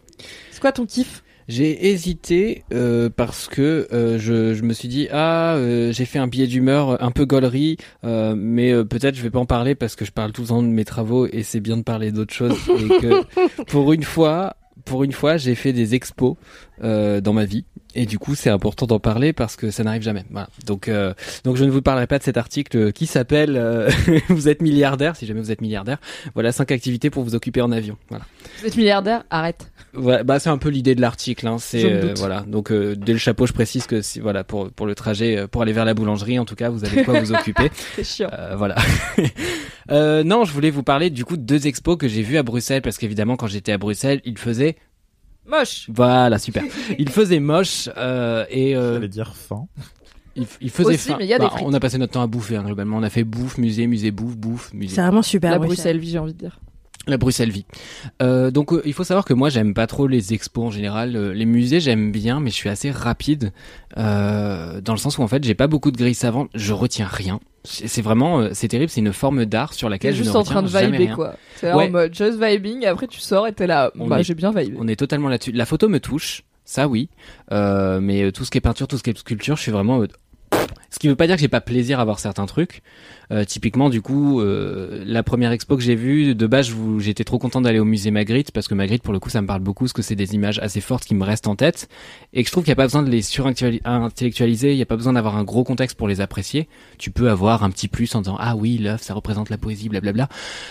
c'est 0.52 0.61
quoi 0.61 0.70
ton 0.72 0.86
kiff? 0.86 1.24
J'ai 1.49 1.88
hésité 1.90 2.64
euh, 2.72 3.11
parce 3.14 3.49
que 3.49 3.86
euh, 3.92 4.18
je, 4.18 4.55
je 4.55 4.62
me 4.62 4.72
suis 4.72 4.88
dit 4.88 5.09
ah 5.12 5.55
euh, 5.57 5.92
j'ai 5.92 6.05
fait 6.07 6.18
un 6.18 6.26
billet 6.26 6.47
d'humeur 6.47 7.03
un 7.03 7.11
peu 7.11 7.26
gaulerie 7.26 7.76
euh, 8.05 8.34
mais 8.36 8.72
euh, 8.72 8.84
peut-être 8.84 9.14
je 9.14 9.22
vais 9.22 9.30
pas 9.30 9.40
en 9.40 9.47
parler 9.47 9.74
parce 9.74 9.95
que 9.95 10.05
je 10.05 10.12
parle 10.12 10.32
tout 10.32 10.42
le 10.42 10.49
temps 10.49 10.62
de 10.62 10.68
mes 10.68 10.84
travaux 10.84 11.26
et 11.26 11.42
c'est 11.42 11.61
bien 11.61 11.76
de 11.76 11.82
parler 11.82 12.12
d'autres 12.12 12.32
choses 12.32 12.57
et 12.68 12.88
que 13.01 13.62
pour 13.70 13.92
une 13.92 14.05
fois 14.05 14.57
pour 14.84 15.05
une 15.05 15.12
fois 15.12 15.36
j'ai 15.36 15.55
fait 15.55 15.72
des 15.72 15.95
expos 15.95 16.36
euh, 16.82 17.20
dans 17.20 17.32
ma 17.32 17.45
vie 17.45 17.64
et 17.95 18.07
du 18.07 18.18
coup 18.18 18.34
c'est 18.34 18.51
important 18.51 18.86
d'en 18.86 18.99
parler 18.99 19.32
parce 19.32 19.57
que 19.57 19.70
ça 19.70 19.84
n'arrive 19.84 20.03
jamais 20.03 20.24
voilà 20.30 20.49
donc 20.66 20.88
euh, 20.88 21.14
donc 21.45 21.57
je 21.57 21.64
ne 21.64 21.70
vous 21.70 21.82
parlerai 21.82 22.07
pas 22.07 22.18
de 22.18 22.24
cet 22.24 22.36
article 22.36 22.92
qui 22.92 23.07
s'appelle 23.07 23.57
euh, 23.57 23.90
vous 24.28 24.49
êtes 24.49 24.62
milliardaire 24.62 25.16
si 25.16 25.26
jamais 25.26 25.40
vous 25.40 25.51
êtes 25.53 25.61
milliardaire 25.61 25.99
voilà 26.34 26.53
cinq 26.53 26.70
activités 26.72 27.11
pour 27.11 27.22
vous 27.22 27.34
occuper 27.34 27.61
en 27.61 27.72
avion 27.72 27.97
voilà 28.09 28.24
vous 28.61 28.66
êtes 28.66 28.76
milliardaire 28.76 29.24
arrête 29.30 29.70
Ouais, 29.97 30.24
bah 30.24 30.38
c'est 30.38 30.51
un 30.51 30.59
peu 30.59 30.70
l'idée 30.70 30.95
de 30.95 31.01
l'article. 31.01 31.47
Hein. 31.47 31.59
C'est 31.59 31.84
euh, 31.84 32.14
voilà. 32.16 32.40
Donc 32.42 32.72
euh, 32.72 32.97
dès 32.97 33.12
le 33.12 33.18
chapeau, 33.18 33.47
je 33.47 33.53
précise 33.53 33.86
que 33.86 34.03
si 34.03 34.18
voilà 34.20 34.42
pour 34.42 34.70
pour 34.70 34.86
le 34.86 34.95
trajet 34.95 35.36
euh, 35.36 35.47
pour 35.47 35.62
aller 35.62 35.72
vers 35.72 35.84
la 35.84 35.95
boulangerie, 35.95 36.38
en 36.38 36.45
tout 36.45 36.57
cas, 36.57 36.68
vous 36.68 36.84
avez 36.84 37.01
de 37.01 37.05
quoi 37.05 37.20
vous 37.20 37.32
occuper. 37.34 37.70
c'est 37.95 38.05
chiant 38.05 38.28
Euh, 38.32 38.57
voilà. 38.57 38.74
euh, 39.90 40.24
non, 40.24 40.45
je 40.45 40.53
voulais 40.53 40.70
vous 40.70 40.82
parler 40.82 41.11
du 41.11 41.24
coup 41.24 41.36
de 41.36 41.42
deux 41.42 41.66
expos 41.66 41.97
que 41.97 42.09
j'ai 42.09 42.22
vus 42.22 42.38
à 42.38 42.42
Bruxelles 42.42 42.82
parce 42.82 42.99
qu'évidemment 42.99 43.36
quand 43.36 43.47
j'étais 43.47 43.72
à 43.72 43.78
Bruxelles, 43.78 44.20
il 44.24 44.36
faisait 44.36 44.76
moche 45.47 45.86
voilà 45.92 46.38
super. 46.38 46.62
Il 46.99 47.09
faisait 47.11 47.40
moche 47.40 47.88
euh, 47.97 48.45
et 48.51 48.74
euh, 48.76 48.95
J'allais 48.95 49.09
dire 49.09 49.34
fin. 49.36 49.66
il, 50.36 50.47
il 50.61 50.70
faisait 50.70 50.95
Aussi, 50.95 51.09
faim. 51.11 51.16
mais 51.18 51.24
il 51.26 51.28
y 51.28 51.34
a 51.34 51.38
des 51.38 51.45
Bah, 51.45 51.51
frites. 51.51 51.66
on 51.66 51.72
a 51.74 51.80
passé 51.80 51.99
notre 51.99 52.12
temps 52.12 52.22
à 52.22 52.26
bouffer 52.26 52.57
hein, 52.57 52.64
globalement. 52.64 52.97
On 52.97 53.03
a 53.03 53.11
fait 53.11 53.24
bouffe, 53.24 53.59
musée, 53.59 53.86
musée, 53.86 54.11
bouffe, 54.11 54.36
bouffe, 54.36 54.72
musée. 54.72 54.95
C'est 54.95 55.03
vraiment 55.03 55.22
super. 55.22 55.51
la 55.53 55.59
Bruxelles. 55.59 56.01
J'ai 56.03 56.18
envie 56.18 56.32
de 56.34 56.38
dire 56.38 56.59
La 57.07 57.16
Bruxelles 57.18 57.50
vie. 57.50 57.66
Euh, 58.22 58.50
donc 58.50 58.72
euh, 58.72 58.80
il 58.84 58.92
faut 58.94 59.05
savoir 59.05 59.24
que 59.24 59.34
moi 59.34 59.50
j'aime 59.50 59.74
pas 59.74 59.86
trop 59.86 60.07
les 60.07 60.32
expos 60.32 60.64
en 60.66 60.70
général. 60.70 61.16
Euh, 61.16 61.34
les 61.34 61.44
musées 61.44 61.80
j'aime 61.80 62.12
bien, 62.12 62.40
mais 62.40 62.50
je 62.50 62.55
suis 62.55 62.68
assez 62.70 62.90
rapide 62.90 63.52
dans 63.96 64.92
le 64.92 64.96
sens 64.98 65.18
où 65.18 65.22
en 65.22 65.28
fait 65.28 65.44
j'ai 65.44 65.55
pas 65.55 65.66
beaucoup 65.66 65.90
de 65.90 65.96
grilles 65.96 66.14
savantes. 66.14 66.50
Je 66.55 66.72
retiens 66.72 67.07
rien. 67.07 67.40
C'est 67.64 67.88
c'est 67.88 68.02
vraiment 68.02 68.48
c'est 68.52 68.68
terrible. 68.68 68.90
C'est 68.90 69.00
une 69.00 69.12
forme 69.12 69.44
d'art 69.46 69.72
sur 69.74 69.88
laquelle 69.88 70.12
je 70.14 70.22
juste 70.22 70.34
ne 70.34 70.38
en 70.38 70.42
train 70.42 70.62
de 70.62 70.66
retiens 70.66 70.80
jamais 70.80 70.98
vibrer 70.98 71.07
rien. 71.07 71.14
quoi 71.14 71.36
t'es 71.61 71.68
là 71.68 71.76
Ouais. 71.76 71.86
en 71.88 71.90
mode 71.90 72.14
just 72.14 72.38
vibing 72.42 72.84
après 72.86 73.07
tu 73.07 73.20
sors 73.20 73.46
et 73.46 73.52
t'es 73.52 73.66
là 73.66 73.90
On 73.98 74.07
bah 74.07 74.20
est- 74.20 74.24
j'ai 74.24 74.34
bien 74.34 74.50
vibé 74.50 74.74
On 74.78 74.88
est 74.88 74.96
totalement 74.96 75.28
là-dessus. 75.28 75.52
La 75.52 75.66
photo 75.66 75.88
me 75.88 76.00
touche, 76.00 76.42
ça 76.64 76.88
oui, 76.88 77.09
mais 77.50 78.32
tout 78.32 78.44
ce 78.44 78.50
qui 78.50 78.59
est 78.59 78.61
peinture, 78.61 78.88
tout 78.88 78.98
ce 78.98 79.02
qui 79.02 79.11
est 79.11 79.18
sculpture, 79.18 79.57
je 79.57 79.62
suis 79.62 79.72
vraiment. 79.72 80.02
Ce 80.95 81.01
qui 81.01 81.09
veut 81.09 81.16
pas 81.16 81.26
dire 81.26 81.34
que 81.34 81.42
j'ai 81.42 81.49
pas 81.49 81.61
plaisir 81.61 81.99
à 81.99 82.05
voir 82.05 82.20
certains 82.20 82.47
trucs. 82.47 82.82
Euh, 83.32 83.45
typiquement, 83.45 83.90
du 83.90 84.01
coup, 84.01 84.40
euh, 84.40 85.03
la 85.05 85.22
première 85.24 85.51
expo 85.51 85.76
que 85.76 85.82
j'ai 85.82 85.97
vue, 85.97 86.34
de 86.36 86.47
base, 86.47 86.72
j'étais 86.99 87.24
trop 87.24 87.38
content 87.38 87.61
d'aller 87.61 87.80
au 87.80 87.84
musée 87.84 88.11
Magritte 88.12 88.53
parce 88.53 88.68
que 88.68 88.74
Magritte, 88.74 89.03
pour 89.03 89.12
le 89.12 89.18
coup, 89.18 89.28
ça 89.30 89.42
me 89.42 89.47
parle 89.47 89.61
beaucoup, 89.61 89.84
parce 89.84 89.92
que 89.92 90.03
c'est 90.03 90.14
des 90.14 90.34
images 90.34 90.59
assez 90.61 90.80
fortes 90.80 91.05
qui 91.05 91.14
me 91.16 91.24
restent 91.24 91.49
en 91.49 91.57
tête 91.57 91.88
et 92.32 92.42
que 92.42 92.47
je 92.49 92.53
trouve 92.53 92.62
qu'il 92.64 92.70
n'y 92.70 92.74
a 92.74 92.76
pas 92.76 92.84
besoin 92.84 93.03
de 93.03 93.11
les 93.11 93.22
surintellectualiser, 93.22 94.72
il 94.72 94.76
n'y 94.76 94.82
a 94.82 94.86
pas 94.86 94.97
besoin 94.97 95.14
d'avoir 95.14 95.36
un 95.36 95.42
gros 95.45 95.64
contexte 95.64 95.97
pour 95.97 96.07
les 96.07 96.20
apprécier. 96.20 96.68
Tu 96.99 97.11
peux 97.11 97.28
avoir 97.30 97.64
un 97.64 97.70
petit 97.70 97.88
plus 97.88 98.14
en 98.14 98.20
disant 98.20 98.36
ah 98.38 98.55
oui, 98.57 98.78
l'œuvre, 98.78 99.01
ça 99.03 99.14
représente 99.14 99.51
la 99.51 99.59
poésie, 99.59 99.88
blablabla. 99.88 100.28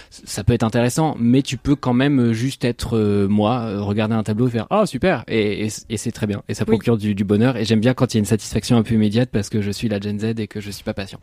Ça 0.10 0.44
peut 0.44 0.54
être 0.54 0.64
intéressant, 0.64 1.16
mais 1.20 1.42
tu 1.42 1.58
peux 1.58 1.76
quand 1.76 1.94
même 1.94 2.20
euh, 2.20 2.34
juste 2.34 2.64
être 2.66 2.98
euh, 2.98 3.28
moi, 3.28 3.62
euh, 3.62 3.82
regarder 3.82 4.16
un 4.16 4.24
tableau 4.24 4.48
et 4.48 4.52
faire 4.52 4.68
ah 4.70 4.86
super 4.86 5.24
et, 5.28 5.66
et, 5.66 5.70
et 5.90 5.98
c'est 5.98 6.12
très 6.12 6.28
bien 6.28 6.44
et 6.48 6.54
ça 6.54 6.64
Oui. 6.68 6.76
procure 6.76 6.98
du, 6.98 7.16
du 7.16 7.24
bonheur 7.24 7.58
et 7.58 7.66
j'aime 7.66 7.80
bien 7.80 7.94
quand 7.94 8.14
il 8.14 8.18
y 8.18 8.20
a 8.20 8.22
une 8.22 8.26
satisfaction 8.26 8.78
un 8.78 8.84
peu 8.84 8.94
immédiate 8.96 9.30
parce 9.32 9.50
que 9.50 9.62
je 9.62 9.72
suis 9.72 9.90
la 9.90 10.00
Gen 10.00 10.13
Z 10.20 10.40
et 10.40 10.48
que 10.48 10.62
je 10.62 10.72
suis 10.72 10.84
pas 10.84 10.94
patient. 10.94 11.20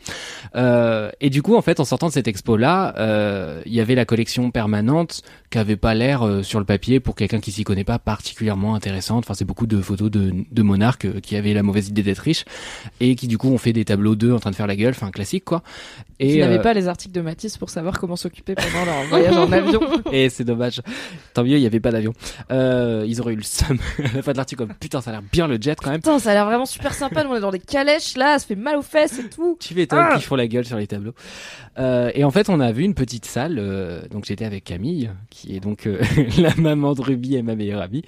Euh, 0.56 1.10
et 1.20 1.30
du 1.30 1.42
coup, 1.42 1.56
en 1.56 1.62
fait, 1.62 1.80
en 1.80 1.84
sortant 1.84 2.08
de 2.08 2.12
cette 2.12 2.28
expo-là, 2.28 2.94
euh, 2.98 3.62
il 3.66 3.72
y 3.72 3.80
avait 3.80 3.94
la 3.94 4.04
collection 4.04 4.50
permanente 4.50 5.22
qui 5.50 5.58
avait 5.58 5.76
pas 5.76 5.94
l'air 5.94 6.22
euh, 6.22 6.42
sur 6.42 6.58
le 6.58 6.64
papier 6.64 7.00
pour 7.00 7.14
quelqu'un 7.14 7.40
qui 7.40 7.52
s'y 7.52 7.64
connaît 7.64 7.84
pas 7.84 7.98
particulièrement 7.98 8.74
intéressante. 8.74 9.24
Enfin, 9.24 9.34
c'est 9.34 9.44
beaucoup 9.44 9.66
de 9.66 9.80
photos 9.80 10.10
de, 10.10 10.32
de 10.50 10.62
monarques 10.62 11.20
qui 11.20 11.36
avaient 11.36 11.54
la 11.54 11.62
mauvaise 11.62 11.88
idée 11.88 12.02
d'être 12.02 12.20
riches 12.20 12.44
et 13.00 13.14
qui 13.16 13.26
du 13.26 13.38
coup 13.38 13.48
ont 13.48 13.58
fait 13.58 13.72
des 13.72 13.84
tableaux 13.84 14.14
d'eux 14.14 14.32
en 14.32 14.38
train 14.38 14.50
de 14.50 14.56
faire 14.56 14.66
la 14.66 14.76
gueule, 14.76 14.94
enfin 14.94 15.10
classique 15.10 15.44
quoi. 15.44 15.62
et 16.18 16.38
n'avais 16.38 16.58
euh, 16.58 16.62
pas 16.62 16.72
les 16.72 16.88
articles 16.88 17.14
de 17.14 17.20
Matisse 17.20 17.58
pour 17.58 17.70
savoir 17.70 17.98
comment 17.98 18.16
s'occuper 18.16 18.54
pendant 18.54 18.84
leur 18.84 19.04
voyage 19.04 19.36
en 19.36 19.50
avion 19.50 19.80
et 20.12 20.28
c'est 20.28 20.44
dommage. 20.44 20.80
Tant 21.34 21.42
mieux, 21.42 21.56
il 21.56 21.62
y 21.62 21.66
avait 21.66 21.80
pas 21.80 21.90
d'avion. 21.90 22.12
Ils 22.50 23.20
auraient 23.20 23.32
eu 23.32 23.36
le 23.36 23.42
seum 23.42 23.78
à 23.98 24.16
la 24.16 24.22
fin 24.22 24.32
de 24.32 24.36
l'article. 24.36 24.66
comme, 24.66 24.74
Putain, 24.74 25.00
ça 25.00 25.10
a 25.10 25.12
l'air 25.14 25.22
bien 25.32 25.48
le 25.48 25.58
jet 25.60 25.78
quand 25.80 25.90
même. 25.90 26.00
Putain, 26.00 26.18
ça 26.18 26.30
a 26.30 26.34
l'air 26.34 26.46
vraiment 26.46 26.66
super 26.66 26.94
sympa. 26.94 27.24
Nous, 27.24 27.30
on 27.30 27.36
est 27.36 27.40
dans 27.40 27.50
des 27.50 27.58
calèches 27.58 28.16
là, 28.16 28.38
ça 28.38 28.46
fait 28.46 28.54
mal 28.54 28.76
aux 28.80 28.82
fesses 28.82 29.18
et 29.18 29.28
tout. 29.28 29.56
Tu 29.60 29.74
m'étonnes 29.74 30.00
Ah 30.10 30.14
qu'ils 30.14 30.24
font 30.24 30.36
la 30.36 30.48
gueule 30.48 30.64
sur 30.64 30.76
les 30.76 30.86
tableaux. 30.86 31.14
Euh, 31.78 32.10
et 32.14 32.24
en 32.24 32.30
fait, 32.30 32.48
on 32.48 32.58
a 32.60 32.72
vu 32.72 32.82
une 32.82 32.94
petite 32.94 33.24
salle. 33.24 33.58
euh, 33.58 34.02
donc, 34.10 34.24
j'étais 34.26 34.44
avec 34.44 34.64
Camille, 34.64 35.10
qui 35.30 35.54
est 35.54 35.60
donc 35.60 35.86
euh, 35.86 36.00
la 36.38 36.54
maman 36.56 36.94
de 36.94 37.00
Ruby 37.00 37.36
et 37.36 37.42
ma 37.42 37.54
meilleure 37.54 37.82
amie, 37.82 38.02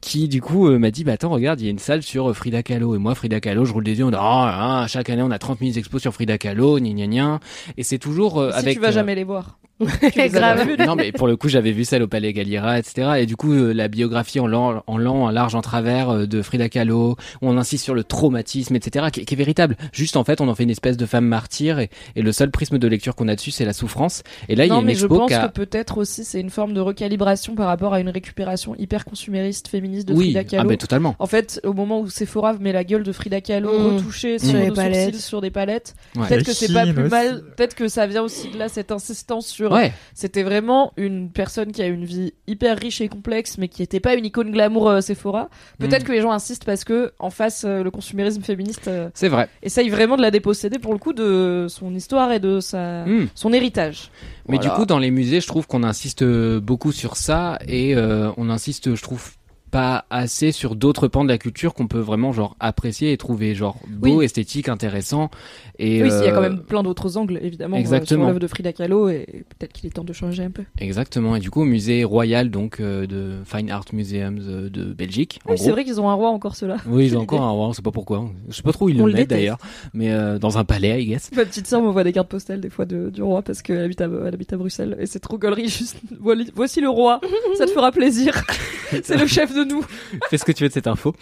qui 0.00 0.28
du 0.28 0.40
coup 0.40 0.68
m'a 0.70 0.90
dit 0.90 1.04
"Bah 1.04 1.12
attends, 1.12 1.30
regarde, 1.30 1.60
il 1.60 1.64
y 1.64 1.68
a 1.68 1.70
une 1.70 1.78
salle 1.78 2.02
sur 2.02 2.34
Frida 2.36 2.62
Kahlo." 2.62 2.94
Et 2.94 2.98
moi, 2.98 3.14
Frida 3.14 3.40
Kahlo, 3.40 3.64
je 3.64 3.72
roule 3.72 3.84
des 3.84 3.98
yeux. 3.98 4.04
On 4.04 4.10
dit 4.10 4.16
"Ah, 4.18 4.82
ah, 4.82 4.86
chaque 4.88 5.10
année, 5.10 5.22
on 5.22 5.30
a 5.30 5.38
30 5.38 5.58
000 5.60 5.72
expos 5.76 6.00
sur 6.00 6.12
Frida 6.14 6.38
Kahlo, 6.38 6.78
gna 6.78 7.06
gna." 7.06 7.40
Et 7.76 7.82
c'est 7.82 7.98
toujours 7.98 8.34
si 8.52 8.58
avec. 8.58 8.74
tu 8.74 8.80
vas 8.80 8.90
jamais 8.90 9.14
les 9.14 9.24
voir. 9.24 9.58
Tu 10.12 10.28
Grave. 10.28 10.68
non 10.86 10.94
mais 10.94 11.10
pour 11.10 11.26
le 11.26 11.36
coup 11.36 11.48
j'avais 11.48 11.72
vu 11.72 11.84
celle 11.84 12.04
au 12.04 12.06
Palais 12.06 12.32
Galliera 12.32 12.78
etc 12.78 13.14
et 13.18 13.26
du 13.26 13.34
coup 13.34 13.52
la 13.52 13.88
biographie 13.88 14.38
en 14.38 14.46
lent 14.46 14.84
en 14.86 15.06
en 15.06 15.30
large 15.30 15.56
en 15.56 15.60
travers 15.60 16.28
de 16.28 16.42
Frida 16.42 16.68
Kahlo 16.68 17.16
où 17.40 17.48
on 17.48 17.58
insiste 17.58 17.82
sur 17.82 17.94
le 17.94 18.04
traumatisme 18.04 18.76
etc 18.76 19.06
qui, 19.22 19.26
qui 19.26 19.34
est 19.34 19.36
véritable 19.36 19.76
juste 19.92 20.16
en 20.16 20.24
fait 20.24 20.40
on 20.40 20.48
en 20.48 20.54
fait 20.54 20.62
une 20.64 20.70
espèce 20.70 20.96
de 20.96 21.06
femme 21.06 21.26
martyre 21.26 21.78
et, 21.78 21.90
et 22.16 22.22
le 22.22 22.32
seul 22.32 22.50
prisme 22.50 22.78
de 22.78 22.88
lecture 22.88 23.14
qu'on 23.14 23.28
a 23.28 23.34
dessus 23.34 23.50
c'est 23.50 23.64
la 23.64 23.72
souffrance 23.72 24.22
et 24.48 24.54
là 24.56 24.64
il 24.64 24.68
y 24.68 24.70
a 24.70 24.74
non, 24.74 24.80
une 24.80 24.86
mais 24.86 24.94
je 24.94 25.06
pense 25.06 25.30
que 25.30 25.48
peut-être 25.50 25.98
aussi 25.98 26.24
c'est 26.24 26.40
une 26.40 26.50
forme 26.50 26.74
de 26.74 26.80
recalibration 26.80 27.54
par 27.54 27.66
rapport 27.66 27.94
à 27.94 28.00
une 28.00 28.08
récupération 28.08 28.74
hyper 28.76 29.04
consumériste 29.04 29.68
féministe 29.68 30.08
de 30.08 30.14
oui 30.14 30.24
Frida 30.32 30.40
ah 30.40 30.44
Kahlo. 30.44 30.68
ben 30.68 30.76
totalement 30.78 31.16
En 31.18 31.26
fait, 31.26 31.60
au 31.64 31.72
moment 31.72 32.00
où 32.00 32.08
Sephora 32.08 32.52
met 32.54 32.72
la 32.72 32.84
gueule 32.84 33.02
de 33.02 33.12
Frida 33.12 33.40
Kahlo 33.40 33.72
Mmh. 33.72 33.96
retouchée 33.96 34.38
Sur 34.38 34.58
les 34.58 34.70
palettes. 34.70 35.16
sur 35.16 35.40
des 35.40 35.50
palettes, 35.50 35.94
Ouais. 36.16 36.28
peut-être 36.28 36.44
que 36.46 36.52
c'est 36.52 36.72
pas 36.72 36.86
plus 36.86 37.08
mal. 37.08 37.42
Peut-être 37.56 37.74
que 37.74 37.88
ça 37.88 38.06
vient 38.06 38.22
aussi 38.22 38.48
de 38.50 38.58
là 38.58 38.68
cette 38.68 38.92
insistance 38.92 39.46
sur. 39.46 39.72
ouais 39.72 39.92
C'était 40.14 40.42
vraiment 40.42 40.92
une 40.96 41.30
personne 41.30 41.72
qui 41.72 41.82
a 41.82 41.86
une 41.86 42.04
vie 42.04 42.34
hyper 42.46 42.78
riche 42.78 43.00
et 43.00 43.08
complexe, 43.08 43.56
mais 43.58 43.68
qui 43.68 43.82
était 43.82 44.00
pas 44.00 44.14
une 44.14 44.24
icône 44.24 44.50
glamour 44.50 44.88
euh, 44.88 45.00
Sephora. 45.00 45.48
Peut-être 45.78 46.02
Mm. 46.02 46.06
que 46.06 46.12
les 46.12 46.20
gens 46.20 46.32
insistent 46.32 46.64
parce 46.64 46.84
que 46.84 47.12
en 47.18 47.30
face 47.30 47.64
euh, 47.64 47.82
le 47.82 47.90
consumérisme 47.90 48.42
féministe 48.42 48.88
euh, 48.88 49.08
c'est 49.14 49.28
vrai 49.28 49.48
essaye 49.62 49.88
vraiment 49.90 50.16
de 50.16 50.22
la 50.22 50.30
déposséder 50.30 50.78
pour 50.78 50.92
le 50.92 50.98
coup 50.98 51.12
de 51.12 51.66
son 51.68 51.94
histoire 51.94 52.32
et 52.32 52.40
de 52.40 52.60
sa 52.60 53.04
Mm. 53.04 53.28
son 53.34 53.52
héritage. 53.52 54.10
Mais 54.48 54.56
Voilà. 54.56 54.70
du 54.70 54.76
coup, 54.76 54.86
dans 54.86 54.98
les 54.98 55.10
musées, 55.10 55.40
je 55.40 55.46
trouve 55.46 55.66
qu'on 55.66 55.82
insiste 55.82 56.24
beaucoup 56.24 56.92
sur 56.92 57.16
ça 57.16 57.58
et 57.66 57.94
euh, 57.96 58.30
on 58.36 58.48
insiste, 58.50 58.94
je 58.94 59.02
trouve, 59.02 59.30
pas 59.72 60.04
assez 60.10 60.52
sur 60.52 60.76
d'autres 60.76 61.08
pans 61.08 61.24
de 61.24 61.28
la 61.30 61.38
culture 61.38 61.72
qu'on 61.72 61.88
peut 61.88 61.98
vraiment 61.98 62.30
genre 62.32 62.56
apprécier 62.60 63.12
et 63.12 63.16
trouver 63.16 63.54
genre 63.54 63.78
beau, 63.88 64.18
Oui. 64.18 64.24
esthétique, 64.26 64.68
intéressant. 64.68 65.30
Et 65.78 66.02
oui, 66.02 66.10
il 66.12 66.24
y 66.24 66.28
a 66.28 66.30
euh, 66.30 66.34
quand 66.34 66.42
même 66.42 66.60
plein 66.60 66.82
d'autres 66.82 67.16
angles 67.16 67.40
évidemment 67.42 67.76
euh, 67.76 67.80
Exactement. 67.80 68.20
sur 68.24 68.26
l'œuvre 68.28 68.38
de 68.38 68.46
Frida 68.46 68.72
Kahlo 68.74 69.08
et 69.08 69.44
peut-être 69.58 69.72
qu'il 69.72 69.86
est 69.86 69.90
temps 69.90 70.04
de 70.04 70.12
changer 70.12 70.44
un 70.44 70.50
peu. 70.50 70.62
Exactement. 70.78 71.34
Et 71.36 71.40
du 71.40 71.50
coup, 71.50 71.62
au 71.62 71.64
musée 71.64 72.04
royal 72.04 72.50
donc 72.50 72.80
euh, 72.80 73.06
de 73.06 73.38
Fine 73.46 73.70
Art 73.70 73.86
Museums 73.94 74.40
euh, 74.42 74.68
de 74.68 74.84
Belgique. 74.92 75.40
Oui, 75.48 75.56
c'est 75.56 75.70
vrai 75.70 75.84
qu'ils 75.84 76.00
ont 76.00 76.08
un 76.10 76.14
roi 76.14 76.28
encore 76.28 76.54
ceux-là. 76.54 76.76
Oui, 76.86 77.06
ils 77.06 77.16
ont 77.16 77.20
encore 77.22 77.40
un 77.42 77.50
roi, 77.50 77.68
on 77.68 77.72
sait 77.72 77.82
pas 77.82 77.90
pourquoi. 77.90 78.30
Je 78.48 78.54
sais 78.54 78.62
pas 78.62 78.72
trop 78.72 78.84
où 78.84 78.88
ils 78.90 79.00
On 79.00 79.06
le 79.06 79.12
le 79.12 79.18
mettent 79.18 79.30
d'ailleurs, 79.30 79.58
mais 79.94 80.12
euh, 80.12 80.38
dans 80.38 80.58
un 80.58 80.64
palais, 80.64 81.02
I 81.02 81.06
guess. 81.06 81.30
Ma 81.34 81.46
petite 81.46 81.66
sœur 81.66 81.80
m'envoie 81.80 82.04
des 82.04 82.12
cartes 82.12 82.28
postales 82.28 82.60
des 82.60 82.70
fois 82.70 82.84
de, 82.84 83.08
du 83.08 83.22
roi 83.22 83.40
parce 83.42 83.62
qu'elle 83.62 83.78
habite 83.82 84.02
à, 84.02 84.04
elle 84.26 84.34
habite 84.34 84.52
à 84.52 84.58
Bruxelles 84.58 84.96
et 85.00 85.06
c'est 85.06 85.20
trop 85.20 85.38
gaulerie 85.38 85.68
juste 85.68 85.96
voici 86.54 86.80
le 86.82 86.88
roi 86.90 87.20
ça 87.56 87.64
te 87.66 87.70
fera 87.70 87.90
plaisir 87.90 88.42
c'est 89.02 89.16
le 89.16 89.26
chef 89.26 89.54
de 89.54 89.61
de 89.64 89.70
nous. 89.72 89.84
fais 90.30 90.38
ce 90.38 90.44
que 90.44 90.52
tu 90.52 90.62
veux 90.64 90.68
de 90.68 90.74
cette 90.74 90.86
info. 90.86 91.14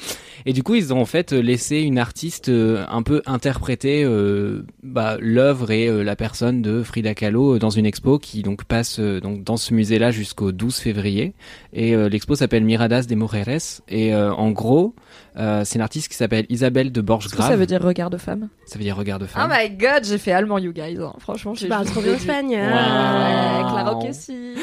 Et 0.46 0.52
du 0.52 0.62
coup, 0.62 0.74
ils 0.74 0.92
ont 0.94 1.00
en 1.00 1.04
fait 1.06 1.32
laissé 1.32 1.78
une 1.80 1.98
artiste 1.98 2.48
euh, 2.48 2.84
un 2.88 3.02
peu 3.02 3.22
interpréter 3.26 4.04
euh, 4.04 4.64
bah, 4.82 5.16
l'œuvre 5.20 5.70
et 5.70 5.86
euh, 5.88 6.02
la 6.02 6.16
personne 6.16 6.62
de 6.62 6.82
Frida 6.82 7.14
Kahlo 7.14 7.58
dans 7.58 7.70
une 7.70 7.86
expo 7.86 8.18
qui 8.18 8.42
donc 8.42 8.64
passe 8.64 8.98
euh, 9.00 9.20
donc 9.20 9.44
dans 9.44 9.56
ce 9.56 9.74
musée-là 9.74 10.10
jusqu'au 10.10 10.52
12 10.52 10.76
février. 10.76 11.34
Et 11.72 11.94
euh, 11.94 12.08
l'expo 12.08 12.34
s'appelle 12.34 12.64
Miradas 12.64 13.02
de 13.02 13.14
Moreres. 13.14 13.80
Et 13.88 14.14
euh, 14.14 14.32
en 14.32 14.50
gros, 14.50 14.94
euh, 15.36 15.62
c'est 15.64 15.76
une 15.76 15.82
artiste 15.82 16.08
qui 16.08 16.16
s'appelle 16.16 16.46
Isabelle 16.48 16.90
de 16.92 17.00
Borges-Grave. 17.00 17.48
ça 17.48 17.56
veut 17.56 17.66
dire 17.66 17.82
regard 17.82 18.10
de 18.10 18.16
femme? 18.16 18.48
Ça 18.66 18.78
veut 18.78 18.84
dire 18.84 18.96
regard 18.96 19.18
de 19.18 19.24
Oh 19.26 19.28
femme. 19.28 19.50
my 19.52 19.70
god, 19.76 20.04
j'ai 20.04 20.18
fait 20.18 20.32
allemand, 20.32 20.58
you 20.58 20.72
guys. 20.72 20.96
hein. 21.00 21.12
Franchement, 21.18 21.54
j'ai 21.54 21.66
Tu 21.66 21.68
parles 21.68 21.86
trop 21.86 22.00
bien 22.00 22.14
espagnol. 22.14 22.60
Ouais, 22.60 23.60
Clara 23.70 23.94
Wow. 23.96 24.02
Kessi. 24.06 24.54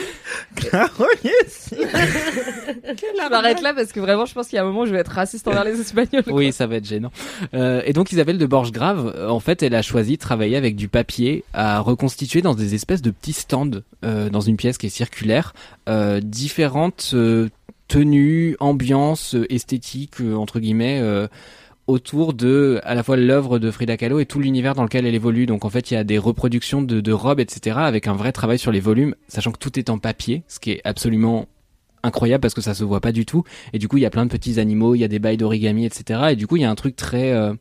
Yes 1.23 1.73
Je 1.73 3.29
m'arrête 3.29 3.61
là 3.61 3.73
parce 3.73 3.91
que 3.91 3.99
vraiment, 3.99 4.25
je 4.25 4.33
pense 4.33 4.47
qu'il 4.47 4.55
y 4.57 4.59
a 4.59 4.63
un 4.63 4.65
moment 4.65 4.81
où 4.81 4.85
je 4.85 4.91
vais 4.91 4.99
être 4.99 5.11
raciste 5.11 5.47
envers 5.47 5.63
les 5.63 5.79
Espagnols. 5.79 6.23
quoi. 6.23 6.33
Oui, 6.33 6.51
ça 6.51 6.67
va 6.67 6.75
être 6.75 6.85
gênant. 6.85 7.11
Euh, 7.53 7.81
et 7.85 7.93
donc 7.93 8.11
Isabelle 8.11 8.37
de 8.37 8.45
Borges-Grave, 8.45 9.13
euh, 9.15 9.29
en 9.29 9.39
fait, 9.39 9.63
elle 9.63 9.75
a 9.75 9.81
choisi 9.81 10.13
de 10.13 10.21
travailler 10.21 10.57
avec 10.57 10.75
du 10.75 10.87
papier 10.87 11.43
à 11.53 11.79
reconstituer 11.79 12.41
dans 12.41 12.55
des 12.55 12.75
espèces 12.75 13.01
de 13.01 13.11
petits 13.11 13.33
stands 13.33 13.69
euh, 14.05 14.29
dans 14.29 14.41
une 14.41 14.57
pièce 14.57 14.77
qui 14.77 14.87
est 14.87 14.89
circulaire, 14.89 15.53
euh, 15.89 16.19
différentes 16.21 17.11
euh, 17.13 17.49
tenues, 17.87 18.57
ambiances, 18.59 19.35
esthétiques 19.49 20.19
euh, 20.21 20.35
entre 20.35 20.59
guillemets. 20.59 21.01
Autour 21.87 22.33
de 22.33 22.79
à 22.83 22.93
la 22.95 23.03
fois 23.03 23.17
l'œuvre 23.17 23.59
de 23.59 23.71
Frida 23.71 23.97
Kahlo 23.97 24.19
et 24.19 24.25
tout 24.25 24.39
l'univers 24.39 24.75
dans 24.75 24.83
lequel 24.83 25.05
elle 25.05 25.15
évolue. 25.15 25.45
Donc 25.45 25.65
en 25.65 25.69
fait, 25.69 25.89
il 25.89 25.95
y 25.95 25.97
a 25.97 26.03
des 26.03 26.17
reproductions 26.17 26.81
de, 26.81 27.01
de 27.01 27.11
robes, 27.11 27.39
etc. 27.39 27.77
avec 27.79 28.07
un 28.07 28.13
vrai 28.13 28.31
travail 28.31 28.59
sur 28.59 28.71
les 28.71 28.81
volumes, 28.81 29.15
sachant 29.27 29.51
que 29.51 29.57
tout 29.57 29.79
est 29.79 29.89
en 29.89 29.97
papier, 29.97 30.43
ce 30.47 30.59
qui 30.59 30.71
est 30.71 30.81
absolument 30.83 31.47
incroyable 32.03 32.41
parce 32.41 32.53
que 32.53 32.61
ça 32.61 32.73
se 32.73 32.83
voit 32.83 33.01
pas 33.01 33.11
du 33.11 33.25
tout. 33.25 33.43
Et 33.73 33.79
du 33.79 33.87
coup, 33.87 33.97
il 33.97 34.01
y 34.01 34.05
a 34.05 34.09
plein 34.09 34.25
de 34.25 34.31
petits 34.31 34.59
animaux, 34.59 34.95
il 34.95 34.99
y 34.99 35.03
a 35.03 35.07
des 35.07 35.19
bails 35.19 35.37
d'origami, 35.37 35.85
etc. 35.85 36.19
Et 36.31 36.35
du 36.35 36.47
coup, 36.47 36.57
il 36.57 36.61
y 36.61 36.65
a 36.65 36.69
un 36.69 36.75
truc 36.75 36.95
très, 36.95 37.31
euh, 37.31 37.53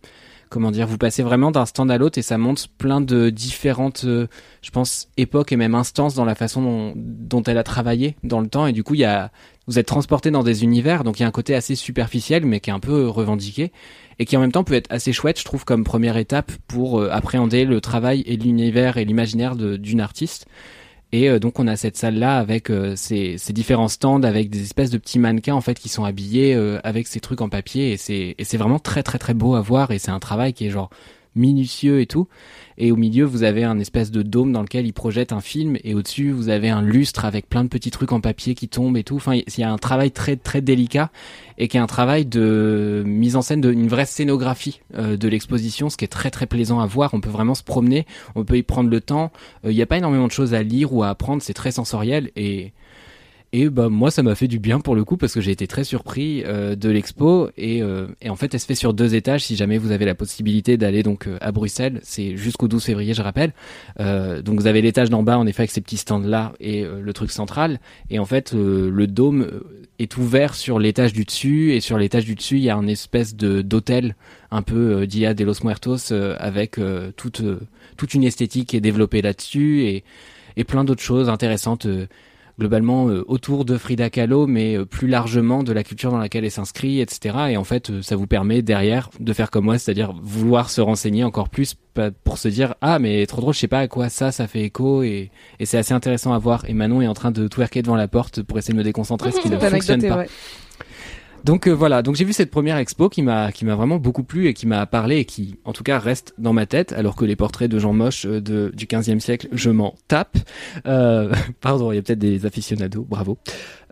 comment 0.48 0.70
dire, 0.70 0.86
vous 0.86 0.98
passez 0.98 1.22
vraiment 1.22 1.50
d'un 1.50 1.66
stand 1.66 1.90
à 1.90 1.98
l'autre 1.98 2.18
et 2.18 2.22
ça 2.22 2.38
montre 2.38 2.62
plein 2.78 3.00
de 3.00 3.30
différentes, 3.30 4.04
euh, 4.04 4.26
je 4.62 4.70
pense, 4.70 5.08
époques 5.16 5.52
et 5.52 5.56
même 5.56 5.74
instances 5.74 6.14
dans 6.14 6.24
la 6.24 6.34
façon 6.34 6.62
dont, 6.62 6.92
dont 6.96 7.42
elle 7.42 7.58
a 7.58 7.64
travaillé 7.64 8.16
dans 8.24 8.40
le 8.40 8.48
temps. 8.48 8.66
Et 8.66 8.72
du 8.72 8.82
coup, 8.82 8.94
il 8.94 9.00
y 9.00 9.04
a, 9.04 9.30
vous 9.66 9.78
êtes 9.78 9.86
transporté 9.86 10.30
dans 10.30 10.42
des 10.42 10.62
univers, 10.62 11.04
donc 11.04 11.18
il 11.18 11.22
y 11.22 11.24
a 11.24 11.28
un 11.28 11.32
côté 11.32 11.54
assez 11.54 11.74
superficiel, 11.74 12.44
mais 12.46 12.60
qui 12.60 12.70
est 12.70 12.74
un 12.74 12.80
peu 12.80 13.08
revendiqué 13.08 13.72
et 14.18 14.24
qui 14.24 14.36
en 14.36 14.40
même 14.40 14.52
temps 14.52 14.64
peut 14.64 14.74
être 14.74 14.90
assez 14.90 15.12
chouette, 15.12 15.38
je 15.38 15.44
trouve, 15.44 15.64
comme 15.64 15.84
première 15.84 16.16
étape 16.16 16.52
pour 16.66 17.00
euh, 17.00 17.10
appréhender 17.10 17.64
le 17.64 17.80
travail 17.80 18.22
et 18.26 18.36
l'univers 18.36 18.96
et 18.96 19.04
l'imaginaire 19.04 19.56
d'une 19.56 20.00
artiste. 20.00 20.46
Et 21.12 21.28
euh, 21.28 21.38
donc 21.38 21.58
on 21.60 21.68
a 21.68 21.76
cette 21.76 21.96
salle 21.96 22.18
là 22.18 22.38
avec 22.38 22.70
euh, 22.70 22.94
ces, 22.96 23.36
différents 23.50 23.88
stands 23.88 24.22
avec 24.22 24.50
des 24.50 24.62
espèces 24.62 24.90
de 24.90 24.98
petits 24.98 25.18
mannequins 25.18 25.54
en 25.54 25.60
fait 25.60 25.78
qui 25.78 25.88
sont 25.88 26.04
habillés 26.04 26.54
avec 26.82 27.06
ces 27.06 27.20
trucs 27.20 27.40
en 27.40 27.48
papier 27.48 27.92
et 27.92 27.96
c'est 27.96 28.56
vraiment 28.56 28.78
très 28.78 29.02
très 29.02 29.18
très 29.18 29.34
beau 29.34 29.54
à 29.54 29.60
voir 29.60 29.92
et 29.92 29.98
c'est 29.98 30.10
un 30.10 30.18
travail 30.18 30.52
qui 30.52 30.66
est 30.66 30.70
genre 30.70 30.90
minutieux 31.37 32.01
et 32.01 32.07
tout. 32.07 32.28
Et 32.78 32.93
au 32.93 32.97
milieu, 32.97 33.24
vous 33.24 33.43
avez 33.43 33.64
un 33.64 33.78
espèce 33.78 34.11
de 34.11 34.22
dôme 34.22 34.53
dans 34.53 34.61
lequel 34.62 34.87
il 34.87 34.93
projette 34.93 35.32
un 35.32 35.41
film 35.41 35.78
et 35.82 35.95
au-dessus, 35.95 36.30
vous 36.30 36.51
avez 36.51 36.68
un 36.68 36.82
lustre 36.82 37.24
avec 37.24 37.49
plein 37.49 37.64
de 37.64 37.68
petits 37.68 37.91
trucs 37.91 38.12
en 38.12 38.20
papier 38.20 38.55
qui 38.55 38.68
tombent 38.68 38.97
et 38.97 39.05
tout. 39.05 39.16
Enfin, 39.16 39.34
il 39.34 39.61
y 39.61 39.62
a 39.62 39.72
un 39.72 39.78
travail 39.78 40.11
très 40.11 40.37
très 40.37 40.61
délicat 40.61 41.11
et 41.57 41.68
qui 41.68 41.78
est 41.78 41.80
un 41.80 41.87
travail 41.87 42.26
de 42.26 43.03
mise 43.07 43.37
en 43.37 43.43
scène 43.43 43.62
d'une 43.62 43.89
vraie 43.89 44.05
scénographie 44.05 44.80
euh, 44.95 45.16
de 45.16 45.28
l'exposition, 45.28 45.89
ce 45.89 45.97
qui 45.97 46.05
est 46.05 46.09
très 46.09 46.30
très 46.30 46.47
plaisant 46.47 46.80
à 46.80 46.87
voir. 46.87 47.14
On 47.14 47.20
peut 47.20 47.30
vraiment 47.30 47.55
se 47.55 47.62
promener, 47.62 48.07
on 48.34 48.45
peut 48.45 48.59
y 48.59 48.62
prendre 48.62 48.91
le 48.91 49.01
temps. 49.01 49.32
Euh, 49.64 49.72
Il 49.72 49.76
n'y 49.76 49.82
a 49.82 49.87
pas 49.87 49.97
énormément 49.97 50.26
de 50.26 50.32
choses 50.32 50.53
à 50.53 50.62
lire 50.62 50.93
ou 50.93 51.03
à 51.03 51.09
apprendre, 51.09 51.43
c'est 51.43 51.55
très 51.55 51.72
sensoriel 51.72 52.30
et 52.37 52.72
et 53.53 53.68
bah 53.68 53.88
moi 53.88 54.11
ça 54.11 54.22
m'a 54.22 54.34
fait 54.34 54.49
du 54.49 54.59
bien 54.59 54.80
pour 54.80 54.94
le 54.94 55.05
coup 55.05 55.16
parce 55.16 55.32
que 55.32 55.40
j'ai 55.40 55.53
été 55.53 55.66
très 55.66 55.84
surpris 55.84 56.42
euh, 56.44 56.74
de 56.74 56.90
l'expo. 56.90 57.49
Et, 57.57 57.82
euh, 57.82 58.09
et 58.20 58.28
en 58.28 58.36
fait 58.36 58.53
elle 58.53 58.61
se 58.61 58.66
fait 58.66 58.74
sur 58.74 58.92
deux 58.92 59.14
étages. 59.14 59.44
Si 59.44 59.57
jamais 59.57 59.78
vous 59.78 59.92
avez 59.92 60.05
la 60.05 60.14
possibilité 60.14 60.76
d'aller 60.76 61.03
donc 61.03 61.26
euh, 61.26 61.38
à 61.40 61.53
Bruxelles 61.53 62.01
c'est 62.03 62.36
jusqu'au 62.36 62.68
12 62.68 62.84
février 62.84 63.14
je 63.14 63.22
rappelle. 63.22 63.53
Euh, 64.01 64.42
donc 64.42 64.61
vous 64.61 64.66
avez 64.66 64.82
l'étage 64.82 65.11
d'en 65.11 65.22
bas 65.22 65.38
en 65.38 65.47
effet 65.47 65.62
avec 65.62 65.70
ces 65.70 65.80
petits 65.80 65.97
stands 65.97 66.18
là 66.18 66.53
et 66.61 66.84
euh, 66.84 67.01
le 67.01 67.12
truc 67.12 67.30
central. 67.30 67.78
Et 68.11 68.18
en 68.18 68.24
fait 68.24 68.53
euh, 68.53 68.90
le 68.90 69.07
dôme 69.07 69.49
est 70.01 70.16
ouvert 70.16 70.55
sur 70.55 70.78
l'étage 70.78 71.12
du 71.12 71.24
dessus. 71.24 71.72
Et 71.72 71.80
sur 71.80 71.99
l'étage 71.99 72.24
du 72.24 72.34
dessus 72.34 72.57
il 72.57 72.64
y 72.64 72.70
a 72.70 72.76
un 72.76 72.88
espèce 72.88 73.36
de 73.36 73.62
d'hôtel 73.62 74.16
un 74.51 74.62
peu 74.62 75.07
Dia 75.07 75.34
de 75.34 75.44
los 75.44 75.62
Muertos 75.62 76.12
avec 76.38 76.80
toute 77.16 77.42
toute 77.97 78.14
une 78.14 78.24
esthétique 78.24 78.70
qui 78.70 78.76
est 78.76 78.80
développée 78.80 79.22
là-dessus. 79.22 79.84
Et 79.84 80.05
et 80.59 80.64
plein 80.64 80.84
d'autres 80.84 81.03
choses 81.03 81.28
intéressantes 81.28 81.86
globalement 82.59 83.09
euh, 83.09 83.24
autour 83.28 83.64
de 83.64 83.76
Frida 83.76 84.11
Kahlo, 84.11 84.46
mais 84.46 84.76
euh, 84.76 84.84
plus 84.84 85.09
largement 85.09 85.62
de 85.62 85.72
la 85.72 85.84
culture 85.84 86.11
dans 86.11 86.18
laquelle 86.18 86.44
elle 86.44 86.50
s'inscrit, 86.50 87.00
etc. 87.00 87.36
Et 87.50 87.57
en 87.57 87.64
fait, 87.64 87.90
euh, 87.90 88.02
ça 88.02 88.16
vous 88.16 88.26
permet 88.26 88.62
derrière 88.62 89.11
de 89.20 89.32
faire 89.32 89.50
comme 89.50 89.66
moi, 89.66 89.78
c'est-à-dire 89.78 90.14
vouloir 90.22 90.70
se 90.70 90.80
renseigner 90.80 91.24
encore 91.24 91.48
plus 91.48 91.74
pour 92.24 92.36
se 92.36 92.48
dire 92.48 92.74
ah 92.82 92.98
mais 92.98 93.24
trop 93.24 93.40
drôle, 93.40 93.54
je 93.54 93.61
sais 93.61 93.68
pas 93.68 93.80
à 93.80 93.88
quoi 93.88 94.11
ça, 94.11 94.30
ça 94.30 94.46
fait 94.46 94.61
écho 94.61 95.02
et, 95.02 95.30
et 95.59 95.64
c'est 95.66 95.78
assez 95.78 95.94
intéressant 95.94 96.32
à 96.32 96.38
voir. 96.38 96.64
Et 96.68 96.74
Manon 96.74 97.00
est 97.00 97.07
en 97.07 97.14
train 97.14 97.30
de 97.30 97.48
twerker 97.48 97.82
devant 97.82 97.96
la 97.96 98.09
porte 98.09 98.42
pour 98.42 98.59
essayer 98.59 98.74
de 98.74 98.78
me 98.78 98.84
déconcentrer, 98.84 99.32
ce 99.32 99.40
qui 99.40 99.50
ne 99.50 99.59
fonctionne 99.59 100.07
pas. 100.07 100.24
Donc 101.47 101.68
euh, 101.68 101.70
voilà, 101.70 102.03
donc 102.03 102.16
j'ai 102.16 102.24
vu 102.24 102.32
cette 102.32 102.51
première 102.51 102.76
expo 102.76 103.09
qui 103.09 103.22
m'a 103.22 103.53
qui 103.53 103.64
m'a 103.64 103.76
vraiment 103.76 103.99
beaucoup 103.99 104.24
plu 104.24 104.49
et 104.49 104.53
qui 104.53 104.66
m'a 104.66 104.84
parlé 104.84 105.18
et 105.18 105.24
qui 105.24 105.61
en 105.64 105.72
tout 105.72 105.84
cas 105.84 106.01
reste 106.01 106.34
dans 106.38 106.53
ma 106.53 106.66
tête 106.66 106.92
alors 106.92 107.14
que 107.14 107.24
les 107.24 107.36
portraits 107.36 107.70
de 107.70 107.78
gens 107.78 107.92
moches 107.92 108.26
euh, 108.26 108.40
de 108.40 108.72
du 108.74 108.86
15e 108.86 109.20
siècle, 109.20 109.47
je 109.53 109.70
m'en 109.70 109.94
tape. 110.09 110.38
Euh, 110.86 111.32
pardon, 111.61 111.92
il 111.92 111.94
y 111.94 111.99
a 112.01 112.03
peut-être 112.03 112.18
des 112.18 112.47
aficionados, 112.47 113.07
bravo. 113.09 113.38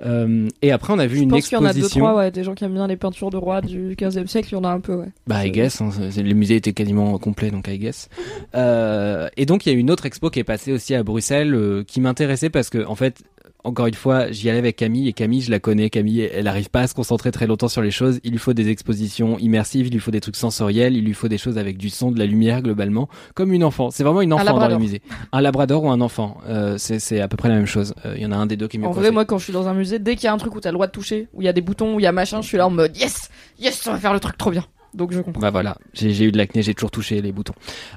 Euh, 0.05 0.49
et 0.63 0.73
après 0.73 0.93
on 0.93 0.99
a 0.99 1.07
vu 1.07 1.19
Je 1.19 1.23
une 1.23 1.31
pense 1.31 1.47
qu'il 1.47 1.57
y 1.57 1.61
en 1.61 1.65
a 1.65 1.73
deux, 1.73 1.79
exposition. 1.79 2.01
trois, 2.01 2.17
ouais, 2.17 2.33
des 2.33 2.43
gens 2.43 2.57
qui 2.57 2.65
aiment 2.65 2.75
bien 2.75 2.89
les 2.89 2.97
peintures 2.97 3.31
de 3.31 3.37
rois 3.37 3.61
du 3.61 3.95
15e 3.95 4.27
siècle, 4.27 4.49
il 4.51 4.55
y 4.55 4.59
en 4.59 4.65
a 4.65 4.71
un 4.71 4.81
peu, 4.81 4.97
ouais. 4.97 5.13
Bah, 5.29 5.47
I 5.47 5.53
guess, 5.53 5.81
hein, 5.81 5.91
le 6.17 6.35
musée 6.35 6.57
était 6.57 6.73
quasiment 6.73 7.17
complet, 7.19 7.53
donc 7.53 7.69
I 7.69 7.79
guess. 7.79 8.09
Euh, 8.55 9.29
et 9.37 9.47
donc, 9.47 9.67
il 9.67 9.73
y 9.73 9.75
a 9.75 9.79
une 9.79 9.91
autre 9.91 10.07
expo 10.07 10.31
qui 10.31 10.39
est 10.39 10.45
passée 10.45 10.73
aussi 10.73 10.95
à 10.95 11.03
Bruxelles, 11.03 11.55
euh, 11.55 11.83
qui 11.83 12.01
m'intéressait 12.01 12.51
parce 12.51 12.71
que, 12.71 12.87
en 12.87 12.95
fait, 12.95 13.25
encore 13.65 13.87
une 13.87 13.95
fois, 13.95 14.31
j'y 14.31 14.51
allais 14.51 14.59
avec 14.59 14.77
Camille, 14.77 15.09
et 15.09 15.13
Camille, 15.13 15.41
je 15.41 15.51
la 15.51 15.59
connais, 15.59 15.91
Camille, 15.91 16.21
elle 16.21 16.47
arrive 16.47 16.69
pas 16.69 16.83
à 16.83 16.87
se 16.87 16.95
concentrer 16.95 17.31
très 17.33 17.47
longtemps 17.47 17.69
sur 17.69 17.83
les 17.83 17.91
choses, 17.91 18.21
il 18.23 18.33
lui 18.33 18.39
faut 18.39 18.53
des 18.53 18.69
expositions 18.69 19.39
immersives, 19.39 19.87
il 19.87 19.93
lui 19.93 20.01
faut 20.01 20.11
des 20.11 20.21
trucs 20.21 20.37
sensoriels, 20.37 20.97
il 20.97 21.05
lui 21.05 21.15
faut 21.15 21.29
des 21.29 21.39
choses 21.39 21.57
avec 21.57 21.79
du 21.79 21.89
son, 21.91 22.11
de 22.11 22.19
la 22.19 22.27
lumière, 22.27 22.63
globalement, 22.63 23.09
comme 23.35 23.53
une 23.53 23.65
enfant. 23.65 23.91
C'est 23.91 24.05
vraiment 24.05 24.21
une 24.21 24.33
enfant 24.33 24.45
dans 24.45 24.53
labrador. 24.53 24.81
musées. 24.81 25.01
Un 25.33 25.41
labrador 25.41 25.85
ou 25.85 25.91
un 25.91 26.01
enfant, 26.01 26.39
euh, 26.47 26.77
c'est 26.79 27.21
à 27.21 27.29
peu 27.29 27.37
près 27.37 27.49
la 27.49 27.57
même 27.57 27.67
chose. 27.67 27.95
Euh, 28.05 28.15
Il 28.17 28.23
y 28.23 28.27
en 28.27 28.33
a 28.33 28.37
un 28.37 28.47
des 28.47 28.57
deux 28.57 28.69
qui 28.69 28.79
mieux 28.79 28.87
En 28.87 28.93
vrai, 28.93 29.11
moi, 29.11 29.25
quand 29.25 29.39
je 29.39 29.45
suis 29.45 29.53
dans 29.53 29.67
un 29.67 29.75
musée, 29.75 29.99
dès 29.99 30.15
qu'il 30.15 30.25
y 30.25 30.29
a 30.29 30.33
un 30.33 30.39
truc 30.39 30.55
où 30.55 30.61
t'as 30.61 30.71
le 30.71 30.75
droit 30.75 30.87
de 30.87 30.93
toucher, 30.93 31.29
où 31.33 31.41
il 31.41 31.47
y 31.47 31.49
a 31.49 31.53
des 31.53 31.63
boutons, 31.63 31.95
où 31.95 32.01
il 32.01 32.03
y 32.03 32.07
a 32.07 32.13
machin, 32.13 32.43
je 32.43 32.47
suis 32.47 32.59
là 32.59 32.67
en 32.67 32.71
mode 32.71 32.97
yes, 32.97 33.31
yes, 33.59 33.81
ça 33.81 33.93
va 33.93 33.99
faire 33.99 34.13
le 34.13 34.21
truc 34.21 34.37
trop 34.37 34.51
bien. 34.51 34.65
Donc 34.95 35.13
je 35.13 35.21
comprends. 35.21 35.41
Bah 35.41 35.51
voilà, 35.51 35.77
j'ai 35.93 36.25
eu 36.25 36.33
de 36.33 36.39
l'acné, 36.39 36.63
j'ai 36.63 36.75
toujours 36.75 36.91
touché 36.91 37.21
les 37.21 37.33
boutons. 37.33 37.55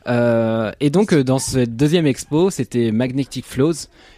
Euh, 0.08 0.72
et 0.80 0.90
donc 0.90 1.14
euh, 1.14 1.24
dans 1.24 1.40
cette 1.40 1.76
deuxième 1.76 2.08
expo, 2.08 2.50
c'était 2.50 2.92
Magnetic 2.92 3.46
Flows. 3.46 3.74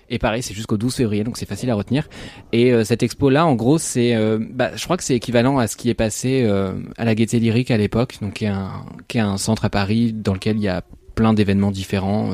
Et 0.10 0.18
pareil, 0.18 0.42
c'est 0.42 0.54
jusqu'au 0.54 0.78
12 0.78 0.96
février, 0.96 1.24
donc 1.24 1.38
c'est 1.38 1.46
facile 1.46 1.70
à 1.70 1.76
retenir. 1.76 2.08
Et 2.52 2.74
euh, 2.74 2.84
cette 2.84 3.04
expo-là, 3.04 3.46
en 3.46 3.56
gros, 3.56 3.78
c'est, 3.78 4.16
euh, 4.16 4.40
bah, 4.40 4.72
je 4.76 4.84
crois 4.84 4.98
que 4.98 5.04
c'est 5.04 5.16
équivalent 5.16 5.60
à 5.60 5.68
ce 5.68 5.78
qui 5.78 5.90
est 5.90 5.94
passé 5.94 6.44
euh, 6.46 6.74
à 6.98 7.06
la 7.06 7.14
Gaieté 7.14 7.40
Lyrique 7.40 7.70
à 7.70 7.78
l'époque, 7.78 8.18
donc 8.22 8.34
qui 8.34 8.46
est, 8.46 8.50
un, 8.50 8.86
qui 9.08 9.20
est 9.20 9.22
un 9.22 9.38
centre 9.38 9.66
à 9.66 9.70
Paris 9.70 10.14
dans 10.14 10.34
lequel 10.34 10.58
il 10.58 10.64
y 10.64 10.68
a 10.68 10.84
plein 11.14 11.34
d'événements 11.34 11.72
différents. 11.72 12.32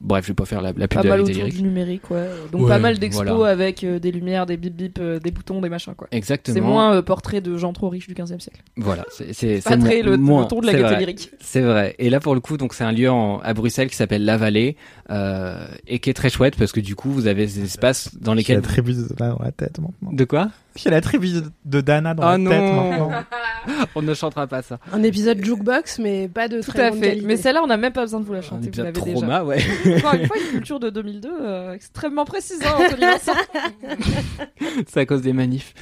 Bref, 0.00 0.24
je 0.24 0.28
vais 0.30 0.34
pas 0.34 0.44
faire 0.44 0.62
la, 0.62 0.72
la 0.76 0.86
pub 0.86 0.98
Pas 0.98 1.02
de 1.02 1.08
la 1.08 1.16
mal 1.16 1.20
autour 1.22 1.44
du 1.48 1.62
numérique, 1.62 2.08
ouais. 2.10 2.28
Donc 2.52 2.62
Ouais, 2.62 2.68
pas 2.68 2.78
mal 2.78 2.98
d'expos 2.98 3.26
voilà. 3.26 3.50
avec 3.52 3.82
euh, 3.82 3.98
des 3.98 4.12
lumières, 4.12 4.46
des 4.46 4.56
bip 4.56 4.76
bip, 4.76 4.98
euh, 5.00 5.18
des 5.18 5.32
boutons, 5.32 5.60
des 5.60 5.68
machins, 5.68 5.94
quoi. 5.96 6.06
Exactement. 6.12 6.54
C'est 6.54 6.60
moins 6.60 6.94
euh, 6.94 7.02
portrait 7.02 7.40
de 7.40 7.56
gens 7.56 7.72
trop 7.72 7.88
riches 7.88 8.06
du 8.06 8.14
15e 8.14 8.38
siècle. 8.38 8.62
Voilà, 8.76 9.04
c'est 9.10 9.60
Pas 9.64 9.76
très 9.76 10.02
le, 10.02 10.16
moins, 10.16 10.42
le 10.42 10.48
tour 10.48 10.60
de 10.60 10.66
la 10.66 10.72
c'est 10.72 10.78
gaieté 10.78 10.90
vrai. 10.90 10.98
lyrique. 11.00 11.30
C'est 11.40 11.62
vrai. 11.62 11.96
Et 11.98 12.10
là, 12.10 12.20
pour 12.20 12.34
le 12.34 12.40
coup, 12.40 12.56
donc 12.56 12.74
c'est 12.74 12.84
un 12.84 12.92
lieu 12.92 13.10
en- 13.10 13.40
à 13.40 13.54
Bruxelles 13.54 13.88
qui 13.90 13.96
s'appelle 13.96 14.24
La 14.24 14.36
Vallée 14.36 14.76
euh, 15.10 15.66
et 15.88 15.98
qui 15.98 16.10
est 16.10 16.14
très 16.14 16.30
chouette 16.30 16.56
parce 16.56 16.70
que 16.72 16.80
du 16.80 16.94
coup, 16.94 17.10
vous 17.10 17.26
avez 17.26 17.46
des 17.46 17.64
espaces 17.64 18.14
dans 18.14 18.32
J'ai 18.32 18.54
la 18.54 18.60
lesquels. 18.60 18.62
tribu 18.62 18.94
dans 19.18 19.38
la 19.42 19.50
tête 19.52 19.80
maintenant. 19.80 20.12
De 20.12 20.24
quoi? 20.24 20.50
J'ai 20.82 20.90
la 20.90 21.00
tribu 21.00 21.28
de 21.64 21.80
Dana 21.80 22.14
dans 22.14 22.22
Oh 22.22 22.30
la 22.30 22.38
non. 22.38 22.50
tête 22.50 22.60
maintenant. 22.62 23.10
On 23.94 24.02
ne 24.02 24.14
chantera 24.14 24.46
pas 24.46 24.62
ça. 24.62 24.78
Un 24.92 25.02
épisode 25.02 25.44
jukebox, 25.44 25.98
mais 25.98 26.28
pas 26.28 26.48
de 26.48 26.62
Tout 26.62 26.70
très 26.72 26.84
à 26.86 26.92
fait. 26.92 27.00
qualité. 27.00 27.26
Mais 27.26 27.36
celle-là, 27.36 27.62
on 27.62 27.66
n'a 27.66 27.76
même 27.76 27.92
pas 27.92 28.02
besoin 28.02 28.20
de 28.20 28.24
vous 28.24 28.32
la 28.32 28.38
Un 28.38 28.42
chanter, 28.42 28.62
vous 28.62 28.68
épisode 28.68 28.84
l'avez 28.86 29.00
déjà. 29.00 29.16
trauma, 29.16 29.44
ouais. 29.44 29.58
Encore 29.98 30.14
une 30.14 30.26
fois, 30.26 30.36
une 30.38 30.46
culture 30.50 30.80
de 30.80 30.88
2002 30.90 31.28
euh, 31.42 31.72
extrêmement 31.74 32.24
précise, 32.24 32.60
hein, 32.64 32.74
Anthony 32.78 33.04
c'est 34.86 35.00
à 35.00 35.06
cause 35.06 35.22
des 35.22 35.32
manifs. 35.32 35.74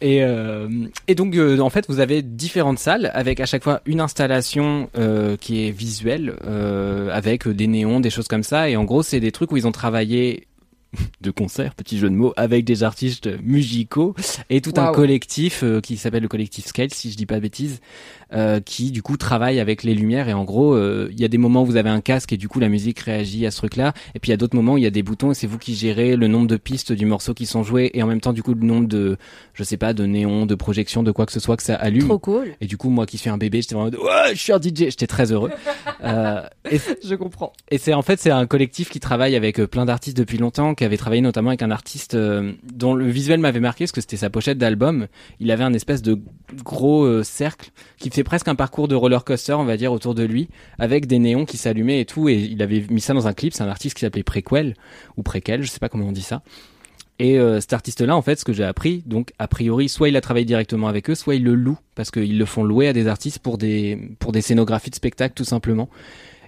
Et, 0.00 0.22
euh, 0.22 0.68
et 1.08 1.14
donc, 1.14 1.34
euh, 1.34 1.58
en 1.60 1.70
fait, 1.70 1.86
vous 1.88 2.00
avez 2.00 2.20
différentes 2.22 2.78
salles 2.78 3.10
avec 3.14 3.40
à 3.40 3.46
chaque 3.46 3.62
fois 3.64 3.80
une 3.86 4.00
installation 4.00 4.88
euh, 4.98 5.36
qui 5.36 5.66
est 5.66 5.70
visuelle, 5.70 6.34
euh, 6.46 7.10
avec 7.12 7.48
des 7.48 7.66
néons, 7.66 8.00
des 8.00 8.10
choses 8.10 8.28
comme 8.28 8.42
ça. 8.42 8.68
Et 8.68 8.76
en 8.76 8.84
gros, 8.84 9.02
c'est 9.02 9.20
des 9.20 9.32
trucs 9.32 9.50
où 9.52 9.56
ils 9.56 9.66
ont 9.66 9.72
travaillé 9.72 10.46
de 11.20 11.30
concert, 11.30 11.74
petit 11.74 11.98
jeu 11.98 12.10
de 12.10 12.14
mots, 12.14 12.32
avec 12.36 12.64
des 12.64 12.82
artistes 12.82 13.28
musicaux 13.42 14.14
et 14.50 14.60
tout 14.60 14.74
un 14.76 14.92
collectif 14.92 15.62
euh, 15.62 15.80
qui 15.80 15.96
s'appelle 15.96 16.22
le 16.22 16.28
collectif 16.28 16.66
Scale, 16.66 16.92
si 16.92 17.10
je 17.10 17.16
dis 17.16 17.26
pas 17.26 17.36
de 17.36 17.40
bêtises, 17.40 17.80
euh, 18.34 18.58
qui 18.58 18.90
du 18.90 19.00
coup 19.00 19.16
travaille 19.16 19.60
avec 19.60 19.84
les 19.84 19.94
lumières 19.94 20.28
et 20.28 20.32
en 20.32 20.42
gros, 20.42 20.74
euh, 20.74 21.08
il 21.12 21.20
y 21.20 21.24
a 21.24 21.28
des 21.28 21.38
moments 21.38 21.62
où 21.62 21.66
vous 21.66 21.76
avez 21.76 21.90
un 21.90 22.00
casque 22.00 22.32
et 22.32 22.36
du 22.36 22.48
coup 22.48 22.58
la 22.58 22.68
musique 22.68 22.98
réagit 22.98 23.46
à 23.46 23.52
ce 23.52 23.58
truc-là, 23.58 23.92
et 24.14 24.18
puis 24.18 24.30
il 24.30 24.32
y 24.32 24.34
a 24.34 24.36
d'autres 24.36 24.56
moments 24.56 24.72
où 24.72 24.78
il 24.78 24.82
y 24.82 24.88
a 24.88 24.90
des 24.90 25.04
boutons 25.04 25.30
et 25.30 25.34
c'est 25.34 25.46
vous 25.46 25.58
qui 25.58 25.74
gérez 25.76 26.16
le 26.16 26.26
nombre 26.26 26.48
de 26.48 26.56
pistes 26.56 26.92
du 26.92 27.06
morceau 27.06 27.32
qui 27.32 27.46
sont 27.46 27.62
jouées 27.62 27.92
et 27.94 28.02
en 28.02 28.08
même 28.08 28.20
temps 28.20 28.32
du 28.32 28.42
coup 28.42 28.54
le 28.54 28.66
nombre 28.66 28.88
de, 28.88 29.18
je 29.52 29.62
sais 29.62 29.76
pas, 29.76 29.92
de 29.92 30.04
néons, 30.04 30.46
de 30.46 30.54
projections, 30.56 31.04
de 31.04 31.12
quoi 31.12 31.26
que 31.26 31.32
ce 31.32 31.38
soit 31.38 31.56
que 31.56 31.62
ça 31.62 31.76
allume. 31.76 32.08
Trop 32.08 32.18
cool. 32.18 32.56
Et 32.60 32.66
du 32.66 32.76
coup, 32.76 32.90
moi 32.90 33.06
qui 33.06 33.18
suis 33.18 33.30
un 33.30 33.38
bébé, 33.38 33.62
j'étais 33.62 33.76
vraiment 33.76 33.88
en 33.88 33.92
mode, 33.92 34.00
ouais, 34.00 34.34
je 34.34 34.40
suis 34.40 34.52
un 34.52 34.60
DJ, 34.60 34.90
j'étais 34.90 35.06
très 35.06 35.30
heureux. 35.30 35.50
euh, 36.04 36.42
et 36.68 36.80
Je 37.04 37.14
comprends. 37.14 37.52
et 37.70 37.78
c'est 37.78 37.94
en 37.94 38.02
fait 38.02 38.18
c'est 38.18 38.30
un 38.30 38.46
collectif 38.46 38.90
qui 38.90 38.98
travaille 38.98 39.36
avec 39.36 39.58
plein 39.66 39.84
d'artistes 39.84 40.16
depuis 40.16 40.38
longtemps, 40.38 40.74
qui 40.74 40.84
avait 40.84 40.96
travaillé 40.96 41.22
notamment 41.22 41.50
avec 41.50 41.62
un 41.62 41.70
artiste 41.70 42.16
dont 42.16 42.94
le 42.94 43.06
visuel 43.06 43.38
m'avait 43.38 43.60
marqué 43.60 43.84
parce 43.84 43.92
que 43.92 44.00
c'était 44.00 44.16
sa 44.16 44.30
pochette 44.30 44.58
d'album. 44.58 45.06
Il 45.38 45.52
avait 45.52 45.64
un 45.64 45.72
espèce 45.72 46.02
de 46.02 46.18
gros 46.64 47.22
cercle 47.22 47.70
qui 47.98 48.10
presque 48.24 48.48
un 48.48 48.54
parcours 48.54 48.88
de 48.88 48.94
roller 48.94 49.24
coaster, 49.24 49.52
on 49.52 49.64
va 49.64 49.76
dire, 49.76 49.92
autour 49.92 50.14
de 50.14 50.24
lui, 50.24 50.48
avec 50.78 51.06
des 51.06 51.18
néons 51.18 51.44
qui 51.44 51.56
s'allumaient 51.56 52.00
et 52.00 52.04
tout. 52.04 52.28
Et 52.28 52.34
il 52.34 52.62
avait 52.62 52.84
mis 52.90 53.00
ça 53.00 53.14
dans 53.14 53.26
un 53.28 53.32
clip. 53.32 53.54
C'est 53.54 53.62
un 53.62 53.68
artiste 53.68 53.94
qui 53.96 54.00
s'appelait 54.00 54.22
Prequel 54.22 54.74
ou 55.16 55.22
Prequel, 55.22 55.62
je 55.62 55.70
sais 55.70 55.78
pas 55.78 55.88
comment 55.88 56.06
on 56.06 56.12
dit 56.12 56.22
ça. 56.22 56.42
Et 57.20 57.38
euh, 57.38 57.60
cet 57.60 57.72
artiste-là, 57.72 58.16
en 58.16 58.22
fait, 58.22 58.40
ce 58.40 58.44
que 58.44 58.52
j'ai 58.52 58.64
appris, 58.64 59.02
donc 59.06 59.32
a 59.38 59.46
priori, 59.46 59.88
soit 59.88 60.08
il 60.08 60.16
a 60.16 60.20
travaillé 60.20 60.44
directement 60.44 60.88
avec 60.88 61.08
eux, 61.10 61.14
soit 61.14 61.36
il 61.36 61.44
le 61.44 61.54
loue 61.54 61.78
parce 61.94 62.10
qu'ils 62.10 62.38
le 62.38 62.44
font 62.44 62.64
louer 62.64 62.88
à 62.88 62.92
des 62.92 63.06
artistes 63.06 63.38
pour 63.38 63.56
des 63.56 64.16
pour 64.18 64.32
des 64.32 64.40
scénographies 64.40 64.90
de 64.90 64.96
spectacle, 64.96 65.34
tout 65.34 65.44
simplement. 65.44 65.88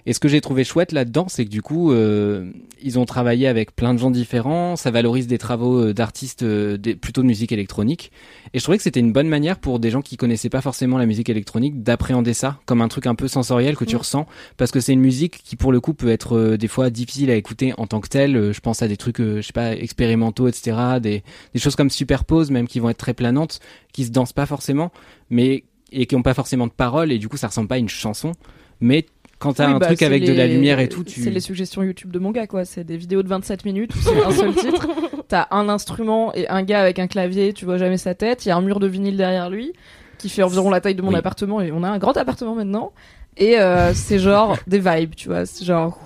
Et 0.07 0.13
ce 0.13 0.19
que 0.19 0.29
j'ai 0.29 0.39
trouvé 0.39 0.63
chouette 0.63 0.93
là-dedans, 0.93 1.25
c'est 1.27 1.43
que 1.43 1.49
du 1.49 1.61
coup, 1.61 1.91
euh, 1.91 2.49
ils 2.81 2.97
ont 2.97 3.05
travaillé 3.05 3.45
avec 3.45 3.75
plein 3.75 3.93
de 3.93 3.99
gens 3.99 4.09
différents. 4.09 4.77
Ça 4.77 4.89
valorise 4.89 5.27
des 5.27 5.37
travaux 5.37 5.81
euh, 5.81 5.93
d'artistes 5.93 6.43
euh, 6.43 6.77
plutôt 6.99 7.21
de 7.21 7.27
musique 7.27 7.51
électronique. 7.51 8.13
Et 8.53 8.59
je 8.59 8.63
trouvais 8.63 8.77
que 8.77 8.83
c'était 8.83 9.01
une 9.01 9.11
bonne 9.11 9.27
manière 9.27 9.59
pour 9.59 9.79
des 9.79 9.89
gens 9.89 10.01
qui 10.01 10.15
connaissaient 10.15 10.49
pas 10.49 10.61
forcément 10.61 10.97
la 10.97 11.05
musique 11.05 11.27
électronique 11.27 11.83
d'appréhender 11.83 12.33
ça 12.33 12.57
comme 12.65 12.81
un 12.81 12.87
truc 12.87 13.05
un 13.05 13.15
peu 13.15 13.27
sensoriel 13.27 13.75
que 13.75 13.83
tu 13.83 13.95
Mm. 13.95 13.99
ressens, 13.99 14.27
parce 14.55 14.71
que 14.71 14.79
c'est 14.79 14.93
une 14.93 15.01
musique 15.01 15.41
qui 15.43 15.55
pour 15.55 15.71
le 15.71 15.81
coup 15.81 15.93
peut 15.93 16.09
être 16.09 16.37
euh, 16.37 16.57
des 16.57 16.69
fois 16.69 16.89
difficile 16.89 17.29
à 17.29 17.35
écouter 17.35 17.73
en 17.77 17.85
tant 17.85 17.99
que 17.99 18.07
telle. 18.07 18.53
Je 18.53 18.59
pense 18.61 18.81
à 18.81 18.87
des 18.87 18.97
trucs, 18.97 19.19
euh, 19.19 19.41
je 19.41 19.47
sais 19.47 19.53
pas, 19.53 19.75
expérimentaux, 19.75 20.47
etc. 20.47 20.99
Des, 21.01 21.23
des 21.53 21.59
choses 21.59 21.75
comme 21.75 21.89
Superpose, 21.89 22.49
même 22.49 22.67
qui 22.67 22.79
vont 22.79 22.89
être 22.89 22.97
très 22.97 23.13
planantes, 23.13 23.59
qui 23.91 24.05
se 24.05 24.11
dansent 24.11 24.33
pas 24.33 24.45
forcément, 24.45 24.91
mais 25.29 25.65
et 25.91 26.05
qui 26.05 26.15
ont 26.15 26.21
pas 26.21 26.33
forcément 26.33 26.67
de 26.67 26.71
paroles. 26.71 27.11
Et 27.11 27.17
du 27.17 27.27
coup, 27.27 27.37
ça 27.37 27.47
ressemble 27.47 27.67
pas 27.67 27.75
à 27.75 27.79
une 27.79 27.89
chanson, 27.89 28.31
mais 28.79 29.05
quand 29.39 29.53
t'as 29.53 29.67
Oui, 29.67 29.73
un 29.73 29.77
bah, 29.79 29.85
truc 29.87 30.01
avec 30.01 30.25
de 30.25 30.33
la 30.33 30.47
lumière 30.47 30.79
et 30.79 30.89
tout, 30.89 31.03
tu 31.03 31.21
C'est 31.21 31.29
les 31.29 31.39
suggestions 31.39 31.83
YouTube 31.83 32.11
de 32.11 32.19
mon 32.19 32.31
gars, 32.31 32.47
quoi. 32.47 32.65
C'est 32.65 32.83
des 32.83 32.97
vidéos 32.97 33.21
de 33.23 33.27
27 33.27 33.65
minutes 33.65 33.93
où 33.95 33.99
c'est 33.99 34.23
un 34.23 34.31
seul 34.31 34.53
titre. 34.55 34.87
T'as 35.27 35.47
un 35.51 35.69
instrument 35.69 36.33
et 36.33 36.47
un 36.49 36.63
gars 36.63 36.81
avec 36.81 36.99
un 36.99 37.07
clavier, 37.07 37.53
tu 37.53 37.65
vois 37.65 37.77
jamais 37.77 37.97
sa 37.97 38.15
tête. 38.15 38.45
Il 38.45 38.49
y 38.49 38.51
a 38.51 38.57
un 38.57 38.61
mur 38.61 38.79
de 38.79 38.87
vinyle 38.87 39.17
derrière 39.17 39.49
lui 39.49 39.73
qui 40.17 40.29
fait 40.29 40.41
environ 40.43 40.69
la 40.71 40.81
taille 40.81 40.95
de 40.95 41.01
mon 41.03 41.09
Oui. 41.09 41.15
appartement 41.15 41.61
et 41.61 41.71
on 41.71 41.83
a 41.83 41.89
un 41.89 41.99
grand 41.99 42.17
appartement 42.17 42.55
maintenant. 42.55 42.91
Et 43.37 43.59
euh, 43.59 43.93
c'est 43.93 44.17
genre 44.17 44.57
des 44.67 44.79
vibes, 44.79 45.13
tu 45.15 45.27
vois. 45.29 45.45
C'est 45.45 45.63
genre. 45.65 45.99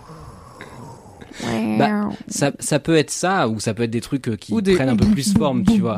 Bah, 1.80 2.10
ça, 2.28 2.52
ça 2.60 2.80
peut 2.80 2.96
être 2.98 3.10
ça 3.10 3.48
ou 3.48 3.60
ça 3.60 3.74
peut 3.74 3.84
être 3.84 3.90
des 3.92 4.02
trucs 4.02 4.28
euh, 4.28 4.36
qui 4.36 4.54
des 4.62 4.76
prennent 4.76 4.90
un 4.90 4.96
peu 4.98 5.06
plus 5.08 5.34
forme, 5.34 5.64
tu 5.64 5.80
vois. 5.82 5.98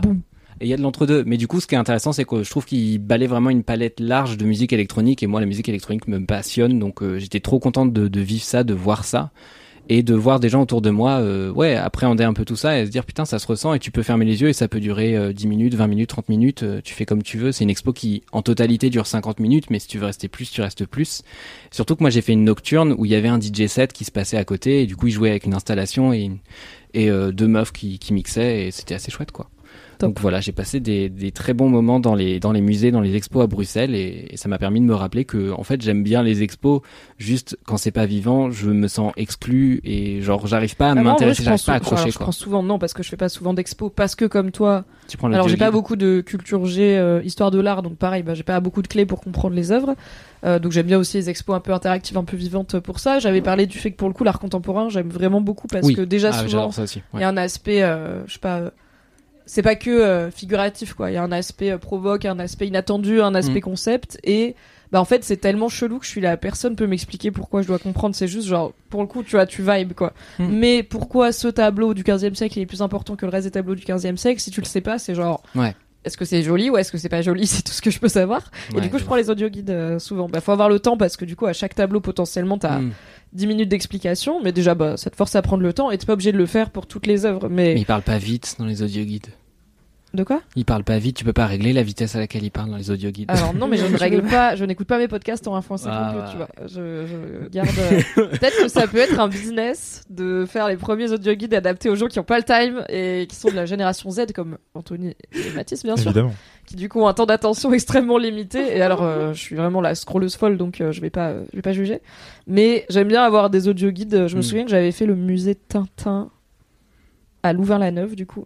Et 0.63 0.67
il 0.67 0.69
y 0.69 0.73
a 0.73 0.77
de 0.77 0.81
l'entre-deux. 0.81 1.25
Mais 1.25 1.35
du 1.35 1.45
coup, 1.45 1.59
ce 1.59 1.67
qui 1.67 1.75
est 1.75 1.77
intéressant, 1.77 2.13
c'est 2.13 2.23
que 2.23 2.41
je 2.41 2.49
trouve 2.49 2.63
qu'il 2.63 2.97
balait 2.97 3.27
vraiment 3.27 3.49
une 3.49 3.63
palette 3.63 3.99
large 3.99 4.37
de 4.37 4.45
musique 4.45 4.71
électronique. 4.71 5.21
Et 5.21 5.27
moi, 5.27 5.41
la 5.41 5.45
musique 5.45 5.67
électronique 5.67 6.07
me 6.07 6.25
passionne. 6.25 6.79
Donc, 6.79 7.03
euh, 7.03 7.19
j'étais 7.19 7.41
trop 7.41 7.59
contente 7.59 7.91
de, 7.91 8.19
vivre 8.21 8.45
ça, 8.45 8.63
de 8.63 8.73
voir 8.73 9.03
ça. 9.03 9.31
Et 9.89 10.03
de 10.03 10.15
voir 10.15 10.39
des 10.39 10.47
gens 10.47 10.61
autour 10.61 10.81
de 10.81 10.89
moi, 10.89 11.19
euh, 11.19 11.51
ouais, 11.51 11.75
appréhender 11.75 12.23
un 12.23 12.31
peu 12.31 12.45
tout 12.45 12.55
ça 12.55 12.79
et 12.79 12.85
se 12.85 12.91
dire, 12.91 13.03
putain, 13.03 13.25
ça 13.25 13.39
se 13.39 13.45
ressent. 13.45 13.73
Et 13.73 13.79
tu 13.79 13.91
peux 13.91 14.03
fermer 14.03 14.23
les 14.23 14.41
yeux 14.41 14.47
et 14.47 14.53
ça 14.53 14.69
peut 14.69 14.79
durer 14.79 15.17
euh, 15.17 15.33
10 15.33 15.47
minutes, 15.47 15.75
20 15.75 15.87
minutes, 15.87 16.07
30 16.07 16.29
minutes. 16.29 16.63
euh, 16.63 16.79
tu 16.81 16.93
fais 16.93 17.03
comme 17.03 17.21
tu 17.21 17.37
veux. 17.37 17.51
C'est 17.51 17.65
une 17.65 17.69
expo 17.69 17.91
qui, 17.91 18.23
en 18.31 18.41
totalité, 18.41 18.89
dure 18.89 19.05
50 19.05 19.41
minutes. 19.41 19.69
Mais 19.69 19.79
si 19.79 19.89
tu 19.89 19.97
veux 19.97 20.05
rester 20.05 20.29
plus, 20.29 20.49
tu 20.49 20.61
restes 20.61 20.85
plus. 20.85 21.23
Surtout 21.71 21.97
que 21.97 22.03
moi, 22.03 22.09
j'ai 22.09 22.21
fait 22.21 22.31
une 22.31 22.45
nocturne 22.45 22.95
où 22.97 23.03
il 23.03 23.11
y 23.11 23.15
avait 23.15 23.27
un 23.27 23.41
DJ 23.41 23.67
set 23.67 23.91
qui 23.91 24.05
se 24.05 24.11
passait 24.11 24.37
à 24.37 24.45
côté. 24.45 24.83
Et 24.83 24.85
du 24.85 24.95
coup, 24.95 25.07
il 25.07 25.11
jouait 25.11 25.31
avec 25.31 25.45
une 25.45 25.53
installation 25.53 26.13
et, 26.13 26.31
euh, 26.95 27.33
deux 27.33 27.49
meufs 27.49 27.73
qui 27.73 27.99
mixaient. 28.11 28.67
Et 28.67 28.71
c'était 28.71 28.95
assez 28.95 29.11
chouette, 29.11 29.33
quoi. 29.33 29.49
Top. 30.03 30.09
Donc 30.09 30.19
voilà, 30.21 30.39
j'ai 30.41 30.51
passé 30.51 30.79
des, 30.79 31.09
des 31.09 31.31
très 31.31 31.53
bons 31.53 31.69
moments 31.69 31.99
dans 31.99 32.15
les, 32.15 32.39
dans 32.39 32.51
les 32.51 32.61
musées, 32.61 32.91
dans 32.91 33.01
les 33.01 33.15
expos 33.15 33.43
à 33.43 33.47
Bruxelles 33.47 33.95
et, 33.95 34.27
et 34.29 34.37
ça 34.37 34.47
m'a 34.49 34.57
permis 34.57 34.79
de 34.81 34.85
me 34.85 34.93
rappeler 34.95 35.25
que 35.25 35.51
en 35.51 35.63
fait 35.63 35.81
j'aime 35.81 36.03
bien 36.03 36.23
les 36.23 36.43
expos, 36.43 36.81
juste 37.17 37.57
quand 37.65 37.77
c'est 37.77 37.91
pas 37.91 38.05
vivant, 38.05 38.51
je 38.51 38.69
me 38.69 38.87
sens 38.87 39.13
exclu 39.17 39.81
et 39.83 40.21
genre 40.21 40.45
j'arrive 40.47 40.75
pas 40.75 40.87
à 40.89 40.91
Ah, 40.91 40.95
m'intéresser, 40.95 41.43
j'arrive 41.43 41.63
pas 41.65 41.73
à 41.73 41.79
sou- 41.79 41.85
alors, 41.85 41.93
accrocher 41.93 42.11
je 42.11 42.17
quoi. 42.17 42.25
prends 42.25 42.31
souvent 42.31 42.63
non 42.63 42.79
parce 42.79 42.93
que 42.93 43.03
je 43.03 43.09
fais 43.09 43.17
pas 43.17 43.29
souvent 43.29 43.53
d'expo 43.53 43.89
parce 43.89 44.15
que 44.15 44.25
comme 44.25 44.51
toi 44.51 44.85
Tu 45.07 45.17
prends 45.17 45.31
Alors 45.31 45.47
j'ai 45.47 45.57
pas 45.57 45.71
beaucoup 45.71 45.95
de 45.95 46.21
culture 46.21 46.65
G, 46.65 46.97
euh, 46.97 47.21
histoire 47.23 47.51
de 47.51 47.59
l'art, 47.59 47.81
donc 47.83 47.95
pareil, 47.97 48.23
bah, 48.23 48.33
j'ai 48.33 48.43
pas 48.43 48.59
beaucoup 48.59 48.81
de 48.81 48.87
clés 48.87 49.05
pour 49.05 49.21
comprendre 49.21 49.55
les 49.55 49.71
œuvres. 49.71 49.95
Euh, 50.45 50.59
donc 50.59 50.71
j'aime 50.73 50.87
bien 50.87 50.97
aussi 50.99 51.17
les 51.17 51.29
expos 51.29 51.55
un 51.55 51.59
peu 51.61 51.71
interactives, 51.73 52.17
un 52.17 52.25
peu 52.25 52.35
vivantes 52.35 52.77
pour 52.79 52.99
ça. 52.99 53.19
J'avais 53.19 53.41
parlé 53.41 53.65
du 53.65 53.77
fait 53.77 53.91
que 53.91 53.95
pour 53.97 54.09
le 54.09 54.13
coup 54.13 54.23
l'art 54.25 54.39
contemporain 54.39 54.89
j'aime 54.89 55.09
vraiment 55.09 55.39
beaucoup 55.41 55.67
parce 55.67 55.85
Oui. 55.87 55.93
que 55.95 56.01
déjà 56.01 56.31
Ah, 56.33 56.45
souvent 56.47 56.69
il 56.77 56.81
ouais. 57.15 57.21
y 57.21 57.23
a 57.23 57.29
un 57.29 57.37
aspect, 57.37 57.81
euh, 57.83 58.25
je 58.27 58.33
sais 58.33 58.39
pas, 58.39 58.57
euh, 58.59 58.69
c'est 59.45 59.61
pas 59.61 59.75
que 59.75 59.89
euh, 59.89 60.31
figuratif 60.31 60.93
quoi. 60.93 61.11
Il 61.11 61.13
y 61.15 61.17
a 61.17 61.23
un 61.23 61.31
aspect 61.31 61.71
euh, 61.71 61.77
provoque, 61.77 62.25
un 62.25 62.39
aspect 62.39 62.67
inattendu, 62.67 63.21
un 63.21 63.35
aspect 63.35 63.59
Mm. 63.59 63.61
concept 63.61 64.19
et 64.23 64.55
bah 64.91 65.01
en 65.01 65.05
fait 65.05 65.23
c'est 65.23 65.37
tellement 65.37 65.69
chelou 65.69 65.97
que 65.99 66.05
je 66.05 66.11
suis 66.11 66.21
là, 66.21 66.37
personne 66.37 66.75
peut 66.75 66.85
m'expliquer 66.87 67.31
pourquoi 67.31 67.61
je 67.63 67.67
dois 67.67 67.79
comprendre. 67.79 68.15
C'est 68.15 68.27
juste 68.27 68.47
genre 68.47 68.73
pour 68.89 69.01
le 69.01 69.07
coup 69.07 69.23
tu 69.23 69.31
vois 69.31 69.45
tu 69.45 69.61
vibes 69.63 69.93
quoi. 69.93 70.13
Mm. 70.39 70.47
Mais 70.49 70.83
pourquoi 70.83 71.31
ce 71.31 71.47
tableau 71.47 71.93
du 71.93 72.03
15e 72.03 72.35
siècle 72.35 72.59
est 72.59 72.65
plus 72.65 72.81
important 72.81 73.15
que 73.15 73.25
le 73.25 73.31
reste 73.31 73.45
des 73.47 73.51
tableaux 73.51 73.75
du 73.75 73.83
15e 73.83 74.17
siècle 74.17 74.39
Si 74.39 74.51
tu 74.51 74.61
le 74.61 74.65
sais 74.65 74.81
pas, 74.81 74.99
c'est 74.99 75.15
genre 75.15 75.41
Ouais. 75.55 75.75
Est-ce 76.05 76.17
que 76.17 76.25
c'est 76.25 76.43
joli 76.43 76.69
ou 76.69 76.77
est-ce 76.77 76.91
que 76.91 76.97
c'est 76.97 77.09
pas 77.09 77.21
joli 77.21 77.47
C'est 77.47 77.61
tout 77.63 77.71
ce 77.71 77.81
que 77.81 77.91
je 77.91 77.99
peux 77.99 78.07
savoir. 78.09 78.51
et 78.75 78.81
du 78.81 78.89
coup, 78.89 78.97
je 78.99 79.03
prends 79.03 79.15
les 79.15 79.29
audio 79.29 79.49
guides 79.49 79.69
euh, 79.69 79.99
souvent. 79.99 80.27
Bah, 80.29 80.41
faut 80.41 80.51
avoir 80.51 80.69
le 80.69 80.79
temps 80.79 80.97
parce 80.97 81.17
que 81.17 81.25
du 81.25 81.35
coup, 81.35 81.45
à 81.45 81.53
chaque 81.53 81.75
tableau, 81.75 81.99
potentiellement, 82.01 82.57
t'as 82.57 82.79
Mm. 82.79 82.91
10 83.33 83.47
minutes 83.47 83.69
d'explication. 83.69 84.41
Mais 84.43 84.51
déjà, 84.51 84.75
bah, 84.75 84.97
ça 84.97 85.09
te 85.09 85.15
force 85.15 85.35
à 85.35 85.41
prendre 85.41 85.63
le 85.63 85.73
temps 85.73 85.89
et 85.91 85.97
t'es 85.97 86.05
pas 86.05 86.13
obligé 86.13 86.31
de 86.31 86.37
le 86.37 86.45
faire 86.45 86.69
pour 86.69 86.85
toutes 86.87 87.07
les 87.07 87.25
œuvres. 87.25 87.49
Mais, 87.49 87.73
Mais 87.73 87.81
il 87.81 87.85
parle 87.85 88.01
pas 88.03 88.17
vite 88.17 88.55
dans 88.59 88.65
les 88.65 88.81
audio 88.83 89.03
guides. 89.03 89.27
De 90.13 90.23
quoi 90.23 90.41
Il 90.55 90.63
parle 90.65 90.83
pas 90.83 90.99
vite, 90.99 91.15
tu 91.17 91.25
peux 91.25 91.33
pas 91.33 91.47
régler 91.47 91.73
la 91.73 91.81
vitesse 91.81 92.15
à 92.15 92.19
laquelle 92.19 92.43
il 92.43 92.51
parle 92.51 92.69
dans 92.69 92.77
les 92.77 92.91
audio 92.91 93.09
guides. 93.09 93.31
Alors 93.31 93.53
non, 93.55 93.67
mais 93.67 93.77
je 93.77 93.85
ne 93.91 93.97
règle 93.97 94.21
pas, 94.21 94.55
je 94.55 94.63
n'écoute 94.63 94.85
pas 94.87 94.99
mes 94.99 95.07
podcasts 95.07 95.47
en 95.47 95.55
influence 95.55 95.85
Ah, 95.87 96.05
non 96.05 96.11
plus, 96.11 96.19
ouais. 96.21 96.29
tu 96.31 96.37
vois. 96.37 96.49
Je, 96.67 97.05
je 97.07 97.49
garde. 97.49 97.69
euh, 97.79 98.27
Peut-être 98.27 98.61
que 98.61 98.67
ça 98.67 98.85
peut 98.87 98.99
être 98.99 99.19
un 99.19 99.27
business 99.27 100.03
de 100.11 100.45
faire 100.45 100.67
les 100.67 100.77
premiers 100.77 101.11
audio 101.11 101.33
guides 101.33 101.55
adaptés 101.55 101.89
aux 101.89 101.95
gens 101.95 102.07
qui 102.07 102.19
ont 102.19 102.23
pas 102.23 102.37
le 102.37 102.43
time 102.43 102.83
et 102.89 103.25
qui 103.27 103.35
sont 103.35 103.49
de 103.49 103.55
la 103.55 103.65
génération 103.65 104.11
Z 104.11 104.31
comme 104.35 104.57
Anthony 104.75 105.15
et 105.33 105.49
Mathis, 105.55 105.83
bien 105.83 105.97
sûr. 105.97 106.11
Évidemment. 106.11 106.33
qui 106.67 106.75
du 106.75 106.89
coup 106.89 106.99
ont 107.01 107.07
un 107.07 107.13
temps 107.15 107.25
d'attention 107.25 107.73
extrêmement 107.73 108.19
limité. 108.19 108.77
Et 108.77 108.81
alors, 108.83 109.01
euh, 109.01 109.33
je 109.33 109.39
suis 109.39 109.55
vraiment 109.55 109.81
la 109.81 109.95
scrolleuse 109.95 110.35
folle, 110.35 110.57
donc 110.57 110.79
euh, 110.79 110.91
je 110.91 111.01
vais 111.01 111.09
pas, 111.09 111.29
euh, 111.29 111.43
je 111.51 111.57
vais 111.57 111.63
pas 111.63 111.73
juger. 111.73 112.01
Mais 112.45 112.85
j'aime 112.89 113.07
bien 113.07 113.23
avoir 113.23 113.49
des 113.49 113.67
audio 113.67 113.89
guides. 113.89 114.27
Je 114.27 114.35
me 114.35 114.41
Mm. 114.41 114.43
souviens 114.43 114.63
que 114.65 114.69
j'avais 114.71 114.91
fait 114.91 115.07
le 115.07 115.15
musée 115.15 115.55
Tintin 115.55 116.29
à 117.41 117.51
Louvain-la-Neuve, 117.53 118.15
du 118.15 118.25
coup. 118.27 118.45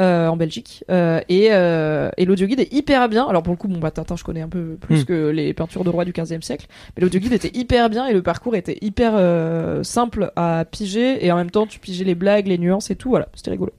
Euh, 0.00 0.28
en 0.28 0.36
Belgique. 0.36 0.82
Euh, 0.90 1.20
et, 1.28 1.48
euh, 1.52 2.10
et 2.16 2.24
l'audio 2.24 2.46
guide 2.46 2.60
est 2.60 2.72
hyper 2.72 3.08
bien. 3.08 3.26
Alors 3.26 3.42
pour 3.42 3.52
le 3.52 3.56
coup 3.58 3.68
bon 3.68 3.78
bah 3.78 3.90
Tintin 3.90 4.16
je 4.16 4.24
connais 4.24 4.40
un 4.40 4.48
peu 4.48 4.76
plus 4.80 5.02
Mm. 5.02 5.04
que 5.04 5.28
les 5.28 5.52
peintures 5.54 5.84
de 5.84 5.90
roi 5.90 6.04
du 6.04 6.12
15e 6.12 6.42
siècle. 6.42 6.66
Mais 6.96 7.02
l'audio 7.02 7.20
guide 7.20 7.32
était 7.34 7.50
hyper 7.56 7.90
bien 7.90 8.06
et 8.06 8.12
le 8.12 8.22
parcours 8.22 8.56
était 8.56 8.78
hyper 8.80 9.12
euh, 9.16 9.82
simple 9.82 10.32
à 10.36 10.64
piger. 10.70 11.24
Et 11.24 11.30
en 11.30 11.36
même 11.36 11.50
temps 11.50 11.66
tu 11.66 11.78
pigeais 11.78 12.04
les 12.04 12.14
blagues 12.14 12.46
les 12.48 12.58
nuances 12.58 12.90
et 12.90 12.96
tout. 12.96 13.10
Voilà 13.10 13.28
c'était 13.34 13.50
rigolo. 13.50 13.72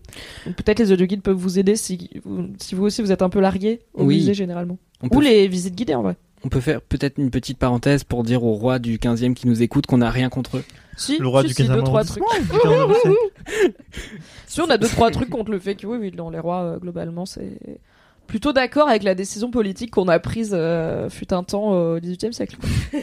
Peut-être 0.46 0.80
les 0.80 0.92
audio 0.92 1.06
guides 1.06 1.22
peuvent 1.24 1.36
vous 1.36 1.58
aider 1.60 1.76
si 1.76 2.10
vous, 2.24 2.48
si 2.60 2.76
vous 2.76 2.84
aussi 2.86 3.02
vous 3.02 3.12
êtes 3.12 3.22
un 3.22 3.30
peu 3.30 3.40
largué 3.40 3.80
au 3.94 4.04
Oui. 4.06 4.18
musée 4.18 4.34
généralement. 4.34 4.78
Ou 5.12 5.20
les 5.20 5.48
visites 5.48 5.76
guidées 5.76 5.96
en 5.96 6.04
vrai. 6.04 6.16
On 6.44 6.50
peut 6.50 6.60
faire 6.60 6.82
peut-être 6.82 7.20
une 7.20 7.30
petite 7.30 7.60
parenthèse 7.60 8.04
pour 8.04 8.24
dire 8.24 8.44
aux 8.44 8.54
rois 8.54 8.80
du 8.80 8.98
15e 8.98 9.36
qui 9.36 9.48
nous 9.48 9.62
écoutent 9.62 9.86
qu'on 9.86 10.00
n'a 10.00 10.10
rien 10.10 10.30
contre 10.30 10.58
eux. 10.58 10.64
Si 11.02 11.18
Le 11.18 11.28
roi 11.28 11.42
si, 11.42 11.48
du 11.50 11.54
si, 11.54 11.64
15e 11.64 11.74
deux 11.76 11.84
trois 11.84 12.04
trucs 12.04 12.24
arrondissement, 12.24 12.58
du 12.58 12.94
15e 12.94 13.02
siècle. 13.02 13.74
si 14.48 14.62
on 14.62 14.70
a 14.70 14.78
deux 14.78 14.88
trois 14.88 15.12
trucs 15.12 15.30
contre 15.30 15.52
le 15.52 15.60
fait 15.60 15.76
que 15.76 15.88
oui 15.88 15.98
oui 16.00 16.12
dans 16.12 16.30
les 16.30 16.40
rois 16.40 16.62
euh, 16.62 16.78
globalement 16.78 17.26
c'est 17.26 17.58
plutôt 18.28 18.54
d'accord 18.54 18.88
avec 18.88 19.04
la 19.04 19.16
décision 19.16 19.52
politique 19.52 19.92
qu'on 19.92 20.08
a 20.08 20.20
prise 20.20 20.52
euh, 20.54 21.10
fut 21.10 21.34
un 21.34 21.44
temps 21.44 21.72
au 21.72 22.00
XVIIIe 22.00 22.34
siècle 22.34 22.58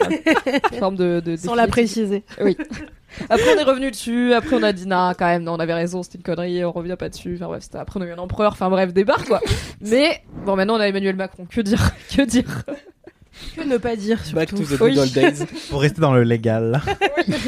forme 0.79 0.95
de, 0.95 1.21
de 1.23 1.35
Sans 1.35 1.55
la 1.55 1.67
préciser. 1.67 2.23
Après, 3.29 3.55
on 3.55 3.59
est 3.59 3.63
revenu 3.63 3.91
dessus. 3.91 4.33
Après, 4.33 4.55
on 4.55 4.63
a 4.63 4.71
dit, 4.71 4.87
non, 4.87 5.11
quand 5.17 5.25
même, 5.25 5.43
non, 5.43 5.53
on 5.53 5.59
avait 5.59 5.73
raison, 5.73 6.03
c'était 6.03 6.17
une 6.17 6.23
connerie, 6.23 6.63
on 6.63 6.71
revient 6.71 6.95
pas 6.97 7.09
dessus. 7.09 7.35
Enfin, 7.35 7.47
bref, 7.47 7.63
c'était 7.63 7.77
après, 7.77 7.99
on 7.99 8.03
a 8.03 8.05
eu 8.05 8.11
un 8.11 8.17
empereur. 8.17 8.51
Enfin, 8.53 8.69
bref, 8.69 8.93
débat, 8.93 9.17
quoi. 9.27 9.41
Mais, 9.81 10.21
bon, 10.45 10.55
maintenant, 10.55 10.77
on 10.77 10.79
a 10.79 10.87
Emmanuel 10.87 11.15
Macron. 11.15 11.45
Que 11.49 11.61
dire? 11.61 11.91
Que 12.15 12.21
dire? 12.21 12.63
Que 13.55 13.63
ne 13.63 13.77
pas 13.77 13.95
dire 13.95 14.19
Back 14.33 14.49
surtout. 14.49 14.63
to 14.63 14.75
the 14.75 14.79
good 14.79 14.97
old 14.97 15.13
days. 15.13 15.45
Pour 15.69 15.81
rester 15.81 16.01
dans 16.01 16.13
le 16.13 16.23
légal. 16.23 16.81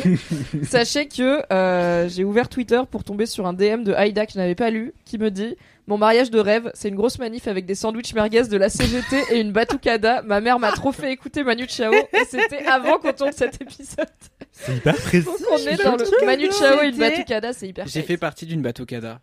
Sachez 0.64 1.08
que, 1.08 1.42
euh, 1.52 2.10
j'ai 2.10 2.24
ouvert 2.24 2.50
Twitter 2.50 2.82
pour 2.90 3.04
tomber 3.04 3.26
sur 3.26 3.48
un 3.48 3.54
DM 3.54 3.84
de 3.84 3.94
Aïda 3.94 4.26
que 4.26 4.34
je 4.34 4.38
n'avais 4.38 4.56
pas 4.56 4.70
lu, 4.70 4.94
qui 5.06 5.18
me 5.18 5.30
dit, 5.32 5.56
mon 5.88 5.98
mariage 5.98 6.32
de 6.32 6.40
rêve, 6.40 6.72
c'est 6.74 6.90
une 6.90 6.96
grosse 6.96 7.20
manif 7.20 7.48
avec 7.48 7.66
des 7.66 7.76
sandwichs 7.76 8.14
merguez 8.14 8.44
de 8.44 8.58
la 8.58 8.70
CGT 8.70 9.24
et 9.32 9.40
une 9.40 9.52
batucada. 9.52 10.22
Ma 10.22 10.40
mère 10.40 10.60
m'a 10.60 10.72
trop 10.72 10.92
fait 10.92 11.12
écouter 11.12 11.44
Manu 11.44 11.66
Chao 11.68 11.92
et 11.94 12.26
c'était 12.30 12.66
avant 12.66 12.98
qu'on 12.98 13.14
tourne 13.14 13.34
cet 13.34 13.62
épisode. 13.62 14.08
C'est 14.52 14.76
hyper 14.78 14.96
précis. 14.96 15.26
Donc 15.26 15.36
on 15.52 15.58
est 15.58 15.84
dans 15.84 15.96
le 15.96 16.26
Manu 16.26 16.48
Chao 16.52 16.82
et 16.84 16.90
une 16.90 16.98
batucada, 16.98 17.54
c'est 17.54 17.68
hyper 17.68 17.88
J'ai 17.88 18.04
fait 18.04 18.18
partie 18.18 18.46
d'une 18.46 18.62
batucada. 18.62 19.20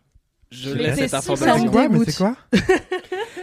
Je 0.51 0.71
Mais 0.71 0.83
laisse 0.83 0.95
c'est 0.95 1.07
cette 1.07 1.13
information. 1.13 1.69
quoi 1.71 1.89
Mais 1.89 1.99
c'est 2.05 2.17
quoi 2.17 2.35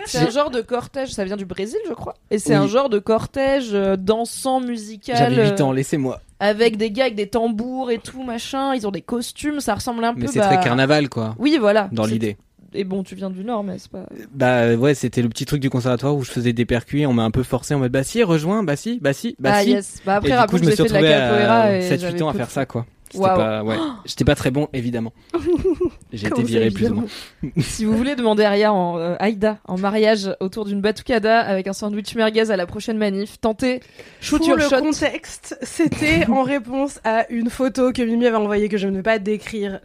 C'est 0.07 0.19
un 0.19 0.31
genre 0.31 0.51
de 0.51 0.61
cortège, 0.61 1.11
ça 1.11 1.25
vient 1.25 1.37
du 1.37 1.45
Brésil, 1.47 1.79
je 1.89 1.93
crois. 1.95 2.15
Et 2.31 2.39
c'est 2.39 2.51
Oui. 2.51 2.57
un 2.65 2.67
genre 2.67 2.89
de 2.89 2.99
cortège 2.99 3.71
euh, 3.73 3.97
dansant, 3.97 4.61
musical. 4.61 5.17
J'avais 5.17 5.51
8 5.51 5.61
euh, 5.61 5.65
ans, 5.65 5.73
laissez-moi. 5.73 6.21
Avec 6.39 6.77
des 6.77 6.91
gars 6.91 7.05
avec 7.05 7.17
des 7.17 7.29
tambours 7.29 7.91
et 7.91 7.99
tout, 7.99 8.23
machin. 8.23 8.75
Ils 8.75 8.87
ont 8.87 8.91
des 8.91 9.03
costumes, 9.03 9.61
ça 9.61 9.75
ressemble 9.75 10.05
un 10.05 10.15
peu. 10.15 10.21
Mais 10.21 10.27
c'est 10.27 10.39
bah, 10.41 10.47
très 10.47 10.61
carnaval, 10.61 11.09
quoi. 11.09 11.35
Oui, 11.39 11.57
voilà. 11.61 11.89
Dans 11.93 12.07
l'idée. 12.07 12.37
Et 12.75 12.85
bon, 12.85 13.03
tu 13.03 13.15
viens 13.15 13.31
du 13.31 13.43
Nord, 13.43 13.65
mais 13.65 13.79
c'est 13.79 13.91
pas. 13.91 14.07
Bah 14.35 14.75
ouais, 14.75 14.95
c'était 14.95 15.23
le 15.23 15.29
petit 15.29 15.47
truc 15.47 15.61
du 15.61 15.71
conservatoire 15.71 16.15
où 16.15 16.25
je 16.25 16.31
faisais 16.31 16.53
des 16.53 16.67
percus 16.67 17.03
et 17.03 17.07
on 17.07 17.15
m'a 17.15 17.23
un 17.23 17.31
peu 17.31 17.43
forcé 17.43 17.75
en 17.75 17.79
mode 17.79 17.93
bah 17.93 18.03
si, 18.03 18.23
rejoins, 18.23 18.63
bah 18.63 18.77
si, 18.77 18.99
bah 19.01 19.13
si, 19.13 19.35
bah 19.39 19.51
ah 19.55 19.63
si. 19.63 19.71
yes. 19.71 20.03
Bah 20.05 20.17
après, 20.17 20.31
et 20.31 20.33
du 20.33 20.47
coup, 20.47 20.59
je 20.59 20.63
que 20.63 20.67
me 20.67 20.73
suis 20.73 20.83
retrouvé 20.83 21.13
à 21.15 21.79
et 21.79 21.89
7-8 21.89 21.99
j'avais 21.99 22.23
ans 22.23 22.29
à 22.29 22.35
faire 22.35 22.51
ça, 22.51 22.67
quoi. 22.67 22.85
C'était 23.11 23.19
Waouh. 23.25 23.37
pas, 23.37 23.63
ouais. 23.63 23.77
J'étais 24.05 24.25
pas 24.25 24.35
très 24.35 24.51
bon, 24.51 24.69
évidemment. 24.73 25.13
J'ai 26.13 26.27
été 26.29 26.43
viré 26.43 26.71
plus 26.71 26.91
ou 26.91 26.95
moins. 26.95 27.05
Si 27.59 27.85
vous 27.85 27.97
voulez 27.97 28.17
demander 28.17 28.45
à 28.45 28.51
Ria 28.51 28.73
en 28.73 28.99
euh, 28.99 29.15
Aïda 29.19 29.59
en 29.67 29.79
mariage 29.79 30.35
autour 30.41 30.65
d'une 30.65 30.81
batucada 30.81 31.41
avec 31.41 31.67
un 31.67 31.73
sandwich 31.73 32.15
merguez 32.15 32.51
à 32.51 32.57
la 32.57 32.67
prochaine 32.67 32.99
manif, 32.99 33.41
tentez 33.41 33.81
shoot 34.21 34.39
Pour 34.39 34.49
your 34.49 34.57
le 34.59 34.65
shot. 34.65 34.81
contexte, 34.81 35.59
c'était 35.63 36.27
en 36.31 36.43
réponse 36.43 37.01
à 37.05 37.31
une 37.31 37.51
photo 37.51 37.93
que 37.93 38.03
Mimi 38.03 38.27
avait 38.27 38.37
envoyée 38.37 38.69
que 38.69 38.79
je 38.79 38.89
ne 38.89 38.97
vais 38.97 39.03
pas 39.03 39.19
décrire 39.19 39.81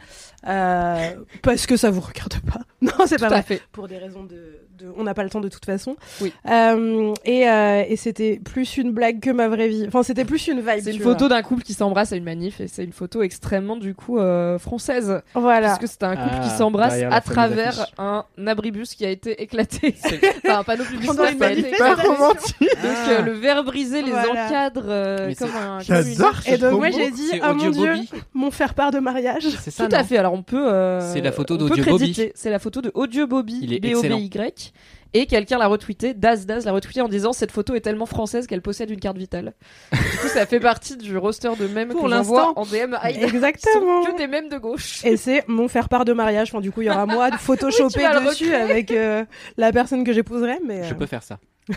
euh, 0.48 1.12
parce 1.44 1.66
que 1.68 1.78
ça 1.78 1.92
vous 1.92 2.02
regarde 2.02 2.40
pas. 2.42 2.62
Non, 3.00 3.06
c'est 3.06 3.16
Tout 3.18 3.22
pas 3.22 3.28
à 3.28 3.30
vrai. 3.30 3.42
fait. 3.44 3.62
Pour 3.72 3.88
des 3.88 3.98
raisons 3.98 4.24
de, 4.24 4.36
de- 4.80 4.92
on 4.98 5.04
n'a 5.04 5.14
pas 5.14 5.24
le 5.24 5.30
temps 5.30 5.40
de 5.40 5.50
toute 5.50 5.66
façon. 5.66 5.96
Oui. 6.20 6.34
Euh, 6.50 7.14
et 7.26 7.48
euh, 7.48 7.84
et 7.88 7.96
c'était 7.96 8.40
plus 8.44 8.78
une 8.78 8.92
blague 8.92 9.20
que 9.20 9.30
ma 9.30 9.48
vraie 9.48 9.68
vie. 9.68 9.86
Enfin, 9.88 10.02
c'était 10.02 10.26
plus 10.26 10.48
une 10.48 10.62
vibe. 10.62 10.80
C'est 10.84 10.96
une 10.96 11.00
photo 11.00 11.28
d'un 11.30 11.44
couple 11.44 11.62
qui 11.62 11.76
s'embrasse 11.76 12.12
à 12.12 12.16
une 12.16 12.24
manif 12.24 12.60
et 12.60 12.68
c'est 12.68 12.84
une 12.84 12.92
photo 12.92 13.22
extrêmement 13.22 13.78
du 13.78 13.94
coup 13.94 14.18
euh, 14.18 14.58
française. 14.58 15.22
Voilà. 15.36 15.76
puisque 15.78 15.94
c'est 15.94 16.04
un 16.04 16.16
couple 16.16 16.34
Ah, 16.34 16.44
qui 16.44 16.50
s'embrasse 16.50 16.94
derrière 16.94 17.10
la 17.12 17.16
à 17.18 17.22
travers 17.22 17.86
un 18.00 18.26
abribus 18.48 18.96
qui 18.96 19.06
a 19.06 19.12
été 19.12 19.44
éclaté. 19.44 19.94
enfin 20.44 20.60
un 20.60 20.64
panneau 20.64 20.84
publicitaire 20.86 21.38
qui 21.38 21.44
a 21.44 21.52
été 21.52 21.62
manifestation. 21.62 22.18
Donc 22.18 22.38
Ah. 22.84 23.10
euh, 23.12 23.22
le 23.22 23.32
verre 23.34 23.64
brisé 23.64 24.02
les 24.02 24.10
Voilà. 24.12 24.46
encadre 24.48 24.84
euh, 24.88 25.32
comme 25.38 25.50
un 25.56 25.80
une 25.82 26.54
Et 26.54 26.58
donc 26.58 26.80
moi 26.80 26.90
j'ai 26.90 27.12
dit 27.12 27.30
ah 27.44 27.54
mon 27.54 27.70
dieu, 27.70 27.94
mon 28.34 28.50
faire 28.50 28.74
part 28.74 28.90
de 28.90 28.98
mariage. 28.98 29.48
C'est 29.62 29.70
ça, 29.70 29.88
Tout 29.88 29.96
à 29.96 30.04
fait. 30.04 30.18
Alors 30.18 30.34
on 30.34 30.42
peut. 30.42 30.68
C'est 31.14 31.22
la 31.22 31.32
photo 31.32 31.58
d'Audio 31.58 31.84
Bobby. 31.84 32.32
C'est 32.34 32.50
la 32.50 32.58
photo 32.58 32.71
de 32.80 32.92
Audio 32.94 33.28
Bobby. 33.28 33.60
Il 33.62 33.74
est 33.74 33.80
B 33.82 33.88
O 33.88 34.02
B 34.02 34.06
excellent. 34.06 34.18
Y. 34.20 34.72
Et 35.14 35.26
quelqu'un 35.26 35.58
l'a 35.58 35.68
retweeté, 35.68 36.14
Daz 36.14 36.46
Daz 36.46 36.64
l'a 36.64 36.72
retweeté 36.72 37.02
en 37.02 37.10
disant 37.10 37.34
cette 37.34 37.52
photo 37.52 37.76
est 37.76 37.82
tellement 37.82 38.06
française 38.06 38.48
qu'elle 38.48 38.62
possède 38.62 38.90
une 38.90 39.02
carte 39.02 39.18
vitale. 39.18 39.52
du 39.92 39.98
coup, 40.00 40.28
ça 40.30 40.46
fait 40.46 40.62
partie 40.62 40.96
du 40.96 41.18
roster 41.18 41.50
de 41.60 41.68
mèmes 41.68 41.90
Pour 41.90 42.04
que 42.04 42.10
j'envoie 42.10 42.54
en 42.58 42.64
DM 42.66 42.94
à 42.94 43.00
Aïda. 43.00 43.28
Exactement. 43.28 44.06
Que 44.06 44.16
des 44.18 44.28
mèmes 44.28 44.48
de 44.48 44.58
gauche. 44.58 45.04
Et 45.04 45.18
c'est 45.18 45.44
mon 45.50 45.68
faire 45.68 45.90
part 45.90 46.06
de 46.06 46.14
mariage. 46.14 46.48
Enfin, 46.54 46.62
du 46.62 46.72
coup, 46.72 46.82
il 46.82 46.86
y 46.86 46.90
aura 46.90 47.06
moi 47.06 47.30
de 47.30 47.36
photoshopper 47.36 48.08
Oui, 48.08 48.26
dessus 48.26 48.54
avec 48.54 48.92
euh, 48.92 49.26
la 49.58 49.74
personne 49.74 50.06
que 50.06 50.14
j'épouserai. 50.14 50.60
Mais 50.66 50.86
Je 50.86 50.94
euh, 50.94 50.98
peux 50.98 51.08
faire 51.08 51.24
ça. 51.24 51.40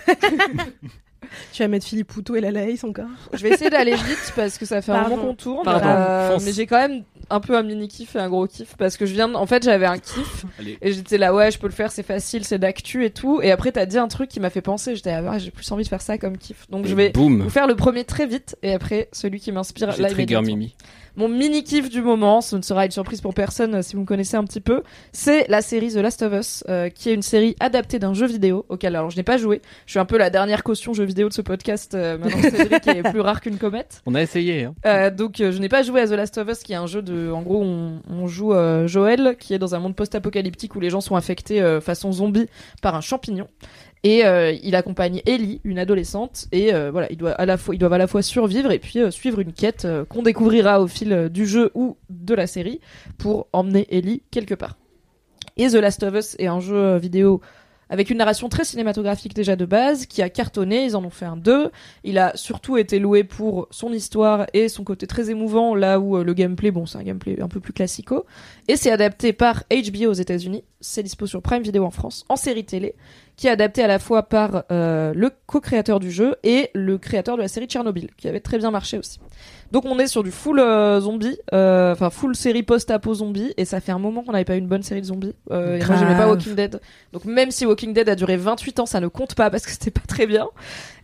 tu 1.53 1.63
vas 1.63 1.69
mettre 1.69 1.87
Philippe 1.87 2.09
Poutou 2.09 2.37
et 2.37 2.41
la 2.41 2.51
Laïs 2.51 2.85
encore. 2.85 3.07
Je 3.33 3.43
vais 3.43 3.51
essayer 3.51 3.71
d'aller 3.71 3.95
vite 3.95 4.33
parce 4.37 4.59
que 4.59 4.67
ça 4.67 4.83
fait 4.83 4.93
un 4.93 5.03
Pardon. 5.03 5.35
Pardon, 5.65 5.87
Euh, 5.89 6.31
fonce. 6.33 6.45
mais 6.45 6.53
j'ai 6.53 6.67
quand 6.67 6.79
même 6.79 7.03
un 7.31 7.41
peu 7.41 7.57
un 7.57 7.63
mini 7.63 7.89
kiff 7.89 8.17
et 8.17 8.19
un 8.19 8.29
gros 8.29 8.47
kiff 8.47 8.77
parce 8.77 8.97
que 8.97 9.07
je 9.07 9.13
viens 9.15 9.29
de... 9.29 9.35
En 9.35 9.47
fait, 9.47 9.63
j'avais 9.63 9.87
un 9.87 9.99
kiff 9.99 10.45
Allez. 10.59 10.79
et 10.83 10.93
j'étais 10.93 11.19
là, 11.19 11.35
ouais, 11.35 11.51
je 11.51 11.59
peux 11.59 11.67
le 11.67 11.73
faire, 11.73 11.91
c'est 11.93 12.03
facile, 12.03 12.45
c'est 12.45 12.59
d'actu 12.59 13.05
et 13.05 13.11
tout. 13.11 13.41
Et 13.43 13.51
après, 13.51 13.73
t'as 13.73 13.87
dit 13.87 13.99
un 13.99 14.09
truc 14.09 14.29
qui 14.31 14.41
m'a 14.41 14.51
fait 14.51 14.61
penser. 14.63 14.97
J'étais, 14.97 15.11
ah, 15.13 15.39
j'ai 15.39 15.51
plus 15.51 15.71
envie 15.73 15.85
de 15.85 15.89
faire 15.89 16.03
ça 16.03 16.19
comme 16.19 16.39
kiff. 16.39 16.67
Donc, 16.71 16.87
je 16.87 16.95
vais 16.95 17.11
Boum. 17.11 17.43
vous 17.43 17.51
faire 17.51 17.67
le 17.67 17.77
premier 17.77 18.05
très 18.05 18.27
vite 18.27 18.57
et 18.63 18.73
après 18.73 19.09
celui 19.13 19.41
qui 19.41 19.53
m'inspire 19.53 19.97
là 19.99 20.11
trigger. 20.11 20.41
Mimi. 20.43 20.75
Mon 21.17 21.29
mini 21.29 21.63
kiff 21.63 21.89
du 21.89 22.03
moment, 22.03 22.41
ce 22.41 22.57
ne 22.57 22.63
sera 22.63 22.85
une 22.85 22.91
surprise 22.91 23.21
pour 23.21 23.35
personne 23.35 23.77
euh, 23.77 23.83
si 23.83 23.95
vous 23.95 24.03
me 24.03 24.07
connaissez 24.07 24.37
un 24.37 24.45
petit 24.45 24.61
peu, 24.61 24.83
c'est 25.13 25.47
la 25.49 25.63
série 25.63 25.93
The 25.93 25.97
Last 25.97 26.23
of 26.23 26.33
Us, 26.33 26.65
euh, 26.69 26.89
qui 26.89 27.11
est 27.11 27.15
une 27.15 27.23
série 27.23 27.55
adaptée 27.61 27.99
d'un 27.99 28.15
jeu 28.15 28.27
vidéo 28.27 28.67
auquel 28.69 28.97
alors 28.97 29.11
je 29.11 29.17
n'ai 29.17 29.23
pas 29.23 29.37
joué. 29.37 29.63
Je 29.87 29.93
suis 29.93 30.01
un 30.01 30.05
peu 30.05 30.19
la 30.19 30.31
dernière 30.31 30.63
caution 30.65 30.93
jeu 30.93 31.05
vidéo 31.05 31.29
de 31.29 31.33
ce 31.33 31.43
podcast. 31.43 31.95
Euh, 31.95 32.19
maintenant 32.19 32.43
Cédric 32.43 32.87
est 32.89 33.11
plus 33.11 33.21
rare 33.21 33.41
qu'une 33.41 33.59
comète. 33.59 34.03
On 34.07 34.15
a 34.15 34.23
essayé, 34.23 34.65
hein. 34.65 34.75
Euh, 34.87 35.11
donc 35.11 35.37
je 35.39 35.59
n'ai 35.59 35.69
pas 35.69 35.83
joué 35.83 36.01
à 36.01 36.07
The 36.07 36.13
Last 36.13 36.39
of 36.39 36.49
Us 36.49 36.59
qui 36.63 36.73
est 36.73 36.77
un 36.77 36.87
jeu 36.87 37.03
de 37.03 37.31
en 37.31 37.43
gros 37.43 37.63
on, 37.63 38.01
on 38.11 38.27
joue 38.27 38.53
Joël 38.87 39.37
qui 39.39 39.55
est 39.55 39.59
dans 39.59 39.75
un 39.75 39.79
monde 39.79 39.95
post-apocalyptique 39.95 40.75
où 40.75 40.81
les 40.81 40.91
gens 40.91 41.01
sont 41.01 41.17
infectés 41.17 41.63
euh, 41.63 41.81
façon 41.81 42.13
zombie 42.13 42.47
par 42.83 42.95
un 42.95 43.01
champignon 43.01 43.49
et 44.05 44.27
euh, 44.27 44.53
il 44.63 44.77
accompagne 44.77 45.23
Ellie 45.27 45.61
une 45.65 45.79
adolescente 45.79 46.47
et 46.53 46.75
euh, 46.75 46.91
voilà 46.91 47.09
ils 47.11 47.17
doivent 47.17 47.93
à 47.93 47.99
la 47.99 48.07
fois 48.07 48.23
survivre 48.23 48.71
et 48.71 48.79
puis 48.79 49.01
euh, 49.01 49.11
suivre 49.11 49.41
une 49.41 49.53
quête 49.53 49.89
qu'on 50.11 50.23
découvrira 50.23 50.81
au 50.81 50.87
fil 50.87 51.31
du 51.31 51.47
jeu 51.47 51.73
ou 51.75 51.97
de 52.11 52.35
la 52.35 52.47
série 52.47 52.81
pour 53.19 53.49
emmener 53.53 53.87
Ellie 53.91 54.23
quelque 54.31 54.55
part. 54.55 54.77
Et 55.57 55.69
The 55.69 55.75
Last 55.75 56.03
of 56.03 56.15
Us 56.15 56.37
est 56.39 56.47
un 56.47 56.61
jeu 56.61 56.97
vidéo 56.99 57.41
avec 57.89 58.11
une 58.11 58.19
narration 58.19 58.49
très 58.49 58.65
cinématographique 58.65 59.35
déjà 59.35 59.57
de 59.57 59.65
base, 59.67 60.07
qui 60.07 60.23
a 60.23 60.29
cartonné, 60.31 60.85
ils 60.85 60.97
en 60.97 61.05
ont 61.05 61.11
fait 61.11 61.27
un 61.27 61.37
2. 61.37 61.71
Il 62.03 62.19
a 62.19 62.35
surtout 62.35 62.77
été 62.77 62.99
loué 62.99 63.25
pour 63.25 63.69
son 63.71 63.93
histoire 63.93 64.47
et 64.53 64.69
son 64.69 64.85
côté 64.85 65.07
très 65.07 65.31
émouvant, 65.31 65.75
là 65.75 66.01
où 66.01 66.17
le 66.17 66.35
gameplay, 66.35 66.71
bon, 66.71 66.87
c'est 66.87 66.99
un 66.99 67.03
gameplay 67.03 67.41
un 67.41 67.47
peu 67.47 67.61
plus 67.61 67.75
classico. 67.75 68.25
Et 68.69 68.77
c'est 68.77 68.91
adapté 68.91 69.33
par 69.33 69.65
HBO 69.71 70.09
aux 70.09 70.15
États-Unis, 70.15 70.65
c'est 70.85 71.03
dispo 71.03 71.27
sur 71.27 71.41
Prime 71.41 71.63
Video 71.63 71.85
en 71.85 71.91
France, 71.91 72.25
en 72.29 72.37
série 72.37 72.65
télé, 72.65 72.95
qui 73.37 73.47
est 73.47 73.51
adapté 73.51 73.83
à 73.83 73.87
la 73.87 73.99
fois 73.99 74.25
par 74.25 74.65
euh, 74.71 75.13
le 75.15 75.31
co-créateur 75.47 75.99
du 75.99 76.11
jeu 76.11 76.37
et 76.45 76.71
le 76.75 76.99
créateur 76.99 77.37
de 77.37 77.43
la 77.43 77.49
série 77.49 77.67
Tchernobyl, 77.67 78.11
qui 78.17 78.29
avait 78.29 78.41
très 78.41 78.59
bien 78.59 78.71
marché 78.71 78.99
aussi. 78.99 79.19
Donc 79.73 79.87
on 79.87 79.99
est 79.99 80.07
sur 80.07 80.23
du 80.23 80.31
full 80.31 80.61
euh, 80.61 81.01
zombie, 81.01 81.37
euh, 81.53 81.93
enfin 81.93 82.11
full 82.11 82.37
série 82.37 82.63
post-apo 82.63 83.13
zombie, 83.15 83.53
et 83.57 83.65
ça 83.65 83.81
fait 83.81 83.91
un 83.91 83.99
moment 83.99 84.23
qu'on 84.23 84.31
n'avait 84.31 84.45
pas 84.45 84.55
eu 84.55 84.59
une 84.59 84.69
bonne 84.69 84.83
série 84.83 85.01
de 85.01 85.07
zombies. 85.07 85.35
Euh, 85.51 85.81
et 85.81 85.85
moi 85.85 85.97
j'aimais 85.97 86.17
pas. 86.17 86.29
Walking 86.29 86.55
Dead, 86.55 86.81
donc 87.13 87.25
même 87.25 87.51
si 87.51 87.67
Walking 87.67 87.93
Dead 87.93 88.09
a 88.09 88.15
duré 88.15 88.37
28 88.37 88.81
ans, 88.81 88.87
ça 88.87 89.01
ne 89.01 89.09
compte 89.09 89.35
pas 89.35 89.51
parce 89.51 89.65
que 89.65 89.73
c'était 89.73 89.91
pas 89.91 90.07
très 90.07 90.27
bien. 90.27 90.47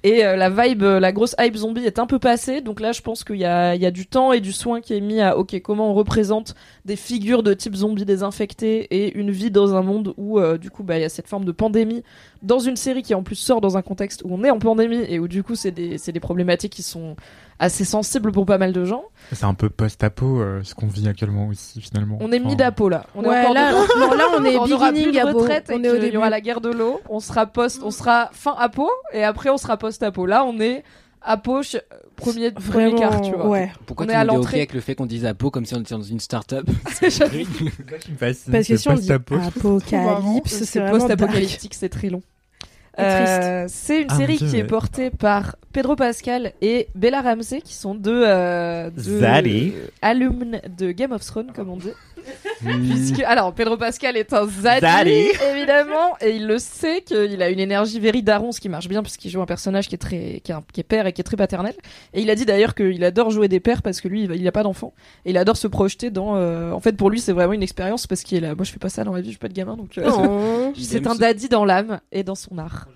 Et 0.02 0.22
la 0.22 0.48
vibe, 0.48 0.82
la 0.82 1.12
grosse 1.12 1.34
hype 1.38 1.56
zombie 1.56 1.84
est 1.84 1.98
un 1.98 2.06
peu 2.06 2.18
passée, 2.18 2.62
donc 2.62 2.80
là 2.80 2.92
je 2.92 3.02
pense 3.02 3.22
qu'il 3.22 3.36
y 3.36 3.44
a, 3.44 3.74
il 3.74 3.82
y 3.82 3.86
a 3.86 3.90
du 3.90 4.06
temps 4.06 4.32
et 4.32 4.40
du 4.40 4.52
soin 4.52 4.80
qui 4.80 4.94
est 4.94 5.00
mis 5.00 5.20
à 5.20 5.36
ok 5.36 5.60
comment 5.60 5.90
on 5.90 5.94
représente 5.94 6.54
des 6.86 6.96
figures 6.96 7.42
de 7.42 7.52
type 7.52 7.74
zombie 7.74 8.06
désinfectés 8.06 8.86
et 8.90 9.18
une 9.18 9.30
vie 9.30 9.50
dans 9.50 9.69
un 9.74 9.82
monde 9.82 10.14
où 10.16 10.38
euh, 10.38 10.58
du 10.58 10.70
coup 10.70 10.82
bah 10.82 10.98
il 10.98 11.02
y 11.02 11.04
a 11.04 11.08
cette 11.08 11.28
forme 11.28 11.44
de 11.44 11.52
pandémie 11.52 12.02
dans 12.42 12.58
une 12.58 12.76
série 12.76 13.02
qui 13.02 13.14
en 13.14 13.22
plus 13.22 13.36
sort 13.36 13.60
dans 13.60 13.76
un 13.76 13.82
contexte 13.82 14.22
où 14.24 14.28
on 14.32 14.42
est 14.44 14.50
en 14.50 14.58
pandémie 14.58 15.04
et 15.08 15.18
où 15.18 15.28
du 15.28 15.42
coup 15.42 15.54
c'est 15.54 15.70
des 15.70 15.98
c'est 15.98 16.12
des 16.12 16.20
problématiques 16.20 16.72
qui 16.72 16.82
sont 16.82 17.16
assez 17.58 17.84
sensibles 17.84 18.32
pour 18.32 18.46
pas 18.46 18.56
mal 18.56 18.72
de 18.72 18.84
gens. 18.86 19.04
C'est 19.32 19.44
un 19.44 19.52
peu 19.52 19.68
post-apo, 19.68 20.40
euh, 20.40 20.60
ce 20.64 20.74
qu'on 20.74 20.86
vit 20.86 21.06
actuellement 21.08 21.46
aussi, 21.48 21.80
finalement. 21.82 22.16
On 22.20 22.32
est 22.32 22.38
Enfin, 22.40 22.48
mi-d'apo 22.48 22.88
là. 22.88 23.04
On 23.14 23.22
est 23.22 23.28
Ouais, 23.28 23.40
encore 23.40 23.52
là, 23.52 23.70
dedans. 23.72 23.86
non, 24.08 24.14
là, 24.16 24.24
on 24.38 24.44
est 24.46 24.56
on 24.56 24.62
beginning 24.64 25.12
de 25.12 25.18
On 25.18 25.84
est 25.84 25.88
au 25.90 25.92
qu'il 25.94 26.02
y 26.02 26.06
début. 26.06 26.16
aura 26.16 26.30
la 26.30 26.40
guerre 26.40 26.62
de 26.62 26.70
l'eau. 26.70 27.02
On 27.10 27.20
sera 27.20 27.44
post, 27.44 27.82
on 27.84 27.90
sera 27.90 28.30
fin 28.32 28.54
apo 28.58 28.88
et 29.12 29.22
après 29.24 29.50
on 29.50 29.58
sera 29.58 29.76
post 29.76 30.02
apo. 30.02 30.24
Là 30.24 30.42
on 30.44 30.58
est 30.58 30.82
apo 31.22 31.62
ch- 31.62 31.82
premier 32.16 32.50
premier 32.50 32.94
quart 32.94 33.20
tu 33.22 33.32
vois. 33.32 33.46
ouais. 33.48 33.72
Pourquoi 33.86 34.04
On 34.04 34.08
tu 34.08 34.12
est 34.14 34.16
à 34.16 34.24
l'entrée. 34.24 34.56
avec 34.58 34.74
le 34.74 34.80
fait 34.80 34.94
qu'on 34.94 35.06
dise 35.06 35.24
Apo 35.26 35.50
comme 35.50 35.64
si 35.66 35.74
on 35.74 35.80
était 35.80 35.94
dans 35.94 36.02
une 36.02 36.20
start-up 36.20 36.66
Parce 36.84 36.98
que 37.00 37.08
c'est 38.62 38.76
si 38.76 38.88
on 38.88 38.94
dit 38.94 39.12
apocalypse, 39.12 40.64
c'est 40.64 40.80
post-apocalyptique, 40.90 41.74
c'est 41.74 41.88
très 41.88 42.08
long. 42.10 42.22
Euh, 42.98 43.64
c'est 43.68 44.02
une 44.02 44.08
Ah, 44.10 44.16
série 44.16 44.36
Dieu, 44.36 44.48
qui 44.48 44.56
est 44.58 44.64
portée 44.64 45.10
par 45.10 45.56
Pedro 45.72 45.94
Pascal 45.96 46.52
et 46.60 46.88
Bella 46.94 47.22
Ramsey, 47.22 47.60
qui 47.62 47.72
sont 47.74 47.94
deux, 47.94 48.24
euh, 48.26 48.90
deux 48.90 49.22
alumnes 50.02 50.60
de 50.76 50.90
Game 50.92 51.12
of 51.12 51.24
Thrones, 51.24 51.52
comme 51.54 51.70
on 51.70 51.76
dit. 51.76 51.92
Hmm. 52.62 52.88
Puisque, 52.90 53.20
alors, 53.20 53.54
Pedro 53.54 53.76
Pascal 53.76 54.16
est 54.16 54.32
un 54.32 54.46
zaddy, 54.46 54.80
Zaddy. 54.80 55.26
évidemment, 55.50 56.16
et 56.20 56.36
il 56.36 56.46
le 56.46 56.58
sait 56.58 57.00
qu'il 57.02 57.42
a 57.42 57.48
une 57.48 57.58
énergie 57.60 57.98
very 58.00 58.22
daron, 58.22 58.52
ce 58.52 58.60
qui 58.60 58.68
marche 58.68 58.88
bien, 58.88 59.02
puisqu'il 59.02 59.30
joue 59.30 59.40
un 59.40 59.46
personnage 59.46 59.88
qui 59.88 59.94
est 59.94 59.98
très, 59.98 60.40
qui 60.44 60.52
est, 60.52 60.54
un- 60.54 60.62
qui 60.72 60.80
est 60.80 60.84
père 60.84 61.06
et 61.06 61.12
qui 61.12 61.20
est 61.20 61.24
très 61.24 61.36
paternel. 61.36 61.74
Et 62.12 62.20
il 62.20 62.28
a 62.30 62.34
dit 62.34 62.44
d'ailleurs 62.44 62.74
qu'il 62.74 63.02
adore 63.04 63.30
jouer 63.30 63.48
des 63.48 63.60
pères 63.60 63.80
parce 63.82 64.00
que 64.00 64.08
lui, 64.08 64.24
il 64.24 64.42
n'a 64.42 64.52
pas 64.52 64.62
d'enfant. 64.62 64.92
Et 65.24 65.30
il 65.30 65.38
adore 65.38 65.56
se 65.56 65.68
projeter 65.68 66.10
dans, 66.10 66.36
euh, 66.36 66.72
en 66.72 66.80
fait, 66.80 66.92
pour 66.96 67.08
lui, 67.10 67.20
c'est 67.20 67.32
vraiment 67.32 67.54
une 67.54 67.62
expérience 67.62 68.06
parce 68.06 68.22
qu'il 68.22 68.38
est 68.38 68.40
là. 68.46 68.54
Moi, 68.54 68.64
je 68.64 68.72
fais 68.72 68.78
pas 68.78 68.88
ça 68.90 69.04
dans 69.04 69.12
ma 69.12 69.20
vie, 69.20 69.26
je 69.26 69.30
suis 69.30 69.38
pas 69.38 69.48
de 69.48 69.54
gamin, 69.54 69.76
donc, 69.76 69.96
euh, 69.98 70.10
Oh. 70.12 70.72
c'est 70.78 71.06
un 71.06 71.14
daddy 71.14 71.48
dans 71.48 71.64
l'âme 71.64 72.00
et 72.12 72.22
dans 72.24 72.34
son 72.34 72.58
art. 72.58 72.88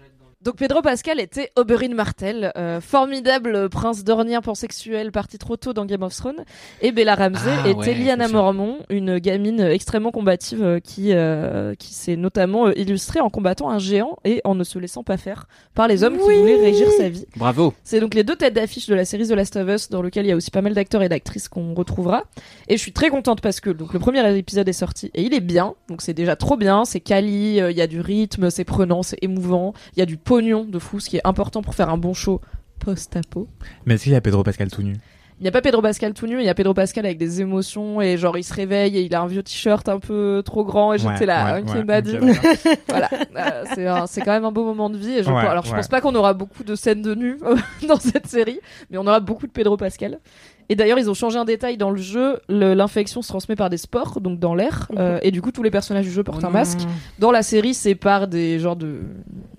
Donc 0.45 0.57
Pedro 0.57 0.83
Pascal 0.83 1.21
était 1.21 1.51
Oberyn 1.57 1.95
Martell, 1.95 2.53
euh, 2.59 2.79
formidable 2.79 3.71
prince 3.71 4.05
dornien 4.05 4.43
pansexuel 4.43 5.11
parti 5.11 5.39
trop 5.39 5.57
tôt 5.57 5.73
dans 5.73 5.87
Game 5.87 6.03
of 6.03 6.15
Thrones, 6.15 6.45
et 6.83 6.93
Bella 6.93 7.15
Ramsey 7.15 7.51
Ah 7.65 7.69
était 7.71 7.97
ouais, 7.97 8.17
ça. 8.19 8.29
Mormont, 8.29 8.77
une 8.91 9.19
gamine 9.19 9.61
extrêmement 9.61 10.11
combative 10.11 10.63
euh, 10.63 10.81
qui 10.81 11.15
euh, 11.15 11.75
qui 11.77 11.95
s'est 11.95 12.17
notamment 12.17 12.69
illustrée 12.73 13.21
en 13.21 13.31
combattant 13.31 13.71
un 13.71 13.79
géant 13.79 14.19
et 14.27 14.43
en 14.45 14.55
ne 14.55 14.65
se 14.65 14.79
laissant 14.79 15.03
pas 15.03 15.17
faire 15.17 15.47
par 15.75 15.89
les 15.89 16.05
hommes 16.05 16.19
Oui. 16.21 16.35
qui 16.35 16.41
voulaient 16.41 16.61
régir 16.61 16.89
sa 16.99 17.09
vie. 17.09 17.25
Bravo. 17.37 17.73
C'est 17.83 18.01
donc 18.01 18.15
les 18.15 18.23
deux 18.23 18.37
têtes 18.37 18.53
d'affiche 18.53 18.87
de 18.87 18.95
la 18.95 19.07
série 19.07 19.27
The 19.27 19.31
Last 19.33 19.57
of 19.57 19.67
Us, 19.67 19.89
dans 19.89 20.03
lequel 20.03 20.27
il 20.27 20.29
y 20.29 20.33
a 20.33 20.37
aussi 20.37 20.51
pas 20.51 20.61
mal 20.61 20.75
d'acteurs 20.75 21.03
et 21.03 21.09
d'actrices 21.09 21.49
qu'on 21.49 21.73
retrouvera. 21.73 22.25
Et 22.69 22.77
je 22.77 22.83
suis 22.83 22.93
très 22.93 23.09
contente 23.09 23.41
parce 23.41 23.61
que 23.61 23.71
donc 23.71 23.95
le 23.95 23.99
premier 23.99 24.37
épisode 24.37 24.69
est 24.69 24.75
sorti 24.75 25.11
et 25.15 25.23
il 25.23 25.33
est 25.33 25.41
bien, 25.41 25.75
donc 25.89 26.03
c'est 26.03 26.13
déjà 26.13 26.37
trop 26.37 26.59
bien, 26.59 26.85
c'est 26.85 27.01
quali, 27.01 27.63
euh, 27.63 27.71
il 27.71 27.79
y 27.79 27.81
a 27.81 27.87
du 27.87 28.01
rythme, 28.01 28.51
c'est 28.51 28.65
prenant, 28.65 29.03
c'est 29.03 29.19
émouvant, 29.23 29.73
il 29.97 30.01
y 30.01 30.03
a 30.03 30.07
du 30.07 30.19
pognon 30.35 30.65
de 30.65 30.79
fou, 30.79 31.01
ce 31.01 31.09
qui 31.11 31.17
est 31.17 31.27
important 31.27 31.63
pour 31.63 31.75
faire 31.75 31.91
un 31.91 31.99
bon 31.99 32.15
show 32.15 32.41
post-apo. 32.81 33.49
Mais 33.87 33.95
est-ce 33.95 34.05
qu'il 34.05 34.13
y 34.13 34.17
a 34.17 34.21
Pedro 34.21 34.43
Pascal 34.43 34.69
tout 34.71 34.83
nu? 34.83 34.93
Il 34.93 35.01
il 35.41 35.45
y 35.47 35.49
a 35.49 35.51
pas 35.51 35.61
Pedro 35.63 35.83
Pascal 35.83 36.15
tout 36.15 36.29
nu, 36.29 36.39
il 36.39 36.45
y 36.45 36.49
a 36.49 36.55
Pedro 36.55 36.75
Pascal 36.75 37.05
avec 37.05 37.19
des 37.19 37.41
émotions 37.41 38.01
et 38.01 38.17
genre 38.17 38.39
il 38.39 38.45
se 38.45 38.55
réveille 38.55 38.97
et 38.97 39.03
il 39.03 39.15
a 39.17 39.21
un 39.21 39.27
vieux 39.27 39.43
t-shirt 39.43 39.89
un 39.89 39.99
peu 39.99 40.43
trop 40.45 40.65
grand 40.65 40.93
et 40.95 40.99
j'étais 40.99 41.21
Ouais, 41.21 41.27
là, 41.27 41.55
ouais, 41.57 41.63
ok, 41.63 41.75
ouais, 41.75 41.85
m'a 41.85 41.99
ok, 41.99 42.05
dit. 42.05 42.13
d'accord. 42.13 42.73
voilà, 42.89 43.11
Euh, 43.77 44.03
c'est 44.07 44.21
quand 44.21 44.31
même 44.31 44.45
un 44.45 44.53
beau 44.53 44.65
moment 44.65 44.89
de 44.91 44.97
vie. 44.97 45.11
Et 45.19 45.23
je, 45.25 45.31
Ouais, 45.31 45.39
alors 45.41 45.65
je 45.65 45.71
ouais. 45.73 45.77
pense 45.77 45.89
pas 45.89 46.01
qu'on 46.01 46.15
aura 46.15 46.35
beaucoup 46.35 46.63
de 46.63 46.77
scènes 46.77 47.03
de 47.03 47.17
nu 47.17 47.37
dans 47.89 47.99
cette 47.99 48.29
série, 48.29 48.61
mais 48.91 48.97
on 48.97 49.07
aura 49.09 49.19
beaucoup 49.19 49.49
de 49.49 49.53
Pedro 49.53 49.77
Pascal. 49.77 50.21
Et 50.69 50.77
d'ailleurs, 50.77 50.99
ils 51.01 51.11
ont 51.11 51.15
changé 51.15 51.37
un 51.37 51.45
détail 51.45 51.77
dans 51.77 51.91
le 51.91 52.01
jeu. 52.01 52.39
L'infection 52.49 53.21
se 53.21 53.29
transmet 53.29 53.57
par 53.57 53.71
des 53.71 53.77
spores, 53.77 54.21
donc 54.21 54.39
dans 54.39 54.55
l'air, 54.55 54.89
euh, 54.97 55.19
et 55.23 55.33
du 55.33 55.43
coup 55.43 55.51
tous 55.51 55.65
les 55.65 55.71
personnages 55.71 56.05
du 56.07 56.13
jeu 56.13 56.23
portent 56.23 56.39
Oh 56.43 56.47
un 56.47 56.51
non. 56.51 56.53
masque. 56.55 56.81
Dans 57.19 57.33
la 57.33 57.43
série, 57.43 57.75
c'est 57.75 57.97
par 57.97 58.29
des 58.29 58.61
genres 58.61 58.77
de, 58.77 59.01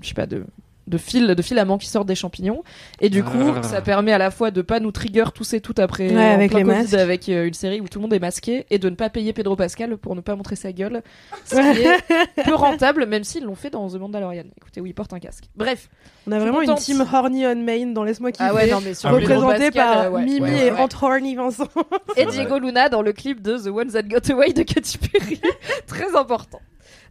je 0.01 0.07
sais 0.07 0.13
pas, 0.15 0.25
de 0.25 0.45
de 0.87 0.97
fils, 0.97 1.27
de 1.27 1.41
filaments 1.41 1.77
qui 1.77 1.87
sortent 1.87 2.07
des 2.07 2.15
champignons. 2.15 2.63
Et 3.01 3.09
du 3.09 3.23
coup, 3.23 3.53
Ah. 3.57 3.63
ça 3.63 3.81
permet 3.81 4.11
à 4.11 4.17
la 4.17 4.31
fois 4.31 4.51
de 4.51 4.61
pas 4.61 4.79
nous 4.79 4.91
trigger 4.91 5.25
tous 5.33 5.53
et 5.53 5.61
toutes 5.61 5.79
après 5.79 6.13
Ouais, 6.13 6.23
avec 6.25 6.53
les 6.53 6.61
Covid, 6.63 6.75
masques. 6.77 6.93
avec 6.93 7.29
euh, 7.29 7.47
une 7.47 7.53
série 7.53 7.81
où 7.81 7.87
tout 7.87 7.99
le 7.99 8.03
monde 8.03 8.13
est 8.13 8.19
masqué 8.19 8.65
et 8.69 8.77
de 8.77 8.89
ne 8.89 8.95
pas 8.95 9.09
payer 9.09 9.33
Pedro 9.33 9.55
Pascal 9.55 9.97
pour 9.97 10.15
ne 10.15 10.21
pas 10.21 10.35
montrer 10.35 10.55
sa 10.55 10.71
gueule. 10.71 11.01
Ce 11.45 11.55
qui 11.55 11.81
est 11.81 12.43
peu 12.45 12.53
rentable, 12.53 13.05
même 13.05 13.23
s'ils 13.23 13.43
l'ont 13.43 13.55
fait 13.55 13.69
dans 13.69 13.89
The 13.89 13.95
Mandalorian. 13.95 14.43
Écoutez, 14.57 14.81
où 14.81 14.85
il 14.85 14.93
porte 14.93 15.13
un 15.13 15.19
casque. 15.19 15.45
Bref. 15.55 15.89
On 16.27 16.31
a 16.31 16.39
vraiment 16.39 16.61
une 16.61 16.75
team 16.75 17.05
horny 17.13 17.45
on 17.45 17.55
main 17.55 17.85
dans 17.87 18.03
Laisse-moi 18.03 18.31
kiffer. 18.31 18.47
Ah 18.49 18.53
ouais, 18.53 18.69
non, 18.69 18.79
mais 18.83 18.93
sur 18.93 19.11
oui. 19.11 19.21
Pedro 19.21 19.41
Représenté 19.47 19.71
Pascal, 19.71 19.95
par 19.95 20.01
euh, 20.05 20.09
ouais, 20.11 20.23
Mimi 20.23 20.41
ouais, 20.41 20.67
et 20.67 20.71
ouais. 20.71 20.79
Entre 20.79 21.03
Horny 21.03 21.35
Vincent. 21.35 21.67
Et 22.17 22.25
Diego 22.25 22.57
Luna 22.59 22.89
dans 22.89 23.01
le 23.01 23.13
clip 23.13 23.41
de 23.41 23.57
The 23.57 23.67
Ones 23.67 23.91
That 23.91 24.03
Got 24.03 24.31
Away 24.33 24.53
de 24.53 24.63
Katy 24.63 24.97
Perry. 24.97 25.39
Très 25.87 26.15
important. 26.15 26.59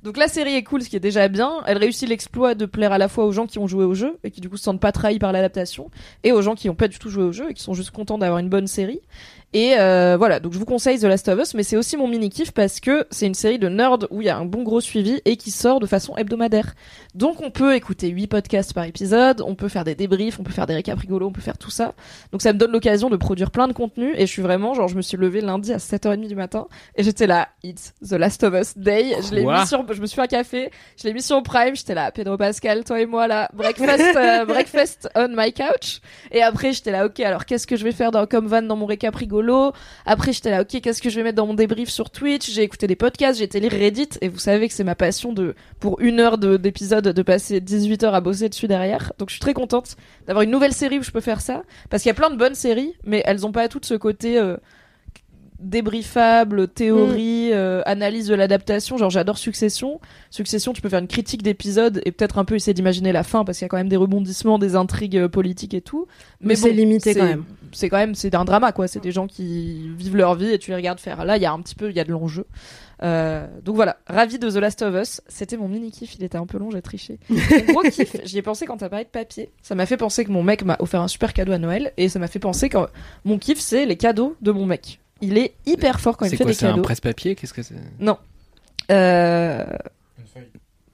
Donc 0.05 0.19
la 0.19 0.29
série 0.29 0.55
est 0.55 0.63
cool, 0.63 0.83
ce 0.83 0.91
qui 0.91 0.97
est 0.97 1.01
déjà 1.01 1.29
bien. 1.29 1.63
Elle 1.67 1.79
réussit 1.79 2.07
l'exploit 2.07 2.55
de 2.55 2.67
plaire 2.67 2.93
à 2.93 2.99
la 2.99 3.09
fois 3.09 3.25
aux 3.25 3.33
gens 3.33 3.47
qui 3.47 3.59
ont 3.59 3.67
joué 3.67 3.87
au 3.87 3.95
jeu 3.95 4.19
et 4.23 4.31
qui 4.31 4.43
du 4.43 4.51
coup 4.51 4.59
se 4.59 4.65
sentent 4.65 4.79
pas 4.79 4.93
trahis 4.93 5.19
par 5.19 5.33
l'adaptation, 5.33 5.91
et 6.25 6.31
aux 6.31 6.43
gens 6.43 6.55
qui 6.55 6.69
ont 6.69 6.75
pas 6.75 6.89
du 6.89 6.99
tout 6.99 7.09
joué 7.09 7.25
au 7.25 7.33
jeu 7.33 7.51
et 7.51 7.55
qui 7.55 7.63
sont 7.63 7.73
juste 7.73 7.91
contents 7.91 8.19
d'avoir 8.19 8.39
une 8.39 8.51
bonne 8.51 8.67
série. 8.67 9.01
Et 9.57 9.79
euh, 9.79 10.17
voilà, 10.19 10.41
donc 10.41 10.53
je 10.53 10.59
vous 10.59 10.65
conseille 10.65 10.99
The 10.99 11.05
Last 11.05 11.29
of 11.29 11.39
Us, 11.39 11.55
mais 11.55 11.63
c'est 11.63 11.77
aussi 11.77 11.97
mon 11.97 12.09
mini 12.09 12.29
kiff 12.29 12.51
parce 12.51 12.81
que 12.81 13.07
c'est 13.13 13.29
une 13.29 13.35
série 13.35 13.61
de 13.61 13.69
nerds 13.69 13.99
où 14.11 14.21
il 14.21 14.25
y 14.25 14.29
a 14.29 14.37
un 14.37 14.45
bon 14.45 14.65
gros 14.65 14.81
suivi 14.81 15.23
et 15.25 15.37
qui 15.37 15.53
sort 15.53 15.79
de 15.79 15.87
façon 15.87 16.17
hebdomadaire. 16.17 16.75
Donc 17.15 17.41
on 17.41 17.53
peut 17.53 17.77
écouter 17.77 18.09
8 18.09 18.27
podcasts 18.27 18.75
par 18.75 18.83
épisode, 18.83 19.43
on 19.47 19.55
peut 19.55 19.69
faire 19.69 19.85
des 19.85 19.95
débriefs, 19.95 20.41
on 20.41 20.43
peut 20.43 20.53
faire 20.53 20.67
des 20.67 20.75
récaps 20.75 21.01
rigolos, 21.01 21.29
on 21.29 21.33
peut 21.33 21.41
faire 21.41 21.57
tout 21.57 21.71
ça. 21.71 21.95
Donc 22.33 22.43
ça 22.43 22.53
me 22.53 22.59
donne 22.59 22.73
l'occasion 22.73 23.11
de 23.11 23.17
produire 23.17 23.53
plein 23.53 23.69
de 23.69 23.73
contenu 23.73 24.13
et 24.17 24.27
je 24.27 24.33
suis 24.33 24.43
vraiment 24.43 24.75
genre 24.75 24.89
je 24.89 24.97
me 24.97 25.03
suis 25.03 25.17
levée 25.17 25.41
lundi 25.41 25.73
à 25.73 25.77
7h30 25.77 26.27
du 26.27 26.35
matin 26.35 26.67
et 26.97 27.05
j'étais 27.05 27.29
là 27.29 27.51
It's 27.63 27.95
The 28.03 28.15
Last 28.15 28.43
of 28.43 28.55
Us 28.55 28.77
Day. 28.77 29.15
Je 29.23 29.37
l'ai 29.37 29.47
mis 29.47 29.67
sur 29.69 29.87
je 29.95 30.01
me 30.01 30.07
suis 30.07 30.17
fait 30.17 30.23
un 30.23 30.27
café, 30.27 30.71
je 31.01 31.07
l'ai 31.07 31.15
mis 31.15 31.23
sur 31.23 31.41
Prime, 31.45 31.77
j'étais 31.77 31.95
là 31.95 32.11
Pedro 32.11 32.37
Pascal, 32.37 32.83
toi 32.83 33.01
et 33.01 33.07
moi 33.07 33.29
là, 33.29 33.49
breakfast 33.55 34.17
euh, 34.17 34.45
breakfast 34.47 35.09
on 35.15 35.29
my 35.31 35.53
couch 35.53 36.01
et 36.33 36.43
après 36.43 36.73
j'étais 36.73 36.91
là 36.91 37.07
OK, 37.07 37.21
alors 37.21 37.45
qu'est-ce 37.45 37.69
que 37.69 37.77
je 37.77 37.85
vais 37.85 37.93
faire 37.93 38.11
dans 38.11 38.27
comme 38.27 38.49
van 38.49 38.63
dans 38.63 38.75
mon 38.75 38.87
récap 38.87 39.15
rigolo 39.15 39.44
Après 40.07 40.33
j'étais 40.33 40.51
là 40.51 40.62
OK, 40.62 40.81
qu'est-ce 40.81 41.03
que 41.03 41.11
je 41.11 41.16
vais 41.16 41.23
mettre 41.23 41.37
dans 41.37 41.47
mon 41.47 41.55
débrief 41.55 41.89
sur 41.89 42.11
Twitch? 42.11 42.51
J'ai 42.51 42.62
écouté 42.62 42.87
des 42.87 42.97
podcasts, 42.97 43.39
j'ai 43.39 43.45
été 43.45 43.61
lire 43.61 43.73
Reddit 43.73 44.09
et 44.21 44.29
vous 44.29 44.39
savez 44.39 44.69
que 44.69 44.75
c'est 44.75 44.85
ma 44.85 44.95
passion 44.95 45.33
de 45.33 45.55
pour 45.81 46.01
une 46.01 46.21
heure 46.21 46.39
de- 46.39 46.57
d'épisode 46.57 47.05
de 47.09 47.23
passer 47.23 47.61
18 47.61 48.03
heures 48.05 48.15
à 48.15 48.21
bosser 48.21 48.49
dessus 48.49 48.66
derrière. 48.69 49.12
Donc 49.19 49.29
je 49.31 49.35
suis 49.35 49.41
très 49.41 49.55
contente 49.55 49.97
d'avoir 50.27 50.43
une 50.43 50.51
nouvelle 50.51 50.73
série 50.73 50.99
où 50.99 51.03
je 51.03 51.11
peux 51.11 51.21
faire 51.21 51.41
ça 51.41 51.62
parce 51.91 52.03
qu'il 52.03 52.11
y 52.11 52.12
a 52.12 52.15
plein 52.15 52.31
de 52.31 52.37
bonnes 52.37 52.55
séries 52.55 52.95
mais 53.05 53.23
elles 53.27 53.47
ont 53.47 53.53
pas 53.53 53.69
toutes 53.69 53.85
ce 53.87 53.95
côté 53.95 54.39
euh, 54.39 54.57
débriefable, 55.65 56.69
théorie, 56.69 57.51
euh, 57.53 57.82
analyse 57.86 58.28
de 58.28 58.35
l'adaptation. 58.35 58.97
Genre 58.97 59.11
j'adore 59.11 59.39
Succession. 59.39 60.01
Succession, 60.31 60.73
tu 60.73 60.82
peux 60.82 60.89
faire 60.89 61.01
une 61.01 61.09
critique 61.09 61.43
d'épisode 61.43 62.01
et 62.05 62.12
peut-être 62.12 62.39
un 62.39 62.45
peu 62.45 62.55
essayer 62.55 62.74
d'imaginer 62.74 63.12
la 63.12 63.23
fin 63.23 63.45
parce 63.45 63.59
qu'il 63.59 63.65
y 63.65 63.66
a 63.66 63.69
quand 63.69 63.77
même 63.77 63.89
des 63.89 63.97
rebondissements, 63.97 64.59
des 64.59 64.77
intrigues 64.77 65.16
euh, 65.16 65.28
politiques 65.28 65.74
et 65.74 65.81
tout. 65.81 66.07
Mais 66.41 66.55
c'est 66.55 66.73
limité 66.73 67.15
quand 67.15 67.24
même. 67.24 67.45
C'est 67.73 67.89
quand 67.89 67.99
même 67.99 68.15
c'est 68.15 68.35
un 68.35 68.45
drama 68.45 68.73
quoi. 68.73 68.86
C'est 68.86 69.03
des 69.03 69.12
gens 69.12 69.27
qui 69.27 69.89
vivent 69.97 70.16
leur 70.16 70.35
vie 70.35 70.51
et 70.51 70.59
tu 70.59 70.70
les 70.70 70.77
regardes 70.77 71.01
faire. 71.01 71.24
Là, 71.24 71.36
il 71.36 71.43
y 71.43 71.47
a 71.47 71.53
un 71.53 71.61
petit 71.61 71.74
peu, 71.74 71.91
il 71.91 71.97
y 71.97 72.01
a 72.01 72.05
de 72.05 72.12
l'enjeu. 72.12 72.47
Euh, 73.03 73.47
donc 73.62 73.74
voilà, 73.77 73.97
ravi 74.07 74.39
de 74.39 74.49
The 74.49 74.57
Last 74.57 74.82
of 74.82 74.95
Us. 74.95 75.20
C'était 75.28 75.57
mon 75.57 75.69
mini 75.69 75.91
kiff. 75.91 76.15
Il 76.16 76.24
était 76.24 76.39
un 76.39 76.47
peu 76.47 76.59
long, 76.59 76.70
j'ai 76.70 76.82
triché. 76.82 77.19
Mon 77.28 77.73
gros 77.73 77.82
kiff, 77.82 78.16
j'y 78.24 78.39
ai 78.39 78.43
pensé 78.43 78.66
quand 78.66 78.77
t'as 78.77 78.89
parlé 78.89 79.05
de 79.05 79.11
papier. 79.11 79.51
Ça 79.62 79.74
m'a 79.74 79.86
fait 79.86 79.97
penser 79.97 80.24
que 80.24 80.31
mon 80.31 80.43
mec 80.43 80.65
m'a 80.65 80.77
offert 80.78 81.01
un 81.01 81.09
super 81.09 81.32
cadeau 81.32 81.53
à 81.53 81.59
Noël 81.59 81.93
et 81.97 82.09
ça 82.09 82.19
m'a 82.19 82.28
fait 82.28 82.39
penser 82.39 82.69
que 82.69 82.78
mon 83.24 83.39
kiff 83.39 83.59
c'est 83.59 83.86
les 83.86 83.97
cadeaux 83.97 84.36
de 84.41 84.53
mon 84.53 84.66
mec. 84.66 85.01
Il 85.25 85.39
est 85.39 85.55
hyper 85.67 86.01
fort 86.01 86.17
quand 86.17 86.27
il 86.27 86.31
C'est 86.31 86.37
fait 86.37 86.45
des 86.45 86.53
c'est 86.53 86.67
un 86.67 86.71
cadeaux. 86.71 86.83
presse-papier? 86.83 87.35
Qu'est-ce 87.35 87.55
que 87.55 87.63
c'est? 87.63 87.75
Euh, 88.91 89.65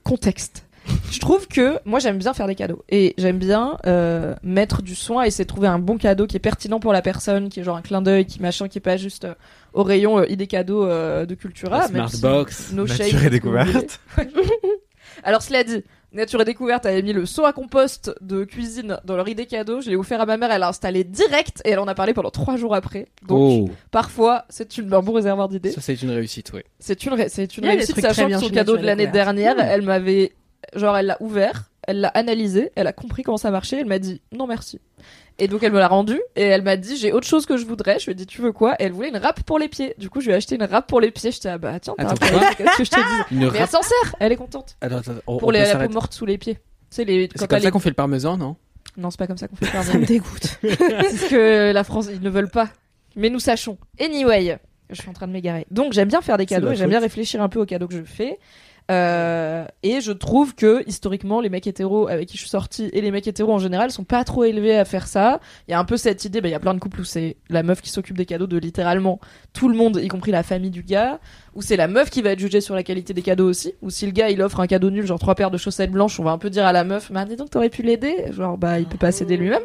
contexte. 0.03 0.65
Je 1.11 1.19
trouve 1.19 1.47
que 1.47 1.77
moi 1.85 1.99
j'aime 1.99 2.17
bien 2.17 2.33
faire 2.33 2.47
des 2.47 2.55
cadeaux 2.55 2.83
et 2.89 3.13
j'aime 3.17 3.37
bien 3.37 3.77
euh, 3.85 4.33
mettre 4.43 4.81
du 4.81 4.95
soin 4.95 5.23
et 5.23 5.27
essayer 5.27 5.43
de 5.45 5.49
trouver 5.49 5.67
un 5.67 5.77
bon 5.77 5.97
cadeau 5.97 6.25
qui 6.25 6.37
est 6.37 6.39
pertinent 6.39 6.79
pour 6.79 6.91
la 6.91 7.01
personne, 7.01 7.49
qui 7.49 7.59
est 7.59 7.63
genre 7.63 7.77
un 7.77 7.81
clin 7.81 8.01
d'œil, 8.01 8.25
qui 8.25 8.41
machin, 8.41 8.67
qui 8.67 8.79
est 8.79 8.81
pas 8.81 8.97
juste 8.97 9.25
euh, 9.25 9.33
au 9.73 9.83
rayon 9.83 10.19
euh, 10.19 10.25
idée 10.27 10.47
cadeau 10.47 10.85
euh, 10.85 11.25
de 11.25 11.35
Cultura. 11.35 11.87
Smartbox. 11.87 12.67
si 12.69 12.75
no 12.75 12.85
Nature 12.87 13.25
et 13.25 13.29
découverte. 13.29 13.99
Alors 15.23 15.41
cela 15.43 15.63
dit, 15.63 15.83
Nature 16.13 16.41
et 16.41 16.45
Découverte 16.45 16.85
avait 16.85 17.01
mis 17.01 17.13
le 17.13 17.25
seau 17.25 17.45
à 17.45 17.53
compost 17.53 18.13
de 18.19 18.43
cuisine 18.43 18.97
dans 19.05 19.15
leur 19.15 19.29
idée 19.29 19.45
cadeau. 19.45 19.79
Je 19.79 19.89
l'ai 19.89 19.95
offert 19.95 20.19
à 20.19 20.25
ma 20.25 20.35
mère, 20.35 20.51
elle 20.51 20.59
l'a 20.59 20.67
installé 20.67 21.03
direct 21.05 21.61
et 21.63 21.69
elle 21.71 21.79
en 21.79 21.87
a 21.87 21.95
parlé 21.95 22.13
pendant 22.13 22.31
trois 22.31 22.57
jours 22.57 22.75
après. 22.75 23.07
Donc 23.27 23.69
Oh, 23.69 23.73
parfois 23.91 24.43
c'est 24.49 24.77
une, 24.77 24.93
un 24.93 25.01
bon 25.01 25.13
réservoir 25.13 25.47
d'idées. 25.47 25.71
ça 25.71 25.79
c'est 25.81 26.01
une 26.01 26.11
réussite, 26.11 26.51
oui. 26.53 26.61
C'est 26.79 27.05
une, 27.05 27.29
c'est 27.29 27.57
une 27.57 27.65
réussite, 27.65 27.99
sachant 28.01 28.27
que 28.27 28.37
son 28.39 28.49
cadeau 28.49 28.75
de 28.77 28.85
l'année 28.85 29.07
dernière, 29.07 29.55
Mmh. 29.55 29.59
elle 29.61 29.81
m'avait, 29.83 30.33
genre, 30.75 30.97
elle 30.97 31.05
l'a 31.07 31.17
ouvert, 31.21 31.69
elle 31.87 32.01
l'a 32.01 32.09
analysé, 32.09 32.71
elle 32.75 32.87
a 32.87 32.93
compris 32.93 33.23
comment 33.23 33.37
ça 33.37 33.49
marchait, 33.51 33.77
elle 33.79 33.85
m'a 33.87 33.99
dit 33.99 34.21
non 34.33 34.47
merci. 34.47 34.79
Et 35.43 35.47
donc 35.47 35.63
elle 35.63 35.71
me 35.71 35.79
l'a 35.79 35.87
rendu 35.87 36.21
et 36.35 36.43
elle 36.43 36.61
m'a 36.61 36.77
dit 36.77 36.95
j'ai 36.97 37.11
autre 37.11 37.25
chose 37.25 37.47
que 37.47 37.57
je 37.57 37.65
voudrais. 37.65 37.97
Je 37.97 38.05
lui 38.05 38.11
ai 38.11 38.15
dit 38.15 38.27
tu 38.27 38.41
veux 38.41 38.51
quoi? 38.51 38.75
Et 38.77 38.83
elle 38.83 38.91
voulait 38.91 39.09
une 39.09 39.17
râpe 39.17 39.41
pour 39.41 39.57
les 39.57 39.67
pieds. 39.69 39.95
Du 39.97 40.07
coup 40.07 40.21
je 40.21 40.27
lui 40.27 40.33
ai 40.33 40.35
acheté 40.35 40.53
une 40.53 40.63
râpe 40.63 40.85
pour 40.85 41.01
les 41.01 41.09
pieds. 41.09 41.31
J'étais 41.31 41.49
ah 41.49 41.57
bah 41.57 41.79
tiens 41.79 41.95
t'as 41.97 42.13
qu'est-ce 42.53 42.77
que 42.77 42.83
je 42.83 42.91
te 42.91 42.95
dis? 42.95 43.35
Mais 43.37 43.47
elle 43.57 43.67
s'en 43.67 43.81
sert, 43.81 44.15
elle 44.19 44.31
est 44.31 44.35
contente. 44.35 44.77
Attends, 44.81 44.97
attends, 44.97 45.11
on, 45.25 45.37
Pour 45.39 45.47
on 45.47 45.51
les 45.51 45.61
la 45.61 45.87
peau 45.87 45.93
morte 45.93 46.13
sous 46.13 46.27
les 46.27 46.37
pieds. 46.37 46.59
Sais 46.91 47.05
les 47.05 47.27
C'est 47.35 47.47
comme 47.47 47.57
les- 47.57 47.63
ça 47.65 47.71
qu'on 47.71 47.79
fait 47.79 47.89
le 47.89 47.95
parmesan, 47.95 48.37
non? 48.37 48.55
Non 48.97 49.09
c'est 49.09 49.17
pas 49.17 49.25
comme 49.25 49.37
ça 49.37 49.47
qu'on 49.47 49.55
fait 49.55 49.65
le 49.65 49.71
Ça 49.71 49.79
me 49.79 49.83
parmesan. 49.91 50.05
dégoûte. 50.05 50.59
Parce 51.01 51.29
que 51.29 51.71
la 51.71 51.83
France, 51.83 52.07
ils 52.13 52.21
ne 52.21 52.29
veulent 52.29 52.49
pas. 52.51 52.69
Mais 53.15 53.29
nous 53.31 53.39
sachons. 53.39 53.77
Anyway, 53.99 54.59
je 54.91 55.01
suis 55.01 55.09
en 55.09 55.13
train 55.13 55.27
de 55.27 55.33
m'égarer. 55.33 55.65
Donc 55.71 55.93
j'aime 55.93 56.07
bien 56.09 56.21
faire 56.21 56.37
des 56.37 56.43
C'est 56.43 56.55
cadeaux 56.55 56.71
et 56.71 56.75
j'aime 56.75 56.89
bien 56.91 56.99
réfléchir 56.99 57.41
un 57.41 57.49
peu 57.49 57.59
aux 57.59 57.65
cadeaux 57.65 57.87
que 57.87 57.95
je 57.95 58.03
fais. 58.03 58.37
Euh, 58.91 59.65
et 59.83 60.01
je 60.01 60.11
trouve 60.11 60.53
que 60.53 60.83
historiquement 60.85 61.39
les 61.39 61.49
mecs 61.49 61.65
hétéros 61.65 62.09
avec 62.09 62.27
qui 62.27 62.35
je 62.35 62.41
suis 62.41 62.49
sortie 62.49 62.89
et 62.91 62.99
les 62.99 63.09
mecs 63.09 63.25
hétéros 63.25 63.53
en 63.53 63.57
général 63.57 63.89
sont 63.89 64.03
pas 64.03 64.25
trop 64.25 64.43
élevés 64.43 64.75
à 64.75 64.83
faire 64.83 65.07
ça. 65.07 65.39
Il 65.67 65.71
y 65.71 65.73
a 65.73 65.79
un 65.79 65.85
peu 65.85 65.95
cette 65.95 66.25
idée, 66.25 66.41
bah, 66.41 66.49
il 66.49 66.51
y 66.51 66.55
a 66.55 66.59
plein 66.59 66.73
de 66.73 66.79
couples 66.79 66.99
où 66.99 67.03
c'est 67.05 67.37
la 67.49 67.63
meuf 67.63 67.81
qui 67.81 67.89
s'occupe 67.89 68.17
des 68.17 68.25
cadeaux 68.25 68.47
de 68.47 68.57
littéralement 68.57 69.21
tout 69.53 69.69
le 69.69 69.77
monde, 69.77 70.01
y 70.03 70.07
compris 70.09 70.31
la 70.31 70.43
famille 70.43 70.71
du 70.71 70.83
gars, 70.83 71.19
où 71.55 71.61
c'est 71.61 71.77
la 71.77 71.87
meuf 71.87 72.09
qui 72.09 72.21
va 72.21 72.31
être 72.31 72.39
jugée 72.39 72.59
sur 72.59 72.75
la 72.75 72.83
qualité 72.83 73.13
des 73.13 73.21
cadeaux 73.21 73.47
aussi, 73.47 73.75
ou 73.81 73.89
si 73.89 74.05
le 74.05 74.11
gars 74.11 74.29
il 74.29 74.41
offre 74.41 74.59
un 74.59 74.67
cadeau 74.67 74.89
nul, 74.89 75.05
genre 75.05 75.19
trois 75.19 75.35
paires 75.35 75.51
de 75.51 75.57
chaussettes 75.57 75.91
blanches, 75.91 76.19
on 76.19 76.23
va 76.23 76.31
un 76.31 76.37
peu 76.37 76.49
dire 76.49 76.65
à 76.65 76.73
la 76.73 76.83
meuf, 76.83 77.11
bah 77.11 77.23
dis 77.23 77.37
donc 77.37 77.49
t'aurais 77.49 77.69
pu 77.69 77.83
l'aider, 77.83 78.25
genre 78.31 78.57
bah 78.57 78.79
il 78.79 78.87
peut 78.87 78.97
pas 78.97 79.13
s'aider 79.13 79.37
lui-même. 79.37 79.63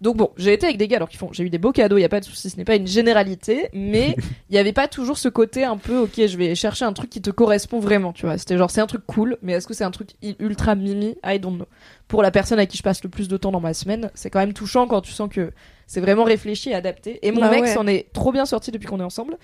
Donc 0.00 0.16
bon, 0.16 0.30
j'ai 0.36 0.52
été 0.54 0.64
avec 0.66 0.78
des 0.78 0.88
gars 0.88 0.96
alors 0.96 1.08
qu'ils 1.08 1.18
font, 1.18 1.30
j'ai 1.32 1.44
eu 1.44 1.50
des 1.50 1.58
beaux 1.58 1.72
cadeaux, 1.72 1.98
il 1.98 2.00
y 2.00 2.04
a 2.04 2.08
pas 2.08 2.20
de 2.20 2.24
souci, 2.24 2.48
ce 2.48 2.56
n'est 2.56 2.64
pas 2.64 2.76
une 2.76 2.86
généralité, 2.86 3.68
mais 3.74 4.16
il 4.48 4.54
y 4.54 4.58
avait 4.58 4.72
pas 4.72 4.88
toujours 4.88 5.18
ce 5.18 5.28
côté 5.28 5.64
un 5.64 5.76
peu, 5.76 5.98
ok, 5.98 6.26
je 6.26 6.36
vais 6.38 6.54
chercher 6.54 6.86
un 6.86 6.92
truc 6.92 7.10
qui 7.10 7.20
te 7.20 7.30
correspond 7.30 7.80
vraiment, 7.80 8.12
tu 8.12 8.24
vois. 8.24 8.38
C'était 8.38 8.56
genre 8.56 8.70
c'est 8.70 8.80
un 8.80 8.86
truc 8.86 9.02
cool, 9.06 9.36
mais 9.42 9.52
est-ce 9.52 9.66
que 9.66 9.74
c'est 9.74 9.84
un 9.84 9.90
truc 9.90 10.10
ultra 10.38 10.74
mimi? 10.74 11.16
I 11.24 11.38
don't 11.38 11.56
know. 11.56 11.66
Pour 12.08 12.22
la 12.22 12.30
personne 12.30 12.58
à 12.58 12.66
qui 12.66 12.78
je 12.78 12.82
passe 12.82 13.04
le 13.04 13.10
plus 13.10 13.28
de 13.28 13.36
temps 13.36 13.52
dans 13.52 13.60
ma 13.60 13.74
semaine, 13.74 14.10
c'est 14.14 14.30
quand 14.30 14.40
même 14.40 14.54
touchant 14.54 14.86
quand 14.86 15.02
tu 15.02 15.12
sens 15.12 15.28
que 15.28 15.52
c'est 15.86 16.00
vraiment 16.00 16.24
réfléchi 16.24 16.70
et 16.70 16.74
adapté. 16.74 17.18
Et 17.26 17.30
mon 17.30 17.40
Bah 17.40 17.50
mec 17.50 17.62
ouais. 17.62 17.74
s'en 17.74 17.86
est 17.86 18.12
trop 18.12 18.32
bien 18.32 18.46
sorti 18.46 18.70
depuis 18.70 18.86
qu'on 18.86 19.00
est 19.00 19.04
ensemble. 19.04 19.36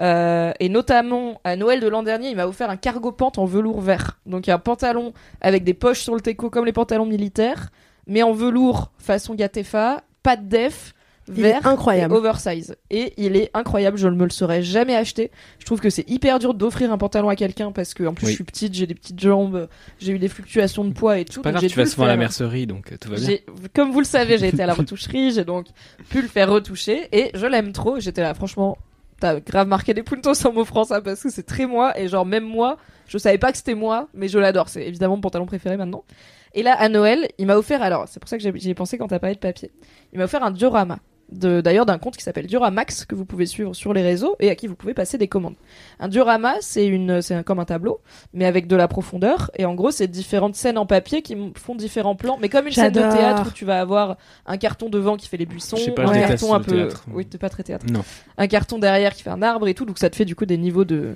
Euh, 0.00 0.52
et 0.60 0.68
notamment 0.68 1.40
à 1.44 1.56
Noël 1.56 1.80
de 1.80 1.88
l'an 1.88 2.02
dernier, 2.02 2.30
il 2.30 2.36
m'a 2.36 2.46
offert 2.46 2.70
un 2.70 2.76
cargo 2.76 3.12
pant 3.12 3.32
en 3.36 3.44
velours 3.44 3.80
vert. 3.80 4.18
Donc 4.26 4.48
un 4.48 4.58
pantalon 4.58 5.12
avec 5.40 5.62
des 5.62 5.74
poches 5.74 6.00
sur 6.00 6.14
le 6.14 6.20
teco 6.20 6.48
comme 6.50 6.64
les 6.64 6.72
pantalons 6.72 7.06
militaires, 7.06 7.70
mais 8.10 8.22
en 8.24 8.32
velours 8.32 8.90
façon 8.98 9.34
Gatefa, 9.34 10.02
pas 10.22 10.36
de 10.36 10.44
def, 10.46 10.94
vert, 11.28 11.64
incroyable. 11.64 12.12
et 12.12 12.16
oversize. 12.16 12.76
Et 12.90 13.14
il 13.16 13.36
est 13.36 13.50
incroyable, 13.54 13.96
je 13.98 14.08
ne 14.08 14.16
me 14.16 14.24
le 14.24 14.30
serais 14.30 14.62
jamais 14.64 14.96
acheté. 14.96 15.30
Je 15.60 15.64
trouve 15.64 15.80
que 15.80 15.90
c'est 15.90 16.08
hyper 16.10 16.40
dur 16.40 16.52
d'offrir 16.54 16.92
un 16.92 16.98
pantalon 16.98 17.28
à 17.28 17.36
quelqu'un 17.36 17.70
parce 17.70 17.94
que 17.94 18.02
en 18.02 18.12
plus 18.12 18.26
Oui. 18.26 18.32
je 18.32 18.34
suis 18.34 18.44
petite, 18.44 18.74
j'ai 18.74 18.88
des 18.88 18.96
petites 18.96 19.20
jambes, 19.20 19.68
j'ai 20.00 20.12
eu 20.12 20.18
des 20.18 20.26
fluctuations 20.28 20.84
de 20.84 20.92
poids 20.92 21.20
et 21.20 21.24
tout. 21.24 21.40
Pas 21.40 21.52
donc 21.52 21.60
grave, 21.60 21.70
tu 21.70 21.76
vas 21.76 21.84
le 21.84 21.88
souvent 21.88 22.06
à 22.06 22.08
la 22.08 22.16
mercerie, 22.16 22.66
donc 22.66 22.90
euh, 22.90 22.96
tout 23.00 23.10
va 23.10 23.16
bien. 23.16 23.38
Comme 23.74 23.92
vous 23.92 24.00
le 24.00 24.04
savez, 24.04 24.38
j'ai 24.38 24.48
été 24.48 24.62
à 24.62 24.66
la 24.66 24.74
retoucherie, 24.74 25.30
j'ai 25.30 25.44
donc 25.44 25.66
pu 26.08 26.20
le 26.20 26.28
faire 26.28 26.50
retoucher 26.50 27.08
et 27.12 27.30
je 27.34 27.46
l'aime 27.46 27.72
trop. 27.72 28.00
J'étais 28.00 28.22
là, 28.22 28.34
franchement, 28.34 28.76
t'as 29.20 29.38
grave 29.38 29.68
marqué 29.68 29.94
des 29.94 30.02
puntos 30.02 30.44
en 30.44 30.52
m'offrant 30.52 30.82
ça 30.82 31.00
parce 31.00 31.22
que 31.22 31.30
c'est 31.30 31.44
très 31.44 31.66
moi 31.66 31.96
et 31.96 32.08
genre 32.08 32.26
même 32.26 32.44
moi, 32.44 32.76
je 33.06 33.18
savais 33.18 33.38
pas 33.38 33.52
que 33.52 33.58
c'était 33.58 33.76
moi, 33.76 34.08
mais 34.14 34.26
je 34.26 34.38
l'adore. 34.40 34.68
C'est 34.68 34.84
évidemment 34.84 35.14
mon 35.14 35.20
pantalon 35.22 35.46
préféré 35.46 35.76
maintenant. 35.76 36.02
Et 36.54 36.62
là, 36.62 36.74
à 36.74 36.88
Noël, 36.88 37.28
il 37.38 37.46
m'a 37.46 37.56
offert, 37.56 37.82
alors 37.82 38.06
c'est 38.08 38.20
pour 38.20 38.28
ça 38.28 38.36
que 38.36 38.42
j'ai- 38.42 38.52
j'y 38.56 38.70
ai 38.70 38.74
pensé 38.74 38.98
quand 38.98 39.08
t'as 39.08 39.18
parlé 39.18 39.34
de 39.34 39.40
papier, 39.40 39.70
il 40.12 40.18
m'a 40.18 40.24
offert 40.24 40.42
un 40.42 40.50
diorama. 40.50 40.98
d'ailleurs 41.32 41.86
d'un 41.86 41.98
compte 41.98 42.16
qui 42.16 42.24
s'appelle 42.24 42.48
Duramax 42.48 43.04
que 43.04 43.14
vous 43.14 43.24
pouvez 43.24 43.46
suivre 43.46 43.72
sur 43.72 43.92
les 43.92 44.02
réseaux 44.02 44.34
et 44.40 44.50
à 44.50 44.56
qui 44.56 44.66
vous 44.66 44.74
pouvez 44.74 44.94
passer 44.94 45.16
des 45.16 45.28
commandes. 45.28 45.54
Un 46.00 46.08
diorama, 46.08 46.54
c'est 46.60 46.90
comme 47.46 47.60
un 47.60 47.64
tableau, 47.64 48.00
mais 48.34 48.46
avec 48.46 48.66
de 48.66 48.74
la 48.74 48.88
profondeur. 48.88 49.48
Et 49.56 49.64
en 49.64 49.76
gros, 49.76 49.92
c'est 49.92 50.08
différentes 50.08 50.56
scènes 50.56 50.76
en 50.76 50.86
papier 50.86 51.22
qui 51.22 51.36
font 51.54 51.76
différents 51.76 52.16
plans, 52.16 52.36
mais 52.40 52.48
comme 52.48 52.66
une 52.66 52.72
scène 52.72 52.92
de 52.92 52.98
théâtre 52.98 53.46
où 53.48 53.52
tu 53.52 53.64
vas 53.64 53.80
avoir 53.80 54.16
un 54.44 54.56
carton 54.56 54.88
devant 54.88 55.16
qui 55.16 55.28
fait 55.28 55.36
les 55.36 55.46
buissons, 55.46 55.76
pas, 55.94 56.02
un 56.08 56.12
carton 56.20 56.52
un 56.52 56.58
peu, 56.58 56.72
théâtre. 56.72 57.04
oui, 57.12 57.24
t'es 57.26 57.38
pas 57.38 57.48
très 57.48 57.62
théâtre, 57.62 57.86
Non. 57.88 58.02
un 58.36 58.46
carton 58.48 58.80
derrière 58.80 59.14
qui 59.14 59.22
fait 59.22 59.30
un 59.30 59.42
arbre 59.42 59.68
et 59.68 59.74
tout, 59.74 59.84
donc 59.84 59.98
ça 59.98 60.10
te 60.10 60.16
fait 60.16 60.24
du 60.24 60.34
coup 60.34 60.46
des 60.46 60.58
niveaux 60.58 60.84
de 60.84 61.14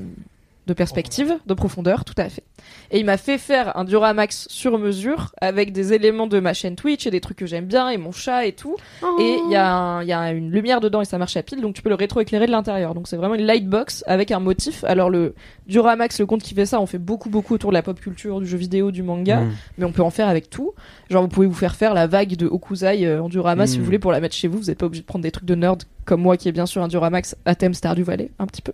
de 0.66 0.72
perspective, 0.72 1.34
de 1.46 1.54
profondeur, 1.54 2.04
tout 2.04 2.14
à 2.16 2.28
fait. 2.28 2.42
Et 2.90 2.98
il 2.98 3.04
m'a 3.04 3.18
fait 3.18 3.36
faire 3.36 3.76
un 3.76 3.84
Duramax 3.84 4.46
sur 4.48 4.78
mesure 4.78 5.32
avec 5.40 5.72
des 5.72 5.92
éléments 5.92 6.26
de 6.26 6.40
ma 6.40 6.54
chaîne 6.54 6.74
Twitch 6.74 7.06
et 7.06 7.10
des 7.10 7.20
trucs 7.20 7.36
que 7.36 7.44
j'aime 7.46 7.66
bien 7.66 7.90
et 7.90 7.98
mon 7.98 8.12
chat 8.12 8.46
et 8.46 8.52
tout. 8.52 8.76
Et 9.20 9.36
il 9.46 9.50
y, 9.52 9.56
a 9.56 10.02
y 10.02 10.12
une 10.36 10.50
lumière 10.50 10.80
dedans 10.80 11.02
et 11.02 11.04
ça 11.04 11.18
marche 11.18 11.36
à 11.36 11.42
pile, 11.42 11.60
donc 11.60 11.74
tu 11.74 11.82
peux 11.82 11.90
le 11.90 11.94
rétroéclairer 11.94 12.46
de 12.46 12.50
l'intérieur. 12.50 12.94
Donc 12.94 13.08
c'est 13.08 13.16
vraiment 13.16 13.34
une 13.34 13.44
lightbox 13.44 14.04
avec 14.06 14.30
un 14.30 14.40
motif. 14.40 14.84
Alors 14.84 15.10
le 15.10 15.34
Duramax, 15.66 16.18
le 16.20 16.26
compte 16.26 16.42
qui 16.42 16.54
fait 16.54 16.66
ça, 16.66 16.80
on 16.80 16.86
fait 16.86 16.98
beaucoup 16.98 17.28
beaucoup 17.28 17.54
autour 17.54 17.70
de 17.70 17.74
la 17.74 17.82
pop 17.82 18.00
culture, 18.00 18.40
du 18.40 18.46
jeu 18.46 18.56
vidéo, 18.56 18.90
du 18.90 19.02
manga, 19.02 19.40
Mm. 19.40 19.52
mais 19.78 19.84
on 19.84 19.92
peut 19.92 20.02
en 20.02 20.10
faire 20.10 20.28
avec 20.28 20.48
tout. 20.48 20.72
Genre 21.10 21.22
vous 21.22 21.28
pouvez 21.28 21.46
vous 21.46 21.54
faire 21.54 21.74
faire 21.74 21.92
la 21.94 22.06
vague 22.06 22.36
de 22.36 22.46
Okuzai 22.46 23.06
euh, 23.06 23.22
en 23.22 23.28
Durama 23.28 23.66
si 23.66 23.76
Mm. 23.76 23.80
vous 23.80 23.84
voulez 23.84 23.98
pour 23.98 24.12
la 24.12 24.20
mettre 24.20 24.34
chez 24.34 24.48
vous. 24.48 24.58
Vous 24.58 24.64
n'êtes 24.66 24.78
pas 24.78 24.86
obligé 24.86 25.02
de 25.02 25.06
prendre 25.06 25.22
des 25.22 25.30
trucs 25.30 25.44
de 25.46 25.54
nerd 25.54 25.82
comme 26.06 26.20
moi 26.20 26.36
qui 26.36 26.48
est 26.48 26.52
bien 26.52 26.66
sûr 26.66 26.82
un 26.82 26.88
Duramax 26.88 27.34
à 27.46 27.54
thème 27.54 27.72
Stardew 27.74 28.02
Valley, 28.02 28.30
un 28.38 28.46
petit 28.46 28.60
peu, 28.62 28.72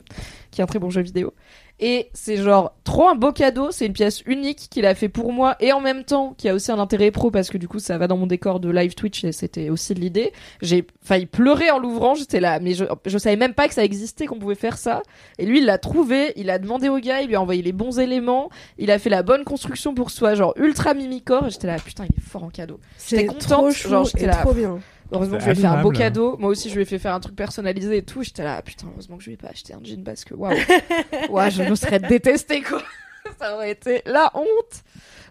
qui 0.50 0.60
est 0.60 0.64
un 0.64 0.66
très 0.66 0.78
bon 0.80 0.90
jeu 0.90 1.00
vidéo. 1.00 1.32
Et 1.80 2.10
c'est 2.12 2.36
genre 2.36 2.74
trop 2.84 3.08
un 3.08 3.14
beau 3.14 3.32
cadeau, 3.32 3.70
c'est 3.70 3.86
une 3.86 3.94
pièce 3.94 4.22
unique 4.26 4.68
qu'il 4.70 4.84
a 4.84 4.94
fait 4.94 5.08
pour 5.08 5.32
moi 5.32 5.56
et 5.60 5.72
en 5.72 5.80
même 5.80 6.04
temps 6.04 6.34
qui 6.36 6.46
a 6.48 6.54
aussi 6.54 6.70
un 6.70 6.78
intérêt 6.78 7.10
pro 7.10 7.30
parce 7.30 7.48
que 7.48 7.56
du 7.56 7.68
coup 7.68 7.78
ça 7.78 7.96
va 7.96 8.06
dans 8.06 8.18
mon 8.18 8.26
décor 8.26 8.60
de 8.60 8.68
live 8.70 8.94
Twitch 8.94 9.24
et 9.24 9.32
c'était 9.32 9.70
aussi 9.70 9.94
l'idée. 9.94 10.32
J'ai 10.60 10.86
failli 11.02 11.24
pleurer 11.24 11.70
en 11.70 11.78
l'ouvrant, 11.78 12.14
j'étais 12.14 12.38
là, 12.40 12.60
mais 12.60 12.74
je, 12.74 12.84
je 13.06 13.16
savais 13.16 13.36
même 13.36 13.54
pas 13.54 13.66
que 13.66 13.72
ça 13.72 13.82
existait, 13.82 14.26
qu'on 14.26 14.38
pouvait 14.38 14.54
faire 14.54 14.76
ça. 14.76 15.02
Et 15.38 15.46
lui 15.46 15.60
il 15.60 15.64
l'a 15.64 15.78
trouvé, 15.78 16.34
il 16.36 16.50
a 16.50 16.58
demandé 16.58 16.90
au 16.90 16.98
gars, 16.98 17.22
il 17.22 17.28
lui 17.28 17.36
a 17.36 17.40
envoyé 17.40 17.62
les 17.62 17.72
bons 17.72 17.98
éléments, 17.98 18.50
il 18.76 18.90
a 18.90 18.98
fait 18.98 19.10
la 19.10 19.22
bonne 19.22 19.44
construction 19.44 19.94
pour 19.94 20.10
soi, 20.10 20.34
genre 20.34 20.52
ultra 20.56 20.92
mimicore 20.92 21.46
et 21.46 21.50
j'étais 21.50 21.66
là, 21.66 21.76
putain 21.82 22.04
il 22.04 22.14
est 22.14 22.28
fort 22.28 22.44
en 22.44 22.50
cadeau. 22.50 22.78
J'étais 23.08 23.24
contente, 23.24 23.40
trop 23.40 23.70
chou 23.70 23.88
genre, 23.88 24.04
j'étais 24.04 24.24
et 24.24 24.26
là. 24.26 24.36
trop 24.36 24.52
bien. 24.52 24.80
Heureusement 25.12 25.36
que 25.36 25.42
je 25.42 25.50
lui 25.50 25.58
ai 25.58 25.60
fait 25.60 25.66
un 25.66 25.82
beau 25.82 25.90
cadeau. 25.90 26.36
Moi 26.38 26.50
aussi, 26.50 26.68
je 26.68 26.74
lui 26.74 26.82
ai 26.82 26.84
fait 26.84 26.98
faire 26.98 27.14
un 27.14 27.20
truc 27.20 27.36
personnalisé 27.36 27.98
et 27.98 28.02
tout. 28.02 28.22
J'étais 28.22 28.44
là, 28.44 28.60
putain, 28.62 28.86
heureusement 28.92 29.16
que 29.16 29.22
je 29.22 29.28
lui 29.28 29.34
ai 29.34 29.36
pas 29.36 29.48
acheté 29.48 29.74
un 29.74 29.80
jean 29.82 30.02
parce 30.04 30.24
que 30.24 30.34
waouh. 30.34 30.54
ouais, 31.30 31.50
je 31.50 31.62
me 31.62 31.74
serais 31.74 31.98
détesté 31.98 32.62
quoi. 32.62 32.82
Ça 33.38 33.54
aurait 33.54 33.70
été 33.70 34.02
la 34.06 34.30
honte. 34.34 34.82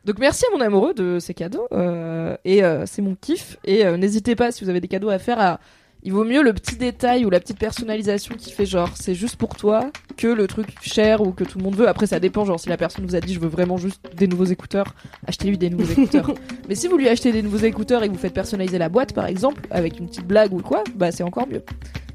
Donc 0.05 0.19
merci 0.19 0.45
à 0.45 0.55
mon 0.55 0.61
amoureux 0.61 0.93
de 0.93 1.19
ces 1.19 1.33
cadeaux. 1.33 1.67
euh, 1.71 2.35
et 2.45 2.63
euh, 2.63 2.85
c'est 2.85 3.01
mon 3.01 3.15
kiff. 3.15 3.57
Et 3.63 3.85
euh, 3.85 3.97
n'hésitez 3.97 4.35
pas, 4.35 4.51
si 4.51 4.63
vous 4.63 4.69
avez 4.69 4.81
des 4.81 4.87
cadeaux 4.87 5.09
à 5.09 5.19
faire, 5.19 5.39
à... 5.39 5.59
il 6.03 6.13
vaut 6.13 6.23
mieux 6.23 6.41
le 6.41 6.53
petit 6.53 6.75
détail 6.75 7.25
ou 7.25 7.29
la 7.29 7.39
petite 7.39 7.57
personnalisation 7.59 8.35
qui 8.35 8.51
fait 8.51 8.65
genre 8.65 8.89
c'est 8.95 9.15
juste 9.15 9.35
pour 9.35 9.55
toi 9.55 9.91
que 10.17 10.27
le 10.27 10.47
truc 10.47 10.67
cher 10.81 11.21
ou 11.21 11.31
que 11.31 11.43
tout 11.43 11.57
le 11.57 11.63
monde 11.63 11.75
veut. 11.75 11.87
Après, 11.87 12.07
ça 12.07 12.19
dépend. 12.19 12.45
Genre, 12.45 12.59
si 12.59 12.69
la 12.69 12.77
personne 12.77 13.05
vous 13.05 13.15
a 13.15 13.19
dit 13.21 13.33
je 13.33 13.39
veux 13.39 13.47
vraiment 13.47 13.77
juste 13.77 14.01
des 14.15 14.27
nouveaux 14.27 14.45
écouteurs, 14.45 14.95
achetez-lui 15.27 15.57
des 15.57 15.69
nouveaux 15.69 15.91
écouteurs. 15.91 16.33
Mais 16.69 16.75
si 16.75 16.87
vous 16.87 16.97
lui 16.97 17.07
achetez 17.09 17.31
des 17.31 17.41
nouveaux 17.41 17.57
écouteurs 17.65 18.03
et 18.03 18.07
que 18.07 18.13
vous 18.13 18.19
faites 18.19 18.33
personnaliser 18.33 18.77
la 18.77 18.89
boîte, 18.89 19.13
par 19.13 19.25
exemple, 19.27 19.61
avec 19.71 19.99
une 19.99 20.07
petite 20.07 20.25
blague 20.27 20.53
ou 20.53 20.61
quoi, 20.61 20.83
bah 20.95 21.11
c'est 21.11 21.23
encore 21.23 21.47
mieux. 21.47 21.63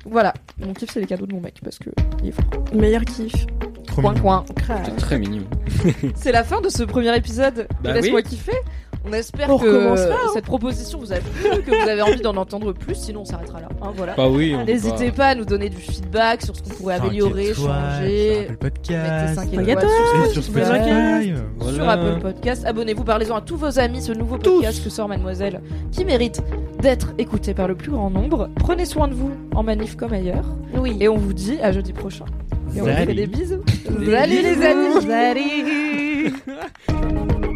Donc 0.04 0.12
voilà, 0.12 0.34
mon 0.60 0.74
kiff 0.74 0.90
c'est 0.92 1.00
les 1.00 1.06
cadeaux 1.06 1.26
de 1.26 1.32
mon 1.34 1.40
mec 1.40 1.54
parce 1.64 1.78
que 1.78 1.90
il 2.22 2.28
est 2.28 2.32
fort. 2.32 2.44
Meilleur 2.74 3.04
kiff. 3.04 3.32
Trop 3.86 4.02
Coin 4.02 4.12
mignon. 4.12 4.22
coin. 4.24 4.44
Très 4.98 5.18
mignon. 5.18 5.44
C'est 6.14 6.32
la 6.32 6.42
fin 6.42 6.60
de 6.60 6.68
ce 6.68 6.82
premier 6.82 7.14
épisode. 7.16 7.54
de 7.54 7.66
Bah 7.82 7.92
Laisse-moi 7.92 8.20
oui. 8.24 8.28
kiffer. 8.28 8.52
On 9.06 9.12
espère 9.12 9.50
On 9.50 9.58
que 9.58 9.88
hein. 9.92 10.16
cette 10.32 10.46
proposition 10.46 10.98
vous 10.98 11.12
a 11.12 11.16
plu, 11.16 11.62
que 11.62 11.70
vous 11.82 11.88
avez 11.88 12.00
envie 12.02 12.22
d'en 12.22 12.36
entendre 12.36 12.72
plus. 12.72 12.94
Sinon, 12.94 13.20
on 13.20 13.24
s'arrêtera 13.24 13.60
là. 13.60 13.68
Hein, 13.82 13.92
voilà. 13.94 14.14
Bah 14.16 14.28
oui. 14.30 14.56
N'hésitez 14.66 15.12
pas 15.12 15.28
à 15.28 15.34
nous 15.34 15.44
donner 15.44 15.68
du 15.68 15.76
feedback 15.76 16.40
sur 16.42 16.56
ce 16.56 16.62
qu'on 16.62 16.70
pourrait 16.70 16.94
améliorer, 16.94 17.50
étoiles 17.50 17.54
changer. 17.54 17.54
sur 17.54 17.70
Apple 17.70 18.42
Mettez 18.42 18.56
Podcast. 18.56 19.34
5 19.34 19.34
Cinq 19.34 19.52
étoiles 19.52 19.68
étoiles. 19.70 19.90
sur 20.24 20.32
sur 20.32 20.42
Spotify. 20.44 20.64
Spotify. 20.66 21.32
Voilà. 21.58 21.74
sur 21.76 21.88
Apple 21.88 22.20
Podcast. 22.22 22.64
Abonnez-vous, 22.64 23.04
parlez-en 23.04 23.36
à 23.36 23.40
tous 23.42 23.56
vos 23.56 23.78
amis, 23.78 24.00
ce 24.00 24.12
nouveau 24.12 24.38
podcast 24.38 24.82
que 24.82 24.88
sort 24.90 25.08
Mademoiselle, 25.08 25.60
qui 25.92 26.04
mérite 26.04 26.40
d'être 26.80 27.12
écouté 27.18 27.52
par 27.52 27.68
le 27.68 27.74
plus 27.74 27.90
grand 27.90 28.08
nombre. 28.10 28.48
Prenez 28.56 28.86
soin 28.86 29.08
de 29.08 29.14
vous 29.14 29.32
en 29.54 29.62
manif 29.62 29.96
comme 29.96 30.12
ailleurs. 30.14 30.46
Oui. 30.76 30.96
Et 31.00 31.08
on 31.08 31.16
vous 31.18 31.32
dit 31.34 31.58
à 31.62 31.72
jeudi 31.72 31.92
prochain. 31.92 32.24
Et 32.74 32.80
on 32.80 32.84
vous 32.84 32.90
fait 32.90 33.06
des 33.14 33.26
bisous. 33.26 33.62
Salut 33.84 34.42
les 34.42 34.64
amis. 34.66 35.06
Salut. 35.06 36.34